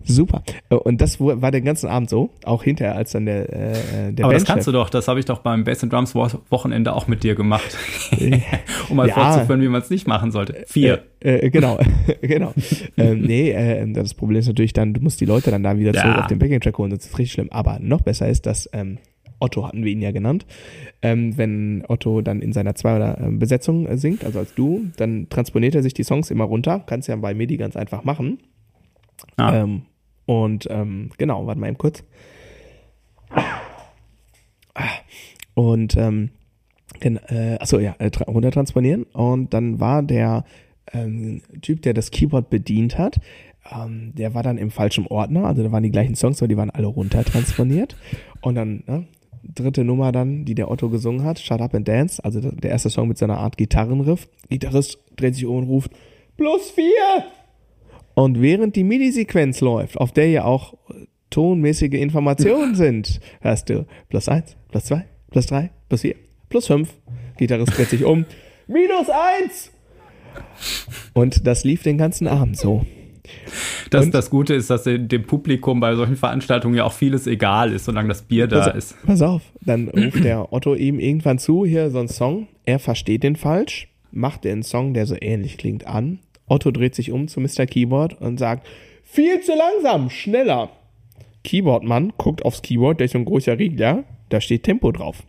Super. 0.03 0.43
Äh, 0.69 0.75
und 0.75 1.01
das 1.01 1.19
war 1.19 1.51
den 1.51 1.63
ganzen 1.63 1.87
Abend 1.87 2.09
so, 2.09 2.31
auch 2.43 2.63
hinterher, 2.63 2.95
als 2.95 3.11
dann 3.11 3.25
der, 3.25 3.49
äh, 3.51 4.13
der 4.13 4.25
Aber 4.25 4.33
das 4.33 4.45
kannst 4.45 4.67
du 4.67 4.71
doch, 4.71 4.89
das 4.89 5.07
habe 5.07 5.19
ich 5.19 5.25
doch 5.25 5.39
beim 5.39 5.63
Bass 5.63 5.83
and 5.83 5.93
Drums 5.93 6.15
Wochenende 6.15 6.93
auch 6.93 7.07
mit 7.07 7.23
dir 7.23 7.35
gemacht. 7.35 7.77
um 8.89 8.97
mal 8.97 9.07
ja. 9.07 9.13
vorzuführen, 9.13 9.61
wie 9.61 9.69
man 9.69 9.81
es 9.81 9.89
nicht 9.89 10.07
machen 10.07 10.31
sollte. 10.31 10.63
Vier. 10.67 11.03
Äh, 11.19 11.37
äh, 11.37 11.49
genau, 11.49 11.79
genau. 12.21 12.53
ähm, 12.97 13.21
nee, 13.21 13.51
äh, 13.51 13.91
das 13.93 14.13
Problem 14.13 14.39
ist 14.39 14.47
natürlich 14.47 14.73
dann, 14.73 14.93
du 14.93 15.01
musst 15.01 15.21
die 15.21 15.25
Leute 15.25 15.51
dann 15.51 15.63
da 15.63 15.77
wieder 15.77 15.93
ja. 15.93 16.01
zurück 16.01 16.17
auf 16.17 16.27
den 16.27 16.39
Backing-Track 16.39 16.77
holen, 16.77 16.91
das 16.91 17.05
ist 17.05 17.17
richtig 17.17 17.33
schlimm. 17.33 17.49
Aber 17.51 17.79
noch 17.79 18.01
besser 18.01 18.27
ist, 18.27 18.45
dass 18.45 18.69
ähm, 18.73 18.97
Otto 19.41 19.67
hatten 19.67 19.83
wir 19.83 19.91
ihn 19.91 20.01
ja 20.01 20.11
genannt. 20.11 20.45
Ähm, 21.01 21.37
wenn 21.37 21.83
Otto 21.87 22.21
dann 22.21 22.41
in 22.41 22.53
seiner 22.53 22.75
Zwei- 22.75 22.95
oder 22.95 23.19
äh, 23.19 23.31
Besetzung 23.31 23.87
äh, 23.87 23.97
singt, 23.97 24.23
also 24.23 24.39
als 24.39 24.53
du, 24.53 24.87
dann 24.97 25.27
transponiert 25.29 25.75
er 25.75 25.83
sich 25.83 25.93
die 25.93 26.03
Songs 26.03 26.31
immer 26.31 26.43
runter. 26.43 26.83
Kannst 26.85 27.07
ja 27.07 27.15
bei 27.15 27.33
MIDI 27.33 27.57
ganz 27.57 27.75
einfach 27.75 28.03
machen. 28.03 28.39
Ah. 29.37 29.55
Ähm, 29.55 29.83
und 30.25 30.67
ähm, 30.69 31.11
genau, 31.17 31.45
warte 31.45 31.59
mal 31.59 31.67
eben 31.67 31.77
kurz. 31.77 32.03
Und 35.53 35.95
ähm, 35.97 36.31
äh, 36.99 37.57
achso, 37.59 37.79
ja, 37.79 37.95
äh, 37.99 38.09
runtertransponieren. 38.27 39.03
Und 39.03 39.53
dann 39.53 39.79
war 39.79 40.03
der 40.03 40.45
ähm, 40.93 41.41
Typ, 41.61 41.81
der 41.81 41.93
das 41.93 42.11
Keyboard 42.11 42.49
bedient 42.49 42.97
hat, 42.97 43.19
ähm, 43.69 44.13
der 44.15 44.33
war 44.33 44.43
dann 44.43 44.57
im 44.57 44.71
falschen 44.71 45.07
Ordner. 45.07 45.45
Also 45.45 45.63
da 45.63 45.71
waren 45.71 45.83
die 45.83 45.91
gleichen 45.91 46.15
Songs, 46.15 46.41
aber 46.41 46.47
die 46.47 46.57
waren 46.57 46.69
alle 46.69 46.87
runtertransponiert. 46.87 47.95
Und 48.41 48.55
dann, 48.55 48.83
ne, 48.87 49.07
dritte 49.43 49.83
Nummer 49.83 50.11
dann, 50.11 50.45
die 50.45 50.55
der 50.55 50.69
Otto 50.69 50.89
gesungen 50.89 51.23
hat, 51.23 51.39
Shut 51.39 51.61
Up 51.61 51.75
and 51.75 51.87
Dance, 51.87 52.23
also 52.23 52.39
der 52.39 52.71
erste 52.71 52.89
Song 52.89 53.07
mit 53.07 53.17
seiner 53.17 53.37
Art 53.37 53.57
Gitarrenriff. 53.57 54.27
Gitarrist 54.49 54.99
dreht 55.15 55.35
sich 55.35 55.45
um 55.45 55.57
und 55.57 55.63
ruft, 55.65 55.91
plus 56.37 56.71
vier! 56.71 57.25
Und 58.13 58.41
während 58.41 58.75
die 58.75 58.83
MIDI-Sequenz 58.83 59.61
läuft, 59.61 59.97
auf 59.97 60.11
der 60.11 60.29
ja 60.29 60.45
auch 60.45 60.73
tonmäßige 61.29 61.93
Informationen 61.93 62.75
sind, 62.75 63.19
hörst 63.41 63.69
du 63.69 63.85
plus 64.09 64.27
eins, 64.27 64.55
plus 64.69 64.85
zwei, 64.85 65.05
plus 65.31 65.45
drei, 65.47 65.71
plus 65.89 66.01
vier, 66.01 66.15
plus 66.49 66.67
fünf. 66.67 66.93
Gitarrist 67.37 67.77
dreht 67.77 67.89
sich 67.89 68.03
um. 68.03 68.25
Minus 68.67 69.07
eins! 69.09 69.71
Und 71.13 71.47
das 71.47 71.63
lief 71.63 71.83
den 71.83 71.97
ganzen 71.97 72.27
Abend 72.27 72.57
so. 72.57 72.85
Das, 73.89 74.09
das 74.09 74.29
Gute 74.29 74.53
ist, 74.53 74.69
dass 74.69 74.83
dem 74.83 75.23
Publikum 75.23 75.79
bei 75.79 75.95
solchen 75.95 76.15
Veranstaltungen 76.15 76.75
ja 76.75 76.85
auch 76.85 76.93
vieles 76.93 77.27
egal 77.27 77.73
ist, 77.73 77.85
solange 77.85 78.09
das 78.09 78.21
Bier 78.21 78.47
da 78.47 78.65
pass, 78.65 78.75
ist. 78.75 79.05
Pass 79.05 79.21
auf, 79.21 79.41
dann 79.61 79.89
ruft 79.89 80.23
der 80.23 80.53
Otto 80.53 80.75
ihm 80.75 80.99
irgendwann 80.99 81.37
zu, 81.37 81.65
hier 81.65 81.91
so 81.91 81.99
ein 81.99 82.07
Song. 82.07 82.47
Er 82.65 82.79
versteht 82.79 83.23
den 83.23 83.35
falsch, 83.35 83.89
macht 84.11 84.43
den 84.43 84.63
Song, 84.63 84.93
der 84.93 85.05
so 85.05 85.15
ähnlich 85.19 85.57
klingt, 85.57 85.87
an 85.87 86.19
Otto 86.51 86.71
dreht 86.71 86.95
sich 86.95 87.13
um 87.13 87.29
zu 87.29 87.39
Mr. 87.39 87.65
Keyboard 87.65 88.19
und 88.19 88.37
sagt, 88.37 88.67
viel 89.03 89.39
zu 89.39 89.53
langsam, 89.55 90.09
schneller. 90.09 90.69
Keyboardmann 91.45 92.11
guckt 92.17 92.43
aufs 92.43 92.61
Keyboard, 92.61 92.99
der 92.99 93.05
ist 93.05 93.13
so 93.13 93.19
ein 93.19 93.25
großer 93.25 93.57
Riegler, 93.57 94.03
da 94.27 94.41
steht 94.41 94.63
Tempo 94.63 94.91
drauf. 94.91 95.23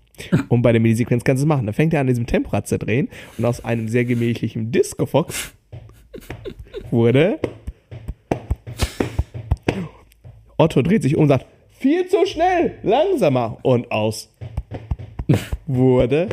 Und 0.48 0.62
bei 0.62 0.72
der 0.72 0.80
Midi-Sequenz 0.80 1.22
kannst 1.22 1.40
du 1.40 1.44
es 1.44 1.48
machen. 1.48 1.66
Da 1.66 1.72
fängt 1.72 1.94
er 1.94 2.00
an 2.00 2.08
diesem 2.08 2.26
Temporad 2.26 2.66
zu 2.66 2.76
drehen 2.76 3.08
und 3.38 3.44
aus 3.44 3.64
einem 3.64 3.88
sehr 3.88 4.04
gemächlichen 4.04 4.72
Disco-Fox 4.72 5.54
wurde 6.90 7.38
Otto 10.58 10.82
dreht 10.82 11.02
sich 11.02 11.16
um 11.16 11.22
und 11.22 11.28
sagt, 11.28 11.46
viel 11.70 12.06
zu 12.08 12.26
schnell, 12.26 12.78
langsamer 12.82 13.58
und 13.62 13.90
aus 13.92 14.28
wurde 15.66 16.28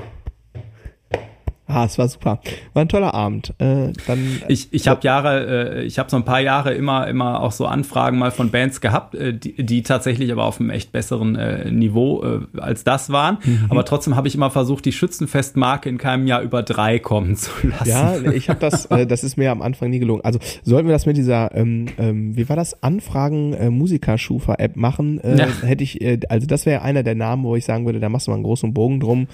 Ah, 1.71 1.85
es 1.85 1.99
war 1.99 2.07
super. 2.07 2.39
War 2.73 2.81
ein 2.81 2.89
toller 2.89 3.13
Abend. 3.13 3.53
Äh, 3.59 3.93
dann, 4.07 4.41
ich 4.47 4.69
ich 4.71 4.87
habe 4.87 5.01
Jahre, 5.03 5.77
äh, 5.77 5.83
ich 5.83 5.99
habe 5.99 6.09
so 6.09 6.17
ein 6.17 6.25
paar 6.25 6.39
Jahre 6.39 6.73
immer, 6.73 7.07
immer 7.07 7.41
auch 7.41 7.51
so 7.51 7.67
Anfragen 7.67 8.17
mal 8.17 8.31
von 8.31 8.49
Bands 8.49 8.81
gehabt, 8.81 9.13
äh, 9.13 9.35
die, 9.35 9.63
die 9.63 9.83
tatsächlich 9.83 10.31
aber 10.31 10.45
auf 10.45 10.59
einem 10.59 10.71
echt 10.71 10.91
besseren 10.91 11.35
äh, 11.35 11.69
Niveau 11.69 12.23
äh, 12.23 12.59
als 12.59 12.83
das 12.83 13.11
waren. 13.11 13.37
Mhm. 13.43 13.67
Aber 13.69 13.85
trotzdem 13.85 14.15
habe 14.15 14.27
ich 14.27 14.33
immer 14.33 14.49
versucht, 14.49 14.83
die 14.85 14.91
Schützenfestmarke 14.91 15.87
in 15.87 15.99
keinem 15.99 16.25
Jahr 16.25 16.41
über 16.41 16.63
drei 16.63 16.97
kommen 16.97 17.35
zu 17.35 17.51
lassen. 17.67 17.87
Ja, 17.87 18.19
ich 18.31 18.49
habe 18.49 18.59
das, 18.59 18.87
äh, 18.87 19.05
das 19.05 19.23
ist 19.23 19.37
mir 19.37 19.51
am 19.51 19.61
Anfang 19.61 19.91
nie 19.91 19.99
gelungen. 19.99 20.25
Also 20.25 20.39
sollten 20.63 20.87
wir 20.87 20.93
das 20.93 21.05
mit 21.05 21.17
dieser, 21.17 21.53
ähm, 21.55 21.85
ähm, 21.99 22.35
wie 22.35 22.49
war 22.49 22.55
das, 22.55 22.81
Anfragen 22.81 23.53
äh, 23.53 23.69
Musiker-Schufa-App 23.69 24.75
machen, 24.75 25.19
äh, 25.19 25.37
ja. 25.37 25.47
hätte 25.61 25.83
ich, 25.83 26.01
äh, 26.01 26.19
also 26.29 26.47
das 26.47 26.65
wäre 26.65 26.81
einer 26.81 27.03
der 27.03 27.13
Namen, 27.13 27.43
wo 27.43 27.55
ich 27.55 27.65
sagen 27.65 27.85
würde, 27.85 27.99
da 27.99 28.09
machst 28.09 28.25
du 28.25 28.31
mal 28.31 28.35
einen 28.37 28.43
großen 28.43 28.73
Bogen 28.73 28.99
drum 28.99 29.27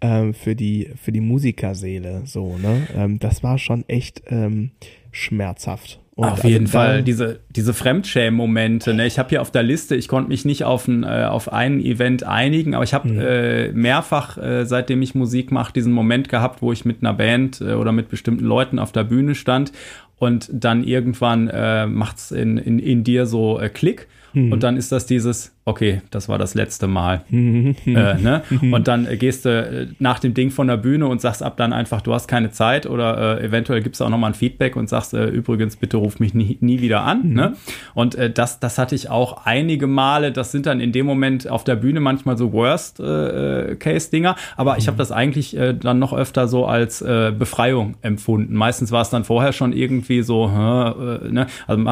ähm, 0.00 0.34
für 0.34 0.54
die 0.54 0.90
für 0.96 1.12
die 1.12 1.20
Musikerseele 1.20 2.22
so 2.24 2.56
ne 2.58 2.86
ähm, 2.96 3.18
das 3.18 3.42
war 3.42 3.58
schon 3.58 3.88
echt 3.88 4.22
ähm, 4.28 4.70
schmerzhaft 5.12 6.00
und 6.18 6.24
auf 6.24 6.42
jeden 6.42 6.64
also 6.64 6.78
Fall 6.78 7.02
diese 7.04 7.38
diese 7.48 7.72
Fremdschämen-Momente. 7.72 8.92
Ne? 8.92 9.06
Ich 9.06 9.20
habe 9.20 9.28
hier 9.28 9.40
auf 9.40 9.52
der 9.52 9.62
Liste, 9.62 9.94
ich 9.94 10.08
konnte 10.08 10.30
mich 10.30 10.44
nicht 10.44 10.64
auf 10.64 10.88
ein 10.88 11.04
äh, 11.04 11.28
auf 11.30 11.52
ein 11.52 11.78
Event 11.78 12.24
einigen, 12.24 12.74
aber 12.74 12.82
ich 12.82 12.92
habe 12.92 13.08
mhm. 13.08 13.20
äh, 13.20 13.68
mehrfach, 13.70 14.36
äh, 14.36 14.64
seitdem 14.64 15.00
ich 15.00 15.14
Musik 15.14 15.52
mache, 15.52 15.72
diesen 15.72 15.92
Moment 15.92 16.28
gehabt, 16.28 16.60
wo 16.60 16.72
ich 16.72 16.84
mit 16.84 17.04
einer 17.04 17.14
Band 17.14 17.60
äh, 17.60 17.74
oder 17.74 17.92
mit 17.92 18.08
bestimmten 18.08 18.44
Leuten 18.44 18.80
auf 18.80 18.90
der 18.90 19.04
Bühne 19.04 19.36
stand 19.36 19.70
und 20.16 20.50
dann 20.52 20.82
irgendwann 20.82 21.46
äh, 21.46 21.86
macht's 21.86 22.32
in, 22.32 22.58
in 22.58 22.80
in 22.80 23.04
dir 23.04 23.26
so 23.26 23.60
äh, 23.60 23.68
Klick 23.68 24.08
mhm. 24.32 24.50
und 24.50 24.64
dann 24.64 24.76
ist 24.76 24.90
das 24.90 25.06
dieses 25.06 25.54
okay, 25.68 26.00
das 26.10 26.28
war 26.28 26.38
das 26.38 26.54
letzte 26.54 26.86
Mal. 26.86 27.22
äh, 27.30 27.74
ne? 27.84 28.42
Und 28.72 28.88
dann 28.88 29.06
äh, 29.06 29.16
gehst 29.18 29.44
du 29.44 29.50
äh, 29.50 29.86
nach 29.98 30.18
dem 30.18 30.32
Ding 30.32 30.50
von 30.50 30.66
der 30.66 30.78
Bühne 30.78 31.06
und 31.06 31.20
sagst 31.20 31.42
ab 31.42 31.58
dann 31.58 31.74
einfach, 31.74 32.00
du 32.00 32.14
hast 32.14 32.26
keine 32.26 32.50
Zeit 32.50 32.86
oder 32.86 33.38
äh, 33.38 33.44
eventuell 33.44 33.82
gibst 33.82 34.00
du 34.00 34.06
auch 34.06 34.08
nochmal 34.08 34.30
ein 34.30 34.34
Feedback 34.34 34.76
und 34.76 34.88
sagst, 34.88 35.12
äh, 35.12 35.26
übrigens, 35.26 35.76
bitte 35.76 35.98
ruf 35.98 36.20
mich 36.20 36.32
nie, 36.32 36.56
nie 36.60 36.80
wieder 36.80 37.02
an. 37.02 37.28
Mhm. 37.28 37.34
Ne? 37.34 37.52
Und 37.94 38.14
äh, 38.14 38.30
das, 38.30 38.60
das 38.60 38.78
hatte 38.78 38.94
ich 38.94 39.10
auch 39.10 39.44
einige 39.44 39.86
Male. 39.86 40.32
Das 40.32 40.52
sind 40.52 40.64
dann 40.64 40.80
in 40.80 40.92
dem 40.92 41.04
Moment 41.04 41.48
auf 41.48 41.64
der 41.64 41.76
Bühne 41.76 42.00
manchmal 42.00 42.38
so 42.38 42.52
Worst-Case-Dinger. 42.52 44.36
Aber 44.56 44.72
mhm. 44.72 44.78
ich 44.78 44.88
habe 44.88 44.96
das 44.96 45.12
eigentlich 45.12 45.56
dann 45.80 45.98
noch 45.98 46.12
öfter 46.12 46.48
so 46.48 46.66
als 46.66 47.00
Befreiung 47.00 47.96
empfunden. 48.02 48.54
Meistens 48.54 48.92
war 48.92 49.02
es 49.02 49.10
dann 49.10 49.24
vorher 49.24 49.52
schon 49.52 49.72
irgendwie 49.72 50.22
so, 50.22 50.46
ne? 50.48 51.46
also 51.66 51.82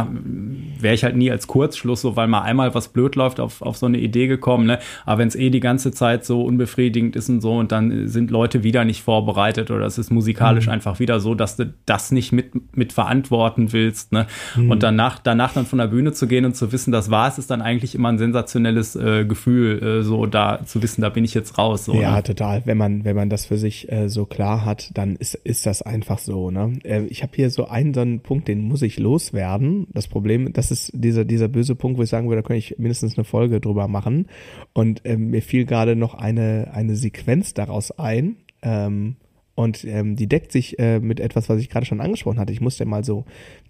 wäre 0.79 0.95
ich 0.95 1.05
halt 1.05 1.17
nie 1.17 1.31
als 1.31 1.47
Kurzschluss 1.47 2.01
so, 2.03 2.17
weil 2.17 2.29
mal 2.29 2.43
einmal 2.43 2.75
was 2.75 2.89
blöd 2.89 3.17
läuft 3.17 3.41
auf 3.41 3.63
auf 3.67 3.77
so 3.77 3.87
eine 3.87 3.99
Idee 3.99 4.27
gekommen, 4.27 4.67
ne? 4.67 4.79
Aber 5.05 5.19
wenn 5.19 5.29
es 5.29 5.37
eh 5.37 5.51
die 5.51 5.61
ganze 5.61 5.93
Zeit 5.93 6.25
so 6.25 6.43
unbefriedigend 6.43 7.17
ist 7.17 7.29
und 7.29 7.41
so 7.41 7.55
und 7.55 7.73
dann 7.73 8.09
sind 8.09 8.31
Leute 8.31 8.63
wieder 8.63 8.85
nicht 8.85 9.03
vorbereitet 9.03 9.71
oder 9.71 9.87
es 9.87 9.99
ist 9.99 10.11
musikalisch 10.11 10.67
mhm. 10.67 10.73
einfach 10.73 10.99
wieder 10.99 11.21
so, 11.21 11.35
dass 11.35 11.57
du 11.57 11.75
das 11.87 12.13
nicht 12.13 12.33
mit, 12.33 12.77
mit 12.77 12.93
verantworten 12.93 13.73
willst, 13.73 14.13
ne? 14.13 14.27
Mhm. 14.57 14.71
Und 14.71 14.83
danach, 14.83 15.19
danach 15.19 15.53
dann 15.53 15.67
von 15.67 15.79
der 15.79 15.89
Bühne 15.89 16.13
zu 16.13 16.27
gehen 16.27 16.45
und 16.45 16.57
zu 16.57 16.73
wissen, 16.73 16.93
das 16.93 17.11
war 17.11 17.29
es, 17.29 17.39
ist 17.39 17.51
dann 17.51 17.63
eigentlich 17.63 17.95
immer 17.95 18.09
ein 18.09 18.19
sensationelles 18.19 18.97
äh, 18.97 19.25
Gefühl, 19.25 19.83
äh, 19.83 20.03
so 20.03 20.27
da 20.27 20.61
zu 20.65 20.83
wissen, 20.83 21.03
da 21.03 21.09
bin 21.09 21.25
ich 21.25 21.35
jetzt 21.35 21.59
raus. 21.59 21.85
So, 21.85 21.95
ja, 21.95 22.17
ne? 22.17 22.23
total. 22.23 22.63
Wenn 22.65 22.79
man, 22.79 23.05
wenn 23.05 23.17
man 23.17 23.31
das 23.31 23.47
für 23.47 23.59
sich 23.59 23.91
äh, 23.91 24.09
so 24.09 24.27
klar 24.27 24.65
hat, 24.65 24.91
dann 24.95 25.17
ist, 25.17 25.35
ist 25.35 25.67
das 25.67 25.83
einfach 25.83 26.19
so, 26.19 26.51
ne? 26.51 26.79
Äh, 26.85 27.05
ich 27.07 27.23
habe 27.23 27.33
hier 27.35 27.51
so 27.51 27.69
einen, 27.69 27.95
so 27.95 28.01
einen 28.01 28.21
Punkt, 28.21 28.49
den 28.49 28.63
muss 28.63 28.83
ich 28.83 28.99
loswerden. 28.99 29.87
Das 29.93 30.09
Problem, 30.09 30.53
das 30.53 30.71
ist 30.71 30.91
dieser, 30.95 31.25
dieser 31.25 31.49
böse 31.49 31.75
Punkt, 31.75 31.99
wo 31.99 32.03
ich 32.03 32.11
sagen 32.11 32.29
würde, 32.29 32.43
da 32.43 32.47
könnte 32.47 32.59
ich 32.59 32.79
mindestens 32.79 33.17
eine 33.17 33.25
Folge 33.25 33.56
Folge 33.57 33.61
drüber 33.61 33.89
machen. 33.89 34.27
Und 34.73 35.03
ähm, 35.05 35.31
mir 35.31 35.43
fiel 35.43 35.65
gerade 35.65 35.97
noch 35.97 36.15
eine, 36.15 36.71
eine 36.73 36.97
Sequenz 36.97 37.55
daraus 37.55 37.91
ein. 37.99 38.37
Ähm, 38.63 39.17
und 39.55 39.85
ähm, 39.85 40.17
die 40.17 40.29
deckt 40.29 40.53
sich 40.53 40.79
äh, 40.79 41.01
mit 41.01 41.19
etwas, 41.19 41.49
was 41.49 41.61
ich 41.61 41.71
gerade 41.71 41.87
schon 41.87 42.01
angesprochen 42.01 42.39
hatte. 42.39 42.53
Ich 42.53 42.61
musste 42.61 42.85
mal 42.85 43.05
so 43.05 43.25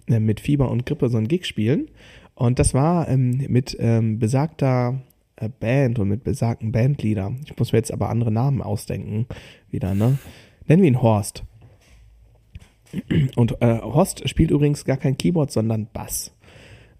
äh, 0.08 0.18
mit 0.18 0.40
Fieber 0.40 0.70
und 0.70 0.84
Grippe 0.84 1.08
so 1.08 1.18
ein 1.18 1.28
Gig 1.28 1.46
spielen. 1.46 1.88
Und 2.34 2.58
das 2.58 2.74
war 2.74 3.08
ähm, 3.08 3.44
mit 3.48 3.76
ähm, 3.78 4.18
besagter 4.18 5.00
äh, 5.36 5.48
Band 5.48 5.98
und 5.98 6.08
mit 6.08 6.24
besagten 6.24 6.72
Bandleader. 6.72 7.32
Ich 7.44 7.56
muss 7.56 7.72
mir 7.72 7.78
jetzt 7.78 7.92
aber 7.92 8.08
andere 8.10 8.32
Namen 8.32 8.62
ausdenken. 8.62 9.26
Wieder, 9.70 9.94
ne? 9.94 10.18
Nennen 10.66 10.82
wir 10.82 10.88
ihn 10.88 11.02
Horst. 11.02 11.44
Und 13.36 13.60
äh, 13.62 13.80
Horst 13.80 14.28
spielt 14.28 14.50
übrigens 14.50 14.84
gar 14.84 14.96
kein 14.96 15.16
Keyboard, 15.16 15.50
sondern 15.50 15.88
Bass. 15.92 16.35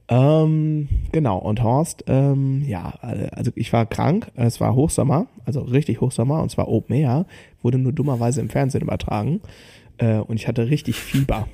Ähm, 0.09 0.89
genau, 1.11 1.39
und 1.39 1.63
Horst, 1.63 2.05
ähm, 2.07 2.63
ja, 2.67 2.95
also 3.01 3.51
ich 3.57 3.73
war 3.73 3.87
krank, 3.87 4.31
es 4.37 4.61
war 4.61 4.75
Hochsommer, 4.75 5.27
also 5.45 5.63
richtig 5.63 6.01
Hochsommer, 6.01 6.43
und 6.43 6.51
zwar 6.51 6.69
Open 6.69 6.95
Air, 6.95 7.27
wurde 7.61 7.79
nur 7.79 7.93
dummerweise 7.93 8.41
im 8.41 8.49
Fernsehen 8.49 8.83
übertragen 8.83 9.41
äh, 9.99 10.19
und 10.19 10.37
ich 10.37 10.47
hatte 10.47 10.69
richtig 10.69 10.97
Fieber. 10.97 11.49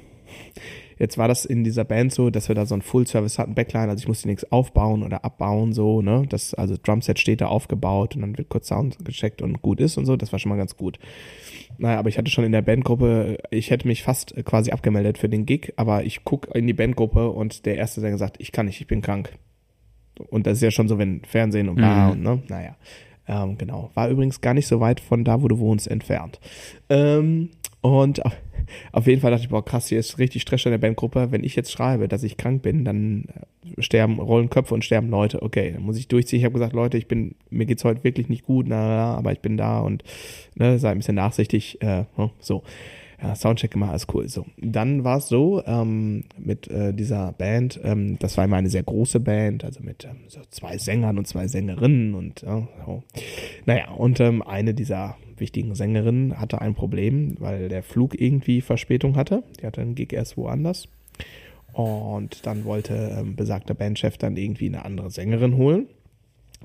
Jetzt 1.03 1.19
war 1.19 1.27
das 1.27 1.45
in 1.45 1.65
dieser 1.65 1.83
Band 1.83 2.13
so, 2.13 2.31
dass 2.31 2.47
wir 2.47 2.55
da 2.55 2.65
so 2.65 2.77
ein 2.77 2.81
Full-Service 2.81 3.41
hatten, 3.41 3.57
Backline, 3.57 3.89
also 3.89 4.01
ich 4.01 4.07
musste 4.07 4.29
nichts 4.29 4.53
aufbauen 4.53 5.03
oder 5.03 5.25
abbauen, 5.25 5.73
so, 5.73 6.01
ne, 6.01 6.27
das, 6.29 6.55
also 6.55 6.77
Drumset 6.81 7.19
steht 7.19 7.41
da 7.41 7.47
aufgebaut 7.47 8.15
und 8.15 8.23
dann 8.23 8.39
wird 8.39 8.49
kurz 8.49 8.69
Sound 8.69 9.05
gecheckt 9.05 9.43
und 9.43 9.63
gut 9.63 9.81
ist 9.81 9.99
und 9.99 10.07
so, 10.07 10.15
das 10.15 10.31
war 10.31 10.39
schon 10.39 10.51
mal 10.51 10.59
ganz 10.59 10.77
gut. 10.77 11.01
Naja, 11.77 11.99
aber 11.99 12.09
ich 12.09 12.19
hatte 12.19 12.31
schon 12.31 12.45
in 12.45 12.53
der 12.53 12.63
Bandgruppe, 12.63 13.39
ich 13.51 13.73
hätte 13.73 13.89
mich 13.89 14.05
fast 14.05 14.37
quasi 14.45 14.71
abgemeldet 14.71 15.19
für 15.19 15.29
den 15.29 15.45
Gig, 15.45 15.73
aber 15.75 16.05
ich 16.05 16.23
guck 16.23 16.55
in 16.55 16.69
die 16.69 16.73
Bandgruppe 16.73 17.31
und 17.31 17.67
der 17.67 17.79
erste 17.79 18.01
Sänger 18.01 18.19
sagt, 18.19 18.37
ich 18.39 18.53
kann 18.53 18.67
nicht, 18.67 18.81
ich 18.81 18.87
bin 18.87 19.03
krank. 19.03 19.33
Und 20.31 20.47
das 20.47 20.59
ist 20.59 20.63
ja 20.63 20.71
schon 20.71 20.87
so, 20.87 20.99
wenn 20.99 21.25
Fernsehen 21.25 21.69
und 21.69 21.75
bla 21.75 22.07
mhm. 22.07 22.13
und 22.13 22.23
ne, 22.23 22.43
naja. 22.47 22.77
Ähm, 23.27 23.59
genau. 23.59 23.91
War 23.95 24.09
übrigens 24.09 24.41
gar 24.41 24.55
nicht 24.55 24.69
so 24.69 24.79
weit 24.79 25.01
von 25.01 25.25
da, 25.25 25.43
wo 25.43 25.49
du 25.49 25.59
wohnst, 25.59 25.89
entfernt. 25.89 26.39
Ähm, 26.89 27.51
und 27.83 28.23
auf 28.93 29.07
jeden 29.07 29.21
Fall 29.21 29.31
dachte 29.31 29.45
ich, 29.45 29.51
boah, 29.51 29.65
krass, 29.65 29.89
hier 29.89 29.99
ist 29.99 30.19
richtig 30.19 30.43
Stress 30.43 30.65
in 30.65 30.71
der 30.71 30.79
Bandgruppe. 30.79 31.29
Wenn 31.31 31.45
ich 31.45 31.57
jetzt 31.57 31.73
schreibe, 31.73 32.09
dass 32.09 32.23
ich 32.23 32.37
krank 32.37 32.63
bin, 32.63 32.85
dann 32.85 33.25
äh, 33.77 33.83
sterben, 33.83 34.19
rollen 34.19 34.51
Köpfe 34.51 34.75
und 34.75 34.85
sterben 34.85 35.11
Leute. 35.11 35.43
Okay, 35.43 35.73
dann 35.73 35.83
muss 35.83 35.99
ich 35.99 36.09
durchziehen. 36.09 36.39
Ich 36.39 36.45
habe 36.45 36.55
gesagt, 36.55 36.73
Leute, 36.73 36.97
ich 36.97 37.09
bin, 37.09 37.35
mir 37.51 37.67
geht's 37.67 37.85
heute 37.85 38.05
wirklich 38.05 38.29
nicht 38.29 38.45
gut, 38.45 38.67
na, 38.69 39.15
aber 39.15 39.33
ich 39.33 39.41
bin 39.41 39.57
da 39.57 39.81
und 39.81 40.05
ne, 40.55 40.79
sei 40.79 40.91
ein 40.91 40.99
bisschen 40.99 41.17
nachsichtig. 41.17 41.83
Äh, 41.83 42.05
ne, 42.17 42.31
so. 42.39 42.63
Ja, 43.23 43.37
Soundcheck 43.37 43.75
immer, 43.75 43.91
alles 43.91 44.07
cool. 44.13 44.29
So, 44.29 44.47
dann 44.57 45.05
war 45.05 45.19
es 45.19 45.29
so 45.29 45.63
ähm, 45.65 46.25
mit 46.39 46.69
äh, 46.69 46.93
dieser 46.93 47.33
Band. 47.33 47.79
Ähm, 47.85 48.19
das 48.19 48.37
war 48.37 48.45
immer 48.45 48.57
eine 48.57 48.69
sehr 48.69 48.83
große 48.83 49.21
Band, 49.21 49.65
also 49.65 49.81
mit 49.83 50.05
ähm, 50.05 50.25
so 50.27 50.41
zwei 50.51 50.77
Sängern 50.77 51.19
und 51.19 51.29
zwei 51.29 51.47
Sängerinnen 51.47 52.15
und 52.15 52.43
ja, 52.43 52.67
so. 52.85 53.03
naja 53.65 53.91
und 53.93 54.19
ähm, 54.19 54.43
eine 54.43 54.75
dieser 54.75 55.17
wichtigen 55.37 55.75
Sängerin 55.75 56.41
hatte 56.41 56.61
ein 56.61 56.75
Problem, 56.75 57.37
weil 57.39 57.69
der 57.69 57.83
Flug 57.83 58.21
irgendwie 58.21 58.61
Verspätung 58.61 59.17
hatte. 59.17 59.45
Die 59.61 59.67
hatte 59.67 59.81
einen 59.81 59.95
Gig 59.95 60.13
erst 60.13 60.37
woanders. 60.37 60.89
Und 61.73 62.47
dann 62.47 62.65
wollte 62.65 62.95
ähm, 63.19 63.37
besagter 63.37 63.75
Bandchef 63.75 64.19
dann 64.19 64.37
irgendwie 64.37 64.67
eine 64.67 64.85
andere 64.85 65.11
Sängerin 65.11 65.57
holen. 65.57 65.87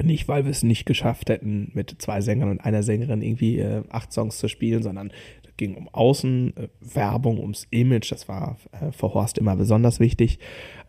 Nicht, 0.03 0.27
weil 0.27 0.45
wir 0.45 0.51
es 0.51 0.63
nicht 0.63 0.85
geschafft 0.85 1.29
hätten, 1.29 1.71
mit 1.73 1.95
zwei 1.99 2.21
Sängern 2.21 2.49
und 2.49 2.61
einer 2.61 2.83
Sängerin 2.83 3.21
irgendwie 3.21 3.59
äh, 3.59 3.83
acht 3.89 4.11
Songs 4.13 4.37
zu 4.37 4.47
spielen, 4.47 4.83
sondern 4.83 5.11
es 5.43 5.55
ging 5.57 5.75
um 5.75 5.89
Außenwerbung, 5.91 7.37
äh, 7.37 7.41
ums 7.41 7.67
Image. 7.71 8.11
Das 8.11 8.27
war 8.27 8.57
äh, 8.71 8.91
für 8.91 9.13
Horst 9.13 9.37
immer 9.37 9.55
besonders 9.55 9.99
wichtig. 9.99 10.39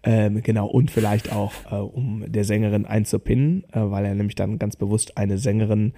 Ähm, 0.03 0.43
genau, 0.43 0.67
und 0.67 0.91
vielleicht 0.91 1.33
auch, 1.33 1.53
äh, 1.71 1.77
um 1.77 2.25
der 2.27 2.45
Sängerin 2.45 2.87
einzupinnen, 2.87 3.65
äh, 3.73 3.81
weil 3.81 4.05
er 4.05 4.15
nämlich 4.15 4.37
dann 4.37 4.59
ganz 4.59 4.77
bewusst 4.77 5.17
eine 5.17 5.39
Sängerin 5.39 5.93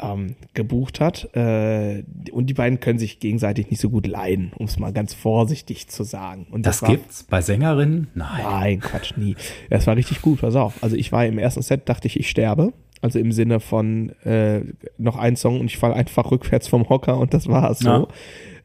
ähm, 0.00 0.36
gebucht 0.54 1.00
hat. 1.00 1.34
Äh, 1.34 2.04
und 2.32 2.46
die 2.46 2.54
beiden 2.54 2.80
können 2.80 2.98
sich 2.98 3.20
gegenseitig 3.20 3.70
nicht 3.70 3.80
so 3.80 3.90
gut 3.90 4.06
leiden, 4.06 4.52
um 4.56 4.66
es 4.66 4.78
mal 4.78 4.92
ganz 4.92 5.14
vorsichtig 5.14 5.88
zu 5.88 6.04
sagen. 6.04 6.46
Und 6.50 6.66
das, 6.66 6.80
das 6.80 6.88
gibt's 6.88 7.22
bei 7.24 7.40
Sängerinnen? 7.40 8.08
Nein. 8.14 8.42
Nein, 8.42 8.80
Quatsch, 8.80 9.16
nie. 9.16 9.36
Das 9.70 9.86
war 9.86 9.96
richtig 9.96 10.22
gut, 10.22 10.40
pass 10.40 10.54
auf. 10.56 10.82
Also 10.82 10.96
ich 10.96 11.12
war 11.12 11.24
im 11.26 11.38
ersten 11.38 11.62
Set, 11.62 11.88
dachte 11.88 12.06
ich, 12.06 12.18
ich 12.18 12.28
sterbe. 12.28 12.72
Also 13.02 13.18
im 13.18 13.30
Sinne 13.30 13.60
von 13.60 14.10
äh, 14.24 14.62
noch 14.96 15.16
ein 15.16 15.36
Song 15.36 15.60
und 15.60 15.66
ich 15.66 15.76
falle 15.76 15.94
einfach 15.94 16.30
rückwärts 16.30 16.66
vom 16.66 16.88
Hocker 16.88 17.18
und 17.18 17.34
das 17.34 17.46
war 17.46 17.70
es 17.70 17.80
so. 17.80 17.88
Ja. 17.88 18.08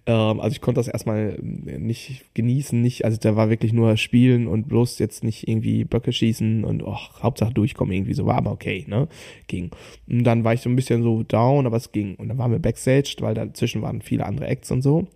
Ähm, 0.05 0.39
also 0.39 0.53
ich 0.53 0.61
konnte 0.61 0.79
das 0.79 0.87
erstmal 0.87 1.37
nicht 1.41 2.33
genießen, 2.33 2.81
nicht, 2.81 3.05
also 3.05 3.17
da 3.17 3.35
war 3.35 3.49
wirklich 3.49 3.73
nur 3.73 3.97
spielen 3.97 4.47
und 4.47 4.67
bloß 4.67 4.99
jetzt 4.99 5.23
nicht 5.23 5.47
irgendwie 5.47 5.83
Böcke 5.83 6.11
schießen 6.11 6.63
und 6.63 6.83
oh, 6.83 6.97
Hauptsache 7.21 7.53
durchkommen 7.53 7.93
irgendwie 7.93 8.13
so, 8.13 8.25
war 8.25 8.37
aber 8.37 8.51
okay, 8.51 8.85
ne? 8.87 9.07
Ging. 9.47 9.71
Und 10.09 10.23
dann 10.23 10.43
war 10.43 10.53
ich 10.53 10.61
so 10.61 10.69
ein 10.69 10.75
bisschen 10.75 11.03
so 11.03 11.23
down, 11.23 11.65
aber 11.65 11.77
es 11.77 11.91
ging. 11.91 12.15
Und 12.15 12.29
dann 12.29 12.37
waren 12.37 12.51
wir 12.51 12.59
backstage, 12.59 13.15
weil 13.19 13.33
dazwischen 13.33 13.81
waren 13.81 14.01
viele 14.01 14.25
andere 14.25 14.47
Acts 14.47 14.71
und 14.71 14.81
so. 14.81 15.07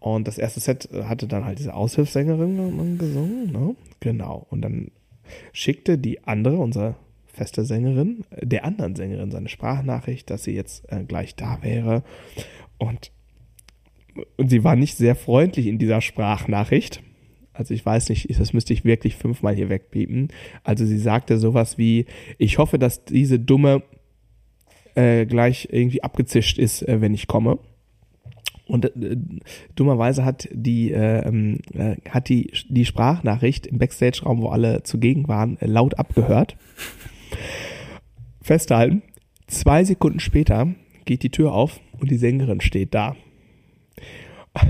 Und 0.00 0.26
das 0.26 0.38
erste 0.38 0.60
Set 0.60 0.88
hatte 1.04 1.26
dann 1.26 1.44
halt 1.44 1.58
diese 1.58 1.74
Aushilfssängerin 1.74 2.98
gesungen, 2.98 3.52
ne? 3.52 3.76
Genau. 4.00 4.46
Und 4.50 4.62
dann 4.62 4.90
schickte 5.52 5.98
die 5.98 6.24
andere, 6.24 6.56
unsere 6.56 6.96
feste 7.26 7.64
Sängerin, 7.64 8.24
der 8.42 8.64
anderen 8.64 8.96
Sängerin 8.96 9.30
seine 9.30 9.48
Sprachnachricht, 9.48 10.28
dass 10.30 10.44
sie 10.44 10.54
jetzt 10.54 10.90
äh, 10.92 11.04
gleich 11.04 11.36
da 11.36 11.58
wäre. 11.62 12.02
Und, 12.78 13.12
und 14.36 14.50
sie 14.50 14.64
war 14.64 14.76
nicht 14.76 14.96
sehr 14.96 15.14
freundlich 15.14 15.66
in 15.66 15.78
dieser 15.78 16.00
Sprachnachricht. 16.00 17.02
Also 17.52 17.74
ich 17.74 17.84
weiß 17.84 18.08
nicht, 18.08 18.28
das 18.38 18.52
müsste 18.52 18.72
ich 18.72 18.84
wirklich 18.84 19.16
fünfmal 19.16 19.54
hier 19.54 19.68
wegpiepen. 19.68 20.28
Also 20.64 20.86
sie 20.86 20.98
sagte 20.98 21.38
sowas 21.38 21.78
wie, 21.78 22.06
ich 22.38 22.58
hoffe, 22.58 22.78
dass 22.78 23.04
diese 23.04 23.38
dumme 23.38 23.82
äh, 24.94 25.26
gleich 25.26 25.68
irgendwie 25.70 26.02
abgezischt 26.02 26.58
ist, 26.58 26.82
äh, 26.88 27.00
wenn 27.00 27.14
ich 27.14 27.26
komme. 27.26 27.58
Und 28.66 28.84
äh, 28.84 29.16
dummerweise 29.74 30.24
hat 30.24 30.48
die 30.52 30.92
äh, 30.92 31.26
ähm, 31.26 31.58
äh, 31.74 31.96
hat 32.08 32.28
die 32.28 32.52
die 32.68 32.84
Sprachnachricht 32.84 33.66
im 33.66 33.78
Backstage-Raum, 33.78 34.40
wo 34.40 34.48
alle 34.48 34.82
zugegen 34.84 35.28
waren, 35.28 35.58
äh, 35.58 35.66
laut 35.66 35.98
abgehört. 35.98 36.56
Festhalten. 38.40 39.02
Zwei 39.48 39.84
Sekunden 39.84 40.20
später 40.20 40.74
geht 41.04 41.24
die 41.24 41.30
Tür 41.30 41.52
auf 41.52 41.80
und 41.98 42.10
die 42.10 42.16
Sängerin 42.16 42.60
steht 42.60 42.94
da. 42.94 43.16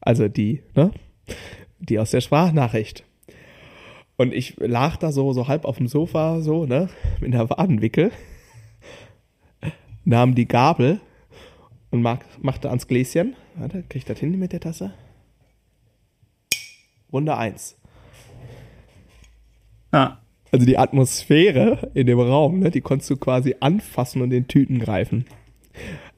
Also 0.00 0.28
die, 0.28 0.62
ne? 0.76 0.92
Die 1.80 1.98
aus 1.98 2.12
der 2.12 2.20
Sprachnachricht. 2.20 3.04
Und 4.16 4.32
ich 4.32 4.56
lag 4.58 4.96
da 4.98 5.10
so, 5.10 5.32
so 5.32 5.48
halb 5.48 5.64
auf 5.64 5.78
dem 5.78 5.88
Sofa, 5.88 6.40
so, 6.42 6.64
ne? 6.64 6.88
In 7.20 7.32
der 7.32 7.50
Wadenwickel. 7.50 8.12
Nahm 10.04 10.36
die 10.36 10.46
Gabel 10.46 11.00
und 11.90 12.02
machte 12.02 12.68
ans 12.68 12.86
Gläschen. 12.86 13.34
Warte, 13.56 13.82
krieg 13.88 14.02
ich 14.02 14.04
das 14.04 14.20
hin 14.20 14.38
mit 14.38 14.52
der 14.52 14.60
Tasse? 14.60 14.94
Runde 17.12 17.36
1. 17.36 17.76
Ah. 19.90 20.18
Also 20.52 20.64
die 20.64 20.78
Atmosphäre 20.78 21.90
in 21.94 22.06
dem 22.06 22.20
Raum, 22.20 22.60
ne, 22.60 22.70
die 22.70 22.80
konntest 22.80 23.10
du 23.10 23.16
quasi 23.16 23.56
anfassen 23.58 24.22
und 24.22 24.32
in 24.32 24.46
Tüten 24.46 24.78
greifen. 24.78 25.26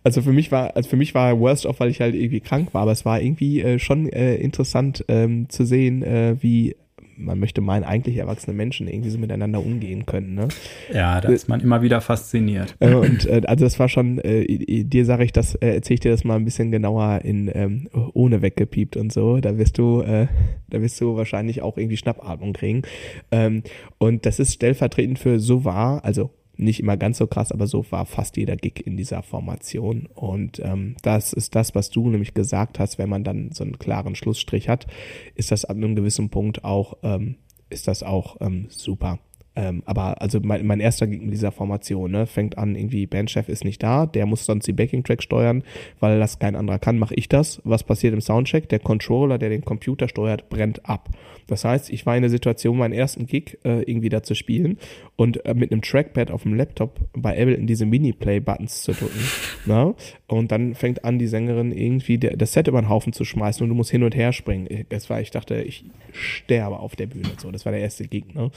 Also 0.04 0.22
für 0.22 0.32
mich 0.32 0.52
war, 0.52 0.76
also 0.76 0.88
für 0.88 0.96
mich 0.96 1.14
war 1.14 1.38
Worst 1.38 1.66
off, 1.66 1.80
weil 1.80 1.90
ich 1.90 2.00
halt 2.00 2.14
irgendwie 2.14 2.40
krank 2.40 2.72
war, 2.72 2.82
aber 2.82 2.92
es 2.92 3.04
war 3.04 3.20
irgendwie 3.20 3.60
äh, 3.60 3.78
schon 3.78 4.08
äh, 4.08 4.36
interessant 4.36 5.04
ähm, 5.08 5.48
zu 5.48 5.64
sehen, 5.64 6.02
äh, 6.02 6.36
wie 6.40 6.76
man 7.18 7.38
möchte 7.38 7.60
meinen, 7.60 7.84
eigentlich 7.84 8.16
erwachsene 8.16 8.56
Menschen 8.56 8.86
irgendwie 8.88 9.10
so 9.10 9.18
miteinander 9.18 9.60
umgehen 9.60 10.06
können. 10.06 10.34
Ne? 10.34 10.48
Ja, 10.92 11.20
da 11.20 11.28
ist 11.28 11.48
man 11.48 11.60
immer 11.60 11.82
wieder 11.82 12.00
fasziniert. 12.00 12.76
Äh, 12.80 12.94
und 12.94 13.26
äh, 13.26 13.42
also 13.46 13.64
das 13.64 13.78
war 13.78 13.88
schon, 13.88 14.18
äh, 14.18 14.84
dir 14.84 15.04
sage 15.04 15.24
ich 15.24 15.32
das, 15.32 15.54
äh, 15.56 15.74
erzähle 15.74 15.94
ich 15.94 16.00
dir 16.00 16.10
das 16.10 16.24
mal 16.24 16.36
ein 16.36 16.44
bisschen 16.44 16.70
genauer 16.70 17.20
in 17.24 17.50
ähm, 17.52 17.88
ohne 18.14 18.42
weggepiept 18.42 18.96
und 18.96 19.12
so. 19.12 19.38
Da 19.38 19.58
wirst 19.58 19.78
du, 19.78 20.02
äh, 20.02 20.28
da 20.70 20.80
wirst 20.80 21.00
du 21.00 21.16
wahrscheinlich 21.16 21.62
auch 21.62 21.76
irgendwie 21.76 21.96
Schnappatmung 21.96 22.52
kriegen. 22.52 22.82
Ähm, 23.30 23.62
und 23.98 24.24
das 24.24 24.38
ist 24.38 24.54
stellvertretend 24.54 25.18
für 25.18 25.40
so 25.40 25.64
war, 25.64 26.04
also 26.04 26.30
nicht 26.58 26.80
immer 26.80 26.96
ganz 26.96 27.18
so 27.18 27.26
krass, 27.26 27.52
aber 27.52 27.66
so 27.66 27.84
war 27.90 28.04
fast 28.04 28.36
jeder 28.36 28.56
Gig 28.56 28.86
in 28.86 28.96
dieser 28.96 29.22
Formation. 29.22 30.06
Und 30.14 30.60
ähm, 30.60 30.96
das 31.02 31.32
ist 31.32 31.54
das, 31.54 31.74
was 31.74 31.90
du 31.90 32.08
nämlich 32.08 32.34
gesagt 32.34 32.78
hast, 32.78 32.98
wenn 32.98 33.08
man 33.08 33.24
dann 33.24 33.52
so 33.52 33.64
einen 33.64 33.78
klaren 33.78 34.14
Schlussstrich 34.14 34.68
hat, 34.68 34.86
ist 35.34 35.50
das 35.50 35.64
ab 35.64 35.76
einem 35.76 35.94
gewissen 35.94 36.30
Punkt 36.30 36.64
auch, 36.64 36.98
ähm, 37.02 37.36
ist 37.70 37.88
das 37.88 38.02
auch 38.02 38.36
ähm, 38.40 38.66
super. 38.70 39.18
Ähm, 39.58 39.82
aber 39.86 40.22
also 40.22 40.38
mein, 40.40 40.64
mein 40.64 40.78
erster 40.78 41.08
Gig 41.08 41.20
mit 41.20 41.32
dieser 41.32 41.50
Formation, 41.50 42.12
ne, 42.12 42.26
fängt 42.26 42.56
an, 42.58 42.76
irgendwie 42.76 43.06
Bandchef 43.06 43.48
ist 43.48 43.64
nicht 43.64 43.82
da, 43.82 44.06
der 44.06 44.24
muss 44.24 44.46
sonst 44.46 44.68
die 44.68 44.72
Backing-Track 44.72 45.20
steuern, 45.20 45.64
weil 45.98 46.20
das 46.20 46.38
kein 46.38 46.54
anderer 46.54 46.78
kann, 46.78 46.96
mache 46.96 47.16
ich 47.16 47.28
das. 47.28 47.60
Was 47.64 47.82
passiert 47.82 48.14
im 48.14 48.20
Soundcheck? 48.20 48.68
Der 48.68 48.78
Controller, 48.78 49.36
der 49.36 49.48
den 49.48 49.64
Computer 49.64 50.06
steuert, 50.06 50.48
brennt 50.48 50.88
ab. 50.88 51.08
Das 51.48 51.64
heißt, 51.64 51.90
ich 51.90 52.06
war 52.06 52.14
in 52.14 52.22
der 52.22 52.30
Situation, 52.30 52.78
meinen 52.78 52.92
ersten 52.92 53.26
Gig 53.26 53.58
äh, 53.64 53.82
irgendwie 53.82 54.10
da 54.10 54.22
zu 54.22 54.36
spielen 54.36 54.78
und 55.16 55.44
äh, 55.44 55.54
mit 55.54 55.72
einem 55.72 55.82
Trackpad 55.82 56.30
auf 56.30 56.44
dem 56.44 56.54
Laptop 56.54 57.00
bei 57.14 57.32
Ableton 57.32 57.66
diese 57.66 57.84
Mini-Play-Buttons 57.86 58.82
zu 58.82 58.92
drücken. 58.92 59.18
ne? 59.66 59.94
Und 60.28 60.52
dann 60.52 60.76
fängt 60.76 61.04
an, 61.04 61.18
die 61.18 61.26
Sängerin 61.26 61.72
irgendwie 61.72 62.18
der, 62.18 62.36
das 62.36 62.52
Set 62.52 62.68
über 62.68 62.80
den 62.80 62.88
Haufen 62.88 63.12
zu 63.12 63.24
schmeißen 63.24 63.64
und 63.64 63.70
du 63.70 63.74
musst 63.74 63.90
hin 63.90 64.04
und 64.04 64.14
her 64.14 64.32
springen. 64.32 64.86
Das 64.90 65.10
war, 65.10 65.20
ich 65.20 65.32
dachte, 65.32 65.62
ich 65.62 65.84
sterbe 66.12 66.78
auf 66.78 66.94
der 66.94 67.06
Bühne. 67.06 67.30
So, 67.38 67.50
das 67.50 67.64
war 67.64 67.72
der 67.72 67.80
erste 67.80 68.06
Gig, 68.06 68.34
ne? 68.34 68.52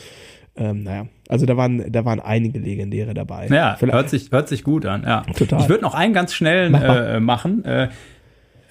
Ähm, 0.56 0.84
naja, 0.84 1.08
also 1.30 1.46
da 1.46 1.56
waren, 1.56 1.92
da 1.92 2.04
waren 2.04 2.20
einige 2.20 2.60
Legendäre 2.60 3.14
dabei. 3.14 3.48
Ja, 3.48 3.78
hört 3.80 4.10
sich, 4.10 4.32
hört 4.32 4.50
sich 4.50 4.64
gut 4.64 4.86
an, 4.86 5.04
ja. 5.04 5.22
Total. 5.38 5.62
Ich 5.62 5.70
würde 5.70 5.84
noch 5.84 5.96
einen 5.96 6.14
ganz 6.14 6.34
schnellen 6.34 6.74
Mach 6.74 6.84
äh, 6.84 7.20
machen. 7.20 7.64
Äh, 7.64 7.90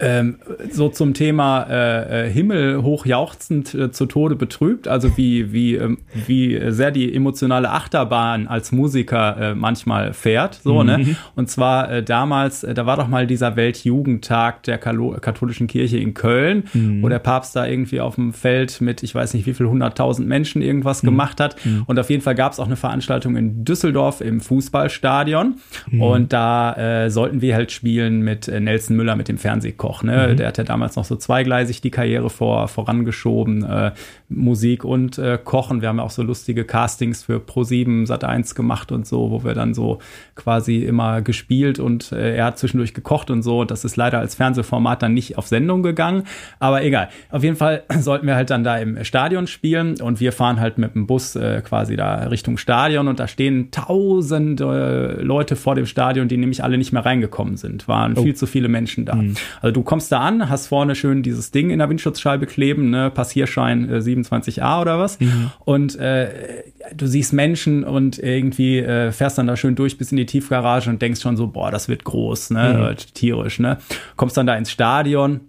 ähm, 0.01 0.39
so 0.71 0.89
zum 0.89 1.15
Thema 1.15 1.67
äh, 1.69 2.27
äh, 2.27 2.31
Himmel 2.31 2.83
hochjauchzend 2.83 3.75
äh, 3.75 3.91
zu 3.91 4.07
Tode 4.07 4.35
betrübt, 4.35 4.89
also 4.89 5.17
wie, 5.17 5.53
wie, 5.53 5.75
ähm, 5.75 5.99
wie 6.27 6.59
sehr 6.69 6.91
die 6.91 7.15
emotionale 7.15 7.71
Achterbahn 7.71 8.49
als 8.49 8.73
Musiker 8.73 9.37
äh, 9.37 9.55
manchmal 9.55 10.15
fährt. 10.15 10.61
So, 10.63 10.83
ne? 10.83 10.99
mhm. 10.99 11.05
ne? 11.05 11.17
Und 11.37 11.51
zwar 11.51 11.91
äh, 11.91 12.03
damals, 12.03 12.65
äh, 12.65 12.73
da 12.73 12.87
war 12.87 12.97
doch 12.97 13.09
mal 13.09 13.27
dieser 13.27 13.57
Weltjugendtag 13.57 14.63
der 14.63 14.79
Kalo 14.79 15.17
katholischen 15.21 15.67
Kirche 15.67 15.99
in 15.99 16.15
Köln, 16.15 16.65
mhm. 16.73 17.03
wo 17.03 17.09
der 17.09 17.19
Papst 17.19 17.55
da 17.55 17.67
irgendwie 17.67 18.01
auf 18.01 18.15
dem 18.15 18.33
Feld 18.33 18.81
mit, 18.81 19.03
ich 19.03 19.15
weiß 19.15 19.35
nicht 19.35 19.47
wie 19.47 19.55
viel, 19.55 19.67
hunderttausend 19.67 20.27
Menschen 20.27 20.63
irgendwas 20.63 21.03
mhm. 21.03 21.09
gemacht 21.09 21.41
hat. 21.41 21.57
Mhm. 21.65 21.85
Und 21.87 21.99
auf 21.99 22.09
jeden 22.09 22.23
Fall 22.23 22.35
gab 22.35 22.53
es 22.53 22.61
auch 22.61 22.67
eine 22.67 22.77
Veranstaltung 22.77 23.37
in 23.37 23.65
Düsseldorf 23.65 24.23
im 24.23 24.41
Fußballstadion. 24.41 25.57
Mhm. 25.91 26.03
Und 26.03 26.33
da 26.33 27.05
äh, 27.05 27.11
sollten 27.11 27.43
wir 27.43 27.55
halt 27.55 27.71
spielen 27.71 28.23
mit 28.23 28.49
äh, 28.49 28.61
Nelson 28.61 28.97
Müller, 28.97 29.17
mit 29.17 29.29
dem 29.29 29.37
Fernsehkoch. 29.37 29.90
Koch. 29.91 30.03
Ne? 30.03 30.29
Mhm. 30.29 30.37
Der 30.37 30.49
hat 30.49 30.59
ja 30.59 30.65
damals 30.65 30.97
noch 30.97 31.05
so 31.05 31.17
zweigleisig 31.17 31.81
die 31.81 31.91
Karriere 31.91 32.31
vor, 32.31 32.69
vorangeschoben, 32.69 33.65
äh, 33.65 33.93
Musik 34.31 34.85
und 34.85 35.19
äh, 35.19 35.39
Kochen. 35.43 35.83
Wir 35.83 35.89
haben 35.89 35.99
ja 35.99 36.05
auch 36.05 36.11
so 36.11 36.23
lustige 36.23 36.65
Castings 36.65 37.25
für 37.25 37.39
Pro7 37.39 38.07
Sat1 38.07 38.55
gemacht 38.55 38.93
und 38.93 39.07
so, 39.07 39.31
wo 39.31 39.45
wir 39.45 39.55
dann 39.55 39.75
so 39.75 39.99
quasi 40.37 40.79
immer 40.79 41.21
gespielt 41.21 41.79
und 41.81 42.13
äh, 42.13 42.37
er 42.37 42.47
hat 42.47 42.59
zwischendurch 42.59 42.95
gekocht 42.95 43.31
und 43.31 43.43
so. 43.43 43.65
Das 43.65 43.85
ist 43.85 43.97
leider 43.97 44.21
als 44.21 44.37
Fernsehformat 44.37 45.03
dann 45.03 45.15
nicht 45.15 45.37
auf 45.37 45.49
Sendung 45.49 45.83
gegangen, 45.83 46.25
aber 46.61 46.85
egal. 46.85 47.09
Auf 47.31 47.43
jeden 47.43 47.57
Fall 47.57 47.83
sollten 47.99 48.27
wir 48.27 48.37
halt 48.37 48.51
dann 48.51 48.63
da 48.63 48.79
im 48.79 49.05
Stadion 49.05 49.49
spielen 49.49 50.01
und 50.01 50.21
wir 50.21 50.33
fahren 50.33 50.61
halt 50.61 50.79
mit 50.79 50.95
dem 50.95 51.07
Bus 51.07 51.35
äh, 51.35 51.61
quasi 51.63 51.97
da 51.97 52.15
Richtung 52.29 52.57
Stadion 52.57 53.09
und 53.09 53.19
da 53.19 53.27
stehen 53.27 53.71
tausende 53.73 55.19
Leute 55.23 55.57
vor 55.57 55.75
dem 55.75 55.87
Stadion, 55.87 56.29
die 56.29 56.37
nämlich 56.37 56.63
alle 56.63 56.79
nicht 56.79 56.93
mehr 56.93 57.05
reingekommen 57.05 57.57
sind. 57.57 57.89
Waren 57.89 58.17
oh. 58.17 58.23
viel 58.23 58.37
zu 58.37 58.47
viele 58.47 58.69
Menschen 58.69 59.07
da. 59.07 59.17
Mhm. 59.17 59.35
Also 59.61 59.73
du 59.73 59.83
kommst 59.83 60.13
da 60.13 60.21
an, 60.21 60.49
hast 60.49 60.69
vorne 60.69 60.95
schön 60.95 61.25
dieses 61.25 61.51
Ding 61.51 61.71
in 61.71 61.81
der 61.81 61.89
Windschutzscheibe 61.89 62.47
kleben, 62.47 62.91
ne, 62.91 63.11
Passierschein 63.11 63.89
äh, 63.89 64.01
27a 64.23 64.81
oder 64.81 64.99
was. 64.99 65.21
Mhm. 65.21 65.51
Und 65.61 65.97
äh, 65.97 66.63
du 66.95 67.07
siehst 67.07 67.33
Menschen 67.33 67.85
und 67.85 68.19
irgendwie 68.19 68.79
äh, 68.79 69.13
fährst 69.13 69.39
dann 69.39 69.47
da 69.47 69.57
schön 69.57 69.75
durch 69.75 69.99
bis 69.99 70.11
in 70.11 70.17
die 70.17 70.27
Tiefgarage 70.27 70.91
und 70.91 71.03
denkst 71.03 71.21
schon 71.21 71.37
so, 71.37 71.47
boah, 71.47 71.71
das 71.71 71.89
wird 71.89 72.05
groß, 72.05 72.51
ne, 72.51 72.91
mhm. 72.91 73.15
tierisch, 73.15 73.59
ne. 73.59 73.79
Kommst 74.17 74.37
dann 74.37 74.47
da 74.47 74.57
ins 74.57 74.71
Stadion, 74.71 75.41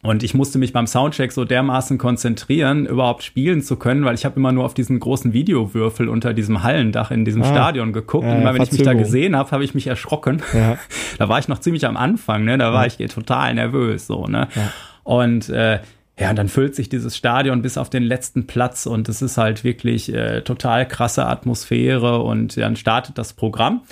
und 0.00 0.22
ich 0.22 0.32
musste 0.32 0.58
mich 0.58 0.72
beim 0.72 0.86
Soundcheck 0.86 1.32
so 1.32 1.44
dermaßen 1.44 1.98
konzentrieren, 1.98 2.86
überhaupt 2.86 3.24
spielen 3.24 3.62
zu 3.62 3.76
können, 3.76 4.04
weil 4.04 4.14
ich 4.14 4.24
habe 4.24 4.36
immer 4.36 4.52
nur 4.52 4.64
auf 4.64 4.72
diesen 4.72 5.00
großen 5.00 5.32
Videowürfel 5.32 6.08
unter 6.08 6.34
diesem 6.34 6.62
Hallendach 6.62 7.10
in 7.10 7.24
diesem 7.24 7.42
ah, 7.42 7.46
Stadion 7.46 7.92
geguckt. 7.92 8.24
Ja, 8.24 8.32
und 8.32 8.42
immer, 8.42 8.54
wenn 8.54 8.62
ich 8.62 8.70
mich 8.70 8.82
da 8.82 8.92
gesehen 8.92 9.34
habe, 9.34 9.50
habe 9.50 9.64
ich 9.64 9.74
mich 9.74 9.88
erschrocken. 9.88 10.40
Ja. 10.54 10.78
da 11.18 11.28
war 11.28 11.40
ich 11.40 11.48
noch 11.48 11.58
ziemlich 11.58 11.84
am 11.84 11.96
Anfang, 11.96 12.44
ne? 12.44 12.58
Da 12.58 12.72
war 12.72 12.86
ich 12.86 12.96
total 13.12 13.54
nervös, 13.54 14.06
so, 14.06 14.26
ne? 14.26 14.46
Ja. 14.54 14.72
Und 15.02 15.48
äh, 15.48 15.80
ja, 16.18 16.30
und 16.30 16.36
dann 16.36 16.48
füllt 16.48 16.74
sich 16.74 16.88
dieses 16.88 17.16
Stadion 17.16 17.62
bis 17.62 17.78
auf 17.78 17.90
den 17.90 18.02
letzten 18.02 18.46
Platz 18.46 18.86
und 18.86 19.08
es 19.08 19.22
ist 19.22 19.38
halt 19.38 19.62
wirklich 19.62 20.12
äh, 20.12 20.42
total 20.42 20.86
krasse 20.86 21.26
Atmosphäre 21.26 22.22
und 22.22 22.56
dann 22.56 22.76
startet 22.76 23.18
das 23.18 23.34
Programm. 23.34 23.82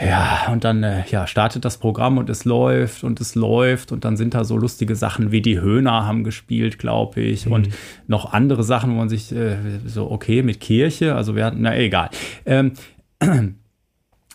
Ja, 0.00 0.48
und 0.50 0.64
dann 0.64 0.82
äh, 0.82 1.04
ja, 1.10 1.26
startet 1.26 1.64
das 1.64 1.78
Programm 1.78 2.18
und 2.18 2.30
es 2.30 2.44
läuft 2.44 3.04
und 3.04 3.20
es 3.20 3.34
läuft 3.34 3.92
und 3.92 4.04
dann 4.04 4.16
sind 4.16 4.34
da 4.34 4.44
so 4.44 4.56
lustige 4.56 4.96
Sachen 4.96 5.32
wie 5.32 5.42
die 5.42 5.60
Höhner 5.60 6.06
haben 6.06 6.24
gespielt, 6.24 6.78
glaube 6.78 7.20
ich, 7.20 7.46
mhm. 7.46 7.52
und 7.52 7.68
noch 8.06 8.32
andere 8.32 8.62
Sachen, 8.64 8.92
wo 8.92 8.94
man 8.94 9.08
sich 9.08 9.32
äh, 9.32 9.56
so, 9.84 10.10
okay, 10.10 10.42
mit 10.42 10.60
Kirche, 10.60 11.14
also 11.14 11.36
wir 11.36 11.44
hatten, 11.44 11.58
na 11.60 11.76
egal. 11.76 12.10
Ähm, 12.46 12.72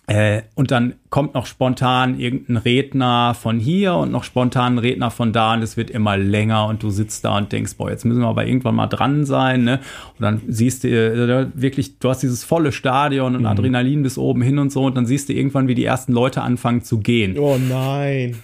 äh, 0.10 0.44
und 0.56 0.72
dann 0.72 0.94
kommt 1.10 1.34
noch 1.34 1.46
spontan 1.46 2.18
irgendein 2.18 2.56
Redner 2.56 3.34
von 3.34 3.60
hier 3.60 3.96
und 3.96 4.10
noch 4.10 4.24
spontan 4.24 4.76
ein 4.76 4.78
Redner 4.78 5.12
von 5.12 5.34
da 5.34 5.54
und 5.54 5.62
es 5.62 5.76
wird 5.76 5.90
immer 5.90 6.16
länger 6.16 6.68
und 6.68 6.82
du 6.82 6.92
sitzt 6.92 7.26
da 7.26 7.38
und 7.38 7.52
denkst, 7.52 7.76
boah, 7.76 7.90
jetzt 7.90 8.06
müssen 8.06 8.22
wir 8.22 8.28
aber 8.28 8.46
irgendwann 8.46 8.76
mal 8.76 8.88
dran 8.88 9.26
sein, 9.26 9.66
ne? 9.66 9.82
Und 10.18 10.24
dann 10.24 10.42
siehst 10.48 10.86
du 10.86 10.88
äh, 10.88 11.48
wirklich, 11.56 12.00
du 12.00 12.10
hast 12.10 12.24
dieses 12.24 12.46
volle 12.46 12.72
Stadion 12.72 13.36
und 13.36 13.42
mhm. 13.42 13.48
Adrenalin 13.48 14.02
bis 14.02 14.18
oben 14.18 14.42
hin 14.42 14.60
und 14.60 14.72
so 14.72 14.86
und 14.86 14.96
dann 14.96 15.06
siehst 15.06 15.28
du 15.28 15.34
irgendwann, 15.34 15.68
wie 15.68 15.76
die 15.76 15.84
ersten 15.84 16.14
Leute 16.14 16.42
anfangen 16.42 16.84
zu 16.84 17.00
gehen. 17.00 17.38
Oh 17.38 17.58
nein. 17.58 18.38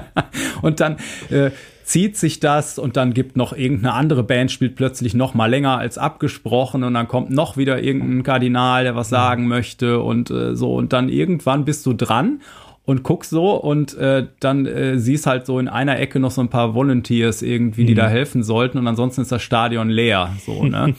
und 0.62 0.80
dann 0.80 0.96
äh, 1.28 1.50
zieht 1.84 2.16
sich 2.16 2.40
das 2.40 2.78
und 2.78 2.96
dann 2.96 3.12
gibt 3.12 3.36
noch 3.36 3.52
irgendeine 3.52 3.92
andere 3.92 4.24
Band, 4.24 4.50
spielt 4.50 4.74
plötzlich 4.74 5.14
noch 5.14 5.34
mal 5.34 5.50
länger 5.50 5.78
als 5.78 5.98
abgesprochen 5.98 6.82
und 6.82 6.94
dann 6.94 7.08
kommt 7.08 7.30
noch 7.30 7.56
wieder 7.56 7.82
irgendein 7.82 8.22
Kardinal, 8.22 8.84
der 8.84 8.96
was 8.96 9.10
sagen 9.10 9.46
möchte 9.46 10.00
und 10.00 10.30
äh, 10.30 10.56
so. 10.56 10.74
Und 10.74 10.94
dann 10.94 11.10
irgendwann 11.10 11.66
bist 11.66 11.84
du 11.84 11.92
dran 11.92 12.40
und 12.86 13.02
guck 13.02 13.24
so 13.24 13.52
und 13.54 13.96
äh, 13.96 14.26
dann 14.40 14.66
äh, 14.66 14.98
siehst 14.98 15.26
halt 15.26 15.46
so 15.46 15.58
in 15.58 15.68
einer 15.68 15.98
Ecke 15.98 16.20
noch 16.20 16.30
so 16.30 16.42
ein 16.42 16.50
paar 16.50 16.74
Volunteers 16.74 17.40
irgendwie, 17.40 17.86
die 17.86 17.92
Mhm. 17.94 17.96
da 17.96 18.08
helfen 18.08 18.42
sollten 18.42 18.76
und 18.76 18.86
ansonsten 18.86 19.22
ist 19.22 19.32
das 19.32 19.42
Stadion 19.42 19.88
leer, 19.88 20.36
so, 20.44 20.64
ne? 20.64 20.94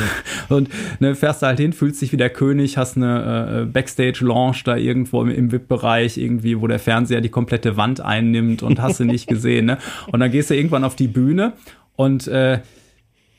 und 0.50 0.68
ne, 1.00 1.14
fährst 1.14 1.42
da 1.42 1.46
halt 1.46 1.58
hin, 1.58 1.72
fühlst 1.72 2.02
dich 2.02 2.12
wie 2.12 2.18
der 2.18 2.28
König, 2.30 2.76
hast 2.76 2.96
eine 2.98 3.62
äh, 3.62 3.64
Backstage-Lounge 3.64 4.58
da 4.64 4.76
irgendwo 4.76 5.22
im, 5.22 5.30
im 5.30 5.50
VIP-Bereich 5.50 6.18
irgendwie, 6.18 6.60
wo 6.60 6.66
der 6.66 6.78
Fernseher 6.78 7.22
die 7.22 7.30
komplette 7.30 7.78
Wand 7.78 8.00
einnimmt 8.02 8.62
und 8.62 8.80
hast 8.82 9.00
du 9.00 9.04
nicht 9.04 9.26
gesehen, 9.26 9.64
ne? 9.66 9.78
Und 10.12 10.20
dann 10.20 10.30
gehst 10.30 10.50
du 10.50 10.54
irgendwann 10.54 10.84
auf 10.84 10.94
die 10.96 11.08
Bühne 11.08 11.54
und 11.96 12.28
äh, 12.28 12.58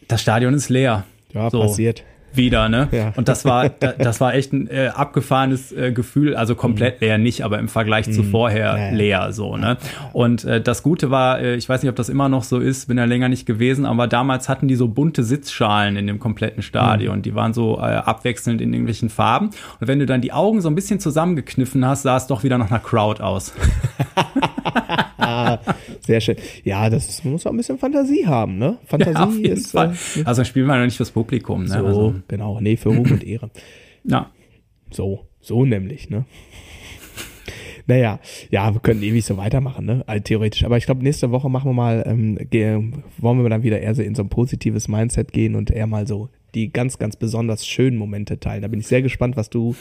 das 0.08 0.22
Stadion 0.24 0.54
ist 0.56 0.70
leer. 0.70 1.06
Ja, 1.34 1.50
So. 1.52 1.62
passiert. 1.62 2.04
Wieder, 2.34 2.70
ne? 2.70 2.88
Ja. 2.92 3.14
Und 3.16 3.28
das 3.28 3.44
war, 3.46 3.70
da- 3.70 3.92
das 3.94 4.22
war 4.22 4.34
echt 4.34 4.54
ein 4.54 4.68
äh, 4.70 4.88
abgefahrenes 4.94 5.72
äh, 5.72 5.92
Gefühl, 5.92 6.36
also 6.36 6.56
komplett 6.56 7.02
leer 7.02 7.18
nicht, 7.18 7.44
aber 7.44 7.60
im 7.60 7.68
Vergleich 7.68 8.12
zu 8.12 8.24
vorher 8.24 8.74
Mhm. 8.74 8.78
Ja, 8.80 8.86
ja. 8.86 8.92
leer, 8.96 9.32
so, 9.34 9.58
ne? 9.58 9.78
Und 10.14 10.44
äh, 10.46 10.62
das 10.62 10.84
Gute 10.84 11.12
war, 11.12 11.40
äh, 11.40 11.56
ich 11.56 11.68
weiß 11.68 11.82
nicht, 11.84 11.90
ob 11.90 11.96
das 11.96 12.10
immer 12.10 12.30
noch 12.30 12.44
so 12.44 12.60
ist, 12.60 12.88
bin 12.88 12.98
ja 12.98 13.06
länger 13.06 13.28
nicht 13.30 13.46
gewesen, 13.46 13.86
aber 13.86 14.08
damals 14.08 14.50
hatten 14.50 14.68
die 14.68 14.76
so 14.76 14.88
bunte 14.88 15.24
Sitzschalen 15.24 15.96
in 15.98 16.08
dem 16.08 16.20
kompletten 16.20 16.62
Stadion. 16.64 17.18
Mhm. 17.18 17.22
Die 17.24 17.36
waren 17.36 17.54
so 17.54 17.78
äh, 17.78 17.82
abwechselnd 17.82 18.62
in 18.62 18.74
irgendwelchen 18.74 19.10
Farben. 19.10 19.48
Und 19.80 19.88
wenn 19.88 20.00
du 20.00 20.06
dann 20.06 20.22
die 20.22 20.32
Augen 20.34 20.62
so 20.62 20.70
ein 20.70 20.76
bisschen 20.76 21.00
zusammengekniffen 21.00 21.86
hast, 21.86 22.04
sah 22.04 22.18
es 22.18 22.28
doch 22.28 22.44
wieder 22.44 22.58
nach 22.58 22.70
einer 22.72 22.80
Crowd 22.80 23.22
aus. 23.22 23.54
Ah, 25.22 25.60
sehr 26.02 26.20
schön. 26.22 26.36
Ja, 26.64 26.90
das 26.90 27.08
ist, 27.10 27.26
muss 27.26 27.46
auch 27.46 27.52
ein 27.52 27.58
bisschen 27.58 27.78
Fantasie 27.78 28.26
haben, 28.26 28.58
ne? 28.58 28.78
Fantasie 28.86 29.48
Ja, 29.48 29.54
ist 29.54 29.72
Fall. 29.72 29.96
Äh, 30.16 30.24
Also 30.26 30.44
spielen 30.44 30.66
wir 30.68 30.76
ja 30.78 30.84
nicht 30.86 30.98
fürs 30.98 31.12
Publikum, 31.12 31.64
ne? 31.64 31.70
so, 31.70 31.86
Also, 31.86 32.16
genau. 32.28 32.60
Nee, 32.60 32.76
für 32.78 32.90
Ruhm 32.90 33.12
und 33.12 33.24
Ehre. 33.24 33.50
ja. 34.04 34.30
So, 34.90 35.28
so 35.40 35.64
nämlich, 35.66 36.10
ne? 36.10 36.26
Naja, 37.88 38.20
ja, 38.52 38.74
wir 38.74 38.80
können 38.80 39.02
ewig 39.04 39.26
so 39.26 39.38
weitermachen, 39.38 39.86
ne? 39.86 40.04
Also 40.06 40.24
theoretisch. 40.24 40.64
Aber 40.64 40.78
ich 40.78 40.86
glaube, 40.86 41.04
nächste 41.04 41.32
Woche 41.32 41.50
machen 41.50 41.70
wir 41.72 41.74
mal, 41.74 42.04
ähm, 42.06 42.38
wollen 43.18 43.42
wir 43.42 43.50
dann 43.50 43.64
wieder 43.64 43.80
eher 43.82 43.96
so 43.96 44.02
in 44.02 44.16
so 44.16 44.22
ein 44.24 44.30
positives 44.30 44.88
Mindset 44.88 45.32
gehen 45.34 45.56
und 45.56 45.72
eher 45.72 45.88
mal 45.88 46.08
so 46.08 46.30
die 46.54 46.72
ganz, 46.72 47.00
ganz 47.00 47.16
besonders 47.16 47.66
schönen 47.66 47.98
Momente 47.98 48.40
teilen. 48.40 48.62
Da 48.62 48.68
bin 48.68 48.80
ich 48.80 48.88
sehr 48.88 49.02
gespannt, 49.02 49.36
was 49.36 49.50
du, 49.50 49.76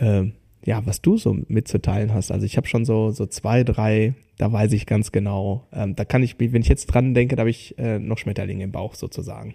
ähm, 0.00 0.32
ja, 0.64 0.84
was 0.84 1.00
du 1.00 1.16
so 1.16 1.36
mitzuteilen 1.48 2.12
hast. 2.12 2.30
Also 2.30 2.44
ich 2.46 2.56
habe 2.56 2.66
schon 2.68 2.84
so, 2.84 3.10
so 3.10 3.26
zwei, 3.26 3.64
drei, 3.64 4.14
da 4.38 4.52
weiß 4.52 4.72
ich 4.72 4.86
ganz 4.86 5.12
genau. 5.12 5.66
Ähm, 5.72 5.96
da 5.96 6.04
kann 6.04 6.22
ich, 6.22 6.36
wenn 6.38 6.60
ich 6.62 6.68
jetzt 6.68 6.86
dran 6.86 7.14
denke, 7.14 7.36
da 7.36 7.40
habe 7.40 7.50
ich 7.50 7.78
äh, 7.78 7.98
noch 7.98 8.18
Schmetterlinge 8.18 8.64
im 8.64 8.72
Bauch 8.72 8.94
sozusagen. 8.94 9.54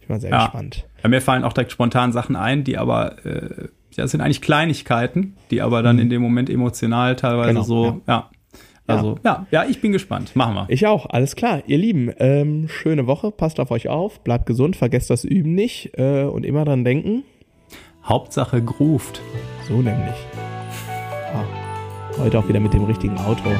Ich 0.00 0.06
bin 0.08 0.16
mal 0.16 0.20
sehr 0.20 0.30
Ja. 0.30 0.44
gespannt. 0.46 0.86
Bei 1.02 1.08
mir 1.08 1.20
fallen 1.20 1.44
auch 1.44 1.52
direkt 1.52 1.70
spontan 1.72 2.12
Sachen 2.12 2.34
ein, 2.34 2.64
die 2.64 2.76
aber, 2.76 3.24
äh, 3.24 3.68
ja, 3.94 4.06
sind 4.08 4.20
eigentlich 4.20 4.42
Kleinigkeiten, 4.42 5.36
die 5.50 5.62
aber 5.62 5.82
dann 5.82 5.98
in 5.98 6.10
dem 6.10 6.22
Moment 6.22 6.50
emotional 6.50 7.14
teilweise 7.14 7.50
Mhm. 7.50 7.54
Genau, 7.54 7.62
so, 7.64 8.00
ja. 8.08 8.30
Also, 8.88 9.18
ja. 9.24 9.46
ja, 9.52 9.64
ich 9.64 9.80
bin 9.80 9.92
gespannt. 9.92 10.34
Machen 10.34 10.54
wir. 10.54 10.66
Ich 10.68 10.86
auch, 10.88 11.06
alles 11.06 11.36
klar. 11.36 11.62
Ihr 11.68 11.78
Lieben, 11.78 12.10
ähm, 12.18 12.66
schöne 12.68 13.06
Woche, 13.06 13.30
passt 13.30 13.60
auf 13.60 13.70
euch 13.70 13.88
auf, 13.88 14.20
bleibt 14.24 14.44
gesund, 14.46 14.74
vergesst 14.74 15.08
das 15.08 15.22
Üben 15.24 15.54
nicht 15.54 15.96
äh, 15.96 16.24
und 16.24 16.44
immer 16.44 16.64
dran 16.64 16.84
denken. 16.84 17.22
Hauptsache 18.04 18.60
grooved. 18.60 19.20
So 19.72 19.80
nämlich. 19.80 20.14
Ah, 21.32 21.46
heute 22.18 22.38
auch 22.38 22.46
wieder 22.46 22.60
mit 22.60 22.74
dem 22.74 22.84
richtigen 22.84 23.16
Outro. 23.16 23.50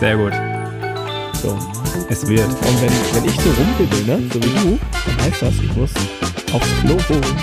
Sehr 0.00 0.14
gut. 0.14 0.34
So. 1.32 1.58
Es 2.10 2.28
wird. 2.28 2.46
Und 2.46 2.82
wenn, 2.82 2.92
wenn 3.14 3.24
ich 3.24 3.40
so 3.40 3.48
rumwibbel, 3.48 4.04
ne, 4.04 4.30
so 4.30 4.42
wie 4.42 4.68
du, 4.68 4.78
dann 5.06 5.24
heißt 5.24 5.40
das, 5.40 5.54
ich 5.54 5.74
muss 5.74 5.94
aufs 6.52 6.68
Klo 6.80 6.98
holen. 7.08 7.36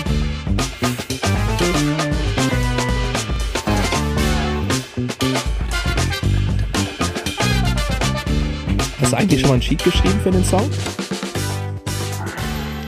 Hast 9.00 9.12
du 9.12 9.16
eigentlich 9.16 9.40
schon 9.40 9.48
mal 9.48 9.56
ein 9.56 9.62
Sheet 9.62 9.82
geschrieben 9.82 10.20
für 10.22 10.30
den 10.30 10.44
Song? 10.44 10.70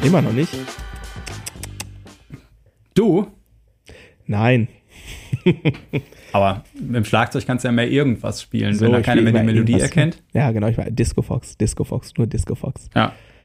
Immer 0.04 0.22
noch 0.22 0.32
nicht? 0.32 0.56
Du, 2.94 3.26
Nein. 4.26 4.68
aber 6.32 6.64
dem 6.74 7.04
Schlagzeug 7.04 7.46
kannst 7.46 7.64
du 7.64 7.68
ja 7.68 7.72
mehr 7.72 7.90
irgendwas 7.90 8.42
spielen, 8.42 8.74
So, 8.74 8.86
wenn 8.86 8.92
er 8.92 9.00
ich 9.00 9.06
keine 9.06 9.20
spiel 9.20 9.32
mehr 9.32 9.42
die 9.42 9.46
Melodie 9.46 9.80
erkennt. 9.80 10.22
Ja, 10.32 10.50
genau, 10.50 10.68
ich 10.68 10.78
war 10.78 10.84
Disco 10.90 11.22
Fox, 11.22 11.56
Disco 11.56 11.84
Fox, 11.84 12.12
nur 12.16 12.26
Disco 12.26 12.54
Fox. 12.54 12.88
Ja. 12.94 13.12